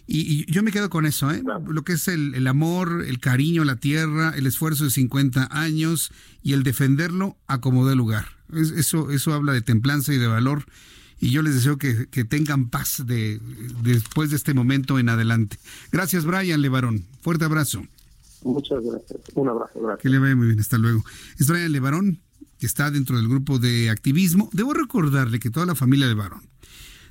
Y, 0.06 0.52
yo 0.52 0.62
me 0.62 0.72
quedo 0.72 0.90
con 0.90 1.06
eso, 1.06 1.32
¿eh? 1.32 1.42
Lo 1.66 1.84
que 1.86 1.94
es 1.94 2.10
el, 2.10 2.36
el, 2.36 2.48
amor, 2.48 3.06
el 3.08 3.20
cariño, 3.20 3.64
la 3.64 3.78
tierra, 3.78 4.34
el 4.36 4.46
esfuerzo 4.46 4.84
de 4.84 4.90
50 4.90 5.48
años 5.50 6.12
y 6.42 6.52
el 6.52 6.64
defenderlo 6.64 7.38
a 7.48 7.62
como 7.62 7.88
dé 7.88 7.96
lugar. 7.96 8.26
eso, 8.76 9.12
eso 9.12 9.34
habla 9.34 9.54
de 9.54 9.62
templanza 9.62 10.14
y 10.14 10.18
de 10.18 10.28
valor 10.28 10.66
y 11.20 11.30
yo 11.30 11.42
les 11.42 11.56
deseo 11.56 11.78
que, 11.78 12.06
tengan 12.26 12.70
paz 12.70 13.04
de, 13.06 13.40
después 13.82 14.30
de 14.30 14.36
este 14.36 14.54
momento 14.54 15.00
en 15.00 15.10
adelante. 15.10 15.58
Gracias, 15.92 16.26
Brian 16.26 16.62
Levarón. 16.62 17.06
Fuerte 17.22 17.46
abrazo. 17.46 17.84
Muchas 18.44 18.84
gracias. 18.84 19.22
Un 19.36 19.50
abrazo, 19.50 19.80
gracias. 19.82 20.02
Que 20.02 20.10
le 20.10 20.20
vaya 20.20 20.36
muy 20.36 20.48
bien, 20.48 20.60
hasta 20.60 20.78
luego. 20.78 21.04
Es 21.40 21.48
Brian 21.48 21.72
Levarón, 21.72 22.20
que 22.60 22.66
está 22.66 22.92
dentro 22.92 23.18
del 23.18 23.28
grupo 23.28 23.60
de 23.60 23.90
activismo. 23.90 24.50
Debo 24.52 24.74
recordarle 24.74 25.40
que 25.40 25.50
toda 25.50 25.66
la 25.66 25.76
familia 25.76 26.08
Levarón 26.08 26.42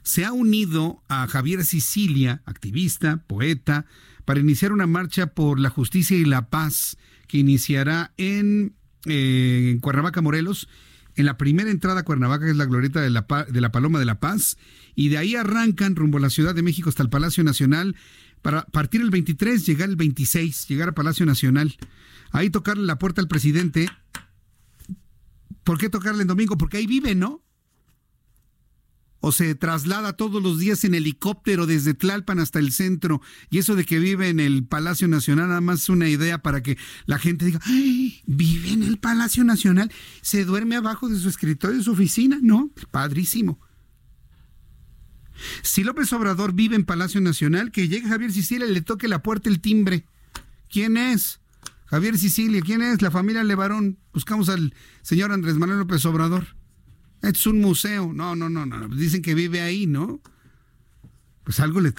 se 0.03 0.25
ha 0.25 0.33
unido 0.33 1.03
a 1.09 1.27
Javier 1.29 1.65
Sicilia, 1.65 2.43
activista, 2.45 3.23
poeta, 3.27 3.87
para 4.25 4.41
iniciar 4.41 4.73
una 4.73 4.87
marcha 4.87 5.29
por 5.29 5.59
la 5.59 5.71
justicia 5.71 6.17
y 6.17 6.25
la 6.25 6.49
paz 6.49 6.97
que 7.29 7.39
iniciará 7.39 8.13
en, 8.17 8.75
eh, 9.07 9.71
en 9.73 9.81
Cuernavaca, 9.81 10.21
Morelos, 10.21 10.69
en 11.23 11.27
la 11.27 11.39
primera 11.39 11.71
entrada 11.71 12.01
a 12.01 12.05
Cuernavaca, 12.05 12.45
que 12.45 12.51
es 12.51 12.57
la 12.57 12.67
glorieta 12.67 13.01
de 13.01 13.09
la, 13.09 13.25
de 13.49 13.61
la 13.61 13.71
Paloma 13.71 14.01
de 14.01 14.05
la 14.05 14.19
Paz, 14.19 14.59
y 14.97 15.09
de 15.09 15.19
ahí 15.19 15.37
arrancan 15.37 15.95
rumbo 15.95 16.19
a 16.19 16.21
la 16.21 16.31
Ciudad 16.31 16.53
de 16.53 16.63
México 16.63 16.89
hasta 16.89 17.03
el 17.03 17.11
Palacio 17.11 17.45
Nacional, 17.45 17.95
para 18.43 18.67
partir 18.67 19.01
el 19.01 19.11
23, 19.11 19.65
llegar 19.65 19.89
el 19.89 19.95
26, 19.95 20.67
llegar 20.67 20.89
a 20.89 20.95
Palacio 20.95 21.25
Nacional. 21.25 21.77
Ahí 22.33 22.51
tocarle 22.51 22.85
la 22.85 22.99
puerta 22.99 23.21
al 23.21 23.29
presidente. 23.29 23.89
¿Por 25.63 25.79
qué 25.79 25.89
tocarle 25.89 26.23
el 26.23 26.29
domingo? 26.29 26.59
Porque 26.59 26.79
ahí 26.79 26.89
vive, 26.89 27.15
¿no? 27.15 27.41
O 29.23 29.31
se 29.31 29.55
traslada 29.55 30.15
todos 30.15 30.43
los 30.43 30.59
días 30.59 30.83
en 30.85 30.95
helicóptero 30.95 31.67
desde 31.67 31.95
Tlalpan 31.95 32.41
hasta 32.41 32.59
el 32.59 32.73
centro, 32.73 33.23
y 33.51 33.59
eso 33.59 33.77
de 33.77 33.85
que 33.85 34.01
vive 34.01 34.29
en 34.29 34.41
el 34.41 34.65
Palacio 34.65 35.07
Nacional, 35.07 35.49
nada 35.49 35.61
más 35.61 35.83
es 35.83 35.89
una 35.89 36.09
idea 36.09 36.43
para 36.43 36.61
que 36.61 36.77
la 37.07 37.19
gente 37.19 37.47
diga, 37.47 37.61
¡Ay, 37.65 38.21
vive 38.27 38.71
en 38.71 38.83
el 38.83 38.99
Palacio 38.99 39.45
Nacional, 39.45 39.93
se 40.23 40.45
duerme 40.45 40.75
abajo 40.75 41.09
de 41.09 41.19
su 41.21 41.29
escritorio, 41.29 41.79
de 41.79 41.85
su 41.85 41.93
oficina, 41.93 42.41
¿no? 42.43 42.71
Padrísimo. 42.91 43.61
Si 45.63 45.85
López 45.85 46.13
Obrador 46.13 46.53
vive 46.53 46.75
en 46.75 46.85
Palacio 46.85 47.21
Nacional, 47.21 47.71
que 47.71 47.87
llegue 47.87 48.09
Javier 48.09 48.33
Sicilia 48.33 48.67
y 48.67 48.75
le 48.75 48.81
toque 48.81 49.07
la 49.07 49.23
puerta 49.23 49.49
el 49.49 49.61
timbre. 49.61 50.05
¿Quién 50.69 50.97
es? 50.97 51.41
Javier 51.87 52.19
Sicilia, 52.19 52.61
¿quién 52.61 52.83
es? 52.83 53.03
La 53.03 53.13
familia 53.13 53.45
Levarón. 53.45 53.99
Buscamos 54.13 54.49
al 54.49 54.75
señor 55.03 55.31
Andrés 55.31 55.57
Manuel 55.57 55.79
López 55.79 56.05
Obrador 56.07 56.57
es 57.23 57.47
un 57.47 57.61
museo. 57.61 58.13
No, 58.13 58.35
no, 58.37 58.49
no, 58.49 58.67
no. 58.67 58.89
Dicen 58.89 59.23
que 59.23 59.35
vive 59.35 59.61
ahí, 59.61 59.87
¿no? 59.87 60.21
Pues 61.45 61.61
algo 61.61 61.81
le. 61.81 61.93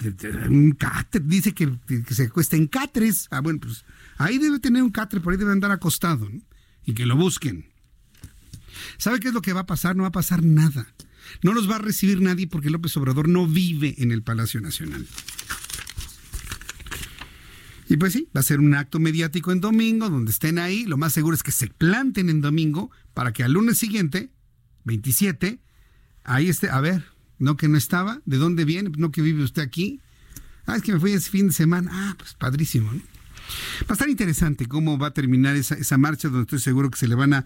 Un 0.48 0.72
catre, 0.72 1.22
dice 1.24 1.52
que, 1.52 1.70
se 2.10 2.30
cuesta 2.30 2.56
en 2.56 2.66
catres. 2.66 3.28
Ah, 3.30 3.40
bueno, 3.40 3.60
pues 3.60 3.84
ahí 4.18 4.38
debe 4.38 4.58
tener 4.58 4.82
un 4.82 4.90
catre, 4.90 5.20
por 5.20 5.32
ahí 5.32 5.38
debe 5.38 5.52
andar 5.52 5.70
acostado, 5.70 6.28
¿no? 6.28 6.40
Y 6.84 6.94
que 6.94 7.06
lo 7.06 7.16
busquen. 7.16 7.66
¿Sabe 8.98 9.20
qué 9.20 9.28
es 9.28 9.34
lo 9.34 9.42
que 9.42 9.52
va 9.52 9.60
a 9.60 9.66
pasar? 9.66 9.96
No 9.96 10.02
va 10.02 10.08
a 10.08 10.12
pasar 10.12 10.42
nada. 10.42 10.86
No 11.42 11.52
los 11.52 11.70
va 11.70 11.76
a 11.76 11.80
recibir 11.80 12.20
nadie 12.20 12.46
porque 12.46 12.70
López 12.70 12.96
Obrador 12.96 13.28
no 13.28 13.46
vive 13.46 13.94
en 13.98 14.12
el 14.12 14.22
Palacio 14.22 14.60
Nacional. 14.60 15.06
Y 17.88 17.96
pues 17.96 18.12
sí, 18.12 18.28
va 18.34 18.40
a 18.40 18.44
ser 18.44 18.60
un 18.60 18.74
acto 18.74 18.98
mediático 18.98 19.52
en 19.52 19.60
domingo, 19.60 20.08
donde 20.08 20.30
estén 20.30 20.58
ahí. 20.58 20.84
Lo 20.84 20.96
más 20.96 21.12
seguro 21.12 21.34
es 21.34 21.42
que 21.42 21.52
se 21.52 21.68
planten 21.68 22.28
en 22.28 22.40
domingo 22.40 22.90
para 23.12 23.32
que 23.32 23.44
al 23.44 23.52
lunes 23.52 23.78
siguiente 23.78 24.30
27. 24.84 25.58
Ahí 26.24 26.48
este, 26.48 26.70
a 26.70 26.80
ver, 26.80 27.04
no 27.38 27.56
que 27.56 27.68
no 27.68 27.76
estaba, 27.76 28.20
¿de 28.24 28.36
dónde 28.36 28.64
viene? 28.64 28.90
No 28.96 29.10
que 29.10 29.22
vive 29.22 29.42
usted 29.42 29.62
aquí. 29.62 30.00
Ah, 30.66 30.76
es 30.76 30.82
que 30.82 30.92
me 30.92 31.00
fui 31.00 31.12
ese 31.12 31.30
fin 31.30 31.48
de 31.48 31.52
semana. 31.52 31.90
Ah, 31.92 32.14
pues 32.16 32.34
padrísimo, 32.34 32.92
¿no? 32.92 33.00
Va 33.82 33.90
a 33.90 33.92
estar 33.92 34.08
interesante 34.08 34.66
cómo 34.66 34.96
va 34.96 35.08
a 35.08 35.12
terminar 35.12 35.56
esa, 35.56 35.74
esa 35.74 35.98
marcha, 35.98 36.28
donde 36.28 36.42
estoy 36.42 36.60
seguro 36.60 36.90
que 36.90 36.98
se 36.98 37.08
le 37.08 37.14
van 37.14 37.34
a, 37.34 37.44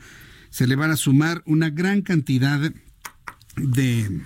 se 0.50 0.66
le 0.66 0.76
van 0.76 0.90
a 0.90 0.96
sumar 0.96 1.42
una 1.46 1.70
gran 1.70 2.02
cantidad 2.02 2.72
de 3.56 4.20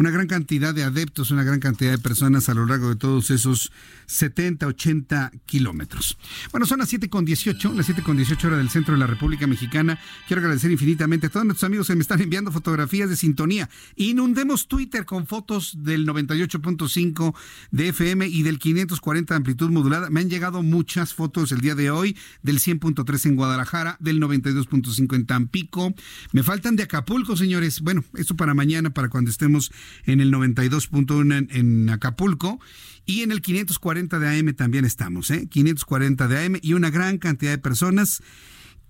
una 0.00 0.10
gran 0.10 0.26
cantidad 0.26 0.72
de 0.74 0.82
adeptos, 0.82 1.30
una 1.30 1.44
gran 1.44 1.60
cantidad 1.60 1.90
de 1.90 1.98
personas 1.98 2.48
a 2.48 2.54
lo 2.54 2.64
largo 2.64 2.88
de 2.88 2.96
todos 2.96 3.30
esos 3.30 3.70
70, 4.06 4.66
80 4.66 5.30
kilómetros. 5.44 6.16
Bueno, 6.50 6.64
son 6.64 6.78
las 6.78 6.88
7 6.88 7.10
con 7.10 7.26
18, 7.26 7.74
las 7.74 7.84
7 7.84 8.02
con 8.02 8.16
18 8.16 8.46
horas 8.46 8.60
del 8.60 8.70
centro 8.70 8.94
de 8.94 9.00
la 9.00 9.06
República 9.06 9.46
Mexicana. 9.46 10.00
Quiero 10.26 10.40
agradecer 10.40 10.70
infinitamente 10.70 11.26
a 11.26 11.28
todos 11.28 11.44
nuestros 11.44 11.68
amigos 11.68 11.86
que 11.86 11.96
me 11.96 12.00
están 12.00 12.22
enviando 12.22 12.50
fotografías 12.50 13.10
de 13.10 13.16
sintonía. 13.16 13.68
Inundemos 13.94 14.68
Twitter 14.68 15.04
con 15.04 15.26
fotos 15.26 15.74
del 15.76 16.06
98.5 16.06 17.34
de 17.70 17.88
FM 17.88 18.26
y 18.26 18.42
del 18.42 18.58
540 18.58 19.34
de 19.34 19.36
amplitud 19.36 19.68
modulada. 19.68 20.08
Me 20.08 20.20
han 20.20 20.30
llegado 20.30 20.62
muchas 20.62 21.12
fotos 21.12 21.52
el 21.52 21.60
día 21.60 21.74
de 21.74 21.90
hoy 21.90 22.16
del 22.42 22.58
100.3 22.58 23.26
en 23.26 23.36
Guadalajara, 23.36 23.98
del 24.00 24.18
92.5 24.18 25.14
en 25.14 25.26
Tampico. 25.26 25.94
Me 26.32 26.42
faltan 26.42 26.76
de 26.76 26.84
Acapulco, 26.84 27.36
señores. 27.36 27.82
Bueno, 27.82 28.02
esto 28.14 28.34
para 28.34 28.54
mañana, 28.54 28.88
para 28.88 29.10
cuando 29.10 29.30
estemos 29.30 29.70
en 30.04 30.20
el 30.20 30.32
92.1 30.32 31.48
en, 31.50 31.90
Acapulco. 31.90 32.60
Y 33.06 33.22
en 33.22 33.32
el 33.32 33.40
540 33.40 34.18
de 34.18 34.38
AM 34.38 34.54
también 34.54 34.84
estamos, 34.84 35.30
¿eh? 35.30 35.48
540 35.48 36.28
de 36.28 36.44
AM 36.44 36.58
y 36.62 36.74
una 36.74 36.90
gran 36.90 37.18
cantidad 37.18 37.50
de 37.50 37.58
personas 37.58 38.22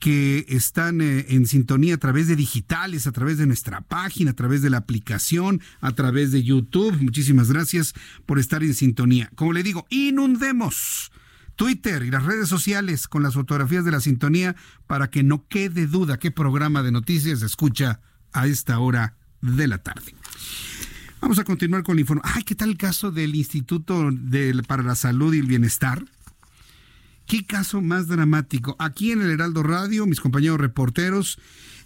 que 0.01 0.47
están 0.49 1.01
eh, 1.01 1.27
en 1.29 1.47
sintonía 1.47 1.95
a 1.95 1.99
través 1.99 2.27
de 2.27 2.35
digitales, 2.35 3.07
a 3.07 3.13
través 3.13 3.39
de 3.39 3.47
nuestra 3.47 3.83
página, 3.83 4.33
a 4.33 4.35
través 4.35 4.63
de 4.63 4.71
la 4.71 4.79
aplicación, 4.79 5.61
a 5.81 5.93
través 5.93 6.33
de 6.33 6.43
YouTube. 6.43 7.01
Muchísimas 7.01 7.53
gracias 7.53 7.95
por 8.27 8.39
estar 8.39 8.63
en 8.63 8.75
sintonía. 8.75 9.31
Como 9.37 9.53
le 9.53 9.63
digo, 9.63 9.87
inundemos 9.91 11.13
Twitter 11.55 12.03
y 12.03 12.11
las 12.11 12.25
redes 12.25 12.49
sociales 12.49 13.07
con 13.07 13.23
las 13.23 13.35
fotografías 13.35 13.85
de 13.85 13.91
la 13.91 14.01
sintonía 14.01 14.57
para 14.87 15.11
que 15.11 15.23
no 15.23 15.47
quede 15.47 15.87
duda 15.87 16.19
qué 16.19 16.31
programa 16.31 16.83
de 16.83 16.91
noticias 16.91 17.43
escucha 17.43 18.01
a 18.33 18.47
esta 18.47 18.79
hora 18.79 19.17
de 19.43 19.69
la 19.69 19.79
tarde. 19.79 20.15
Vamos 21.21 21.39
a 21.39 21.45
continuar 21.45 21.83
con 21.83 21.97
la 21.97 22.01
información. 22.01 22.33
Ay, 22.35 22.45
¿qué 22.45 22.55
tal 22.55 22.71
el 22.71 22.79
caso 22.79 23.11
del 23.11 23.35
Instituto 23.35 24.11
para 24.67 24.83
la 24.83 24.95
Salud 24.95 25.35
y 25.35 25.39
el 25.39 25.47
Bienestar? 25.47 26.03
¿Qué 27.27 27.45
caso 27.45 27.83
más 27.83 28.09
dramático? 28.09 28.75
Aquí 28.79 29.13
en 29.13 29.21
el 29.21 29.31
Heraldo 29.31 29.63
Radio, 29.63 30.07
mis 30.07 30.21
compañeros 30.21 30.59
reporteros 30.59 31.39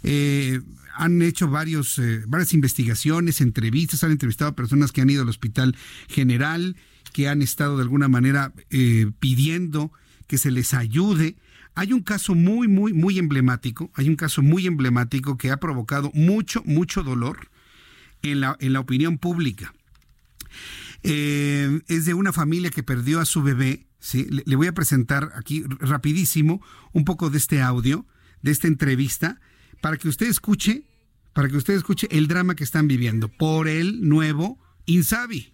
eh, 0.04 0.60
han 0.94 1.20
hecho 1.20 1.48
varios, 1.48 1.98
eh, 1.98 2.22
varias 2.28 2.54
investigaciones, 2.54 3.40
entrevistas, 3.40 4.04
han 4.04 4.12
entrevistado 4.12 4.52
a 4.52 4.56
personas 4.56 4.92
que 4.92 5.00
han 5.00 5.10
ido 5.10 5.22
al 5.22 5.28
Hospital 5.28 5.76
General, 6.08 6.76
que 7.12 7.28
han 7.28 7.42
estado 7.42 7.76
de 7.76 7.82
alguna 7.82 8.06
manera 8.06 8.52
eh, 8.70 9.10
pidiendo 9.18 9.90
que 10.28 10.38
se 10.38 10.52
les 10.52 10.74
ayude. 10.74 11.36
Hay 11.74 11.92
un 11.92 12.02
caso 12.02 12.36
muy, 12.36 12.68
muy, 12.68 12.92
muy 12.92 13.18
emblemático, 13.18 13.90
hay 13.94 14.08
un 14.08 14.16
caso 14.16 14.42
muy 14.42 14.68
emblemático 14.68 15.36
que 15.36 15.50
ha 15.50 15.56
provocado 15.56 16.12
mucho, 16.14 16.62
mucho 16.64 17.02
dolor 17.02 17.48
en 18.32 18.40
la, 18.40 18.56
en 18.60 18.72
la 18.72 18.80
opinión 18.80 19.18
pública. 19.18 19.72
Eh, 21.02 21.80
es 21.88 22.04
de 22.06 22.14
una 22.14 22.32
familia 22.32 22.70
que 22.70 22.82
perdió 22.82 23.20
a 23.20 23.24
su 23.24 23.42
bebé. 23.42 23.86
¿sí? 23.98 24.26
Le, 24.28 24.56
voy 24.56 24.66
a 24.66 24.74
presentar 24.74 25.32
aquí 25.36 25.64
rapidísimo 25.80 26.62
un 26.92 27.04
poco 27.04 27.30
de 27.30 27.38
este 27.38 27.60
audio, 27.60 28.06
de 28.42 28.50
esta 28.52 28.68
entrevista, 28.68 29.40
para 29.80 29.96
que 29.96 30.08
usted 30.08 30.26
escuche, 30.26 30.84
para 31.32 31.48
que 31.48 31.56
usted 31.56 31.74
escuche 31.74 32.08
el 32.10 32.28
drama 32.28 32.54
que 32.54 32.64
están 32.64 32.88
viviendo 32.88 33.28
por 33.28 33.68
el 33.68 34.08
nuevo 34.08 34.58
Insabi 34.86 35.53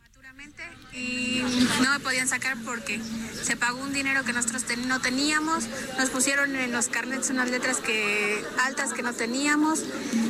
y 1.00 1.42
no 1.82 1.90
me 1.90 2.00
podían 2.00 2.28
sacar 2.28 2.56
porque 2.64 3.00
se 3.42 3.56
pagó 3.56 3.80
un 3.80 3.92
dinero 3.92 4.24
que 4.24 4.32
nosotros 4.32 4.64
no 4.86 5.00
teníamos, 5.00 5.64
nos 5.98 6.10
pusieron 6.10 6.54
en 6.54 6.72
los 6.72 6.88
carnets 6.88 7.30
unas 7.30 7.50
letras 7.50 7.78
que 7.78 8.44
altas 8.64 8.92
que 8.92 9.02
no 9.02 9.12
teníamos. 9.12 9.84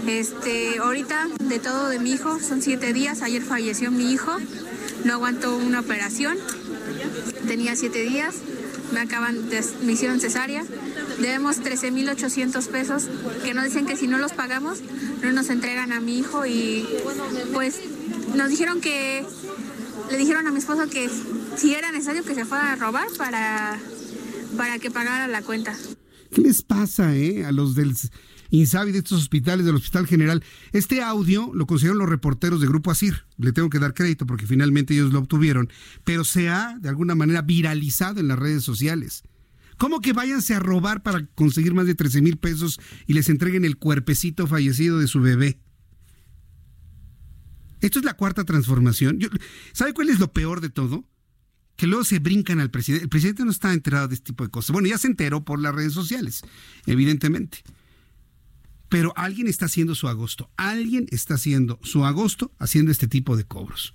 Este, 0.07 0.79
ahorita 0.79 1.29
de 1.41 1.59
todo 1.59 1.89
de 1.89 1.99
mi 1.99 2.13
hijo 2.13 2.39
son 2.41 2.63
siete 2.63 2.93
días. 2.93 3.23
Ayer 3.23 3.43
falleció 3.43 3.91
mi 3.91 4.13
hijo, 4.13 4.37
no 5.05 5.15
aguantó 5.15 5.57
una 5.57 5.81
operación, 5.81 6.39
tenía 7.47 7.75
siete 7.77 8.03
días, 8.03 8.37
me 8.93 9.01
acaban, 9.01 9.39
me 9.83 9.93
hicieron 9.93 10.21
cesárea. 10.21 10.65
Debemos 11.19 11.61
13.800 11.61 12.67
pesos 12.69 13.09
que 13.45 13.53
nos 13.53 13.65
dicen 13.65 13.87
que 13.87 13.97
si 13.97 14.07
no 14.07 14.19
los 14.19 14.33
pagamos 14.33 14.79
no 15.23 15.33
nos 15.33 15.51
entregan 15.51 15.93
a 15.93 16.01
mi 16.01 16.19
hijo 16.19 16.47
y 16.47 16.87
pues 17.53 17.77
nos 18.35 18.49
dijeron 18.49 18.81
que 18.81 19.27
le 20.11 20.19
dijeron 20.19 20.47
a 20.47 20.51
mi 20.51 20.59
esposo 20.59 20.89
que 20.89 21.09
si 21.57 21.75
era 21.75 21.93
necesario 21.93 22.25
que 22.25 22.35
se 22.35 22.45
fuera 22.45 22.73
a 22.73 22.77
robar 22.77 23.07
para, 23.17 23.79
para 24.57 24.79
que 24.79 24.91
pagara 24.91 25.29
la 25.29 25.43
cuenta. 25.43 25.77
¿Qué 26.35 26.43
les 26.43 26.63
pasa 26.63 27.17
eh, 27.17 27.45
a 27.45 27.53
los 27.53 27.75
del 27.75 27.95
Insabi 28.51 28.93
de 28.93 28.99
estos 28.99 29.21
hospitales, 29.21 29.67
del 29.67 29.77
Hospital 29.77 30.07
General? 30.07 30.43
Este 30.73 31.03
audio 31.03 31.51
lo 31.55 31.67
consiguieron 31.67 31.99
los 31.99 32.09
reporteros 32.09 32.61
de 32.61 32.67
Grupo 32.67 32.91
Asir. 32.91 33.25
Le 33.37 33.53
tengo 33.53 33.71
que 33.71 33.79
dar 33.79 33.95
crédito 33.95 34.27
porque 34.27 34.47
finalmente 34.47 34.95
ellos 34.95 35.13
lo 35.13 35.21
obtuvieron, 35.21 35.71
pero 36.05 36.25
se 36.25 36.49
ha 36.49 36.77
de 36.79 36.89
alguna 36.89 37.15
manera 37.15 37.43
viralizado 37.43 38.21
en 38.21 38.29
las 38.29 38.39
redes 38.39 38.63
sociales. 38.63 39.23
¿Cómo 39.77 40.01
que 40.01 40.13
váyanse 40.13 40.55
a 40.55 40.61
robar 40.61 41.03
para 41.03 41.27
conseguir 41.35 41.73
más 41.73 41.87
de 41.87 41.95
13 41.95 42.21
mil 42.21 42.37
pesos 42.37 42.79
y 43.07 43.15
les 43.15 43.29
entreguen 43.29 43.65
el 43.65 43.79
cuerpecito 43.79 44.47
fallecido 44.47 44.99
de 44.99 45.07
su 45.07 45.21
bebé? 45.21 45.59
Esto 47.81 47.99
es 47.99 48.05
la 48.05 48.15
cuarta 48.15 48.45
transformación. 48.45 49.19
¿Sabe 49.73 49.95
cuál 49.95 50.11
es 50.11 50.19
lo 50.19 50.33
peor 50.33 50.61
de 50.61 50.71
todo? 50.71 51.05
Que 51.77 51.87
luego 51.87 52.05
se 52.05 52.19
brincan 52.19 52.61
al 52.61 52.71
presidente. 52.71 53.05
El 53.05 53.09
presidente 53.09 53.45
no 53.45 53.51
está 53.51 53.73
enterado 53.73 54.09
de 54.09 54.15
este 54.15 54.27
tipo 54.27 54.45
de 54.45 54.51
cosas. 54.51 54.73
Bueno, 54.73 54.89
ya 54.89 54.99
se 54.99 55.07
enteró 55.07 55.45
por 55.45 55.61
las 55.61 55.75
redes 55.75 55.93
sociales, 55.93 56.43
evidentemente. 56.87 57.63
Pero 58.91 59.13
alguien 59.17 59.47
está 59.47 59.67
haciendo 59.67 59.95
su 59.95 60.09
agosto. 60.09 60.51
Alguien 60.57 61.07
está 61.11 61.35
haciendo 61.35 61.79
su 61.83 62.05
agosto 62.05 62.53
haciendo 62.59 62.91
este 62.93 63.09
tipo 63.09 63.37
de 63.37 63.45
cobros. 63.45 63.95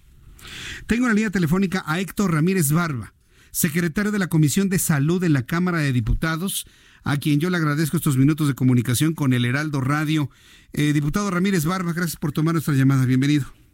Tengo 0.88 1.06
en 1.06 1.10
la 1.10 1.16
línea 1.16 1.32
telefónica 1.32 1.84
a 1.86 2.00
Héctor 2.00 2.34
Ramírez 2.34 2.72
Barba, 2.72 3.14
secretario 3.52 4.12
de 4.12 4.20
la 4.20 4.28
Comisión 4.28 4.70
de 4.70 4.80
Salud 4.80 5.24
en 5.24 5.34
la 5.34 5.46
Cámara 5.46 5.80
de 5.80 5.92
Diputados, 5.92 6.66
a 7.04 7.18
quien 7.18 7.40
yo 7.40 7.50
le 7.50 7.58
agradezco 7.58 7.98
estos 7.98 8.18
minutos 8.18 8.48
de 8.48 8.56
comunicación 8.56 9.14
con 9.14 9.34
el 9.34 9.46
Heraldo 9.46 9.82
Radio. 9.82 10.30
Eh, 10.74 10.94
diputado 10.94 11.30
Ramírez 11.30 11.66
Barba, 11.66 11.94
gracias 11.94 12.18
por 12.18 12.32
tomar 12.32 12.56
nuestra 12.56 12.74
llamada. 12.74 13.06
Bienvenido. 13.06 13.65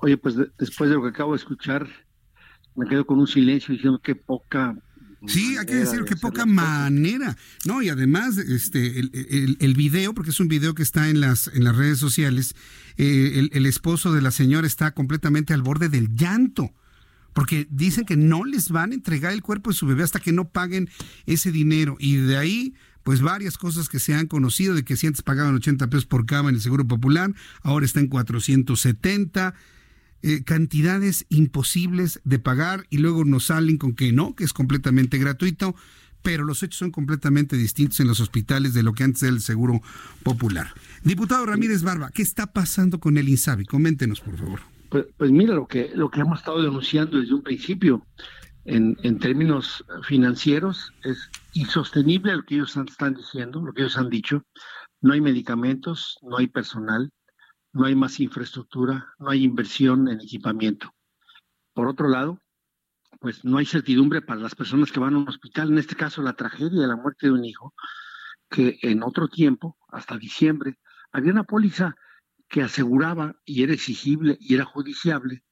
Oye, 0.00 0.16
pues 0.16 0.36
después 0.58 0.90
de 0.90 0.96
lo 0.96 1.02
que 1.02 1.08
acabo 1.08 1.32
de 1.32 1.38
escuchar, 1.38 1.88
me 2.74 2.86
quedo 2.86 3.06
con 3.06 3.18
un 3.18 3.26
silencio 3.26 3.74
diciendo 3.74 4.00
que 4.02 4.14
poca 4.14 4.76
Sí, 5.26 5.56
hay 5.56 5.66
que 5.66 5.74
decir 5.74 6.04
que 6.04 6.16
poca 6.16 6.46
manera. 6.46 7.36
No, 7.64 7.82
y 7.82 7.88
además, 7.88 8.38
este, 8.38 9.00
el, 9.00 9.56
el, 9.58 9.74
video, 9.74 10.14
porque 10.14 10.30
es 10.30 10.40
un 10.40 10.48
video 10.48 10.74
que 10.74 10.82
está 10.82 11.08
en 11.08 11.20
las, 11.20 11.48
en 11.48 11.64
las 11.64 11.74
redes 11.74 11.98
sociales, 11.98 12.54
eh, 12.96 13.48
el, 13.50 13.66
esposo 13.66 14.12
de 14.12 14.22
la 14.22 14.30
señora 14.30 14.66
está 14.66 14.92
completamente 14.92 15.54
al 15.54 15.62
borde 15.62 15.88
del 15.88 16.14
llanto. 16.14 16.72
Porque 17.32 17.66
dicen 17.70 18.04
que 18.04 18.16
no 18.16 18.44
les 18.44 18.70
van 18.70 18.92
a 18.92 18.94
entregar 18.94 19.32
el 19.32 19.42
cuerpo 19.42 19.70
de 19.70 19.76
su 19.76 19.86
bebé 19.86 20.02
hasta 20.02 20.20
que 20.20 20.32
no 20.32 20.48
paguen 20.48 20.88
ese 21.26 21.50
dinero. 21.50 21.96
Y 21.98 22.16
de 22.16 22.36
ahí, 22.36 22.74
pues 23.02 23.20
varias 23.20 23.58
cosas 23.58 23.88
que 23.88 23.98
se 23.98 24.14
han 24.14 24.26
conocido, 24.26 24.74
de 24.74 24.84
que 24.84 24.96
si 24.96 25.06
antes 25.06 25.22
pagaban 25.22 25.54
80 25.54 25.88
pesos 25.88 26.06
por 26.06 26.24
cama 26.24 26.50
en 26.50 26.54
el 26.54 26.60
Seguro 26.60 26.86
Popular, 26.86 27.34
ahora 27.62 27.84
está 27.84 28.00
en 28.00 28.08
470 28.08 29.54
eh, 30.26 30.42
cantidades 30.42 31.24
imposibles 31.28 32.20
de 32.24 32.40
pagar 32.40 32.84
y 32.90 32.98
luego 32.98 33.24
nos 33.24 33.44
salen 33.44 33.78
con 33.78 33.94
que 33.94 34.10
no, 34.10 34.34
que 34.34 34.42
es 34.42 34.52
completamente 34.52 35.18
gratuito, 35.18 35.76
pero 36.20 36.42
los 36.42 36.64
hechos 36.64 36.78
son 36.78 36.90
completamente 36.90 37.56
distintos 37.56 38.00
en 38.00 38.08
los 38.08 38.18
hospitales 38.18 38.74
de 38.74 38.82
lo 38.82 38.92
que 38.92 39.04
antes 39.04 39.22
era 39.22 39.30
el 39.30 39.40
Seguro 39.40 39.80
Popular. 40.24 40.74
Diputado 41.04 41.46
Ramírez 41.46 41.84
Barba, 41.84 42.10
¿qué 42.12 42.22
está 42.22 42.52
pasando 42.52 42.98
con 42.98 43.18
el 43.18 43.28
INSABI? 43.28 43.66
Coméntenos, 43.66 44.20
por 44.20 44.36
favor. 44.36 44.58
Pues, 44.88 45.06
pues, 45.16 45.30
mira, 45.30 45.54
lo 45.54 45.68
que, 45.68 45.92
lo 45.94 46.10
que 46.10 46.22
hemos 46.22 46.40
estado 46.40 46.60
denunciando 46.60 47.20
desde 47.20 47.32
un 47.32 47.44
principio, 47.44 48.04
en, 48.64 48.96
en 49.04 49.20
términos 49.20 49.84
financieros, 50.08 50.92
es 51.04 51.30
insostenible 51.52 52.34
lo 52.34 52.42
que 52.42 52.56
ellos 52.56 52.76
están 52.76 53.14
diciendo, 53.14 53.62
lo 53.64 53.72
que 53.72 53.82
ellos 53.82 53.96
han 53.96 54.10
dicho. 54.10 54.42
No 55.00 55.12
hay 55.12 55.20
medicamentos, 55.20 56.18
no 56.22 56.38
hay 56.38 56.48
personal, 56.48 57.12
no 57.76 57.84
hay 57.84 57.94
más 57.94 58.18
infraestructura, 58.20 59.14
no 59.18 59.28
hay 59.28 59.44
inversión 59.44 60.08
en 60.08 60.18
equipamiento. 60.22 60.94
Por 61.74 61.88
otro 61.88 62.08
lado, 62.08 62.40
pues 63.20 63.44
no 63.44 63.58
hay 63.58 63.66
certidumbre 63.66 64.22
para 64.22 64.40
las 64.40 64.54
personas 64.54 64.90
que 64.90 64.98
van 64.98 65.14
a 65.14 65.18
un 65.18 65.28
hospital, 65.28 65.70
en 65.70 65.78
este 65.78 65.94
caso 65.94 66.22
la 66.22 66.32
tragedia 66.32 66.80
de 66.80 66.86
la 66.86 66.96
muerte 66.96 67.26
de 67.26 67.32
un 67.32 67.44
hijo, 67.44 67.74
que 68.48 68.78
en 68.80 69.02
otro 69.02 69.28
tiempo, 69.28 69.76
hasta 69.88 70.16
diciembre, 70.16 70.78
había 71.12 71.32
una 71.32 71.44
póliza 71.44 71.96
que 72.48 72.62
aseguraba 72.62 73.36
y 73.44 73.62
era 73.62 73.74
exigible 73.74 74.38
y 74.40 74.54
era 74.54 74.64
judiciable, 74.64 75.44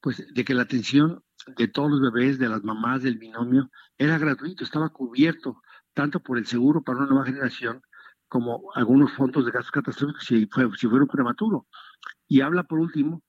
pues 0.00 0.26
de 0.34 0.44
que 0.44 0.54
la 0.54 0.62
atención 0.62 1.22
de 1.56 1.68
todos 1.68 1.92
los 1.92 2.00
bebés, 2.00 2.40
de 2.40 2.48
las 2.48 2.64
mamás, 2.64 3.04
del 3.04 3.18
binomio, 3.18 3.70
era 3.96 4.18
gratuito, 4.18 4.64
estaba 4.64 4.88
cubierto 4.88 5.62
tanto 5.94 6.18
por 6.20 6.38
el 6.38 6.46
seguro 6.46 6.82
para 6.82 6.98
una 6.98 7.06
nueva 7.06 7.26
generación 7.26 7.82
como 8.28 8.70
algunos 8.74 9.12
fondos 9.12 9.44
de 9.44 9.50
gastos 9.50 9.70
catastróficos 9.70 10.24
si, 10.24 10.46
fue, 10.46 10.68
si 10.76 10.86
fuera 10.86 11.04
un 11.04 11.08
prematuro. 11.08 11.66
Y 12.26 12.40
habla 12.40 12.64
por 12.64 12.78
último, 12.78 13.22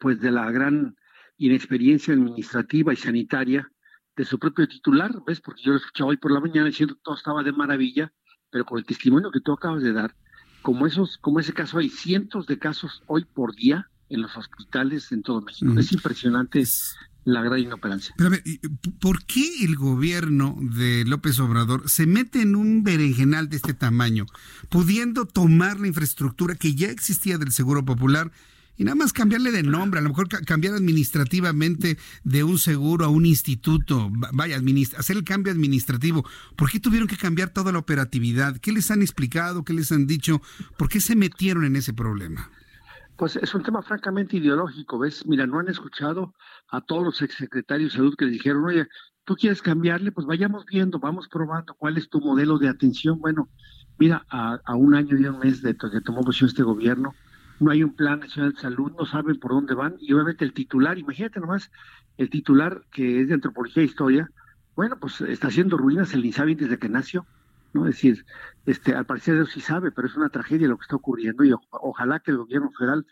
pues 0.00 0.20
de 0.20 0.30
la 0.30 0.50
gran 0.50 0.96
inexperiencia 1.36 2.14
administrativa 2.14 2.92
y 2.92 2.96
sanitaria 2.96 3.70
de 4.16 4.24
su 4.24 4.38
propio 4.38 4.66
titular, 4.68 5.12
¿ves? 5.26 5.40
Porque 5.40 5.62
yo 5.62 5.72
lo 5.72 5.78
escuchaba 5.78 6.10
hoy 6.10 6.16
por 6.16 6.32
la 6.32 6.40
mañana 6.40 6.66
diciendo 6.66 6.94
que 6.94 7.00
todo 7.02 7.16
estaba 7.16 7.42
de 7.42 7.52
maravilla, 7.52 8.12
pero 8.50 8.64
con 8.64 8.78
el 8.78 8.84
testimonio 8.84 9.30
que 9.30 9.40
tú 9.40 9.52
acabas 9.52 9.82
de 9.82 9.92
dar, 9.92 10.14
como 10.62 10.86
esos, 10.86 11.18
como 11.18 11.40
ese 11.40 11.52
caso 11.52 11.78
hay 11.78 11.88
cientos 11.88 12.46
de 12.46 12.58
casos 12.58 13.02
hoy 13.06 13.24
por 13.24 13.54
día 13.54 13.90
en 14.08 14.22
los 14.22 14.36
hospitales 14.36 15.10
en 15.12 15.22
todo 15.22 15.42
México. 15.42 15.78
Es 15.78 15.92
impresionante 15.92 16.64
la 17.24 17.42
gran 17.42 17.60
inoperancia. 17.60 18.14
Pero 18.16 18.28
a 18.28 18.30
ver, 18.30 18.42
¿por 19.00 19.24
qué 19.24 19.64
el 19.64 19.76
gobierno 19.76 20.56
de 20.60 21.04
López 21.06 21.38
Obrador 21.38 21.88
se 21.88 22.06
mete 22.06 22.42
en 22.42 22.54
un 22.54 22.84
berenjenal 22.84 23.48
de 23.48 23.56
este 23.56 23.74
tamaño, 23.74 24.26
pudiendo 24.68 25.24
tomar 25.26 25.80
la 25.80 25.86
infraestructura 25.86 26.54
que 26.54 26.74
ya 26.74 26.88
existía 26.88 27.38
del 27.38 27.52
Seguro 27.52 27.84
Popular? 27.84 28.30
y 28.76 28.84
nada 28.84 28.96
más 28.96 29.12
cambiarle 29.12 29.52
de 29.52 29.62
nombre, 29.62 30.00
a 30.00 30.02
lo 30.02 30.08
mejor 30.08 30.28
cambiar 30.28 30.74
administrativamente 30.74 31.96
de 32.24 32.44
un 32.44 32.58
seguro 32.58 33.04
a 33.04 33.08
un 33.08 33.24
instituto, 33.24 34.10
vaya, 34.32 34.60
hacer 34.96 35.16
el 35.16 35.24
cambio 35.24 35.52
administrativo. 35.52 36.26
¿Por 36.56 36.70
qué 36.70 36.80
tuvieron 36.80 37.08
que 37.08 37.16
cambiar 37.16 37.50
toda 37.50 37.72
la 37.72 37.78
operatividad? 37.78 38.58
¿Qué 38.58 38.72
les 38.72 38.90
han 38.90 39.02
explicado? 39.02 39.64
¿Qué 39.64 39.72
les 39.72 39.92
han 39.92 40.06
dicho? 40.06 40.42
¿Por 40.76 40.88
qué 40.88 41.00
se 41.00 41.14
metieron 41.14 41.64
en 41.64 41.76
ese 41.76 41.92
problema? 41.92 42.50
Pues 43.16 43.36
es 43.36 43.54
un 43.54 43.62
tema 43.62 43.80
francamente 43.82 44.36
ideológico, 44.38 44.98
¿ves? 44.98 45.24
Mira, 45.26 45.46
no 45.46 45.60
han 45.60 45.68
escuchado 45.68 46.34
a 46.68 46.80
todos 46.80 47.04
los 47.04 47.22
exsecretarios 47.22 47.92
de 47.92 47.98
salud 47.98 48.16
que 48.16 48.24
les 48.24 48.34
dijeron, 48.34 48.64
oye, 48.64 48.88
tú 49.24 49.36
quieres 49.36 49.62
cambiarle, 49.62 50.10
pues 50.10 50.26
vayamos 50.26 50.64
viendo, 50.66 50.98
vamos 50.98 51.28
probando 51.28 51.74
cuál 51.74 51.96
es 51.96 52.08
tu 52.08 52.20
modelo 52.20 52.58
de 52.58 52.68
atención. 52.68 53.20
Bueno, 53.20 53.48
mira, 53.98 54.26
a, 54.28 54.74
un 54.74 54.94
año 54.94 55.16
y 55.16 55.26
un 55.26 55.38
mes 55.38 55.62
de 55.62 55.76
que 55.76 56.00
tomó 56.00 56.22
posición 56.22 56.48
este 56.48 56.64
gobierno, 56.64 57.14
no 57.60 57.70
hay 57.70 57.84
un 57.84 57.94
plan 57.94 58.18
nacional 58.18 58.52
de 58.52 58.60
salud, 58.60 58.92
no 58.98 59.06
saben 59.06 59.38
por 59.38 59.52
dónde 59.52 59.74
van, 59.74 59.94
y 60.00 60.12
obviamente 60.12 60.44
el 60.44 60.52
titular, 60.52 60.98
imagínate 60.98 61.38
nomás, 61.38 61.70
el 62.16 62.28
titular 62.30 62.84
que 62.90 63.20
es 63.20 63.28
de 63.28 63.34
antropología 63.34 63.82
e 63.82 63.86
historia, 63.86 64.28
bueno, 64.74 64.98
pues 64.98 65.20
está 65.20 65.48
haciendo 65.48 65.76
ruinas 65.76 66.12
el 66.14 66.24
INSABI 66.24 66.56
desde 66.56 66.78
que 66.78 66.88
nació, 66.88 67.26
¿no? 67.74 67.86
Es 67.86 67.96
decir, 67.96 68.24
este, 68.64 68.94
al 68.94 69.04
parecer 69.04 69.34
Dios 69.34 69.50
sí 69.50 69.60
sabe, 69.60 69.92
pero 69.92 70.08
es 70.08 70.16
una 70.16 70.30
tragedia 70.30 70.68
lo 70.68 70.78
que 70.78 70.84
está 70.84 70.96
ocurriendo 70.96 71.44
y 71.44 71.52
ojalá 71.70 72.20
que 72.20 72.30
el 72.30 72.38
gobierno 72.38 72.70
federal 72.70 73.06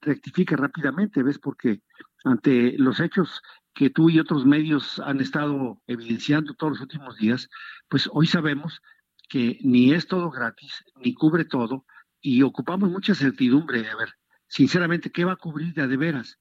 rectifique 0.00 0.56
rápidamente, 0.56 1.22
¿ves? 1.22 1.38
Porque 1.38 1.82
ante 2.24 2.76
los 2.78 3.00
hechos 3.00 3.42
que 3.74 3.90
tú 3.90 4.10
y 4.10 4.18
otros 4.18 4.44
medios 4.44 5.00
han 5.00 5.20
estado 5.20 5.80
evidenciando 5.86 6.54
todos 6.54 6.72
los 6.72 6.80
últimos 6.82 7.16
días, 7.16 7.48
pues 7.88 8.08
hoy 8.12 8.26
sabemos 8.26 8.82
que 9.28 9.58
ni 9.62 9.92
es 9.92 10.06
todo 10.06 10.30
gratis, 10.30 10.84
ni 10.96 11.14
cubre 11.14 11.44
todo, 11.44 11.86
y 12.20 12.42
ocupamos 12.42 12.90
mucha 12.90 13.14
certidumbre. 13.14 13.88
A 13.88 13.96
ver, 13.96 14.14
sinceramente, 14.48 15.10
¿qué 15.12 15.24
va 15.24 15.32
a 15.32 15.36
cubrir 15.36 15.74
de, 15.74 15.86
de 15.86 15.96
veras? 15.96 16.38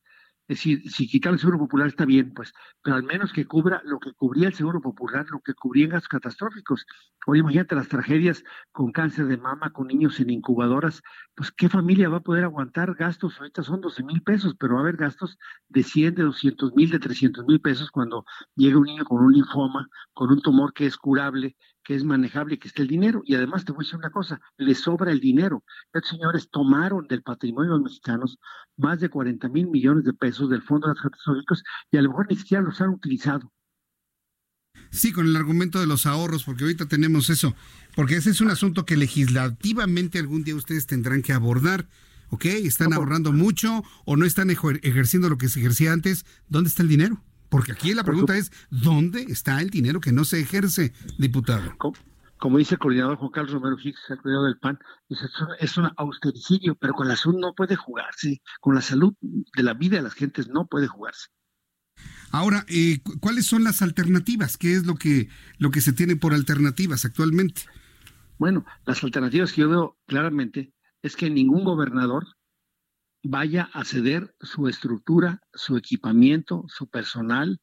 Es 0.47 0.59
decir, 0.59 0.89
si 0.89 1.07
quitar 1.09 1.33
el 1.33 1.39
Seguro 1.39 1.59
Popular 1.59 1.87
está 1.87 2.05
bien, 2.05 2.33
pues, 2.33 2.53
pero 2.81 2.95
al 2.95 3.03
menos 3.03 3.33
que 3.33 3.45
cubra 3.45 3.81
lo 3.83 3.99
que 3.99 4.13
cubría 4.13 4.47
el 4.47 4.53
Seguro 4.53 4.79
Popular, 4.79 5.25
lo 5.29 5.41
que 5.41 5.53
cubría 5.53 5.87
gastos 5.87 6.07
catastróficos. 6.07 6.85
Oye, 7.25 7.41
imagínate 7.41 7.75
las 7.75 7.89
tragedias 7.89 8.43
con 8.71 8.93
cáncer 8.93 9.27
de 9.27 9.35
mama, 9.35 9.73
con 9.73 9.87
niños 9.87 10.19
en 10.21 10.29
incubadoras, 10.29 11.01
pues, 11.35 11.51
¿qué 11.51 11.67
familia 11.67 12.07
va 12.07 12.17
a 12.17 12.23
poder 12.23 12.45
aguantar 12.45 12.95
gastos? 12.95 13.37
Ahorita 13.39 13.61
son 13.61 13.81
12 13.81 14.03
mil 14.03 14.21
pesos, 14.23 14.55
pero 14.57 14.75
va 14.75 14.79
a 14.79 14.83
haber 14.83 14.95
gastos 14.95 15.37
de 15.67 15.83
100, 15.83 16.15
de 16.15 16.23
200 16.23 16.73
mil, 16.75 16.91
de 16.91 16.99
300 16.99 17.45
mil 17.45 17.59
pesos 17.59 17.91
cuando 17.91 18.23
llega 18.55 18.77
un 18.77 18.85
niño 18.85 19.03
con 19.03 19.23
un 19.23 19.33
linfoma, 19.33 19.89
con 20.13 20.31
un 20.31 20.41
tumor 20.41 20.71
que 20.73 20.85
es 20.85 20.95
curable, 20.95 21.57
que 21.87 21.95
es 21.95 22.03
manejable, 22.03 22.59
que 22.59 22.67
esté 22.67 22.81
el 22.81 22.89
dinero. 22.89 23.21
Y 23.23 23.35
además 23.35 23.63
te 23.63 23.71
voy 23.71 23.79
a 23.79 23.85
decir 23.85 23.97
una 23.97 24.09
cosa, 24.09 24.41
le 24.57 24.75
sobra 24.75 25.09
el 25.09 25.21
dinero. 25.21 25.63
Estos 25.93 26.09
señores 26.09 26.49
tomaron 26.51 27.07
del 27.07 27.23
patrimonio 27.23 27.71
de 27.71 27.77
los 27.77 27.85
mexicanos 27.85 28.39
más 28.75 28.99
de 28.99 29.07
40 29.07 29.47
mil 29.47 29.67
millones 29.69 30.03
de 30.03 30.11
pesos 30.11 30.49
del 30.49 30.61
Fondo 30.61 30.87
de 30.87 30.95
los 30.95 31.01
Catastróficos 31.01 31.63
y 31.89 31.95
a 31.95 32.01
lo 32.01 32.09
mejor 32.09 32.27
ni 32.29 32.35
siquiera 32.35 32.61
los 32.61 32.81
han 32.81 32.89
utilizado. 32.89 33.53
Sí, 34.91 35.13
con 35.13 35.27
el 35.27 35.35
argumento 35.37 35.79
de 35.79 35.87
los 35.87 36.05
ahorros, 36.05 36.43
porque 36.43 36.65
ahorita 36.65 36.87
tenemos 36.87 37.29
eso, 37.29 37.55
porque 37.95 38.17
ese 38.17 38.31
es 38.31 38.41
un 38.41 38.49
asunto 38.49 38.85
que 38.85 38.97
legislativamente 38.97 40.19
algún 40.19 40.43
día 40.43 40.55
ustedes 40.55 40.87
tendrán 40.87 41.21
que 41.21 41.31
abordar. 41.31 41.87
¿Ok? 42.29 42.43
¿Están 42.43 42.91
ahorrando 42.91 43.31
mucho 43.31 43.85
o 44.03 44.17
no 44.17 44.25
están 44.25 44.49
ejerciendo 44.49 45.29
lo 45.29 45.37
que 45.37 45.47
se 45.47 45.61
ejercía 45.61 45.93
antes? 45.93 46.25
¿Dónde 46.49 46.67
está 46.67 46.83
el 46.83 46.89
dinero? 46.89 47.23
Porque 47.49 47.71
aquí 47.71 47.93
la 47.93 48.03
pregunta 48.03 48.35
es, 48.37 48.51
¿dónde 48.69 49.23
está 49.23 49.61
el 49.61 49.69
dinero 49.69 49.99
que 50.01 50.11
no 50.11 50.25
se 50.25 50.39
ejerce, 50.39 50.93
diputado? 51.17 51.75
Como, 52.37 52.57
dice 52.57 52.75
el 52.75 52.79
coordinador 52.79 53.17
Juan 53.17 53.31
Carlos 53.31 53.53
Romero 53.53 53.77
Hicks, 53.81 53.99
el 54.09 54.17
coordinador 54.17 54.49
del 54.49 54.59
PAN, 54.59 54.79
es 55.59 55.77
un 55.77 55.89
austericidio, 55.97 56.75
pero 56.75 56.93
con 56.93 57.07
la 57.07 57.15
salud 57.15 57.39
no 57.39 57.53
puede 57.55 57.75
jugarse, 57.75 58.41
con 58.59 58.75
la 58.75 58.81
salud 58.81 59.13
de 59.21 59.63
la 59.63 59.73
vida 59.73 59.97
de 59.97 60.03
las 60.03 60.13
gentes 60.13 60.47
no 60.47 60.67
puede 60.67 60.87
jugarse. 60.87 61.27
Ahora, 62.31 62.65
eh, 62.67 62.99
¿cuáles 63.19 63.45
son 63.45 63.63
las 63.63 63.81
alternativas? 63.81 64.57
¿Qué 64.57 64.73
es 64.73 64.85
lo 64.85 64.95
que, 64.95 65.29
lo 65.57 65.71
que 65.71 65.81
se 65.81 65.93
tiene 65.93 66.15
por 66.15 66.33
alternativas 66.33 67.05
actualmente? 67.05 67.63
Bueno, 68.37 68.65
las 68.85 69.03
alternativas 69.03 69.51
que 69.51 69.61
yo 69.61 69.69
veo 69.69 69.97
claramente 70.05 70.73
es 71.01 71.15
que 71.15 71.29
ningún 71.29 71.63
gobernador 71.63 72.27
vaya 73.29 73.69
a 73.73 73.83
ceder 73.83 74.33
su 74.41 74.67
estructura, 74.67 75.41
su 75.53 75.75
equipamiento, 75.77 76.65
su 76.67 76.87
personal, 76.87 77.59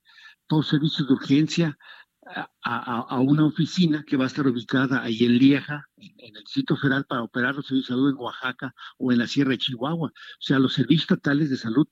todos 0.47 0.69
servicios 0.69 1.09
de 1.09 1.15
urgencia 1.15 1.79
a, 2.63 3.21
una 3.21 3.45
oficina 3.45 4.05
que 4.07 4.17
va 4.17 4.25
a 4.25 4.27
estar 4.27 4.47
ubicada 4.47 5.03
ahí 5.03 5.25
en 5.25 5.39
Lieja, 5.39 5.87
en, 5.97 6.37
el 6.37 6.47
sitio 6.47 6.77
federal 6.77 7.05
para 7.07 7.23
operar 7.23 7.55
los 7.55 7.67
servicios 7.67 7.89
de 7.89 7.95
salud 7.95 8.11
en 8.11 8.17
Oaxaca 8.17 8.75
o 8.99 9.13
en 9.13 9.19
la 9.19 9.27
Sierra 9.27 9.51
de 9.51 9.59
Chihuahua. 9.59 10.09
O 10.09 10.13
sea, 10.41 10.59
los 10.59 10.75
servicios 10.75 11.03
estatales 11.03 11.51
de 11.51 11.57
salud 11.57 11.87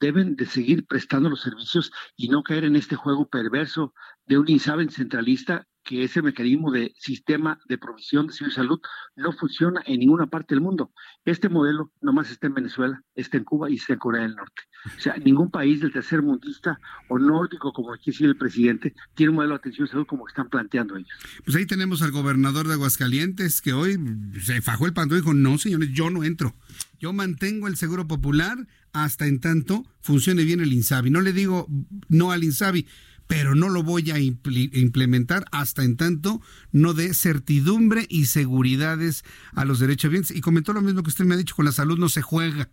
deben 0.00 0.36
de 0.36 0.46
seguir 0.46 0.86
prestando 0.86 1.28
los 1.28 1.42
servicios 1.42 1.92
y 2.16 2.28
no 2.28 2.42
caer 2.42 2.64
en 2.64 2.76
este 2.76 2.96
juego 2.96 3.28
perverso 3.28 3.94
de 4.26 4.38
un 4.38 4.48
INSABEN 4.48 4.90
centralista 4.90 5.66
que 5.88 6.04
ese 6.04 6.20
mecanismo 6.20 6.70
de 6.70 6.94
sistema 6.98 7.58
de 7.66 7.78
provisión 7.78 8.26
de 8.26 8.50
salud 8.50 8.78
no 9.16 9.32
funciona 9.32 9.82
en 9.86 10.00
ninguna 10.00 10.26
parte 10.26 10.54
del 10.54 10.60
mundo. 10.60 10.92
Este 11.24 11.48
modelo 11.48 11.90
nomás 12.02 12.30
está 12.30 12.46
en 12.46 12.52
Venezuela, 12.52 13.02
está 13.14 13.38
en 13.38 13.44
Cuba 13.44 13.70
y 13.70 13.76
está 13.76 13.94
en 13.94 13.98
Corea 13.98 14.20
del 14.20 14.34
Norte. 14.34 14.62
O 14.84 15.00
sea, 15.00 15.16
ningún 15.16 15.50
país 15.50 15.80
del 15.80 15.90
tercer 15.90 16.20
mundista 16.20 16.78
o 17.08 17.18
nórdico, 17.18 17.72
como 17.72 17.94
aquí 17.94 18.10
decir 18.10 18.26
el 18.26 18.36
presidente, 18.36 18.94
tiene 19.14 19.30
un 19.30 19.36
modelo 19.36 19.54
de 19.54 19.60
atención 19.60 19.86
de 19.86 19.92
salud 19.92 20.06
como 20.06 20.28
están 20.28 20.50
planteando 20.50 20.94
ellos. 20.94 21.08
Pues 21.46 21.56
ahí 21.56 21.64
tenemos 21.64 22.02
al 22.02 22.10
gobernador 22.10 22.68
de 22.68 22.74
Aguascalientes 22.74 23.62
que 23.62 23.72
hoy 23.72 23.98
se 24.42 24.60
fajó 24.60 24.84
el 24.84 24.92
pantalón 24.92 25.20
y 25.20 25.22
dijo, 25.22 25.34
no 25.34 25.56
señores, 25.56 25.88
yo 25.94 26.10
no 26.10 26.22
entro. 26.22 26.54
Yo 26.98 27.12
mantengo 27.12 27.68
el 27.68 27.76
seguro 27.76 28.06
popular 28.06 28.66
hasta 28.92 29.26
en 29.26 29.40
tanto 29.40 29.86
funcione 30.00 30.44
bien 30.44 30.60
el 30.60 30.72
INSABI. 30.72 31.10
No 31.10 31.20
le 31.20 31.32
digo 31.32 31.68
no 32.08 32.32
al 32.32 32.44
INSABI, 32.44 32.86
pero 33.28 33.54
no 33.54 33.68
lo 33.68 33.82
voy 33.82 34.10
a 34.10 34.18
implementar 34.18 35.44
hasta 35.52 35.84
en 35.84 35.96
tanto 35.96 36.40
no 36.72 36.94
dé 36.94 37.14
certidumbre 37.14 38.06
y 38.08 38.24
seguridades 38.24 39.22
a 39.52 39.64
los 39.64 39.78
derechos 39.78 40.10
bienes. 40.10 40.30
Y 40.30 40.40
comentó 40.40 40.72
lo 40.72 40.80
mismo 40.80 41.02
que 41.02 41.10
usted 41.10 41.24
me 41.24 41.34
ha 41.34 41.38
dicho, 41.38 41.54
con 41.54 41.66
la 41.66 41.72
salud 41.72 41.98
no 41.98 42.08
se 42.08 42.22
juega. 42.22 42.70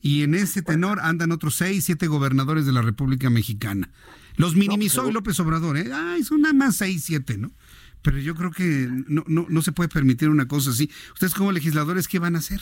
Y 0.00 0.24
en 0.24 0.34
ese 0.34 0.62
tenor 0.62 0.98
andan 1.00 1.30
otros 1.30 1.54
seis, 1.54 1.84
siete 1.84 2.08
gobernadores 2.08 2.66
de 2.66 2.72
la 2.72 2.82
República 2.82 3.30
Mexicana. 3.30 3.90
Los 4.36 4.56
minimizó 4.56 5.10
López 5.12 5.38
Obrador, 5.38 5.76
¿eh? 5.76 5.92
Ay, 5.94 6.24
son 6.24 6.40
nada 6.40 6.54
más 6.54 6.76
seis, 6.76 7.04
siete, 7.04 7.38
¿no? 7.38 7.52
Pero 8.02 8.18
yo 8.18 8.34
creo 8.34 8.50
que 8.50 8.88
no, 9.06 9.22
no, 9.28 9.46
no 9.48 9.62
se 9.62 9.70
puede 9.70 9.88
permitir 9.88 10.28
una 10.28 10.48
cosa 10.48 10.70
así. 10.70 10.90
Ustedes 11.12 11.34
como 11.34 11.52
legisladores, 11.52 12.08
¿qué 12.08 12.18
van 12.18 12.34
a 12.34 12.40
hacer? 12.40 12.60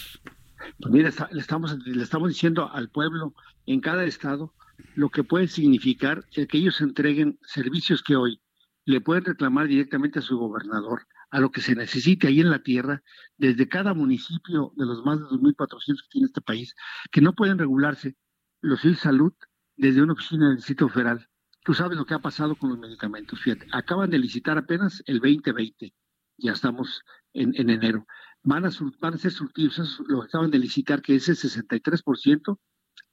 Pues 0.78 0.92
mira, 0.92 1.10
le, 1.30 1.40
estamos, 1.40 1.78
le 1.86 2.02
estamos 2.02 2.28
diciendo 2.28 2.70
al 2.72 2.90
pueblo 2.90 3.34
en 3.66 3.80
cada 3.80 4.04
estado 4.04 4.54
lo 4.94 5.10
que 5.10 5.24
puede 5.24 5.48
significar 5.48 6.24
que 6.30 6.48
ellos 6.52 6.80
entreguen 6.80 7.38
servicios 7.42 8.02
que 8.02 8.16
hoy 8.16 8.40
le 8.84 9.00
pueden 9.00 9.24
reclamar 9.24 9.68
directamente 9.68 10.18
a 10.18 10.22
su 10.22 10.38
gobernador, 10.38 11.06
a 11.30 11.40
lo 11.40 11.50
que 11.50 11.60
se 11.60 11.74
necesite 11.74 12.26
ahí 12.26 12.40
en 12.40 12.50
la 12.50 12.62
tierra, 12.62 13.02
desde 13.36 13.68
cada 13.68 13.94
municipio 13.94 14.72
de 14.76 14.86
los 14.86 15.04
más 15.04 15.18
de 15.18 15.26
2.400 15.26 16.02
que 16.02 16.08
tiene 16.10 16.26
este 16.26 16.40
país, 16.40 16.74
que 17.10 17.20
no 17.20 17.34
pueden 17.34 17.58
regularse 17.58 18.16
los 18.60 18.82
de 18.82 18.94
salud 18.94 19.32
desde 19.76 20.02
una 20.02 20.14
oficina 20.14 20.48
del 20.48 20.56
Distrito 20.56 20.88
Federal. 20.88 21.28
Tú 21.64 21.74
sabes 21.74 21.96
lo 21.96 22.04
que 22.04 22.14
ha 22.14 22.18
pasado 22.18 22.56
con 22.56 22.70
los 22.70 22.78
medicamentos. 22.78 23.40
Fíjate, 23.40 23.66
acaban 23.72 24.10
de 24.10 24.18
licitar 24.18 24.58
apenas 24.58 25.02
el 25.06 25.20
2020, 25.20 25.94
ya 26.38 26.52
estamos 26.52 27.02
en, 27.32 27.52
enero. 27.56 28.06
Van 28.42 28.64
a, 28.64 28.70
van 29.00 29.14
a 29.14 29.18
ser 29.18 29.32
surtidos, 29.32 30.00
lo 30.06 30.22
acaban 30.22 30.50
de 30.50 30.58
licitar, 30.58 31.02
que 31.02 31.16
es 31.16 31.28
el 31.28 31.36
63%, 31.36 32.58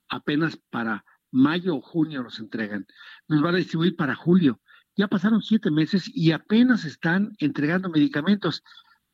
apenas 0.08 0.58
para 0.70 1.04
mayo 1.30 1.76
o 1.76 1.80
junio 1.80 2.22
nos 2.22 2.38
entregan. 2.38 2.86
Nos 3.28 3.42
van 3.42 3.54
a 3.54 3.58
distribuir 3.58 3.96
para 3.96 4.14
julio. 4.14 4.60
Ya 4.96 5.08
pasaron 5.08 5.42
siete 5.42 5.70
meses 5.70 6.10
y 6.12 6.32
apenas 6.32 6.84
están 6.84 7.32
entregando 7.38 7.88
medicamentos. 7.90 8.62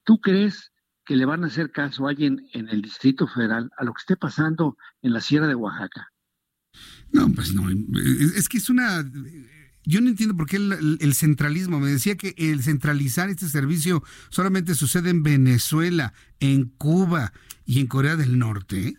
¿Tú 0.05 0.21
crees 0.21 0.73
que 1.05 1.17
le 1.17 1.27
van 1.27 1.45
a 1.45 1.49
hacer 1.49 1.71
caso 1.71 2.07
a 2.07 2.11
alguien 2.11 2.49
en 2.53 2.69
el 2.69 2.81
Distrito 2.81 3.27
Federal 3.27 3.71
a 3.77 3.85
lo 3.85 3.93
que 3.93 4.01
esté 4.01 4.17
pasando 4.17 4.77
en 5.03 5.13
la 5.13 5.21
Sierra 5.21 5.47
de 5.47 5.55
Oaxaca? 5.55 6.09
No, 7.13 7.31
pues 7.35 7.55
no. 7.55 7.69
Es 8.37 8.49
que 8.49 8.59
es 8.59 8.71
una... 8.71 9.05
Yo 9.85 10.01
no 10.01 10.09
entiendo 10.09 10.37
por 10.37 10.47
qué 10.47 10.57
el, 10.57 10.99
el, 11.01 11.15
centralismo. 11.15 11.79
Me 11.79 11.91
decía 11.91 12.17
que 12.17 12.35
el 12.39 12.63
centralizar 12.63 13.29
este 13.29 13.49
servicio 13.49 14.03
solamente 14.31 14.75
sucede 14.75 15.11
en 15.11 15.23
Venezuela, 15.23 16.15
en 16.41 16.67
Cuba 16.79 17.33
y 17.67 17.81
en 17.81 17.87
Corea 17.87 18.17
del 18.17 18.39
Norte. 18.39 18.97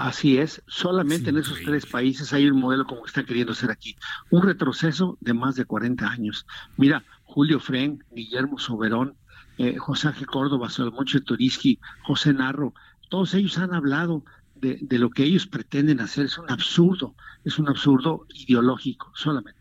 Así 0.00 0.38
es, 0.38 0.62
solamente 0.66 1.28
en 1.28 1.36
esos 1.36 1.58
tres 1.62 1.84
países 1.84 2.32
hay 2.32 2.48
un 2.48 2.58
modelo 2.58 2.86
como 2.86 3.04
está 3.04 3.22
queriendo 3.22 3.52
ser 3.52 3.70
aquí. 3.70 3.96
Un 4.30 4.42
retroceso 4.42 5.18
de 5.20 5.34
más 5.34 5.56
de 5.56 5.66
40 5.66 6.08
años. 6.08 6.46
Mira, 6.78 7.04
Julio 7.24 7.60
Fren, 7.60 8.02
Guillermo 8.10 8.58
Soberón, 8.58 9.14
eh, 9.58 9.76
José 9.76 10.08
Ángel 10.08 10.26
Córdoba, 10.26 10.70
Salomón 10.70 11.04
Turiski, 11.04 11.78
José 12.02 12.32
Narro, 12.32 12.72
todos 13.10 13.34
ellos 13.34 13.58
han 13.58 13.74
hablado 13.74 14.24
de, 14.54 14.78
de 14.80 14.98
lo 14.98 15.10
que 15.10 15.24
ellos 15.24 15.46
pretenden 15.46 16.00
hacer 16.00 16.24
es 16.24 16.38
un 16.38 16.50
absurdo, 16.50 17.14
es 17.44 17.58
un 17.58 17.68
absurdo 17.68 18.26
ideológico 18.34 19.12
solamente. 19.14 19.59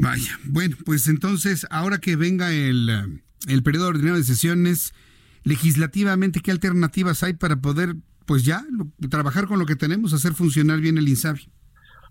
Vaya, 0.00 0.38
bueno, 0.44 0.76
pues 0.86 1.08
entonces, 1.08 1.66
ahora 1.70 1.98
que 1.98 2.14
venga 2.14 2.52
el, 2.52 3.20
el 3.48 3.62
periodo 3.64 3.88
ordinario 3.88 4.16
de 4.16 4.22
sesiones, 4.22 4.94
legislativamente, 5.42 6.38
¿qué 6.38 6.52
alternativas 6.52 7.24
hay 7.24 7.32
para 7.32 7.60
poder, 7.60 7.96
pues 8.24 8.44
ya, 8.44 8.64
trabajar 9.10 9.48
con 9.48 9.58
lo 9.58 9.66
que 9.66 9.74
tenemos, 9.74 10.12
hacer 10.12 10.34
funcionar 10.34 10.80
bien 10.80 10.98
el 10.98 11.08
INSABI? 11.08 11.50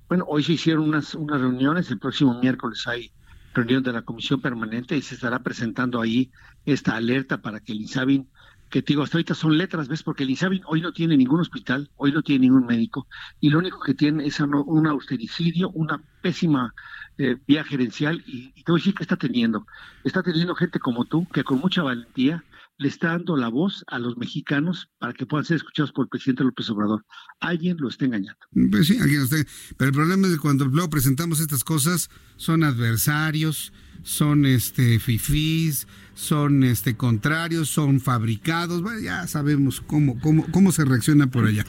Bueno, 0.09 0.25
hoy 0.27 0.43
se 0.43 0.53
hicieron 0.53 0.83
unas, 0.83 1.15
unas 1.15 1.39
reuniones, 1.39 1.89
el 1.89 1.97
próximo 1.97 2.37
miércoles 2.41 2.85
hay 2.87 3.09
reunión 3.53 3.83
de 3.83 3.93
la 3.93 4.01
Comisión 4.01 4.41
Permanente 4.41 4.97
y 4.97 5.01
se 5.01 5.15
estará 5.15 5.39
presentando 5.39 6.01
ahí 6.01 6.29
esta 6.65 6.97
alerta 6.97 7.41
para 7.41 7.61
que 7.61 7.71
el 7.71 7.79
INSABI 7.79 8.27
que 8.69 8.81
te 8.81 8.87
digo, 8.87 9.03
hasta 9.03 9.17
ahorita 9.17 9.33
son 9.33 9.57
letras, 9.57 9.87
¿ves? 9.87 10.03
Porque 10.03 10.23
el 10.23 10.29
INSABI 10.31 10.61
hoy 10.65 10.81
no 10.81 10.91
tiene 10.91 11.15
ningún 11.15 11.39
hospital, 11.39 11.89
hoy 11.95 12.11
no 12.11 12.21
tiene 12.21 12.47
ningún 12.47 12.65
médico, 12.65 13.07
y 13.39 13.49
lo 13.49 13.59
único 13.59 13.79
que 13.79 13.93
tiene 13.93 14.25
es 14.25 14.41
un 14.41 14.87
austericidio, 14.87 15.69
una 15.69 16.01
pésima 16.21 16.73
eh, 17.17 17.37
vía 17.47 17.63
gerencial, 17.63 18.23
y, 18.25 18.51
y 18.55 18.63
te 18.63 18.71
voy 18.71 18.79
a 18.79 18.81
decir 18.81 18.93
que 18.93 19.03
está 19.03 19.17
teniendo. 19.17 19.65
Está 20.03 20.23
teniendo 20.23 20.55
gente 20.55 20.79
como 20.79 21.05
tú, 21.05 21.27
que 21.33 21.43
con 21.43 21.59
mucha 21.59 21.83
valentía 21.83 22.43
le 22.79 22.87
está 22.87 23.09
dando 23.09 23.35
la 23.35 23.47
voz 23.47 23.83
a 23.87 23.97
los 23.97 24.17
mexicanos 24.17 24.89
para 24.99 25.13
que 25.13 25.25
puedan 25.25 25.45
ser 25.45 25.57
escuchados 25.57 25.91
por 25.91 26.05
el 26.05 26.09
presidente 26.09 26.43
López 26.43 26.69
Obrador. 26.69 27.03
Alguien 27.39 27.77
lo 27.79 27.89
está 27.89 28.05
engañando. 28.05 28.39
Pues 28.69 28.87
sí, 28.87 28.97
alguien 28.99 29.19
lo 29.19 29.25
está. 29.25 29.37
Pero 29.77 29.89
el 29.89 29.95
problema 29.95 30.27
es 30.27 30.33
que 30.33 30.39
cuando 30.39 30.65
luego 30.65 30.89
presentamos 30.89 31.39
estas 31.39 31.63
cosas, 31.63 32.09
son 32.35 32.63
adversarios, 32.63 33.73
son 34.03 34.45
este 34.45 34.99
fifís, 34.99 35.87
son 36.13 36.63
este 36.63 36.95
contrarios, 36.95 37.69
son 37.69 37.99
fabricados, 37.99 38.83
bueno, 38.83 38.99
ya 38.99 39.27
sabemos 39.27 39.81
cómo, 39.81 40.19
cómo, 40.19 40.45
cómo 40.51 40.71
se 40.71 40.85
reacciona 40.85 41.27
por 41.31 41.45
allá. 41.45 41.65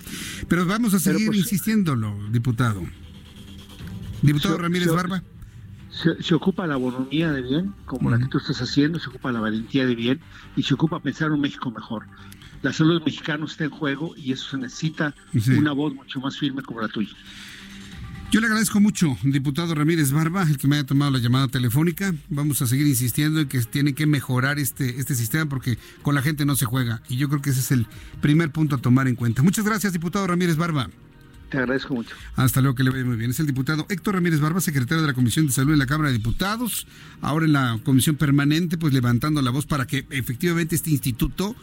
Pero 0.47 0.67
vamos 0.67 0.93
a 0.93 0.99
seguir 0.99 1.29
pues, 1.29 1.39
insistiéndolo, 1.39 2.19
diputado. 2.31 2.87
Diputado 4.21 4.59
Ramírez 4.59 4.89
Barba 4.89 5.23
se, 6.21 6.35
ocupa 6.35 6.67
la 6.67 6.77
bonomía 6.77 7.33
de 7.33 7.43
bien, 7.43 7.75
como 7.85 8.11
la 8.11 8.19
que 8.19 8.27
tú 8.27 8.39
estás 8.39 8.61
haciendo, 8.63 8.99
se 8.99 9.09
ocupa 9.09 9.33
la 9.33 9.41
valentía 9.41 9.87
de 9.87 9.95
bien 9.95 10.21
y 10.57 10.63
se 10.63 10.75
ocupa 10.75 11.01
pensar 11.01 11.33
un 11.33 11.41
México 11.41 11.71
mejor. 11.71 12.07
La 12.63 12.73
salud 12.73 12.91
de 12.91 12.95
los 12.99 13.07
mexicanos 13.07 13.53
está 13.53 13.65
en 13.65 13.71
juego 13.71 14.15
y 14.17 14.33
eso 14.33 14.51
se 14.51 14.59
necesita 14.59 15.15
una 15.57 15.73
voz 15.73 15.95
mucho 15.95 16.21
más 16.21 16.39
firme 16.39 16.63
como 16.63 16.81
la 16.81 16.89
tuya. 16.89 17.13
Yo 18.31 18.41
le 18.41 18.47
agradezco 18.47 18.79
mucho, 18.79 19.17
diputado 19.23 19.75
Ramírez 19.75 20.13
Barba, 20.13 20.43
el 20.43 20.59
que 20.59 20.69
me 20.69 20.77
haya 20.77 20.85
tomado 20.85 21.11
la 21.11 21.19
llamada 21.19 21.49
telefónica. 21.49 22.15
Vamos 22.29 22.61
a 22.61 22.67
seguir 22.67 22.87
insistiendo 22.87 23.41
en 23.41 23.49
que 23.49 23.61
tiene 23.63 23.95
que 23.95 24.07
mejorar 24.07 24.59
este, 24.59 25.01
este 25.01 25.15
sistema 25.15 25.47
porque 25.47 25.79
con 26.03 26.15
la 26.15 26.21
gente 26.21 26.45
no 26.45 26.55
se 26.55 26.67
juega. 26.67 27.01
Y 27.09 27.17
yo 27.17 27.29
creo 27.31 27.41
que 27.41 27.51
ese 27.51 27.61
es 27.61 27.73
el 27.73 27.87
primer 28.21 28.51
punto 28.51 28.77
a 28.77 28.79
tomar 28.79 29.09
en 29.09 29.15
cuenta. 29.15 29.43
Muchas 29.43 29.65
gracias, 29.65 29.95
diputado 29.95 30.27
Ramírez 30.27 30.57
Barba. 30.57 30.91
Te 31.51 31.59
agradezco 31.59 31.95
mucho. 31.95 32.15
Hasta 32.37 32.61
luego, 32.61 32.75
que 32.75 32.85
le 32.85 32.91
vaya 32.91 33.05
muy 33.05 33.17
bien. 33.17 33.31
Es 33.31 33.41
el 33.41 33.47
diputado 33.47 33.87
Héctor 33.89 34.15
Ramírez 34.15 34.41
Barba, 34.41 34.61
secretario 34.61 35.01
de 35.01 35.09
la 35.09 35.15
Comisión 35.15 35.47
de 35.47 35.53
Salud 35.53 35.71
de 35.71 35.79
la 35.79 35.87
Cámara 35.87 36.11
de 36.11 36.19
Diputados, 36.19 36.87
ahora 37.23 37.47
en 37.47 37.53
la 37.53 37.81
Comisión 37.85 38.17
Permanente, 38.17 38.77
pues 38.77 38.93
levantando 38.93 39.41
la 39.41 39.51
voz 39.51 39.65
para 39.67 39.87
que 39.87 40.07
efectivamente 40.11 40.75
este 40.75 40.91
instituto 40.91 41.57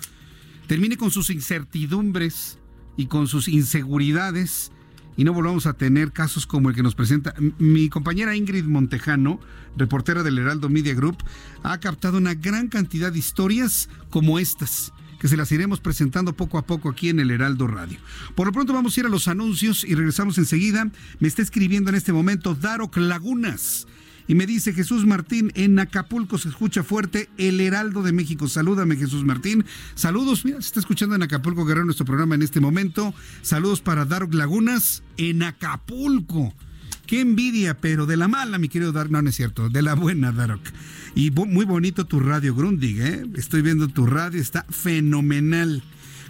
termine 0.68 0.98
con 0.98 1.12
sus 1.12 1.30
incertidumbres 1.30 2.58
y 2.98 3.06
con 3.06 3.28
sus 3.28 3.48
inseguridades 3.48 4.72
y 5.18 5.24
no 5.24 5.34
volvamos 5.34 5.66
a 5.66 5.74
tener 5.74 6.12
casos 6.12 6.46
como 6.46 6.70
el 6.70 6.76
que 6.76 6.84
nos 6.84 6.96
presenta. 6.96 7.34
Mi 7.58 7.90
compañera 7.90 8.36
Ingrid 8.36 8.66
Montejano, 8.66 9.40
reportera 9.78 10.24
del 10.24 10.38
Heraldo 10.38 10.70
Media 10.70 10.94
Group, 10.94 11.18
ha 11.64 11.80
captado 11.80 12.18
una 12.18 12.34
gran 12.34 12.68
cantidad 12.68 13.12
de 13.12 13.20
historias 13.20 13.90
como 14.10 14.40
estas 14.40 14.94
que 15.20 15.28
se 15.28 15.38
las 15.38 15.52
iremos 15.52 15.80
presentando 15.80 16.34
poco 16.34 16.58
a 16.58 16.66
poco 16.66 16.90
aquí 16.90 17.10
en 17.10 17.20
el 17.20 17.32
Heraldo 17.32 17.68
Radio. 17.68 18.00
Por 18.36 18.48
lo 18.48 18.54
pronto 18.54 18.74
vamos 18.74 18.96
a 18.96 19.00
ir 19.00 19.06
a 19.06 19.10
los 19.10 19.28
anuncios 19.28 19.84
y 19.84 19.96
regresamos 19.96 20.38
enseguida. 20.38 20.90
Me 21.20 21.28
está 21.28 21.42
escribiendo 21.42 21.90
en 21.90 21.96
este 21.96 22.14
momento 22.14 22.56
Daroc 22.56 22.98
Lagunas. 22.98 23.88
Y 24.28 24.34
me 24.34 24.48
dice 24.48 24.74
Jesús 24.74 25.06
Martín, 25.06 25.52
en 25.54 25.78
Acapulco 25.78 26.40
se 26.40 26.50
escucha 26.50 26.84
fuerte 26.84 27.30
el 27.38 27.62
Heraldo 27.62 28.02
de 28.02 28.12
México. 28.12 28.48
Salúdame 28.48 28.96
Jesús 28.96 29.24
Martín. 29.24 29.66
Saludos, 29.94 30.46
mira, 30.46 30.60
se 30.62 30.68
está 30.68 30.80
escuchando 30.80 31.16
en 31.16 31.22
Acapulco 31.22 31.64
Guerrero 31.64 31.86
nuestro 31.86 32.06
programa 32.06 32.34
en 32.34 32.42
este 32.42 32.60
momento. 32.60 33.14
Saludos 33.44 33.82
para 33.82 34.06
Daroc 34.06 34.34
Lagunas 34.34 35.04
en 35.18 35.44
Acapulco. 35.44 36.56
Qué 37.08 37.22
envidia, 37.22 37.78
pero 37.78 38.06
de 38.06 38.18
la 38.18 38.28
mala, 38.28 38.58
mi 38.58 38.70
querido 38.70 38.92
Dark. 38.92 39.12
No, 39.12 39.22
no 39.22 39.30
es 39.30 39.36
cierto, 39.36 39.70
de 39.70 39.82
la 39.82 39.94
buena, 39.96 40.32
Darok. 40.32 40.62
Y 41.16 41.32
muy 41.32 41.66
bonito 41.66 42.06
tu 42.06 42.20
radio, 42.20 42.56
Grundig, 42.56 43.00
¿eh? 43.00 43.26
Estoy 43.36 43.62
viendo 43.62 43.88
tu 43.88 44.06
radio, 44.06 44.42
está 44.42 44.66
fenomenal. 44.70 45.84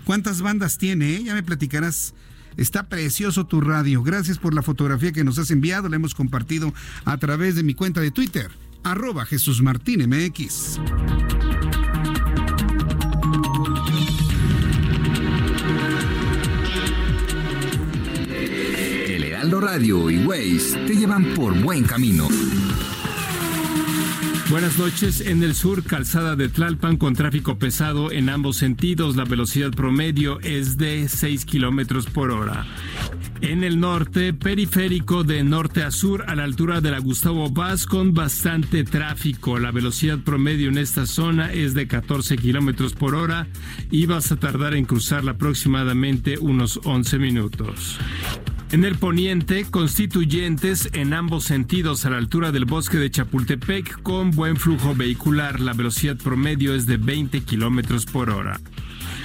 ¿Cuántas 0.03 0.41
bandas 0.41 0.77
tiene? 0.77 1.15
Eh? 1.15 1.23
Ya 1.23 1.33
me 1.33 1.43
platicarás. 1.43 2.13
Está 2.57 2.87
precioso 2.87 3.45
tu 3.47 3.61
radio. 3.61 4.03
Gracias 4.03 4.37
por 4.37 4.53
la 4.53 4.61
fotografía 4.61 5.11
que 5.11 5.23
nos 5.23 5.39
has 5.39 5.51
enviado. 5.51 5.89
La 5.89 5.95
hemos 5.95 6.13
compartido 6.13 6.73
a 7.03 7.17
través 7.17 7.55
de 7.55 7.63
mi 7.63 7.73
cuenta 7.73 8.01
de 8.01 8.11
Twitter, 8.11 8.51
arroba 8.83 9.25
Jesús 9.25 9.61
Martín. 9.61 10.01
Radio 19.51 20.09
y 20.09 20.25
Waze 20.25 20.75
te 20.87 20.95
llevan 20.95 21.23
por 21.35 21.53
buen 21.61 21.83
camino. 21.83 22.27
Buenas 24.49 24.79
noches. 24.79 25.21
En 25.21 25.43
el 25.43 25.53
sur, 25.53 25.83
calzada 25.83 26.35
de 26.35 26.49
Tlalpan 26.49 26.97
con 26.97 27.13
tráfico 27.13 27.57
pesado 27.59 28.11
en 28.11 28.29
ambos 28.29 28.57
sentidos. 28.57 29.15
La 29.15 29.23
velocidad 29.23 29.71
promedio 29.71 30.39
es 30.41 30.77
de 30.77 31.07
6 31.07 31.45
kilómetros 31.45 32.07
por 32.07 32.31
hora. 32.31 32.65
En 33.41 33.63
el 33.63 33.79
norte, 33.79 34.33
periférico 34.33 35.23
de 35.23 35.43
norte 35.43 35.83
a 35.83 35.91
sur 35.91 36.25
a 36.27 36.35
la 36.35 36.43
altura 36.43 36.81
de 36.81 36.91
la 36.91 36.99
Gustavo 36.99 37.49
Vaz 37.51 37.85
con 37.85 38.13
bastante 38.13 38.83
tráfico. 38.83 39.59
La 39.59 39.71
velocidad 39.71 40.19
promedio 40.19 40.69
en 40.69 40.79
esta 40.79 41.05
zona 41.05 41.53
es 41.53 41.75
de 41.75 41.87
14 41.87 42.37
kilómetros 42.37 42.93
por 42.93 43.13
hora 43.13 43.47
y 43.91 44.07
vas 44.07 44.31
a 44.31 44.37
tardar 44.37 44.73
en 44.73 44.85
cruzarla 44.85 45.31
aproximadamente 45.31 46.39
unos 46.39 46.79
11 46.83 47.19
minutos. 47.19 47.99
En 48.71 48.83
el 48.83 48.97
poniente, 48.97 49.65
constituyentes 49.69 50.89
en 50.93 51.13
ambos 51.13 51.45
sentidos 51.45 52.05
a 52.05 52.09
la 52.09 52.17
altura 52.17 52.51
del 52.51 52.65
bosque 52.65 52.97
de 52.97 53.11
Chapultepec 53.11 54.01
con 54.01 54.31
buen 54.31 54.57
flujo 54.57 54.95
vehicular. 54.95 55.59
La 55.59 55.73
velocidad 55.73 56.17
promedio 56.17 56.73
es 56.73 56.85
de 56.85 56.97
20 56.97 57.41
kilómetros 57.41 58.05
por 58.05 58.31
hora. 58.31 58.59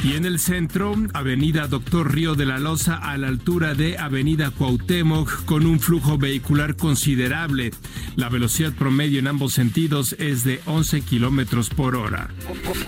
Y 0.04 0.14
en 0.14 0.24
el 0.24 0.38
centro, 0.38 0.94
Avenida 1.14 1.66
Doctor 1.66 2.14
Río 2.14 2.34
de 2.34 2.46
la 2.46 2.58
Loza 2.58 2.96
a 2.96 3.18
la 3.18 3.28
altura 3.28 3.74
de 3.74 3.98
Avenida 3.98 4.50
Cuauhtémoc 4.50 5.44
con 5.44 5.66
un 5.66 5.80
flujo 5.80 6.16
vehicular 6.16 6.76
considerable. 6.76 7.72
La 8.16 8.28
velocidad 8.28 8.72
promedio 8.72 9.18
en 9.18 9.26
ambos 9.26 9.52
sentidos 9.52 10.14
es 10.18 10.44
de 10.44 10.60
11 10.66 11.02
kilómetros 11.02 11.70
por 11.70 11.96
hora. 11.96 12.30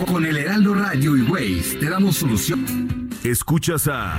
Con 0.07 0.25
el 0.27 0.37
Heraldo 0.37 0.75
Radio 0.75 1.17
y 1.17 1.23
Waze 1.23 1.77
te 1.81 1.91
damos 1.91 2.17
solución. 2.17 3.11
Escuchas 3.25 3.89
a 3.89 4.19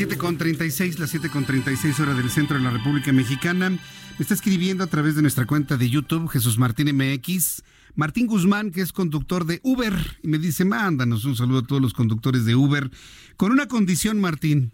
Son 0.00 0.08
las 0.08 0.18
7.36, 0.18 0.98
las 0.98 1.14
7.36 1.14 2.00
horas 2.00 2.16
del 2.16 2.30
centro 2.30 2.56
de 2.56 2.62
la 2.62 2.70
República 2.70 3.12
Mexicana. 3.12 3.68
Me 3.68 3.78
está 4.18 4.32
escribiendo 4.32 4.82
a 4.82 4.86
través 4.86 5.14
de 5.14 5.20
nuestra 5.20 5.44
cuenta 5.44 5.76
de 5.76 5.90
YouTube, 5.90 6.30
Jesús 6.30 6.56
Martín 6.56 6.96
MX, 6.96 7.62
Martín 7.96 8.26
Guzmán, 8.26 8.70
que 8.70 8.80
es 8.80 8.94
conductor 8.94 9.44
de 9.44 9.60
Uber, 9.62 9.92
y 10.22 10.28
me 10.28 10.38
dice, 10.38 10.64
mándanos 10.64 11.26
un 11.26 11.36
saludo 11.36 11.58
a 11.58 11.66
todos 11.66 11.82
los 11.82 11.92
conductores 11.92 12.46
de 12.46 12.54
Uber, 12.54 12.90
con 13.36 13.52
una 13.52 13.68
condición, 13.68 14.18
Martín. 14.22 14.72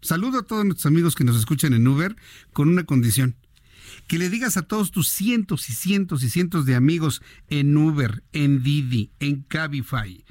Saludo 0.00 0.38
a 0.38 0.42
todos 0.44 0.64
nuestros 0.64 0.86
amigos 0.86 1.16
que 1.16 1.24
nos 1.24 1.36
escuchan 1.36 1.74
en 1.74 1.88
Uber, 1.88 2.14
con 2.52 2.68
una 2.68 2.84
condición. 2.84 3.34
que 4.06 4.16
le 4.16 4.30
digas 4.30 4.56
a 4.56 4.62
todos 4.62 4.92
tus 4.92 5.08
cientos 5.08 5.68
y 5.70 5.72
cientos 5.72 6.22
y 6.22 6.30
cientos 6.30 6.66
de 6.66 6.76
amigos 6.76 7.20
en 7.48 7.76
Uber, 7.76 8.22
en 8.32 8.62
Didi, 8.62 9.10
en 9.18 9.42
Cabify 9.42 10.24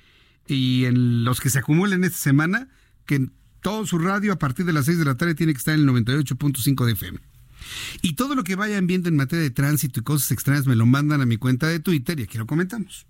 y 0.48 0.86
en 0.86 1.26
los 1.26 1.42
que 1.42 1.50
se 1.50 1.60
acumulen 1.60 2.06
esta 2.06 2.18
semana, 2.18 2.70
que 3.06 3.30
todo 3.62 3.86
su 3.86 3.98
radio 3.98 4.34
a 4.34 4.40
partir 4.40 4.66
de 4.66 4.74
las 4.74 4.86
6 4.86 4.98
de 4.98 5.06
la 5.06 5.16
tarde 5.16 5.36
tiene 5.36 5.54
que 5.54 5.60
estar 5.60 5.74
en 5.74 5.82
el 5.82 5.90
98.5 5.90 6.86
de 6.86 6.92
FM. 6.94 7.20
Y 8.02 8.14
todo 8.14 8.36
lo 8.36 8.44
que 8.44 8.56
vayan 8.56 8.88
viendo 8.88 9.10
en 9.10 9.16
materia 9.16 9.44
de 9.44 9.52
tránsito 9.52 10.00
y 10.00 10.04
cosas 10.04 10.32
extrañas 10.32 10.68
me 10.68 10.76
lo 10.76 10.86
mandan 10.86 11.22
a 11.22 11.26
mi 11.26 11.38
cuenta 11.38 11.68
de 11.68 11.80
Twitter 11.80 12.20
y 12.20 12.24
aquí 12.24 12.38
lo 12.38 12.48
comentamos. 12.48 13.06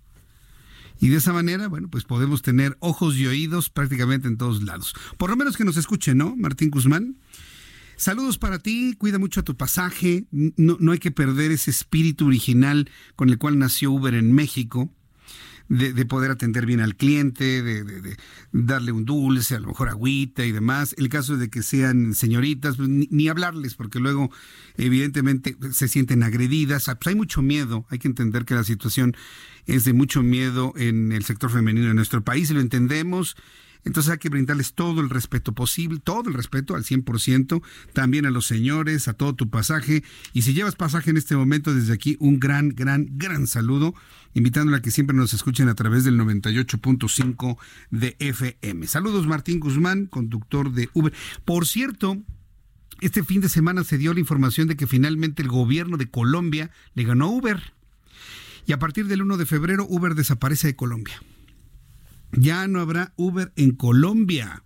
Y 1.00 1.08
de 1.08 1.16
esa 1.16 1.32
manera, 1.32 1.68
bueno, 1.68 1.88
pues 1.88 2.04
podemos 2.04 2.42
tener 2.42 2.76
ojos 2.80 3.16
y 3.16 3.26
oídos 3.26 3.70
prácticamente 3.70 4.28
en 4.28 4.36
todos 4.36 4.62
lados. 4.62 4.94
Por 5.16 5.30
lo 5.30 5.36
menos 5.36 5.56
que 5.56 5.64
nos 5.64 5.76
escuchen, 5.76 6.18
¿no? 6.18 6.36
Martín 6.36 6.70
Guzmán. 6.70 7.16
Saludos 7.96 8.38
para 8.38 8.58
ti, 8.58 8.94
cuida 8.98 9.18
mucho 9.18 9.40
a 9.40 9.44
tu 9.44 9.56
pasaje, 9.56 10.26
no, 10.30 10.76
no 10.80 10.92
hay 10.92 10.98
que 10.98 11.10
perder 11.10 11.52
ese 11.52 11.70
espíritu 11.70 12.26
original 12.26 12.90
con 13.16 13.28
el 13.28 13.38
cual 13.38 13.58
nació 13.58 13.92
Uber 13.92 14.14
en 14.14 14.32
México 14.32 14.92
de, 15.72 16.04
poder 16.04 16.30
atender 16.30 16.66
bien 16.66 16.80
al 16.80 16.96
cliente, 16.96 17.62
de, 17.62 18.16
darle 18.52 18.92
un 18.92 19.06
dulce, 19.06 19.54
a 19.54 19.60
lo 19.60 19.68
mejor 19.68 19.88
agüita 19.88 20.44
y 20.44 20.52
demás. 20.52 20.94
El 20.98 21.08
caso 21.08 21.38
de 21.38 21.48
que 21.48 21.62
sean 21.62 22.14
señoritas, 22.14 22.76
pues, 22.76 22.88
ni, 22.88 23.28
hablarles, 23.28 23.74
porque 23.74 23.98
luego 23.98 24.30
evidentemente 24.76 25.56
se 25.72 25.88
sienten 25.88 26.22
agredidas. 26.22 26.84
Pues 26.84 27.06
hay 27.06 27.14
mucho 27.14 27.40
miedo, 27.40 27.86
hay 27.88 27.98
que 27.98 28.08
entender 28.08 28.44
que 28.44 28.54
la 28.54 28.64
situación 28.64 29.16
es 29.64 29.84
de 29.84 29.94
mucho 29.94 30.22
miedo 30.22 30.74
en 30.76 31.12
el 31.12 31.24
sector 31.24 31.50
femenino 31.50 31.88
de 31.88 31.94
nuestro 31.94 32.22
país, 32.22 32.50
lo 32.50 32.60
entendemos 32.60 33.36
entonces 33.84 34.12
hay 34.12 34.18
que 34.18 34.28
brindarles 34.28 34.74
todo 34.74 35.00
el 35.00 35.10
respeto 35.10 35.52
posible, 35.52 36.00
todo 36.02 36.28
el 36.28 36.34
respeto 36.34 36.76
al 36.76 36.84
100%, 36.84 37.62
también 37.92 38.26
a 38.26 38.30
los 38.30 38.46
señores, 38.46 39.08
a 39.08 39.14
todo 39.14 39.34
tu 39.34 39.50
pasaje. 39.50 40.04
Y 40.32 40.42
si 40.42 40.54
llevas 40.54 40.76
pasaje 40.76 41.10
en 41.10 41.16
este 41.16 41.34
momento, 41.34 41.74
desde 41.74 41.92
aquí 41.92 42.16
un 42.20 42.38
gran, 42.38 42.70
gran, 42.70 43.08
gran 43.12 43.46
saludo, 43.46 43.94
invitándole 44.34 44.78
a 44.78 44.82
que 44.82 44.92
siempre 44.92 45.16
nos 45.16 45.34
escuchen 45.34 45.68
a 45.68 45.74
través 45.74 46.04
del 46.04 46.18
98.5 46.18 47.58
de 47.90 48.16
FM. 48.20 48.86
Saludos 48.86 49.26
Martín 49.26 49.58
Guzmán, 49.58 50.06
conductor 50.06 50.72
de 50.72 50.88
Uber. 50.92 51.12
Por 51.44 51.66
cierto, 51.66 52.22
este 53.00 53.24
fin 53.24 53.40
de 53.40 53.48
semana 53.48 53.82
se 53.82 53.98
dio 53.98 54.14
la 54.14 54.20
información 54.20 54.68
de 54.68 54.76
que 54.76 54.86
finalmente 54.86 55.42
el 55.42 55.48
gobierno 55.48 55.96
de 55.96 56.08
Colombia 56.08 56.70
le 56.94 57.02
ganó 57.02 57.26
a 57.26 57.30
Uber. 57.30 57.72
Y 58.64 58.72
a 58.72 58.78
partir 58.78 59.08
del 59.08 59.22
1 59.22 59.38
de 59.38 59.46
febrero, 59.46 59.86
Uber 59.88 60.14
desaparece 60.14 60.68
de 60.68 60.76
Colombia. 60.76 61.20
Ya 62.32 62.66
no 62.66 62.80
habrá 62.80 63.12
Uber 63.16 63.52
en 63.56 63.72
Colombia. 63.72 64.64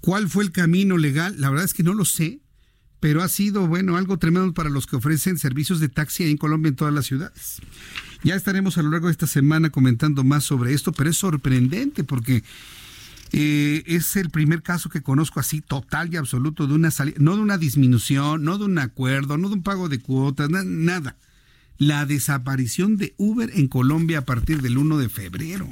¿Cuál 0.00 0.28
fue 0.28 0.44
el 0.44 0.52
camino 0.52 0.96
legal? 0.98 1.34
La 1.38 1.50
verdad 1.50 1.64
es 1.64 1.74
que 1.74 1.82
no 1.82 1.92
lo 1.92 2.04
sé, 2.04 2.40
pero 3.00 3.22
ha 3.22 3.28
sido, 3.28 3.66
bueno, 3.66 3.96
algo 3.96 4.18
tremendo 4.18 4.54
para 4.54 4.70
los 4.70 4.86
que 4.86 4.96
ofrecen 4.96 5.38
servicios 5.38 5.80
de 5.80 5.88
taxi 5.88 6.24
en 6.24 6.36
Colombia 6.36 6.70
en 6.70 6.76
todas 6.76 6.94
las 6.94 7.06
ciudades. 7.06 7.60
Ya 8.22 8.34
estaremos 8.34 8.78
a 8.78 8.82
lo 8.82 8.90
largo 8.90 9.08
de 9.08 9.12
esta 9.12 9.26
semana 9.26 9.70
comentando 9.70 10.24
más 10.24 10.44
sobre 10.44 10.72
esto, 10.72 10.92
pero 10.92 11.10
es 11.10 11.16
sorprendente 11.16 12.04
porque 12.04 12.42
eh, 13.32 13.82
es 13.86 14.16
el 14.16 14.30
primer 14.30 14.62
caso 14.62 14.88
que 14.88 15.02
conozco 15.02 15.40
así 15.40 15.60
total 15.60 16.12
y 16.12 16.16
absoluto 16.16 16.66
de 16.66 16.74
una 16.74 16.90
salida, 16.90 17.16
no 17.20 17.36
de 17.36 17.42
una 17.42 17.58
disminución, 17.58 18.44
no 18.44 18.58
de 18.58 18.64
un 18.64 18.78
acuerdo, 18.78 19.36
no 19.36 19.48
de 19.48 19.56
un 19.56 19.62
pago 19.62 19.88
de 19.88 19.98
cuotas, 19.98 20.48
nada. 20.50 21.16
La 21.78 22.06
desaparición 22.06 22.96
de 22.96 23.14
Uber 23.18 23.50
en 23.52 23.68
Colombia 23.68 24.18
a 24.18 24.24
partir 24.24 24.62
del 24.62 24.78
1 24.78 24.98
de 24.98 25.08
febrero 25.10 25.68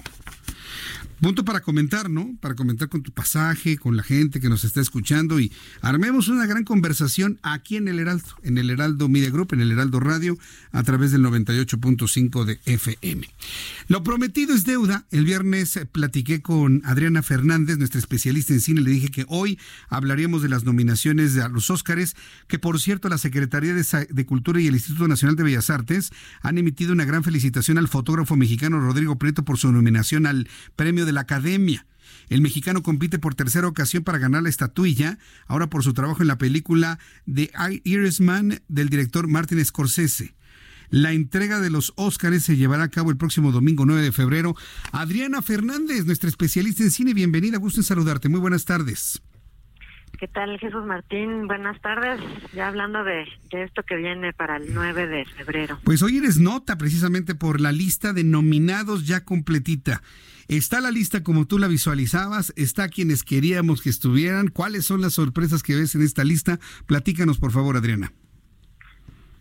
punto 1.24 1.42
para 1.42 1.60
comentar, 1.60 2.10
¿no? 2.10 2.36
Para 2.42 2.55
comentar 2.55 2.90
con 2.90 3.02
tu 3.02 3.10
pasaje, 3.10 3.78
con 3.78 3.96
la 3.96 4.02
gente 4.02 4.40
que 4.40 4.51
nos 4.51 4.62
está 4.62 4.82
escuchando 4.82 5.40
y 5.40 5.51
armemos 5.80 6.28
una 6.28 6.44
gran 6.44 6.64
conversación 6.64 7.38
aquí 7.42 7.78
en 7.78 7.88
el 7.88 7.98
Heraldo, 7.98 8.26
en 8.42 8.59
el 8.59 8.68
Heraldo 8.68 9.09
Media 9.09 9.30
Group, 9.30 9.55
en 9.55 9.62
el 9.62 9.72
Heraldo 9.72 10.01
Radio, 10.01 10.36
a 10.70 10.82
través 10.82 11.12
del 11.12 11.22
98.5 11.22 12.44
de 12.44 12.60
FM. 12.66 13.26
Lo 13.88 14.02
prometido 14.02 14.55
es 14.55 14.66
deuda. 14.66 15.06
El 15.10 15.24
viernes 15.24 15.80
platiqué 15.92 16.42
con 16.42 16.82
Adriana 16.84 17.22
Fernández, 17.22 17.78
nuestra 17.78 18.01
especialista 18.01 18.52
en 18.52 18.60
cine, 18.60 18.82
le 18.82 18.90
dije 18.90 19.09
que 19.09 19.24
hoy 19.28 19.59
hablaríamos 19.88 20.42
de 20.42 20.51
las 20.51 20.64
nominaciones 20.64 21.38
a 21.38 21.48
los 21.48 21.70
Óscares, 21.70 22.16
que 22.48 22.59
por 22.59 22.78
cierto 22.78 23.09
la 23.09 23.16
Secretaría 23.16 23.72
de 23.72 24.26
Cultura 24.26 24.60
y 24.60 24.66
el 24.66 24.74
Instituto 24.74 25.09
Nacional 25.09 25.36
de 25.36 25.44
Bellas 25.44 25.70
Artes 25.70 26.12
han 26.42 26.59
emitido 26.59 26.92
una 26.92 27.06
gran 27.06 27.24
felicitación 27.24 27.78
al 27.78 27.88
fotógrafo 27.88 28.36
mexicano 28.36 28.78
Rodrigo 28.78 29.16
Prieto 29.16 29.42
por 29.42 29.56
su 29.56 29.72
nominación 29.72 30.26
al 30.26 30.48
premio 30.76 31.06
de 31.06 31.14
la 31.15 31.23
Academia. 31.23 31.86
El 32.28 32.41
mexicano 32.41 32.82
compite 32.82 33.19
por 33.19 33.35
tercera 33.35 33.69
ocasión 33.69 34.05
para 34.05 34.19
ganar 34.19 34.43
la 34.43 34.49
estatuilla, 34.49 35.19
ahora 35.47 35.69
por 35.69 35.82
su 35.82 35.95
trabajo 35.95 36.23
en 36.23 36.28
la 36.28 36.39
película 36.39 36.99
The 37.32 37.51
Irishman 37.85 38.61
del 38.69 38.89
director 38.89 39.28
Martin 39.28 39.65
Scorsese. 39.65 40.35
La 40.91 41.12
entrega 41.12 41.61
de 41.61 41.70
los 41.70 41.93
Óscares 41.97 42.45
se 42.45 42.57
llevará 42.57 42.85
a 42.85 42.91
cabo 42.91 43.11
el 43.11 43.16
próximo 43.16 43.53
domingo 43.53 43.85
9 43.86 44.03
de 44.03 44.12
febrero. 44.12 44.55
Adriana 44.93 45.43
Fernández, 45.43 46.07
nuestra 46.07 46.28
especialista 46.28 46.82
en 46.82 46.91
cine, 46.91 47.15
bienvenida, 47.15 47.59
gusto 47.59 47.81
en 47.81 47.85
saludarte. 47.85 48.28
Muy 48.28 48.41
buenas 48.41 48.65
tardes. 48.65 49.23
¿Qué 50.19 50.28
tal, 50.28 50.59
Jesús 50.61 50.85
Martín? 50.86 51.49
Buenas 51.49 51.81
tardes. 51.81 52.20
Ya 52.55 52.69
hablando 52.69 53.03
de, 53.03 53.27
de, 53.51 53.65
esto 53.65 53.82
que 53.82 53.97
viene 53.97 54.32
para 54.32 54.57
el 54.57 54.73
9 54.73 55.09
de 55.09 55.24
febrero. 55.24 55.81
Pues 55.82 56.03
hoy 56.03 56.19
eres 56.19 56.39
nota 56.39 56.78
precisamente 56.78 57.35
por 57.35 57.61
la 57.61 57.73
lista 57.73 58.12
de 58.12 58.23
nominados 58.23 59.07
ya 59.07 59.24
completita. 59.24 60.03
¿Está 60.49 60.81
la 60.81 60.91
lista 60.91 61.23
como 61.23 61.47
tú 61.47 61.59
la 61.59 61.69
visualizabas? 61.69 62.53
¿Está 62.57 62.89
quienes 62.89 63.23
queríamos 63.23 63.83
que 63.83 63.91
estuvieran? 63.91 64.49
¿Cuáles 64.49 64.85
son 64.85 65.01
las 65.01 65.15
sorpresas 65.15 65.62
que 65.62 65.75
ves 65.75 65.95
en 65.95 66.03
esta 66.03 66.25
lista? 66.25 66.59
Platícanos, 66.87 67.39
por 67.39 67.51
favor, 67.51 67.77
Adriana. 67.77 68.12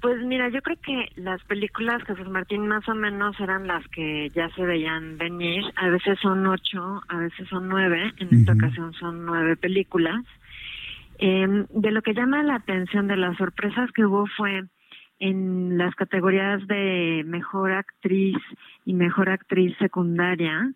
Pues 0.01 0.21
mira, 0.25 0.49
yo 0.49 0.61
creo 0.61 0.77
que 0.81 1.05
las 1.15 1.41
películas 1.45 2.03
Jesús 2.03 2.27
Martín 2.27 2.67
más 2.67 2.87
o 2.89 2.93
menos 2.93 3.39
eran 3.39 3.67
las 3.67 3.87
que 3.87 4.29
ya 4.35 4.49
se 4.49 4.63
veían 4.63 5.17
venir. 5.17 5.63
A 5.77 5.87
veces 5.87 6.19
son 6.21 6.45
ocho, 6.45 7.01
a 7.07 7.17
veces 7.17 7.47
son 7.47 7.69
nueve. 7.69 8.13
En 8.17 8.37
esta 8.37 8.51
ocasión 8.51 8.93
son 8.93 9.25
nueve 9.25 9.55
películas. 9.55 10.21
Eh, 11.19 11.65
de 11.69 11.91
lo 11.91 12.01
que 12.01 12.13
llama 12.13 12.43
la 12.43 12.55
atención 12.55 13.07
de 13.07 13.15
las 13.15 13.37
sorpresas 13.37 13.89
que 13.93 14.05
hubo 14.05 14.27
fue 14.35 14.63
en 15.19 15.77
las 15.77 15.95
categorías 15.95 16.67
de 16.67 17.23
mejor 17.25 17.71
actriz 17.71 18.35
y 18.83 18.93
mejor 18.93 19.29
actriz 19.29 19.73
secundaria 19.77 20.69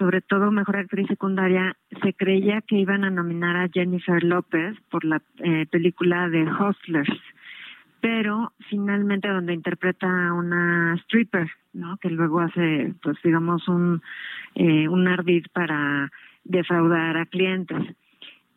sobre 0.00 0.22
todo 0.22 0.50
mejor 0.50 0.78
actriz 0.78 1.06
secundaria, 1.08 1.76
se 2.02 2.14
creía 2.14 2.62
que 2.62 2.76
iban 2.76 3.04
a 3.04 3.10
nominar 3.10 3.54
a 3.56 3.68
Jennifer 3.68 4.24
López 4.24 4.74
por 4.90 5.04
la 5.04 5.20
eh, 5.44 5.66
película 5.70 6.30
de 6.30 6.44
Hustlers, 6.44 7.20
pero 8.00 8.54
finalmente 8.70 9.28
donde 9.28 9.52
interpreta 9.52 10.28
a 10.28 10.32
una 10.32 10.94
stripper, 11.02 11.50
¿no? 11.74 11.98
Que 11.98 12.08
luego 12.08 12.40
hace, 12.40 12.94
pues 13.02 13.18
digamos, 13.22 13.68
un, 13.68 14.00
eh, 14.54 14.88
un 14.88 15.06
ardid 15.06 15.44
para 15.52 16.10
defraudar 16.44 17.18
a 17.18 17.26
clientes. 17.26 17.94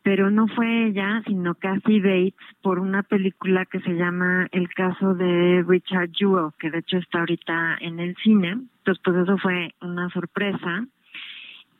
Pero 0.02 0.30
no 0.30 0.48
fue 0.48 0.86
ella, 0.86 1.22
sino 1.26 1.54
Kathy 1.56 2.00
Bates 2.00 2.34
por 2.62 2.78
una 2.78 3.02
película 3.02 3.66
que 3.66 3.80
se 3.80 3.96
llama 3.96 4.48
El 4.50 4.70
caso 4.70 5.14
de 5.14 5.62
Richard 5.68 6.10
Jewell, 6.14 6.52
que 6.58 6.70
de 6.70 6.78
hecho 6.78 6.96
está 6.96 7.20
ahorita 7.20 7.76
en 7.82 8.00
el 8.00 8.16
cine. 8.16 8.60
Entonces, 8.78 9.02
pues 9.04 9.16
eso 9.18 9.36
fue 9.36 9.74
una 9.82 10.08
sorpresa. 10.08 10.86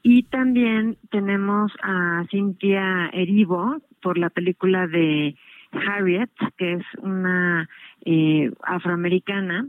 Y 0.06 0.24
también 0.24 0.98
tenemos 1.10 1.72
a 1.82 2.26
Cynthia 2.31 3.09
Erivo 3.14 3.81
por 4.02 4.18
la 4.18 4.28
película 4.28 4.86
de 4.86 5.35
Harriet, 5.72 6.28
que 6.59 6.74
es 6.74 6.85
una 6.98 7.70
eh, 8.05 8.52
afroamericana. 8.64 9.66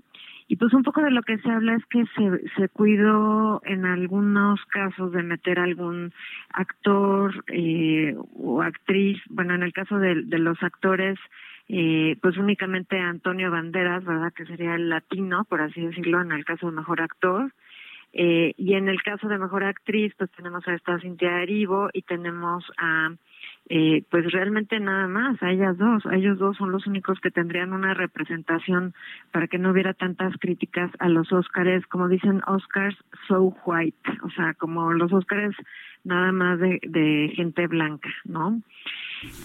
Y 0.50 0.58
pues 0.58 0.74
un 0.74 0.84
poco 0.84 1.02
de 1.02 1.12
lo 1.12 1.24
que 1.24 1.38
se 1.38 1.50
habla 1.50 1.76
es 1.76 1.86
que 1.86 2.04
se, 2.18 2.50
se 2.58 2.68
cuidó 2.68 3.62
en 3.64 3.86
algunos 3.86 4.60
casos 4.66 5.14
de 5.14 5.24
meter 5.24 5.58
algún 5.58 6.12
actor 6.50 7.46
eh, 7.48 8.14
o 8.38 8.62
actriz, 8.62 9.18
bueno, 9.30 9.56
en 9.56 9.64
el 9.64 9.72
caso 9.72 10.00
de, 10.00 10.22
de 10.24 10.38
los 10.38 10.62
actores, 10.62 11.18
eh, 11.70 12.18
pues 12.22 12.36
únicamente 12.36 13.00
Antonio 13.00 13.52
Banderas, 13.52 14.04
¿verdad? 14.04 14.34
Que 14.34 14.46
sería 14.46 14.76
el 14.76 14.90
latino, 14.90 15.46
por 15.46 15.62
así 15.62 15.80
decirlo, 15.80 16.20
en 16.20 16.34
el 16.34 16.44
caso 16.44 16.70
de 16.70 16.76
mejor 16.76 17.02
actor. 17.02 17.54
Eh, 18.18 18.54
y 18.58 18.76
en 18.76 18.88
el 18.88 19.04
caso 19.04 19.28
de 19.28 19.38
mejor 19.38 19.66
actriz, 19.66 20.14
pues 20.18 20.32
tenemos 20.32 20.66
a 20.70 20.74
esta 20.74 20.98
Cintia 21.02 21.44
Erivo 21.44 21.90
y 21.92 22.02
tenemos 22.04 22.64
a, 22.78 23.14
eh, 23.68 24.04
pues 24.10 24.32
realmente 24.32 24.80
nada 24.80 25.10
más, 25.10 25.44
a 25.44 25.52
ellas 25.52 25.78
dos. 25.78 26.06
A 26.06 26.16
ellos 26.16 26.40
dos 26.40 26.56
son 26.56 26.72
los 26.72 26.88
únicos 26.88 27.20
que 27.20 27.30
tendrían 27.30 27.74
una 27.74 27.94
representación 27.94 28.94
para 29.34 29.48
que 29.48 29.58
no 29.58 29.72
hubiera 29.72 29.94
tantas 29.94 30.34
críticas 30.40 30.92
a 31.00 31.10
los 31.10 31.34
Óscares, 31.34 31.86
como 31.88 32.08
dicen 32.08 32.42
Oscars 32.48 32.96
so 33.28 33.54
white, 33.66 34.10
o 34.24 34.30
sea, 34.30 34.54
como 34.54 34.94
los 34.94 35.12
Óscares 35.12 35.54
nada 36.06 36.32
más 36.32 36.58
de, 36.60 36.80
de 36.88 37.34
gente 37.36 37.68
blanca, 37.68 38.10
¿no? 38.24 38.62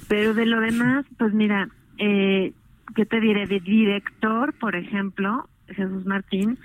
Pero 0.09 0.33
de 0.33 0.47
lo 0.47 0.61
demás, 0.61 1.07
pues 1.19 1.35
mira, 1.35 1.69
eh, 1.99 2.53
¿qué 2.95 3.05
te 3.05 3.19
diré? 3.19 3.47
De 3.49 3.59
director, 3.59 4.53
por 4.61 4.77
ejemplo, 4.77 5.49
Jesús 5.67 6.07
Martín, 6.07 6.57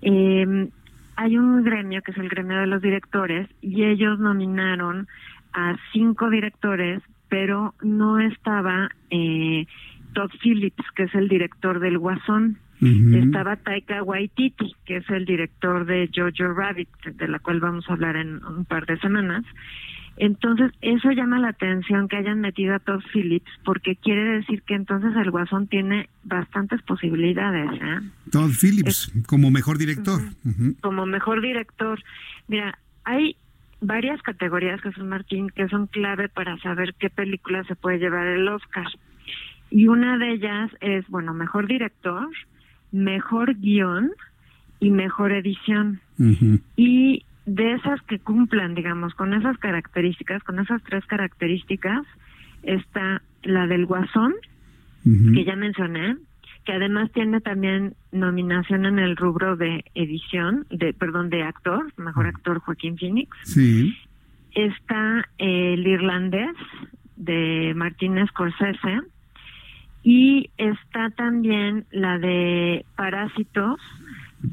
eh, 0.00 0.68
hay 1.16 1.36
un 1.36 1.62
gremio 1.62 2.02
que 2.02 2.12
es 2.12 2.18
el 2.18 2.28
gremio 2.28 2.58
de 2.58 2.66
los 2.66 2.82
directores 2.82 3.48
y 3.60 3.84
ellos 3.84 4.18
nominaron 4.18 5.08
a 5.52 5.76
cinco 5.92 6.30
directores, 6.30 7.02
pero 7.28 7.74
no 7.82 8.18
estaba 8.20 8.90
eh, 9.10 9.66
Todd 10.14 10.30
Phillips, 10.42 10.84
que 10.94 11.04
es 11.04 11.14
el 11.14 11.28
director 11.28 11.80
del 11.80 11.98
Guasón. 11.98 12.58
Estaba 12.84 13.54
Taika 13.54 14.02
Waititi, 14.02 14.74
que 14.84 14.96
es 14.96 15.08
el 15.08 15.24
director 15.24 15.86
de 15.86 16.10
Jojo 16.12 16.52
Rabbit, 16.52 16.88
de 17.14 17.28
la 17.28 17.38
cual 17.38 17.60
vamos 17.60 17.88
a 17.88 17.92
hablar 17.92 18.16
en 18.16 18.44
un 18.44 18.64
par 18.64 18.86
de 18.86 18.98
semanas. 18.98 19.44
Entonces, 20.16 20.72
eso 20.82 21.10
llama 21.10 21.38
la 21.38 21.48
atención 21.48 22.06
que 22.06 22.16
hayan 22.16 22.40
metido 22.40 22.74
a 22.74 22.78
Todd 22.78 23.00
Phillips, 23.12 23.50
porque 23.64 23.96
quiere 23.96 24.22
decir 24.24 24.62
que 24.62 24.74
entonces 24.74 25.12
el 25.16 25.30
Guasón 25.30 25.66
tiene 25.68 26.08
bastantes 26.24 26.82
posibilidades. 26.82 27.70
¿eh? 27.80 28.10
Todd 28.30 28.50
Phillips, 28.50 29.12
como 29.26 29.50
mejor 29.50 29.78
director. 29.78 30.20
Como 30.80 31.06
mejor 31.06 31.40
director. 31.40 31.98
Mira, 32.46 32.78
hay 33.04 33.36
varias 33.80 34.20
categorías, 34.22 34.80
Jesús 34.80 35.04
Martín, 35.04 35.50
que 35.50 35.68
son 35.68 35.86
clave 35.86 36.28
para 36.28 36.56
saber 36.58 36.94
qué 36.98 37.10
película 37.10 37.64
se 37.64 37.74
puede 37.74 37.98
llevar 37.98 38.26
el 38.26 38.46
Oscar. 38.48 38.86
Y 39.70 39.88
una 39.88 40.18
de 40.18 40.32
ellas 40.32 40.70
es, 40.80 41.08
bueno, 41.08 41.32
mejor 41.32 41.66
director, 41.66 42.28
mejor 42.92 43.54
guion 43.56 44.12
y 44.80 44.90
mejor 44.90 45.32
edición. 45.32 46.00
Y 46.76 47.24
de 47.46 47.72
esas 47.74 48.00
que 48.02 48.18
cumplan, 48.18 48.74
digamos, 48.74 49.14
con 49.14 49.34
esas 49.34 49.58
características, 49.58 50.42
con 50.44 50.58
esas 50.60 50.82
tres 50.84 51.04
características, 51.06 52.02
está 52.62 53.22
la 53.42 53.66
del 53.66 53.86
Guasón, 53.86 54.34
que 55.04 55.44
ya 55.44 55.56
mencioné, 55.56 56.16
que 56.64 56.72
además 56.72 57.10
tiene 57.12 57.40
también 57.40 57.94
nominación 58.12 58.86
en 58.86 59.00
el 59.00 59.16
rubro 59.16 59.56
de 59.56 59.84
edición, 59.94 60.64
de 60.70 60.92
perdón, 60.92 61.28
de 61.28 61.42
actor, 61.42 61.92
mejor 61.96 62.28
actor 62.28 62.60
Joaquín 62.60 62.96
Phoenix. 62.96 63.36
Sí. 63.42 63.96
Está 64.54 65.28
el 65.38 65.84
irlandés 65.84 66.54
de 67.16 67.72
Martínez 67.74 68.28
Scorsese 68.28 69.00
y 70.04 70.50
está 70.56 71.10
también 71.10 71.84
la 71.90 72.18
de 72.18 72.84
Parásitos, 72.96 73.80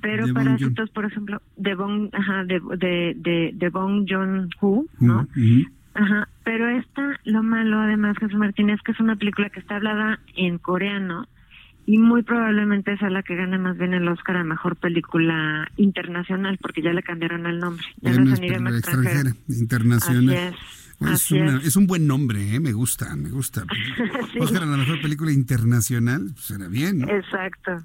pero 0.01 0.31
Parásitos, 0.33 0.89
por 0.91 1.05
ejemplo, 1.05 1.41
de 1.57 1.75
Bong, 1.75 2.09
ajá, 2.13 2.43
de, 2.45 2.61
de, 2.77 3.51
de, 3.53 3.69
Bong 3.69 4.05
Joon-ho, 4.07 4.85
¿no? 4.99 5.27
Ajá, 5.93 6.27
pero 6.43 6.69
esta, 6.69 7.19
lo 7.25 7.43
malo 7.43 7.79
además, 7.79 8.17
Jesús 8.17 8.37
Martínez, 8.37 8.79
que 8.85 8.91
es 8.91 8.99
una 8.99 9.15
película 9.15 9.49
que 9.49 9.59
está 9.59 9.77
hablada 9.77 10.19
en 10.35 10.57
coreano 10.57 11.27
y 11.85 11.97
muy 11.97 12.21
probablemente 12.21 12.95
sea 12.97 13.09
la 13.09 13.23
que 13.23 13.35
gane 13.35 13.57
más 13.57 13.77
bien 13.77 13.93
el 13.93 14.07
Oscar 14.07 14.37
a 14.37 14.43
Mejor 14.43 14.75
Película 14.75 15.67
Internacional, 15.75 16.59
porque 16.61 16.83
ya 16.83 16.93
le 16.93 17.01
cambiaron 17.01 17.47
el 17.47 17.59
nombre. 17.59 17.83
Ya 18.01 18.13
no 18.13 18.31
es 18.31 18.39
extranjera, 18.39 18.69
extranjera, 18.77 19.31
internacional. 19.47 20.35
Es, 20.35 20.78
es, 21.01 21.75
un 21.75 21.87
buen 21.87 22.07
nombre, 22.07 22.55
¿eh? 22.55 22.59
me 22.59 22.73
gusta, 22.73 23.15
me 23.15 23.29
gusta. 23.29 23.63
Oscar 24.39 24.63
a 24.63 24.65
la 24.65 24.77
mejor 24.77 25.01
película 25.01 25.31
internacional, 25.31 26.31
pues 26.33 26.51
era 26.51 26.67
bien. 26.67 27.09
Exacto, 27.09 27.77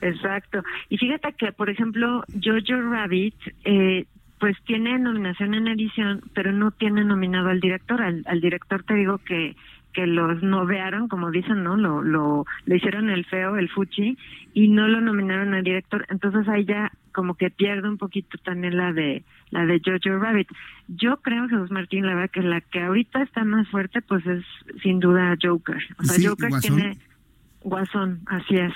exacto. 0.00 0.62
Y 0.88 0.98
fíjate 0.98 1.32
que, 1.34 1.52
por 1.52 1.70
ejemplo, 1.70 2.24
Jojo 2.42 2.80
Rabbit, 2.90 3.34
eh, 3.64 4.06
pues 4.38 4.56
tiene 4.66 4.98
nominación 4.98 5.54
en 5.54 5.68
edición, 5.68 6.22
pero 6.34 6.52
no 6.52 6.70
tiene 6.72 7.04
nominado 7.04 7.48
al 7.48 7.60
director. 7.60 8.02
Al, 8.02 8.22
al 8.26 8.40
director 8.40 8.82
te 8.82 8.94
digo 8.94 9.18
que 9.18 9.56
que 9.96 10.06
los 10.06 10.42
novearon, 10.42 11.08
como 11.08 11.30
dicen, 11.30 11.62
¿no? 11.64 11.74
Lo, 11.74 12.02
lo, 12.02 12.44
le 12.66 12.76
hicieron 12.76 13.08
el 13.08 13.24
feo, 13.24 13.56
el 13.56 13.70
fuchi, 13.70 14.18
y 14.52 14.68
no 14.68 14.86
lo 14.88 15.00
nominaron 15.00 15.54
al 15.54 15.64
director. 15.64 16.04
Entonces 16.10 16.46
ahí 16.48 16.66
ya 16.66 16.92
como 17.16 17.34
que 17.34 17.48
pierde 17.48 17.88
un 17.88 17.96
poquito 17.96 18.36
también 18.44 18.76
la 18.76 18.92
de 18.92 19.24
la 19.48 19.64
de 19.64 19.80
Jojo 19.82 20.18
Rabbit. 20.18 20.48
Yo 20.86 21.16
creo, 21.22 21.48
Jesús 21.48 21.70
Martín, 21.70 22.04
la 22.04 22.14
verdad 22.14 22.30
que 22.30 22.42
la 22.42 22.60
que 22.60 22.82
ahorita 22.82 23.22
está 23.22 23.42
más 23.42 23.66
fuerte, 23.70 24.02
pues 24.02 24.24
es 24.26 24.44
sin 24.82 25.00
duda 25.00 25.34
Joker. 25.42 25.82
O 25.98 26.04
sea, 26.04 26.28
Joker 26.28 26.50
tiene 26.60 26.98
Guasón, 27.66 28.20
así 28.26 28.54
es. 28.54 28.72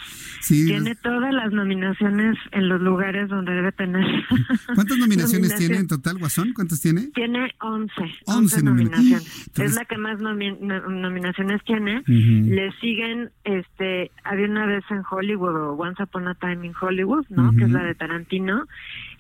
tiene 0.49 0.97
todas 0.97 1.33
las 1.33 1.53
nominaciones 1.53 2.37
en 2.51 2.69
los 2.69 2.81
lugares 2.81 3.29
donde 3.29 3.53
debe 3.53 3.71
tener. 3.71 4.05
¿Cuántas 4.75 4.99
nominaciones 4.99 5.55
tiene 5.55 5.77
en 5.77 5.87
total, 5.87 6.19
Guasón? 6.19 6.53
¿Cuántas 6.53 6.81
tiene? 6.81 7.07
Tiene 7.15 7.55
11. 7.61 7.93
11, 8.27 8.63
nominaciones. 8.65 9.49
Es 9.57 9.75
la 9.77 9.85
que 9.85 9.97
más 9.97 10.19
nominaciones 10.19 11.63
tiene. 11.63 12.03
Le 12.09 12.73
siguen, 12.81 13.31
este, 13.45 14.11
había 14.25 14.47
una 14.47 14.67
vez 14.67 14.83
en 14.91 15.03
Hollywood 15.09 15.55
o 15.55 15.73
Once 15.75 16.03
Upon 16.03 16.27
a 16.27 16.35
Time 16.35 16.67
in 16.67 16.73
Hollywood, 16.81 17.27
¿no? 17.29 17.53
Que 17.53 17.65
es 17.65 17.71
la 17.71 17.85
de 17.85 17.95
Tarantino 17.95 18.67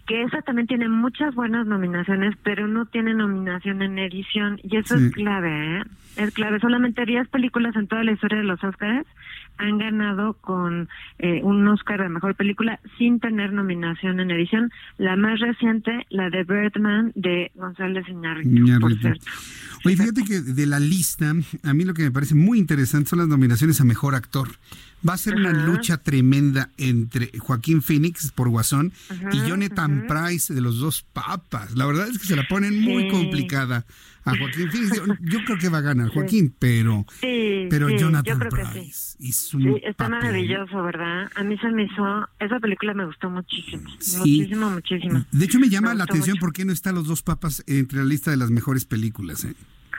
que 0.06 0.22
esa 0.22 0.42
también 0.42 0.66
tiene 0.66 0.88
muchas 0.88 1.32
buenas 1.36 1.68
nominaciones, 1.68 2.34
pero 2.42 2.66
no 2.66 2.86
tiene 2.86 3.14
nominación 3.14 3.80
en 3.80 3.96
edición, 3.96 4.58
y 4.64 4.76
eso 4.76 4.96
es 4.96 5.12
clave, 5.12 5.78
¿eh? 5.78 5.82
Es 6.16 6.34
clave. 6.34 6.58
Solamente 6.58 7.06
10 7.06 7.28
películas 7.28 7.76
en 7.76 7.86
toda 7.86 8.02
la 8.02 8.10
historia 8.10 8.38
de 8.38 8.44
los 8.44 8.62
Oscars 8.64 9.06
han 9.60 9.78
ganado 9.78 10.34
con 10.34 10.88
eh, 11.18 11.40
un 11.42 11.66
Oscar 11.68 12.02
de 12.02 12.08
Mejor 12.08 12.34
Película 12.34 12.80
sin 12.98 13.20
tener 13.20 13.52
nominación 13.52 14.20
en 14.20 14.30
edición. 14.30 14.72
La 14.98 15.16
más 15.16 15.38
reciente, 15.40 16.06
la 16.10 16.30
de 16.30 16.44
Birdman, 16.44 17.12
de 17.14 17.52
González 17.54 18.08
Iñárritu, 18.08 18.80
por 18.80 18.98
cierto. 18.98 19.24
Oye, 19.84 19.96
fíjate 19.96 20.24
que 20.24 20.40
de 20.40 20.66
la 20.66 20.80
lista, 20.80 21.32
a 21.62 21.74
mí 21.74 21.84
lo 21.84 21.94
que 21.94 22.02
me 22.02 22.10
parece 22.10 22.34
muy 22.34 22.58
interesante 22.58 23.10
son 23.10 23.20
las 23.20 23.28
nominaciones 23.28 23.80
a 23.80 23.84
Mejor 23.84 24.14
Actor. 24.14 24.48
Va 25.08 25.14
a 25.14 25.18
ser 25.18 25.36
una 25.36 25.52
lucha 25.52 25.96
tremenda 25.96 26.68
entre 26.76 27.30
Joaquín 27.38 27.80
Phoenix 27.80 28.32
por 28.32 28.50
Guasón 28.50 28.92
y 29.32 29.38
Jonathan 29.48 30.06
Price 30.06 30.52
de 30.52 30.60
los 30.60 30.78
dos 30.78 31.02
papas. 31.02 31.74
La 31.74 31.86
verdad 31.86 32.08
es 32.08 32.18
que 32.18 32.26
se 32.26 32.36
la 32.36 32.46
ponen 32.46 32.80
muy 32.80 33.08
complicada 33.08 33.86
a 34.24 34.36
Joaquín 34.36 34.70
Phoenix. 34.70 35.02
Yo 35.20 35.44
creo 35.44 35.58
que 35.58 35.68
va 35.68 35.78
a 35.78 35.82
ganar 35.82 36.08
Joaquín, 36.08 36.54
pero, 36.58 37.04
pero 37.20 37.88
Jonathan 37.88 38.38
Price 38.38 39.16
hizo 39.18 39.56
un 39.58 39.80
está 39.82 40.08
maravilloso, 40.08 40.82
¿verdad? 40.82 41.30
A 41.34 41.42
mí 41.42 41.56
se 41.58 41.70
me 41.70 41.84
hizo, 41.84 42.28
esa 42.38 42.58
película 42.60 42.94
me 42.94 43.04
gustó 43.06 43.30
muchísimo, 43.30 43.82
muchísimo, 44.18 44.70
muchísimo. 44.70 45.24
De 45.30 45.44
hecho 45.44 45.58
me 45.58 45.68
llama 45.68 45.94
la 45.94 46.04
atención 46.04 46.36
por 46.38 46.52
qué 46.52 46.64
no 46.64 46.72
están 46.72 46.94
los 46.94 47.06
dos 47.06 47.22
papas 47.22 47.62
entre 47.66 47.98
la 47.98 48.04
lista 48.04 48.30
de 48.30 48.36
las 48.36 48.50
mejores 48.50 48.84
películas. 48.84 49.44
¿eh? 49.44 49.54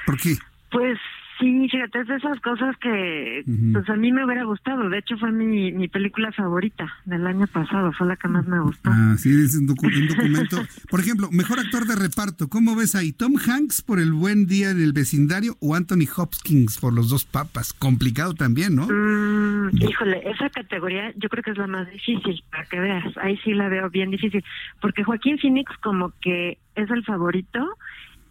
¿Por 0.06 0.18
qué? 0.19 0.38
Pues 0.72 0.98
Sí, 1.42 1.68
fíjate, 1.72 2.02
es 2.02 2.08
de 2.08 2.16
esas 2.18 2.40
cosas 2.42 2.78
que 2.78 3.44
pues 3.74 3.90
a 3.90 3.96
mí 3.96 4.12
me 4.12 4.24
hubiera 4.24 4.44
gustado. 4.44 4.88
De 4.90 5.00
hecho, 5.00 5.18
fue 5.18 5.32
mi, 5.32 5.72
mi 5.72 5.88
película 5.88 6.32
favorita 6.32 6.88
del 7.06 7.26
año 7.26 7.48
pasado, 7.48 7.92
fue 7.94 8.06
la 8.06 8.16
que 8.16 8.28
más 8.28 8.46
me 8.46 8.60
gustó. 8.60 8.92
Ah, 8.94 9.16
sí, 9.18 9.32
es 9.32 9.56
un, 9.56 9.66
documento. 9.66 10.58
por 10.92 11.00
ejemplo, 11.00 11.30
mejor 11.32 11.60
actor 11.60 11.86
de 11.88 11.96
reparto, 11.96 12.48
¿cómo 12.48 12.76
ves 12.76 12.94
ahí? 12.94 13.12
¿Tom 13.12 13.38
Hanks 13.44 13.82
por 13.82 14.00
El 14.00 14.14
Buen 14.14 14.46
Día 14.46 14.70
en 14.70 14.84
el 14.84 14.94
Vecindario 14.94 15.58
o 15.62 15.74
Anthony 15.74 16.06
Hopkins 16.16 16.78
por 16.78 16.94
Los 16.94 17.10
Dos 17.10 17.26
Papas? 17.26 17.74
Complicado 17.74 18.36
también, 18.36 18.76
¿no? 18.76 18.86
Mm, 18.86 19.72
híjole, 19.82 20.22
esa 20.30 20.48
categoría 20.52 21.12
yo 21.16 21.28
creo 21.28 21.44
que 21.44 21.52
es 21.52 21.58
la 21.58 21.66
más 21.66 21.90
difícil, 21.90 22.44
para 22.52 22.66
que 22.66 22.80
veas. 22.80 23.18
Ahí 23.18 23.36
sí 23.44 23.56
la 23.56 23.68
veo 23.68 23.90
bien 23.90 24.12
difícil, 24.12 24.44
porque 24.80 25.04
Joaquín 25.04 25.40
Phoenix 25.40 25.76
como 25.82 26.14
que 26.22 26.60
es 26.76 26.90
el 26.92 27.04
favorito 27.04 27.68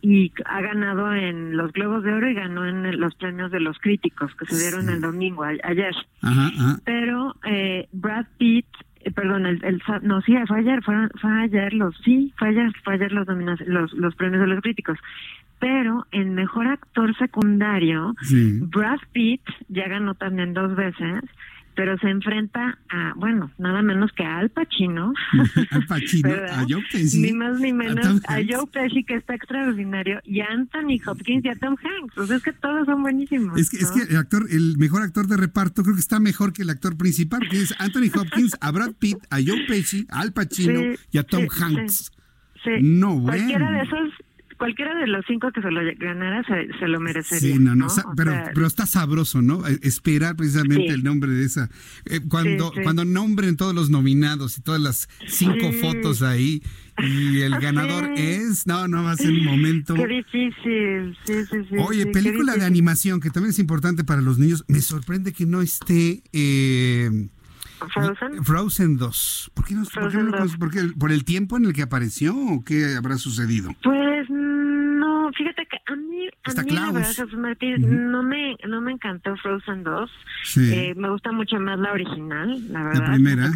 y 0.02 0.32
ha 0.44 0.60
ganado 0.60 1.12
en 1.14 1.56
los 1.56 1.72
Globos 1.72 2.02
de 2.02 2.12
Oro 2.12 2.31
y 2.31 2.35
ganó 2.35 2.66
en 2.66 2.98
los 2.98 3.14
premios 3.14 3.51
de 3.51 3.60
los 3.60 3.78
críticos 3.78 4.35
que 4.36 4.47
se 4.47 4.59
dieron 4.59 4.89
el 4.89 5.01
domingo, 5.01 5.44
ayer. 5.44 5.94
Pero 6.85 7.35
eh, 7.44 7.89
Brad 7.93 8.27
Pitt, 8.39 8.66
eh, 9.01 9.10
perdón, 9.10 9.47
el, 9.47 9.64
el, 9.64 9.82
no, 10.02 10.20
sí, 10.22 10.35
fue 10.47 10.60
ayer, 10.60 10.82
fue, 10.82 10.94
ayer 11.43 11.74
los, 11.74 11.97
sí, 12.05 12.32
fue 12.39 12.48
ayer, 12.48 12.72
fue 12.85 12.94
ayer 12.94 13.12
los, 13.12 13.27
los, 13.66 13.93
los 13.93 14.14
premios 14.14 14.40
de 14.40 14.47
los 14.47 14.62
críticos. 14.62 14.98
Pero 15.59 16.06
en 16.10 16.35
mejor 16.35 16.66
actor 16.68 17.14
secundario, 17.18 18.14
Brad 18.60 19.01
Pitt 19.12 19.43
ya 19.68 19.89
ganó 19.89 20.14
también 20.14 20.55
dos 20.55 20.74
veces 20.74 21.22
pero 21.81 21.97
se 21.97 22.11
enfrenta 22.11 22.78
a, 22.90 23.15
bueno, 23.16 23.51
nada 23.57 23.81
menos 23.81 24.12
que 24.12 24.23
a 24.23 24.36
Al 24.36 24.51
Pacino. 24.51 25.15
Al 25.70 25.86
Pacino, 25.86 26.28
a 26.51 26.66
Joe 26.69 26.85
Pesci. 26.93 27.23
Ni 27.23 27.32
más 27.32 27.59
ni 27.59 27.73
menos 27.73 28.20
a, 28.28 28.35
Joe 28.47 28.66
Pesci, 28.70 29.02
que 29.02 29.15
está 29.15 29.35
extraordinario, 29.35 30.20
y 30.24 30.40
a 30.40 30.48
Anthony 30.48 31.01
Hopkins 31.07 31.43
y 31.43 31.48
a 31.48 31.55
Tom 31.55 31.77
Hanks. 31.82 32.19
O 32.19 32.27
sea, 32.27 32.36
es 32.36 32.43
que 32.43 32.52
todos 32.52 32.85
son 32.85 33.01
buenísimos. 33.01 33.59
Es 33.59 33.70
que, 33.70 33.78
es 33.78 33.90
que 33.93 34.02
el 34.02 34.19
actor, 34.19 34.44
el 34.51 34.77
mejor 34.77 35.01
actor 35.01 35.27
de 35.27 35.39
reparto, 35.39 35.82
creo 35.82 35.94
que 35.94 36.02
está 36.02 36.20
mejor 36.20 36.52
que 36.52 36.61
el 36.61 36.69
actor 36.69 36.98
principal, 36.98 37.40
que 37.48 37.62
es 37.62 37.74
Anthony 37.78 38.11
Hopkins, 38.15 38.59
a 38.61 38.70
Brad 38.73 38.93
Pitt, 38.98 39.16
a 39.31 39.36
Joe 39.36 39.65
Pesci, 39.66 40.07
a 40.11 40.20
Al 40.20 40.35
Pacino 40.35 40.82
y 41.11 41.16
a 41.16 41.23
Tom 41.23 41.47
Hanks. 41.51 42.12
Sí, 42.62 42.73
No, 42.82 43.20
bueno. 43.20 43.39
Cualquiera 43.39 43.70
de 43.70 43.81
esos 43.85 44.11
cualquiera 44.61 44.95
de 44.95 45.07
los 45.07 45.24
cinco 45.27 45.51
que 45.53 45.62
se 45.62 45.70
lo 45.70 45.81
ganara 45.99 46.45
se, 46.45 46.87
lo 46.87 47.01
merecería. 47.01 47.57
Sí, 47.57 47.59
no, 47.59 47.74
no, 47.74 47.87
pero, 48.15 48.35
pero 48.55 48.66
está 48.66 48.85
sabroso, 48.85 49.41
¿no? 49.41 49.66
E, 49.66 49.78
esperar 49.82 50.37
precisamente 50.37 50.89
el 50.89 51.03
nombre 51.03 51.32
de 51.32 51.47
esa. 51.47 51.70
Eh, 52.05 52.20
cuando, 52.28 52.70
cuando 52.82 53.07
nombren 53.07 53.57
todos 53.57 53.74
los 53.74 53.89
nominados 53.89 54.59
y 54.59 54.61
todas 54.61 54.82
las 54.82 55.09
cinco 55.27 55.73
fotos 55.73 56.20
ahí 56.20 56.62
y 56.99 57.41
el 57.41 57.59
ganador 57.59 58.11
es. 58.16 58.66
No, 58.66 58.87
no 58.87 59.03
va 59.03 59.12
a 59.12 59.16
ser 59.16 59.32
un 59.32 59.47
momento. 59.47 59.95
Qué 59.95 60.07
difícil. 60.07 61.16
Sí, 61.24 61.45
sí, 61.51 61.57
sí. 61.70 61.77
Oye, 61.78 62.07
película 62.07 62.55
de 62.55 62.66
animación 62.66 63.20
que 63.20 63.31
también 63.31 63.51
es 63.51 63.59
importante 63.59 64.05
para 64.05 64.20
los 64.20 64.39
niños. 64.39 64.65
Me 64.69 64.82
sorprende 64.82 65.32
que 65.32 65.47
no 65.47 65.62
esté. 65.62 66.23
Eh, 66.35 67.31
Frozen. 67.89 68.44
Frozen 68.44 68.97
2. 68.97 69.51
¿Por 69.55 69.65
qué 69.65 69.74
no? 69.74 69.85
¿Por, 70.59 70.70
qué 70.70 70.81
¿Por 70.98 71.12
el 71.12 71.24
tiempo 71.24 71.57
en 71.57 71.65
el 71.65 71.73
que 71.73 71.82
apareció 71.82 72.36
o 72.36 72.65
qué 72.65 72.97
habrá 72.97 73.16
sucedido? 73.16 73.74
Pues 73.82 74.28
no, 74.31 75.31
fíjate 75.32 75.66
que 75.66 75.78
a 75.86 75.97
mí 75.97 76.28
a 76.44 76.62
mí 76.62 76.70
la 76.70 76.93
verdad, 76.93 77.09
Jesús 77.09 77.35
Martín, 77.35 78.11
no 78.11 78.23
me 78.23 78.57
no 78.69 78.81
me 78.81 78.93
encantó 78.93 79.36
Frozen 79.36 79.85
2. 79.85 80.11
Eh, 80.57 80.94
me 80.97 81.11
gusta 81.11 81.32
mucho 81.32 81.59
más 81.59 81.78
la 81.78 81.93
original, 81.93 82.73
la 82.73 82.85
verdad. 82.85 83.01
La 83.01 83.12
primera. 83.12 83.51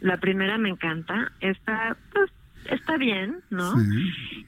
La 0.00 0.16
primera 0.16 0.58
me 0.58 0.70
encanta. 0.70 1.30
Esta, 1.40 1.96
pues, 2.12 2.30
está 2.70 2.96
bien, 2.96 3.36
¿no? 3.50 3.74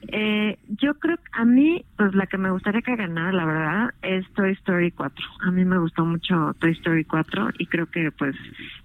Eh, 0.07 0.57
yo 0.79 0.93
creo 0.95 1.17
que 1.17 1.23
a 1.33 1.45
mí, 1.45 1.83
pues 1.97 2.13
la 2.13 2.27
que 2.27 2.37
me 2.37 2.51
gustaría 2.51 2.81
que 2.81 2.95
ganara, 2.95 3.31
la 3.31 3.45
verdad, 3.45 3.93
es 4.01 4.25
Toy 4.33 4.51
Story 4.53 4.91
4. 4.91 5.25
A 5.41 5.51
mí 5.51 5.65
me 5.65 5.79
gustó 5.79 6.05
mucho 6.05 6.55
Toy 6.59 6.71
Story 6.71 7.05
4 7.05 7.49
y 7.59 7.65
creo 7.67 7.87
que, 7.87 8.11
pues, 8.11 8.35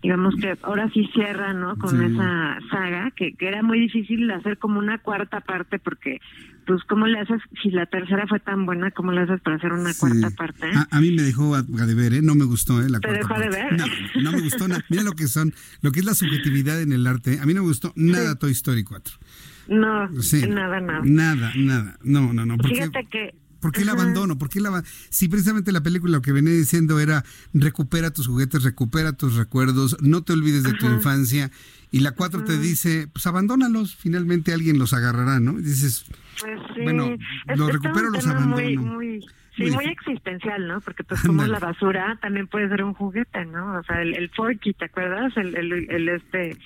digamos 0.03 0.35
que 0.37 0.57
ahora 0.63 0.89
sí 0.91 1.09
cierra, 1.13 1.53
¿no? 1.53 1.77
Con 1.77 2.03
esa 2.03 2.59
saga, 2.71 3.11
que, 3.13 3.35
que 3.35 3.49
era 3.49 3.63
muy 3.63 3.81
difícil 3.81 4.31
hacer 4.31 4.59
como 4.59 4.79
una 4.79 4.99
cuarta 4.99 5.41
parte 5.41 5.79
porque 5.79 6.21
pues 6.67 6.83
cómo 6.89 7.07
le 7.07 7.19
haces, 7.19 7.41
si 7.63 7.71
la 7.71 7.87
tercera 7.87 8.27
fue 8.29 8.41
tan 8.41 8.67
buena, 8.67 8.91
¿cómo 8.91 9.13
le 9.13 9.23
haces 9.23 9.41
para 9.41 9.57
hacer 9.57 9.73
una 9.73 9.93
cuarta 9.95 10.31
parte? 10.31 10.71
A, 10.91 11.01
mí 11.01 11.11
me 11.13 11.23
dejó 11.23 11.55
a, 11.55 11.63
de 11.63 11.95
ver, 11.95 12.15
¿eh? 12.15 12.23
no 12.23 12.35
me 12.35 12.45
gustó 12.45 12.81
¿eh? 12.83 12.89
la 12.89 13.01
¿Te 13.01 13.13
dejó 13.13 13.39
de 13.39 13.49
ver? 13.49 13.77
No, 13.77 13.85
no 14.23 14.33
me 14.33 14.41
gustó 14.41 14.69
nada. 14.69 14.85
Mira 14.89 15.03
lo 15.03 15.13
que 15.13 15.29
son, 15.29 15.53
lo 15.83 15.93
que 15.93 16.01
es 16.01 16.07
la 16.07 16.15
subjetividad 16.15 16.81
en 16.81 16.93
el 16.93 17.07
arte. 17.07 17.39
A 17.41 17.47
mí 17.47 17.55
no 17.55 17.63
me 17.63 17.69
gustó 17.69 17.93
nada 17.97 18.37
Toy 18.37 18.53
Story 18.53 18.85
4. 18.85 19.15
No, 19.69 20.09
nada, 20.09 20.81
nada. 20.81 21.01
Nada, 21.05 21.53
nada. 21.57 21.99
No, 22.03 22.33
no, 22.33 22.45
no. 22.45 22.57
Fíjate 22.59 23.07
que 23.07 23.35
¿Por 23.61 23.73
qué 23.73 23.83
el 23.83 23.91
abandono? 23.91 24.39
¿Por 24.39 24.49
qué 24.49 24.61
la 24.61 24.83
Si 25.11 25.29
precisamente 25.29 25.71
la 25.71 25.83
película 25.83 26.13
lo 26.13 26.23
que 26.23 26.33
venía 26.33 26.53
diciendo 26.53 26.99
era 26.99 27.25
recupera 27.53 28.11
tus 28.11 28.27
juguetes, 28.27 28.63
recupera 28.63 29.13
tus 29.13 29.35
recuerdos, 29.35 29.99
no 30.01 30.23
te 30.23 30.33
olvides 30.33 30.63
de 30.63 30.73
tu 30.73 30.87
infancia. 30.87 31.51
Y 31.93 32.01
la 32.01 32.13
4 32.13 32.45
te 32.45 32.59
dice, 32.59 33.09
pues 33.13 33.27
abandónalos, 33.27 33.97
finalmente 33.97 34.53
alguien 34.53 34.79
los 34.79 34.93
agarrará, 34.93 35.41
¿no? 35.41 35.59
Y 35.59 35.63
dices, 35.63 36.07
pues 36.41 36.61
sí. 36.75 36.83
bueno, 36.83 37.17
los 37.47 37.73
recupero, 37.73 38.11
los 38.11 38.27
abandono. 38.27 38.57
Muy, 38.57 38.77
muy, 38.77 39.27
sí, 39.57 39.71
muy, 39.71 39.87
existencial, 39.87 40.67
¿no? 40.67 40.81
Porque 40.81 41.05
pues 41.05 41.23
como 41.23 41.45
la 41.45 41.59
basura 41.59 42.19
también 42.21 42.47
puede 42.47 42.69
ser 42.69 42.83
un 42.83 42.95
juguete, 42.95 43.45
¿no? 43.47 43.79
O 43.79 43.83
sea, 43.85 44.03
el, 44.03 44.15
el 44.15 44.29
forky, 44.31 44.73
¿te 44.73 44.87
acuerdas? 44.87 45.37
El, 45.37 45.57
el, 45.57 45.91
el 45.91 46.09
este 46.09 46.57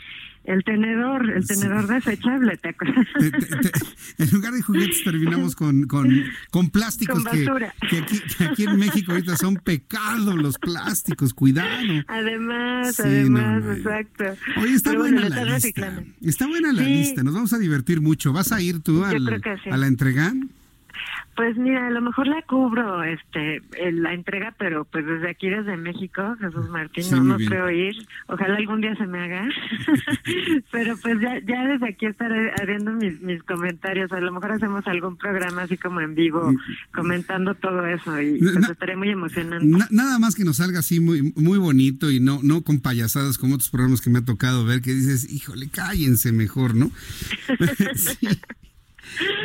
el 0.44 0.62
tenedor, 0.62 1.30
el 1.30 1.46
tenedor 1.46 1.86
desechable, 1.86 2.56
¿te 2.58 2.70
acuerdas? 2.70 3.06
en 4.18 4.30
lugar 4.30 4.52
de 4.52 4.62
juguetes 4.62 5.02
terminamos 5.02 5.56
con, 5.56 5.86
con, 5.86 6.08
con 6.50 6.70
plásticos 6.70 7.24
que, 7.24 7.46
que, 7.88 8.44
aquí, 8.44 8.64
en 8.64 8.78
México 8.78 9.12
ahorita 9.12 9.36
son 9.36 9.56
pecados 9.56 10.34
los 10.34 10.58
plásticos, 10.58 11.32
cuidado. 11.32 11.68
Además, 12.08 13.00
además, 13.00 13.64
exacto. 13.76 14.24
Oye, 14.60 14.74
está 14.74 14.96
buena 14.96 15.28
la 15.28 15.44
lista. 15.44 16.02
Está 16.20 16.46
buena 16.46 16.72
la 16.72 16.82
lista, 16.82 17.22
nos 17.22 17.34
vamos 17.34 17.52
a 17.52 17.58
divertir 17.58 18.00
mucho. 18.00 18.32
¿Vas 18.32 18.52
a 18.52 18.60
ir 18.60 18.80
tú 18.80 19.04
a 19.04 19.76
la 19.76 19.86
entrega? 19.86 20.32
Pues 21.36 21.56
mira, 21.56 21.88
a 21.88 21.90
lo 21.90 22.00
mejor 22.00 22.28
la 22.28 22.42
cubro 22.42 23.02
este 23.02 23.62
la 23.92 24.14
entrega, 24.14 24.54
pero 24.56 24.84
pues 24.84 25.04
desde 25.04 25.30
aquí, 25.30 25.48
desde 25.48 25.76
México, 25.76 26.36
Jesús 26.40 26.68
Martín, 26.68 27.04
no, 27.10 27.24
no 27.24 27.36
creo 27.36 27.70
ir. 27.70 27.94
Ojalá 28.28 28.56
algún 28.56 28.80
día 28.80 28.94
se 28.94 29.06
me 29.06 29.20
haga. 29.20 29.48
pero 30.70 30.96
pues 30.96 31.20
ya, 31.20 31.40
ya 31.44 31.64
desde 31.66 31.88
aquí 31.88 32.06
estaré 32.06 32.52
haciendo 32.52 32.92
mis, 32.92 33.20
mis 33.20 33.42
comentarios. 33.42 34.12
A 34.12 34.20
lo 34.20 34.32
mejor 34.32 34.52
hacemos 34.52 34.86
algún 34.86 35.16
programa 35.16 35.62
así 35.62 35.76
como 35.76 36.00
en 36.00 36.14
vivo, 36.14 36.52
comentando 36.92 37.54
todo 37.54 37.84
eso 37.86 38.20
y 38.20 38.38
pues 38.38 38.68
estaré 38.70 38.96
muy 38.96 39.10
emocionante. 39.10 39.66
nada 39.90 40.18
más 40.18 40.34
que 40.34 40.44
nos 40.44 40.58
salga 40.58 40.80
así 40.80 41.00
muy, 41.00 41.32
muy 41.36 41.58
bonito 41.58 42.10
y 42.10 42.20
no, 42.20 42.40
no 42.42 42.62
con 42.62 42.80
payasadas 42.80 43.38
como 43.38 43.54
otros 43.54 43.70
programas 43.70 44.00
que 44.00 44.10
me 44.10 44.20
ha 44.20 44.24
tocado 44.24 44.64
ver 44.64 44.80
que 44.82 44.94
dices, 44.94 45.30
híjole, 45.32 45.68
cállense 45.68 46.32
mejor, 46.32 46.74
¿no? 46.74 46.90
sí. 47.94 48.28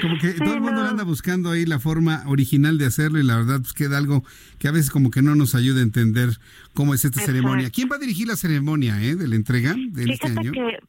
Como 0.01 0.17
que 0.17 0.33
todo 0.33 0.53
el 0.53 0.61
mundo 0.61 0.81
anda 0.81 1.03
buscando 1.03 1.51
ahí 1.51 1.65
la 1.65 1.79
forma 1.79 2.23
original 2.27 2.77
de 2.77 2.85
hacerlo 2.85 3.19
y 3.19 3.23
la 3.23 3.37
verdad 3.37 3.59
pues 3.59 3.73
queda 3.73 3.97
algo 3.97 4.23
que 4.57 4.67
a 4.67 4.71
veces 4.71 4.89
como 4.89 5.11
que 5.11 5.21
no 5.21 5.35
nos 5.35 5.55
ayuda 5.55 5.79
a 5.79 5.83
entender 5.83 6.29
cómo 6.73 6.93
es 6.93 7.05
esta 7.05 7.21
ceremonia. 7.21 7.69
¿Quién 7.69 7.89
va 7.91 7.97
a 7.97 7.99
dirigir 7.99 8.27
la 8.27 8.35
ceremonia 8.35 9.01
eh, 9.01 9.15
de 9.15 9.27
la 9.27 9.35
entrega 9.35 9.75
de 9.75 10.11
este 10.11 10.27
año? 10.27 10.51
Que 10.51 10.79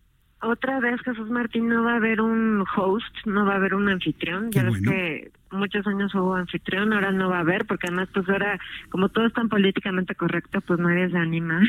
otra 0.42 0.80
vez 0.80 1.00
Jesús 1.02 1.30
Martín 1.30 1.68
no 1.68 1.84
va 1.84 1.94
a 1.94 1.96
haber 1.96 2.20
un 2.20 2.64
host, 2.76 3.14
no 3.26 3.44
va 3.44 3.54
a 3.54 3.56
haber 3.56 3.74
un 3.74 3.88
anfitrión. 3.88 4.50
ya 4.50 4.62
ves 4.62 4.80
que 4.80 5.32
muchos 5.52 5.86
años 5.86 6.14
hubo 6.14 6.34
anfitrión, 6.34 6.92
ahora 6.92 7.12
no 7.12 7.28
va 7.28 7.38
a 7.38 7.40
haber, 7.40 7.66
porque 7.66 7.86
además 7.88 8.08
pues 8.12 8.28
ahora, 8.28 8.58
como 8.90 9.08
todo 9.08 9.26
es 9.26 9.32
tan 9.32 9.48
políticamente 9.48 10.14
correcto, 10.14 10.60
pues 10.60 10.78
nadie 10.78 11.10
se 11.10 11.18
anima 11.18 11.60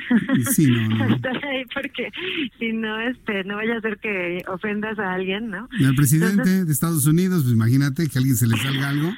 sí, 0.52 0.68
no, 0.68 1.04
a 1.04 1.08
estar 1.16 1.46
ahí, 1.46 1.64
porque 1.74 2.12
si 2.60 2.74
no, 2.74 3.00
este, 3.02 3.44
no 3.44 3.56
vaya 3.56 3.78
a 3.78 3.82
ser 3.82 3.98
que 3.98 4.44
ofendas 4.48 4.98
a 5.00 5.14
alguien, 5.14 5.50
¿no? 5.50 5.68
Y 5.80 5.86
al 5.86 5.96
presidente 5.96 6.66
de 6.66 6.72
Estados 6.72 7.06
Unidos, 7.06 7.44
pues 7.44 7.54
imagínate 7.54 8.08
que 8.08 8.18
a 8.18 8.20
alguien 8.20 8.36
se 8.36 8.48
le 8.48 8.58
salga 8.58 8.90
algo. 8.90 9.12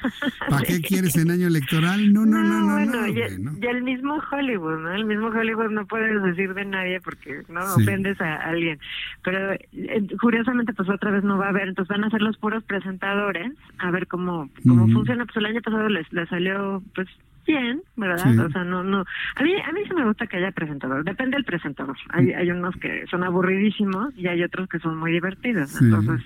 ¿Para 0.49 0.63
qué 0.63 0.81
quieres 0.87 1.15
en 1.15 1.31
año 1.31 1.47
electoral? 1.47 2.13
No, 2.13 2.25
no, 2.25 2.43
no, 2.43 2.59
no. 2.59 2.73
bueno, 2.73 3.07
ya, 3.59 3.71
el 3.71 3.83
mismo 3.83 4.21
Hollywood, 4.31 4.79
¿no? 4.79 4.93
El 4.93 5.05
mismo 5.05 5.27
Hollywood 5.27 5.71
no 5.71 5.85
puedes 5.85 6.21
decir 6.23 6.53
de 6.53 6.65
nadie 6.65 7.01
porque 7.01 7.43
no 7.49 7.61
ofendes 7.75 8.19
a 8.21 8.35
alguien. 8.35 8.79
Pero 9.23 9.53
eh, 9.53 10.07
curiosamente, 10.19 10.73
pues 10.73 10.89
otra 10.89 11.11
vez 11.11 11.23
no 11.23 11.37
va 11.37 11.47
a 11.47 11.49
haber, 11.49 11.69
entonces 11.69 11.89
van 11.89 12.03
a 12.03 12.09
ser 12.09 12.21
los 12.21 12.37
puros 12.37 12.63
presentadores, 12.63 13.51
a 13.79 13.91
ver 13.91 14.07
cómo 14.07 14.49
cómo 14.67 14.87
funciona, 14.87 15.25
pues 15.25 15.37
el 15.37 15.45
año 15.45 15.61
pasado 15.61 15.89
les, 15.89 16.07
salió 16.29 16.81
pues 16.95 17.07
bien, 17.45 17.81
¿verdad? 17.95 18.45
O 18.45 18.49
sea, 18.49 18.63
no, 18.63 18.83
no. 18.83 19.05
A 19.35 19.43
mí, 19.43 19.53
a 19.55 19.71
mí 19.71 19.81
sí 19.87 19.93
me 19.93 20.05
gusta 20.05 20.27
que 20.27 20.37
haya 20.37 20.51
presentador. 20.51 21.03
Depende 21.03 21.35
del 21.35 21.45
presentador. 21.45 21.97
Hay, 22.09 22.31
hay 22.31 22.49
unos 22.51 22.75
que 22.77 23.05
son 23.07 23.23
aburridísimos 23.23 24.15
y 24.17 24.27
hay 24.27 24.43
otros 24.43 24.69
que 24.69 24.79
son 24.79 24.97
muy 24.97 25.11
divertidos. 25.11 25.81
Entonces, 25.81 26.21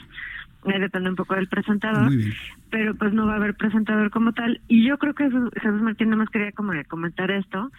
depende 0.64 1.10
un 1.10 1.16
poco 1.16 1.36
del 1.36 1.48
presentador. 1.48 2.12
Pero 2.70 2.96
pues 2.96 3.14
no 3.14 3.26
va 3.26 3.34
a 3.34 3.38
haber 3.38 3.56
presentador 3.56 4.10
como 4.12 4.34
tal. 4.34 4.62
Y 4.68 4.88
yo 4.88 4.98
creo 4.98 5.14
que 5.14 5.26
Jesús 5.26 5.82
Martín 5.82 6.10
nada 6.10 6.24
más 6.24 6.30
quería 6.30 6.52
como 6.52 6.74
comentar 6.88 7.32
esto, 7.32 7.72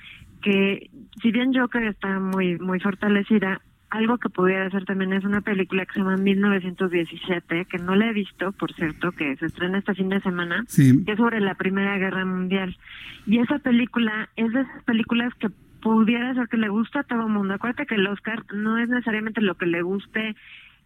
que 0.43 0.91
si 1.21 1.31
bien 1.31 1.53
Joker 1.55 1.85
está 1.85 2.19
muy, 2.19 2.59
muy 2.59 2.81
fortalecida, 2.81 3.61
algo 3.91 4.19
que 4.19 4.29
pudiera 4.29 4.67
hacer 4.67 4.85
también 4.85 5.13
es 5.13 5.25
una 5.25 5.41
película 5.41 5.87
que 5.87 5.95
se 5.95 5.99
llama 6.01 6.17
1917, 6.17 7.65
que 7.65 7.79
no 7.79 7.97
la 7.97 8.11
he 8.11 8.13
visto, 8.13 8.53
por 8.53 8.73
cierto, 8.75 9.13
que 9.13 9.37
se 9.37 9.47
estrena 9.47 9.79
este 9.79 9.95
fin 9.95 10.09
de 10.09 10.21
semana, 10.21 10.65
que 10.75 11.13
es 11.13 11.17
sobre 11.17 11.41
la 11.41 11.55
Primera 11.55 11.97
Guerra 11.97 12.25
Mundial. 12.25 12.77
Y 13.27 13.39
esa 13.39 13.59
película 13.59 14.29
es 14.37 14.53
de 14.53 14.61
esas 14.61 14.83
películas 14.85 15.33
que 15.35 15.49
pudiera 15.81 16.35
ser 16.35 16.49
que 16.49 16.57
le 16.57 16.69
gusta 16.69 17.01
a 17.01 17.05
todo 17.05 17.27
el 17.27 17.33
mundo. 17.33 17.55
Acuérdate 17.55 17.87
que 17.87 17.95
el 17.95 18.07
Oscar 18.07 18.45
no 18.53 18.79
es 18.79 18.89
necesariamente 18.89 19.41
lo 19.41 19.57
que 19.57 19.67
le 19.67 19.83
guste 19.83 20.37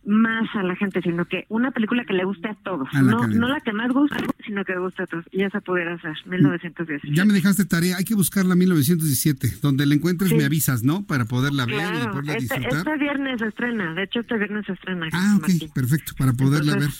más 0.04 0.48
a 0.54 0.62
la 0.62 0.74
gente, 0.76 1.00
sino 1.02 1.24
que 1.26 1.46
una 1.48 1.70
película 1.70 2.04
que 2.04 2.12
le 2.12 2.24
guste 2.24 2.48
a 2.48 2.54
todos, 2.54 2.88
no, 2.92 3.26
no 3.26 3.48
la 3.48 3.60
que 3.60 3.72
más 3.72 3.90
gusta, 3.92 4.16
sino 4.44 4.64
que 4.64 4.76
guste 4.76 5.04
a 5.04 5.06
todos. 5.06 5.24
Y 5.30 5.42
esa 5.42 5.60
pudiera 5.60 5.98
ser 6.00 6.16
1917. 6.26 7.14
Ya 7.14 7.24
me 7.24 7.32
dejaste 7.32 7.64
tarea, 7.64 7.96
hay 7.96 8.04
que 8.04 8.14
buscarla 8.14 8.54
1917, 8.54 9.58
donde 9.62 9.86
la 9.86 9.94
encuentres 9.94 10.32
me 10.32 10.44
avisas, 10.44 10.82
¿no? 10.82 11.06
Para 11.06 11.24
poderla 11.24 11.66
ver 11.66 11.76
y 11.76 12.08
poderla 12.08 12.34
este, 12.34 12.56
disfrutar. 12.56 12.78
Este 12.78 12.96
viernes 12.98 13.40
se 13.40 13.46
estrena, 13.46 13.94
de 13.94 14.02
hecho 14.02 14.20
este 14.20 14.36
viernes 14.36 14.66
se 14.66 14.72
estrena. 14.72 15.08
Ah, 15.12 15.38
ok, 15.38 15.72
perfecto, 15.74 16.12
para 16.18 16.32
poderla 16.32 16.76
ver. 16.76 16.90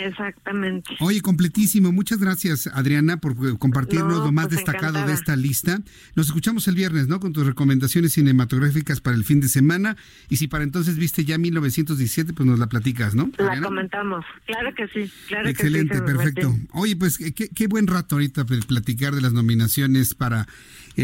Exactamente. 0.00 0.96
Oye, 1.00 1.20
completísimo. 1.20 1.92
Muchas 1.92 2.18
gracias, 2.18 2.66
Adriana, 2.68 3.18
por 3.18 3.58
compartirnos 3.58 4.24
lo 4.24 4.32
más 4.32 4.46
pues, 4.46 4.56
destacado 4.56 5.06
de 5.06 5.12
esta 5.12 5.36
lista. 5.36 5.80
Nos 6.16 6.26
escuchamos 6.26 6.66
el 6.68 6.74
viernes, 6.74 7.08
¿no? 7.08 7.20
Con 7.20 7.32
tus 7.32 7.46
recomendaciones 7.46 8.12
cinematográficas 8.12 9.00
para 9.00 9.16
el 9.16 9.24
fin 9.24 9.40
de 9.40 9.48
semana. 9.48 9.96
Y 10.28 10.36
si 10.36 10.48
para 10.48 10.64
entonces 10.64 10.96
viste 10.96 11.24
ya 11.24 11.38
1917, 11.38 12.32
pues 12.32 12.48
nos 12.48 12.58
la 12.58 12.68
platicas, 12.68 13.14
¿no? 13.14 13.30
La 13.38 13.60
comentamos. 13.60 14.24
Claro 14.46 14.74
que 14.74 14.88
sí. 14.88 15.10
Claro 15.28 15.48
Excelente, 15.48 15.94
que 15.94 15.98
sí, 15.98 16.04
perfecto. 16.04 16.54
Oye, 16.72 16.96
pues 16.96 17.18
qué, 17.18 17.48
qué 17.48 17.66
buen 17.66 17.86
rato 17.86 18.16
ahorita 18.16 18.44
platicar 18.44 19.14
de 19.14 19.20
las 19.20 19.32
nominaciones 19.32 20.14
para 20.14 20.46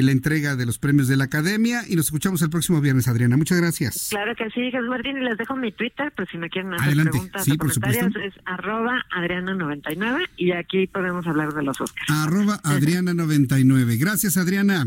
la 0.03 0.13
entrega 0.13 0.57
de 0.57 0.67
los 0.67 0.79
premios 0.79 1.09
de 1.09 1.17
la 1.17 1.25
Academia 1.25 1.83
y 1.89 1.97
nos 1.97 2.07
escuchamos 2.07 2.43
el 2.43 2.51
próximo 2.51 2.81
viernes, 2.81 3.09
Adriana. 3.09 3.37
Muchas 3.37 3.59
gracias. 3.59 4.09
Claro 4.11 4.35
que 4.35 4.51
sí, 4.51 4.71
Jesús 4.71 4.89
Martín, 4.89 5.19
y 5.19 5.21
les 5.21 5.39
dejo 5.39 5.57
mi 5.57 5.73
Twitter, 5.73 6.13
pues 6.15 6.29
si 6.29 6.39
me 6.39 6.51
quieren 6.51 6.75
hacer 6.75 6.95
preguntas 6.95 7.49
o 7.49 7.57
comentarios, 7.57 8.17
es 8.17 8.35
arroba 8.45 8.86
Adriana99 9.15 10.29
y 10.37 10.53
aquí 10.53 10.87
podemos 10.87 11.27
hablar 11.27 11.55
de 11.55 11.63
los 11.63 11.81
Oscars. 11.81 12.11
Arroba 12.11 12.61
Adriana99. 12.65 13.99
Gracias, 13.99 14.37
Adriana. 14.37 14.87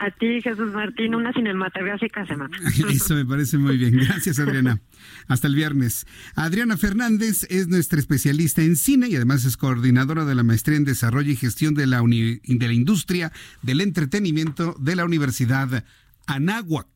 A 0.00 0.12
ti, 0.12 0.40
Jesús 0.40 0.72
Martín, 0.72 1.16
una 1.16 1.32
cinematográfica 1.32 2.24
semana. 2.24 2.56
Eso 2.90 3.14
me 3.14 3.26
parece 3.26 3.58
muy 3.58 3.76
bien. 3.76 3.96
Gracias, 3.96 4.38
Adriana. 4.38 4.80
Hasta 5.26 5.48
el 5.48 5.56
viernes. 5.56 6.06
Adriana 6.36 6.76
Fernández 6.76 7.46
es 7.50 7.66
nuestra 7.66 7.98
especialista 7.98 8.62
en 8.62 8.76
cine 8.76 9.08
y 9.08 9.16
además 9.16 9.44
es 9.44 9.56
coordinadora 9.56 10.24
de 10.24 10.36
la 10.36 10.44
maestría 10.44 10.76
en 10.76 10.84
desarrollo 10.84 11.32
y 11.32 11.36
gestión 11.36 11.74
de 11.74 11.86
la, 11.86 12.00
de 12.00 12.66
la 12.66 12.72
industria 12.72 13.32
del 13.62 13.80
entretenimiento 13.80 14.76
de 14.78 14.94
la 14.94 15.04
Universidad 15.04 15.84
Anáhuac. 16.26 16.86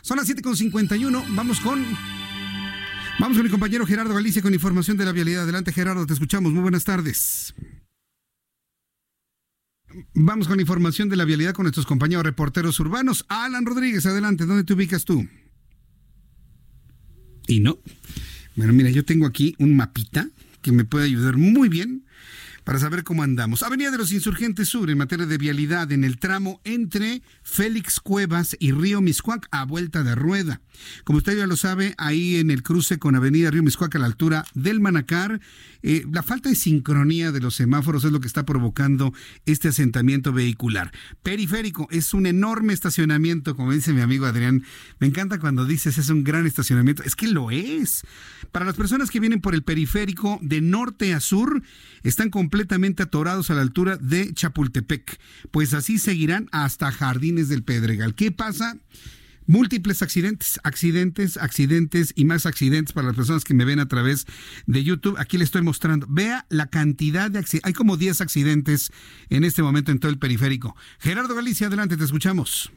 Son 0.00 0.16
las 0.16 0.28
7.51. 0.28 1.24
Vamos 1.34 1.60
con. 1.60 1.84
Vamos 3.18 3.36
con 3.36 3.44
mi 3.44 3.50
compañero 3.50 3.86
Gerardo 3.86 4.14
Galicia 4.14 4.42
con 4.42 4.54
información 4.54 4.96
de 4.96 5.04
la 5.04 5.12
vialidad. 5.12 5.42
Adelante, 5.42 5.72
Gerardo, 5.72 6.06
te 6.06 6.14
escuchamos. 6.14 6.52
Muy 6.52 6.62
buenas 6.62 6.84
tardes. 6.84 7.54
Vamos 10.14 10.48
con 10.48 10.58
información 10.58 11.08
de 11.08 11.16
la 11.16 11.24
vialidad 11.24 11.52
con 11.52 11.64
nuestros 11.64 11.86
compañeros 11.86 12.24
reporteros 12.24 12.80
urbanos. 12.80 13.24
Alan 13.28 13.66
Rodríguez, 13.66 14.06
adelante, 14.06 14.46
¿dónde 14.46 14.64
te 14.64 14.72
ubicas 14.72 15.04
tú? 15.04 15.28
Y 17.46 17.60
no. 17.60 17.78
Bueno, 18.56 18.72
mira, 18.72 18.90
yo 18.90 19.04
tengo 19.04 19.26
aquí 19.26 19.54
un 19.58 19.76
mapita 19.76 20.28
que 20.62 20.72
me 20.72 20.84
puede 20.84 21.06
ayudar 21.06 21.36
muy 21.36 21.68
bien 21.68 22.01
para 22.64 22.78
saber 22.78 23.04
cómo 23.04 23.22
andamos. 23.22 23.62
Avenida 23.62 23.90
de 23.90 23.98
los 23.98 24.12
Insurgentes 24.12 24.68
Sur 24.68 24.90
en 24.90 24.98
materia 24.98 25.26
de 25.26 25.38
vialidad 25.38 25.90
en 25.92 26.04
el 26.04 26.18
tramo 26.18 26.60
entre 26.64 27.22
Félix 27.42 28.00
Cuevas 28.00 28.56
y 28.58 28.72
Río 28.72 29.00
Miscuac 29.00 29.48
a 29.50 29.64
vuelta 29.64 30.02
de 30.02 30.14
rueda. 30.14 30.60
Como 31.04 31.18
usted 31.18 31.36
ya 31.36 31.46
lo 31.46 31.56
sabe, 31.56 31.94
ahí 31.98 32.36
en 32.36 32.50
el 32.50 32.62
cruce 32.62 32.98
con 32.98 33.14
Avenida 33.14 33.50
Río 33.50 33.62
Miscuac 33.62 33.94
a 33.96 33.98
la 33.98 34.06
altura 34.06 34.44
del 34.54 34.80
Manacar, 34.80 35.40
eh, 35.82 36.04
la 36.10 36.22
falta 36.22 36.48
de 36.48 36.54
sincronía 36.54 37.32
de 37.32 37.40
los 37.40 37.56
semáforos 37.56 38.04
es 38.04 38.12
lo 38.12 38.20
que 38.20 38.28
está 38.28 38.44
provocando 38.44 39.12
este 39.46 39.68
asentamiento 39.68 40.32
vehicular. 40.32 40.92
Periférico 41.22 41.88
es 41.90 42.14
un 42.14 42.26
enorme 42.26 42.72
estacionamiento, 42.72 43.56
como 43.56 43.72
dice 43.72 43.92
mi 43.92 44.00
amigo 44.00 44.26
Adrián. 44.26 44.62
Me 45.00 45.08
encanta 45.08 45.40
cuando 45.40 45.64
dices 45.64 45.98
es 45.98 46.08
un 46.08 46.24
gran 46.24 46.46
estacionamiento. 46.46 47.02
Es 47.02 47.16
que 47.16 47.26
lo 47.26 47.50
es. 47.50 48.02
Para 48.52 48.64
las 48.64 48.76
personas 48.76 49.10
que 49.10 49.20
vienen 49.20 49.40
por 49.40 49.54
el 49.54 49.62
periférico 49.62 50.38
de 50.42 50.60
norte 50.60 51.14
a 51.14 51.20
sur, 51.20 51.62
están 52.02 52.30
completamente 52.52 53.02
atorados 53.02 53.50
a 53.50 53.54
la 53.54 53.62
altura 53.62 53.96
de 53.96 54.34
Chapultepec. 54.34 55.18
Pues 55.50 55.72
así 55.72 55.98
seguirán 55.98 56.50
hasta 56.52 56.92
Jardines 56.92 57.48
del 57.48 57.62
Pedregal. 57.62 58.14
¿Qué 58.14 58.30
pasa? 58.30 58.76
múltiples 59.44 60.02
accidentes, 60.02 60.60
accidentes, 60.62 61.36
accidentes 61.36 62.12
y 62.14 62.24
más 62.26 62.46
accidentes 62.46 62.92
para 62.92 63.08
las 63.08 63.16
personas 63.16 63.44
que 63.44 63.54
me 63.54 63.64
ven 63.64 63.80
a 63.80 63.88
través 63.88 64.26
de 64.66 64.84
YouTube. 64.84 65.16
Aquí 65.18 65.36
le 65.36 65.44
estoy 65.44 65.62
mostrando. 65.62 66.06
Vea 66.08 66.46
la 66.48 66.66
cantidad 66.68 67.30
de 67.30 67.40
accidentes. 67.40 67.66
Hay 67.66 67.72
como 67.72 67.96
10 67.96 68.20
accidentes 68.20 68.92
en 69.30 69.44
este 69.44 69.62
momento 69.62 69.90
en 69.90 69.98
todo 69.98 70.12
el 70.12 70.18
periférico. 70.18 70.76
Gerardo 71.00 71.34
Galicia, 71.34 71.66
adelante, 71.66 71.96
te 71.96 72.04
escuchamos. 72.04 72.70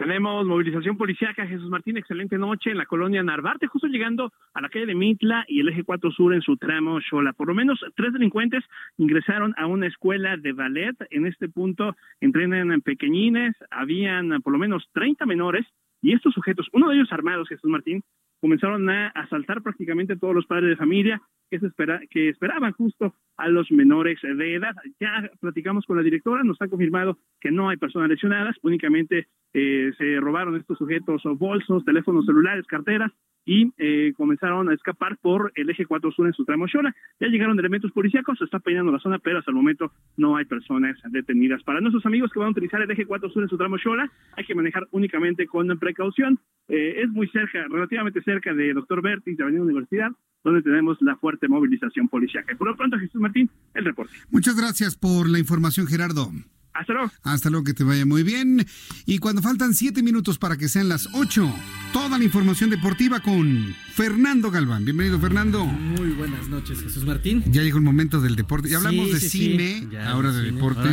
Tenemos 0.00 0.46
movilización 0.46 0.96
policiaca, 0.96 1.46
Jesús 1.46 1.68
Martín, 1.68 1.98
excelente 1.98 2.38
noche 2.38 2.70
en 2.70 2.78
la 2.78 2.86
colonia 2.86 3.22
Narvarte, 3.22 3.66
justo 3.66 3.86
llegando 3.86 4.32
a 4.54 4.62
la 4.62 4.70
calle 4.70 4.86
de 4.86 4.94
Mitla 4.94 5.44
y 5.46 5.60
el 5.60 5.68
eje 5.68 5.84
4 5.84 6.10
Sur 6.12 6.32
en 6.32 6.40
su 6.40 6.56
tramo 6.56 6.98
Xola. 7.02 7.34
Por 7.34 7.48
lo 7.48 7.54
menos 7.54 7.78
tres 7.96 8.14
delincuentes 8.14 8.64
ingresaron 8.96 9.52
a 9.58 9.66
una 9.66 9.88
escuela 9.88 10.38
de 10.38 10.52
ballet. 10.52 10.96
En 11.10 11.26
este 11.26 11.50
punto 11.50 11.96
entrenan 12.18 12.80
pequeñines, 12.80 13.54
habían 13.70 14.40
por 14.40 14.54
lo 14.54 14.58
menos 14.58 14.88
30 14.94 15.26
menores 15.26 15.66
y 16.00 16.14
estos 16.14 16.32
sujetos, 16.32 16.66
uno 16.72 16.88
de 16.88 16.96
ellos 16.96 17.12
armados, 17.12 17.50
Jesús 17.50 17.70
Martín, 17.70 18.02
comenzaron 18.40 18.88
a 18.88 19.08
asaltar 19.08 19.60
prácticamente 19.60 20.16
todos 20.16 20.34
los 20.34 20.46
padres 20.46 20.70
de 20.70 20.76
familia 20.76 21.20
que, 21.50 21.60
se 21.60 21.66
espera, 21.66 22.00
que 22.08 22.30
esperaban 22.30 22.72
justo 22.72 23.14
a 23.40 23.48
los 23.48 23.70
menores 23.70 24.18
de 24.22 24.54
edad. 24.54 24.74
Ya 25.00 25.30
platicamos 25.40 25.86
con 25.86 25.96
la 25.96 26.02
directora, 26.02 26.44
nos 26.44 26.60
ha 26.60 26.68
confirmado 26.68 27.18
que 27.40 27.50
no 27.50 27.68
hay 27.68 27.76
personas 27.76 28.08
lesionadas, 28.08 28.56
únicamente 28.62 29.26
eh, 29.54 29.90
se 29.96 30.20
robaron 30.20 30.56
estos 30.56 30.78
sujetos 30.78 31.22
bolsos, 31.38 31.84
teléfonos 31.84 32.26
celulares, 32.26 32.66
carteras 32.66 33.10
y 33.44 33.72
eh, 33.78 34.12
comenzaron 34.16 34.68
a 34.68 34.74
escapar 34.74 35.16
por 35.18 35.52
el 35.54 35.70
eje 35.70 35.86
4 35.86 36.12
sur 36.12 36.26
en 36.26 36.32
su 36.34 36.44
tramo 36.44 36.68
Xola. 36.68 36.94
Ya 37.18 37.28
llegaron 37.28 37.58
elementos 37.58 37.90
policíacos, 37.92 38.38
se 38.38 38.44
está 38.44 38.58
peinando 38.58 38.92
la 38.92 38.98
zona, 38.98 39.18
pero 39.18 39.38
hasta 39.38 39.50
el 39.50 39.56
momento 39.56 39.92
no 40.16 40.36
hay 40.36 40.44
personas 40.44 40.96
detenidas. 41.10 41.62
Para 41.62 41.80
nuestros 41.80 42.04
amigos 42.06 42.30
que 42.30 42.38
van 42.38 42.48
a 42.48 42.52
utilizar 42.52 42.82
el 42.82 42.90
eje 42.90 43.06
4 43.06 43.30
sur 43.30 43.42
en 43.42 43.48
su 43.48 43.56
tramo 43.56 43.78
Xola, 43.78 44.10
hay 44.36 44.44
que 44.44 44.54
manejar 44.54 44.86
únicamente 44.90 45.46
con 45.46 45.66
precaución. 45.78 46.38
Eh, 46.68 47.02
es 47.02 47.08
muy 47.08 47.28
cerca, 47.28 47.66
relativamente 47.68 48.22
cerca 48.22 48.52
de 48.54 48.74
Doctor 48.74 49.02
Bertis, 49.02 49.36
de 49.36 49.42
Avenida 49.42 49.62
Universidad, 49.62 50.10
donde 50.44 50.62
tenemos 50.62 50.96
la 51.00 51.16
fuerte 51.16 51.48
movilización 51.48 52.08
policiaca. 52.08 52.54
Por 52.56 52.68
lo 52.68 52.76
pronto, 52.76 52.98
Jesús 52.98 53.20
Martín, 53.20 53.50
el 53.74 53.84
reporte. 53.84 54.12
Muchas 54.30 54.56
gracias 54.56 54.96
por 54.96 55.28
la 55.28 55.38
información, 55.38 55.86
Gerardo. 55.86 56.30
Hasta 56.72 56.92
luego. 56.92 57.10
Hasta 57.22 57.50
luego, 57.50 57.64
que 57.64 57.74
te 57.74 57.84
vaya 57.84 58.06
muy 58.06 58.22
bien. 58.22 58.66
Y 59.06 59.18
cuando 59.18 59.42
faltan 59.42 59.74
siete 59.74 60.02
minutos 60.02 60.38
para 60.38 60.56
que 60.56 60.68
sean 60.68 60.88
las 60.88 61.08
ocho, 61.12 61.52
toda 61.92 62.18
la 62.18 62.24
información 62.24 62.70
deportiva 62.70 63.20
con 63.20 63.74
Fernando 63.94 64.50
Galván. 64.50 64.84
Bienvenido, 64.84 65.18
Fernando. 65.18 65.64
Muy 65.64 66.10
buenas 66.10 66.48
noches, 66.48 66.80
Jesús 66.80 67.04
Martín. 67.04 67.42
Ya 67.46 67.62
llegó 67.62 67.78
el 67.78 67.84
momento 67.84 68.20
del 68.20 68.36
deporte. 68.36 68.68
Ya 68.68 68.76
hablamos 68.76 69.12
de 69.12 69.20
cine, 69.20 69.88
ahora 70.06 70.32
de, 70.32 70.52
deporte. 70.52 70.88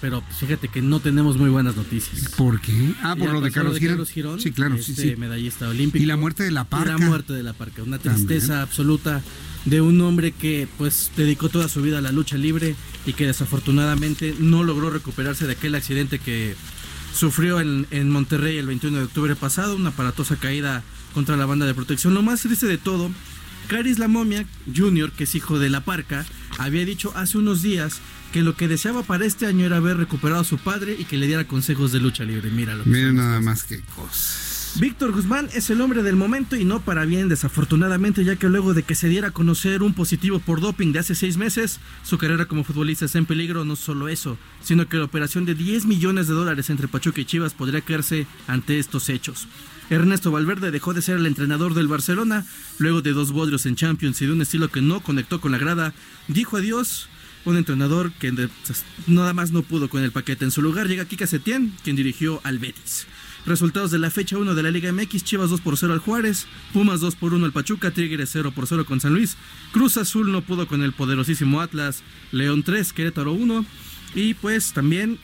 pero 0.00 0.22
fíjate 0.38 0.68
que 0.68 0.82
no 0.82 1.00
tenemos 1.00 1.36
muy 1.36 1.50
buenas 1.50 1.76
noticias. 1.76 2.30
¿Por 2.36 2.60
qué? 2.60 2.94
Ah, 3.02 3.16
por 3.16 3.32
lo 3.32 3.40
de 3.40 3.50
Carlos, 3.50 3.78
Girón. 3.78 4.06
Sí, 4.40 4.52
claro, 4.52 4.78
sí, 4.78 4.92
este 4.92 5.10
sí. 5.10 5.16
medallista 5.16 5.68
olímpico. 5.68 6.02
Y 6.02 6.06
la 6.06 6.16
muerte 6.16 6.44
de 6.44 6.52
la 6.52 6.64
parca. 6.64 6.92
la 6.92 6.98
muerte 6.98 7.32
de 7.32 7.42
la 7.42 7.52
parca. 7.52 7.82
Una 7.82 7.98
tristeza 7.98 8.62
absoluta 8.62 9.22
de 9.64 9.80
un 9.80 10.00
hombre 10.00 10.32
que 10.32 10.68
pues 10.78 11.10
dedicó 11.16 11.48
toda 11.48 11.68
su 11.68 11.82
vida 11.82 11.98
a 11.98 12.00
la 12.00 12.12
lucha 12.12 12.36
libre 12.36 12.76
y 13.06 13.12
que 13.12 13.26
desafortunadamente 13.26 14.34
no 14.38 14.64
logró 14.64 14.90
recuperarse 14.90 15.46
de 15.46 15.52
aquel 15.52 15.74
accidente 15.74 16.18
que 16.18 16.54
sufrió 17.14 17.60
en, 17.60 17.86
en, 17.90 18.10
Monterrey 18.10 18.58
el 18.58 18.66
21 18.66 18.98
de 18.98 19.04
octubre 19.04 19.34
pasado, 19.34 19.76
una 19.76 19.90
aparatosa 19.90 20.36
caída 20.36 20.82
contra 21.14 21.36
la 21.36 21.46
banda 21.46 21.66
de 21.66 21.74
protección. 21.74 22.14
Lo 22.14 22.22
más 22.22 22.42
triste 22.42 22.66
de 22.66 22.78
todo, 22.78 23.10
Caris 23.68 23.98
La 23.98 24.08
Momia 24.08 24.46
Jr., 24.74 25.12
que 25.12 25.24
es 25.24 25.34
hijo 25.34 25.58
de 25.58 25.70
La 25.70 25.82
Parca, 25.82 26.24
había 26.58 26.84
dicho 26.84 27.12
hace 27.16 27.38
unos 27.38 27.62
días 27.62 28.00
que 28.32 28.42
lo 28.42 28.56
que 28.56 28.68
deseaba 28.68 29.02
para 29.02 29.24
este 29.24 29.46
año 29.46 29.66
era 29.66 29.76
haber 29.76 29.96
recuperado 29.96 30.42
a 30.42 30.44
su 30.44 30.58
padre 30.58 30.96
y 30.98 31.04
que 31.04 31.16
le 31.16 31.26
diera 31.26 31.46
consejos 31.46 31.92
de 31.92 32.00
lucha 32.00 32.24
libre. 32.24 32.50
Míralo. 32.50 32.84
Mira 32.84 33.12
nada 33.12 33.40
más 33.40 33.64
que 33.64 33.80
cosas. 33.80 34.57
Víctor 34.76 35.12
Guzmán 35.12 35.48
es 35.54 35.70
el 35.70 35.80
hombre 35.80 36.02
del 36.02 36.14
momento 36.14 36.54
y 36.54 36.64
no 36.64 36.80
para 36.80 37.04
bien, 37.04 37.28
desafortunadamente, 37.28 38.24
ya 38.24 38.36
que 38.36 38.48
luego 38.48 38.74
de 38.74 38.84
que 38.84 38.94
se 38.94 39.08
diera 39.08 39.28
a 39.28 39.32
conocer 39.32 39.82
un 39.82 39.92
positivo 39.92 40.38
por 40.38 40.60
doping 40.60 40.92
de 40.92 41.00
hace 41.00 41.16
seis 41.16 41.36
meses, 41.36 41.80
su 42.04 42.16
carrera 42.16 42.46
como 42.46 42.62
futbolista 42.62 43.06
está 43.06 43.18
en 43.18 43.26
peligro. 43.26 43.64
No 43.64 43.74
solo 43.74 44.08
eso, 44.08 44.38
sino 44.62 44.88
que 44.88 44.98
la 44.98 45.04
operación 45.04 45.44
de 45.44 45.54
10 45.54 45.86
millones 45.86 46.28
de 46.28 46.34
dólares 46.34 46.70
entre 46.70 46.86
Pachuca 46.86 47.20
y 47.20 47.24
Chivas 47.24 47.54
podría 47.54 47.80
caerse 47.80 48.26
ante 48.46 48.78
estos 48.78 49.08
hechos. 49.08 49.48
Ernesto 49.90 50.30
Valverde 50.30 50.70
dejó 50.70 50.94
de 50.94 51.02
ser 51.02 51.16
el 51.16 51.26
entrenador 51.26 51.74
del 51.74 51.88
Barcelona, 51.88 52.46
luego 52.78 53.02
de 53.02 53.12
dos 53.12 53.32
bodrios 53.32 53.66
en 53.66 53.74
Champions 53.74 54.20
y 54.22 54.26
de 54.26 54.32
un 54.32 54.42
estilo 54.42 54.68
que 54.68 54.82
no 54.82 55.00
conectó 55.00 55.40
con 55.40 55.50
la 55.50 55.58
grada, 55.58 55.94
dijo 56.28 56.56
adiós 56.56 57.08
un 57.44 57.56
entrenador 57.56 58.12
que 58.12 58.48
nada 59.06 59.32
más 59.32 59.50
no 59.50 59.62
pudo 59.62 59.88
con 59.88 60.02
el 60.02 60.12
paquete. 60.12 60.44
En 60.44 60.50
su 60.50 60.62
lugar 60.62 60.86
llega 60.86 61.06
Kika 61.06 61.26
Setién, 61.26 61.72
quien 61.82 61.96
dirigió 61.96 62.40
al 62.44 62.58
Betis. 62.58 63.06
Resultados 63.48 63.90
de 63.90 63.98
la 63.98 64.10
fecha 64.10 64.36
1 64.36 64.54
de 64.54 64.62
la 64.62 64.70
Liga 64.70 64.92
MX, 64.92 65.24
Chivas 65.24 65.48
2 65.48 65.62
por 65.62 65.78
0 65.78 65.94
al 65.94 66.00
Juárez, 66.00 66.46
Pumas 66.74 67.00
2 67.00 67.16
por 67.16 67.32
1 67.32 67.46
al 67.46 67.52
Pachuca, 67.52 67.90
Tigres 67.90 68.28
0 68.30 68.52
por 68.54 68.66
0 68.66 68.84
con 68.84 69.00
San 69.00 69.14
Luis, 69.14 69.38
Cruz 69.72 69.96
Azul 69.96 70.30
no 70.30 70.42
pudo 70.42 70.68
con 70.68 70.82
el 70.82 70.92
poderosísimo 70.92 71.62
Atlas, 71.62 72.02
León 72.30 72.62
3, 72.62 72.92
Querétaro 72.92 73.32
1 73.32 73.64
y 74.14 74.34
pues 74.34 74.74
también 74.74 75.18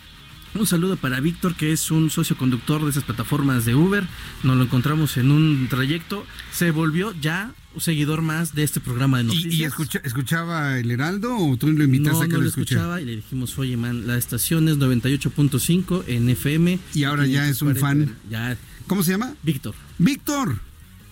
un 0.54 0.66
saludo 0.66 0.96
para 0.96 1.20
Víctor, 1.20 1.54
que 1.54 1.72
es 1.72 1.90
un 1.90 2.10
socio 2.10 2.36
conductor 2.36 2.82
de 2.84 2.90
esas 2.90 3.04
plataformas 3.04 3.64
de 3.64 3.74
Uber. 3.74 4.04
Nos 4.42 4.56
lo 4.56 4.64
encontramos 4.64 5.16
en 5.16 5.30
un 5.30 5.66
trayecto. 5.68 6.24
Se 6.52 6.70
volvió 6.70 7.14
ya 7.20 7.54
un 7.74 7.80
seguidor 7.80 8.22
más 8.22 8.54
de 8.54 8.62
este 8.62 8.80
programa 8.80 9.18
de 9.18 9.24
noticias. 9.24 9.74
¿Y, 9.78 10.06
escuchaba 10.06 10.78
el 10.78 10.90
Heraldo 10.90 11.36
o 11.36 11.56
tú 11.56 11.70
lo 11.72 11.84
invitaste 11.84 12.24
a 12.24 12.28
que 12.28 12.34
no 12.34 12.40
lo, 12.40 12.48
escuchaba 12.48 13.00
y 13.00 13.04
le 13.04 13.16
dijimos, 13.16 13.58
oye, 13.58 13.76
man, 13.76 14.06
la 14.06 14.16
estación 14.16 14.68
es 14.68 14.78
98.5 14.78 16.04
en 16.06 16.28
FM. 16.28 16.78
Y 16.94 17.04
ahora 17.04 17.26
ya 17.26 17.48
es 17.48 17.60
un 17.62 17.74
fan. 17.74 18.16
Ya. 18.30 18.56
¿Cómo 18.86 19.02
se 19.02 19.12
llama? 19.12 19.34
Víctor. 19.42 19.74
Víctor. 19.98 20.60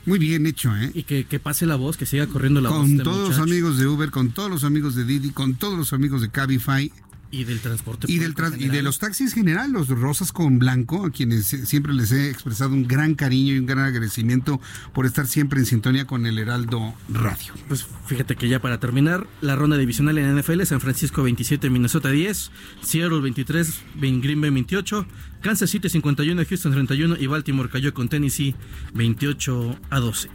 Muy 0.04 0.18
bien 0.18 0.46
hecho, 0.46 0.76
¿eh? 0.76 0.90
Y 0.94 1.04
que, 1.04 1.24
pase 1.38 1.64
la 1.64 1.76
voz, 1.76 1.96
que 1.96 2.06
siga 2.06 2.26
corriendo 2.26 2.60
la 2.60 2.70
voz. 2.70 2.80
Con 2.80 2.98
todos 2.98 3.28
los 3.28 3.38
amigos 3.38 3.78
de 3.78 3.86
Uber, 3.86 4.10
con 4.10 4.30
todos 4.30 4.50
los 4.50 4.64
amigos 4.64 4.96
de 4.96 5.04
Didi, 5.04 5.30
con 5.30 5.54
todos 5.54 5.78
los 5.78 5.92
amigos 5.92 6.22
de 6.22 6.30
Cabify. 6.30 6.92
Y 7.32 7.44
del 7.44 7.60
transporte 7.60 8.06
y, 8.08 8.18
del 8.18 8.34
y 8.58 8.68
de 8.68 8.82
los 8.82 8.98
taxis 8.98 9.32
general, 9.32 9.72
los 9.72 9.88
rosas 9.88 10.32
con 10.32 10.58
blanco, 10.58 11.06
a 11.06 11.10
quienes 11.10 11.46
siempre 11.46 11.94
les 11.94 12.12
he 12.12 12.28
expresado 12.28 12.74
un 12.74 12.86
gran 12.86 13.14
cariño 13.14 13.54
y 13.54 13.58
un 13.58 13.64
gran 13.64 13.86
agradecimiento 13.86 14.60
por 14.92 15.06
estar 15.06 15.26
siempre 15.26 15.58
en 15.58 15.64
sintonía 15.66 16.06
con 16.06 16.26
el 16.26 16.38
Heraldo 16.38 16.94
Radio. 17.08 17.54
Pues 17.68 17.86
fíjate 18.06 18.36
que 18.36 18.48
ya 18.48 18.60
para 18.60 18.78
terminar, 18.80 19.26
la 19.40 19.56
ronda 19.56 19.78
divisional 19.78 20.18
en 20.18 20.38
NFL, 20.38 20.62
San 20.64 20.80
Francisco 20.80 21.22
27, 21.22 21.70
Minnesota 21.70 22.10
10, 22.10 22.50
Seattle 22.82 23.20
23, 23.20 23.80
Green 23.96 24.40
Bay 24.40 24.50
28, 24.50 25.06
Kansas 25.42 25.70
City 25.70 25.88
51, 25.88 26.44
Houston 26.48 26.72
31 26.72 27.16
y 27.18 27.26
Baltimore 27.26 27.68
cayó 27.68 27.92
con 27.92 28.08
Tennessee 28.08 28.54
28 28.94 29.76
a 29.90 30.00
12. 30.00 30.30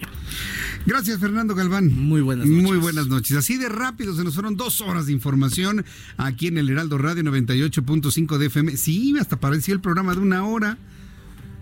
Gracias 0.86 1.20
Fernando 1.20 1.56
Galván. 1.56 1.88
Muy 1.94 2.22
buenas 2.22 2.46
noches. 2.46 2.64
Muy 2.64 2.78
buenas 2.78 3.08
noches. 3.08 3.38
Así 3.38 3.58
de 3.58 3.70
rápido 3.70 4.16
se 4.16 4.24
nos 4.24 4.34
fueron 4.36 4.58
dos 4.58 4.82
horas 4.82 5.08
de 5.08 5.14
información 5.14 5.86
aquí 6.18 6.48
en 6.48 6.58
el 6.58 6.70
Heraldo 6.70 6.98
Radio 6.98 7.24
98.5 7.24 8.38
de 8.38 8.46
FM. 8.48 8.78
Sí, 8.78 9.16
hasta 9.20 9.40
parecía 9.40 9.74
el 9.74 9.82
programa 9.82 10.14
de 10.14 10.20
una 10.20 10.46
hora. 10.46 10.78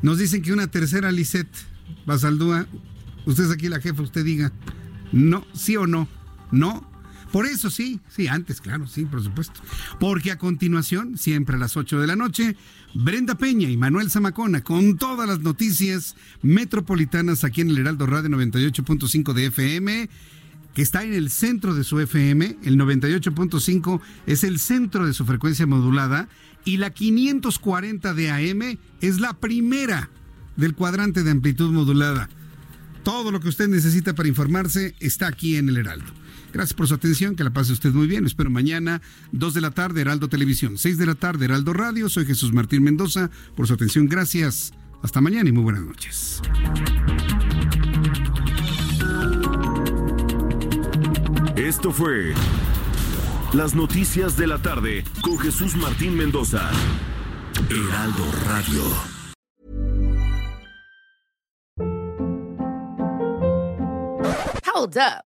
Nos 0.02 0.18
dicen 0.18 0.42
que 0.42 0.52
una 0.52 0.68
tercera 0.68 1.12
Lisette 1.12 1.56
Basaldúa. 2.06 2.68
Usted 3.26 3.46
es 3.46 3.52
aquí 3.52 3.70
la 3.70 3.80
jefa, 3.80 4.02
usted 4.02 4.26
diga. 4.26 4.52
No, 5.12 5.46
sí 5.54 5.78
o 5.78 5.88
no. 5.88 6.08
No. 6.52 6.92
Por 7.32 7.46
eso 7.48 7.70
sí, 7.70 8.00
sí, 8.08 8.28
antes, 8.28 8.62
claro, 8.62 8.88
sí, 8.88 9.04
por 9.06 9.22
supuesto. 9.22 9.60
Porque 10.00 10.32
a 10.32 10.38
continuación, 10.38 11.18
siempre 11.18 11.56
a 11.56 11.60
las 11.60 11.76
8 11.76 12.00
de 12.00 12.08
la 12.08 12.16
noche, 12.16 12.56
Brenda 12.96 13.36
Peña 13.36 13.70
y 13.70 13.76
Manuel 13.76 14.10
Zamacona 14.10 14.64
con 14.64 14.98
todas 14.98 15.28
las 15.28 15.42
noticias 15.42 16.16
metropolitanas 16.42 17.44
aquí 17.44 17.60
en 17.60 17.70
el 17.70 17.80
Heraldo 17.80 18.06
Radio 18.06 18.30
98.5 18.30 19.34
de 19.34 19.48
FM 19.48 20.10
que 20.74 20.82
está 20.82 21.04
en 21.04 21.14
el 21.14 21.30
centro 21.30 21.76
de 21.76 21.84
su 21.84 22.00
FM, 22.00 22.58
el 22.64 22.78
98.5 22.78 24.00
es 24.28 24.46
el 24.46 24.60
centro 24.60 25.06
de 25.06 25.14
su 25.14 25.26
frecuencia 25.26 25.68
modulada 25.68 26.30
y 26.64 26.78
la 26.78 26.90
540 26.92 28.14
de 28.14 28.32
AM 28.32 28.78
es 29.02 29.20
la 29.20 29.34
primera 29.34 30.10
del 30.56 30.74
cuadrante 30.74 31.24
de 31.24 31.32
amplitud 31.32 31.72
modulada. 31.72 32.30
Todo 33.04 33.32
lo 33.32 33.42
que 33.42 33.50
usted 33.50 33.68
necesita 33.68 34.16
para 34.16 34.30
informarse 34.30 34.96
está 35.00 35.28
aquí 35.28 35.58
en 35.58 35.68
el 35.68 35.78
Heraldo. 35.78 36.12
Gracias 36.56 36.74
por 36.74 36.88
su 36.88 36.94
atención, 36.94 37.36
que 37.36 37.44
la 37.44 37.50
pase 37.50 37.74
usted 37.74 37.92
muy 37.92 38.08
bien. 38.08 38.26
espero 38.26 38.50
mañana, 38.50 39.02
2 39.34 39.54
de 39.56 39.60
la 39.60 39.72
tarde, 39.72 40.00
Heraldo 40.00 40.30
Televisión, 40.30 40.78
6 40.78 40.98
de 40.98 41.06
la 41.06 41.16
tarde, 41.16 41.44
Heraldo 41.44 41.74
Radio. 41.74 42.08
Soy 42.08 42.26
Jesús 42.26 42.54
Martín 42.54 42.82
Mendoza. 42.82 43.30
Por 43.58 43.68
su 43.68 43.74
atención, 43.74 44.08
gracias. 44.08 44.72
Hasta 45.04 45.20
mañana 45.20 45.50
y 45.50 45.52
muy 45.52 45.64
buenas 45.64 45.82
noches. 45.82 46.42
Esto 51.58 51.92
fue 51.92 52.34
Las 53.52 53.76
Noticias 53.76 54.38
de 54.38 54.48
la 54.48 54.62
Tarde 54.62 55.04
con 55.22 55.38
Jesús 55.38 55.76
Martín 55.76 56.16
Mendoza. 56.16 56.72
Heraldo 57.70 58.32
Radio. 58.46 58.82
Hold 64.74 64.98
up. 64.98 65.35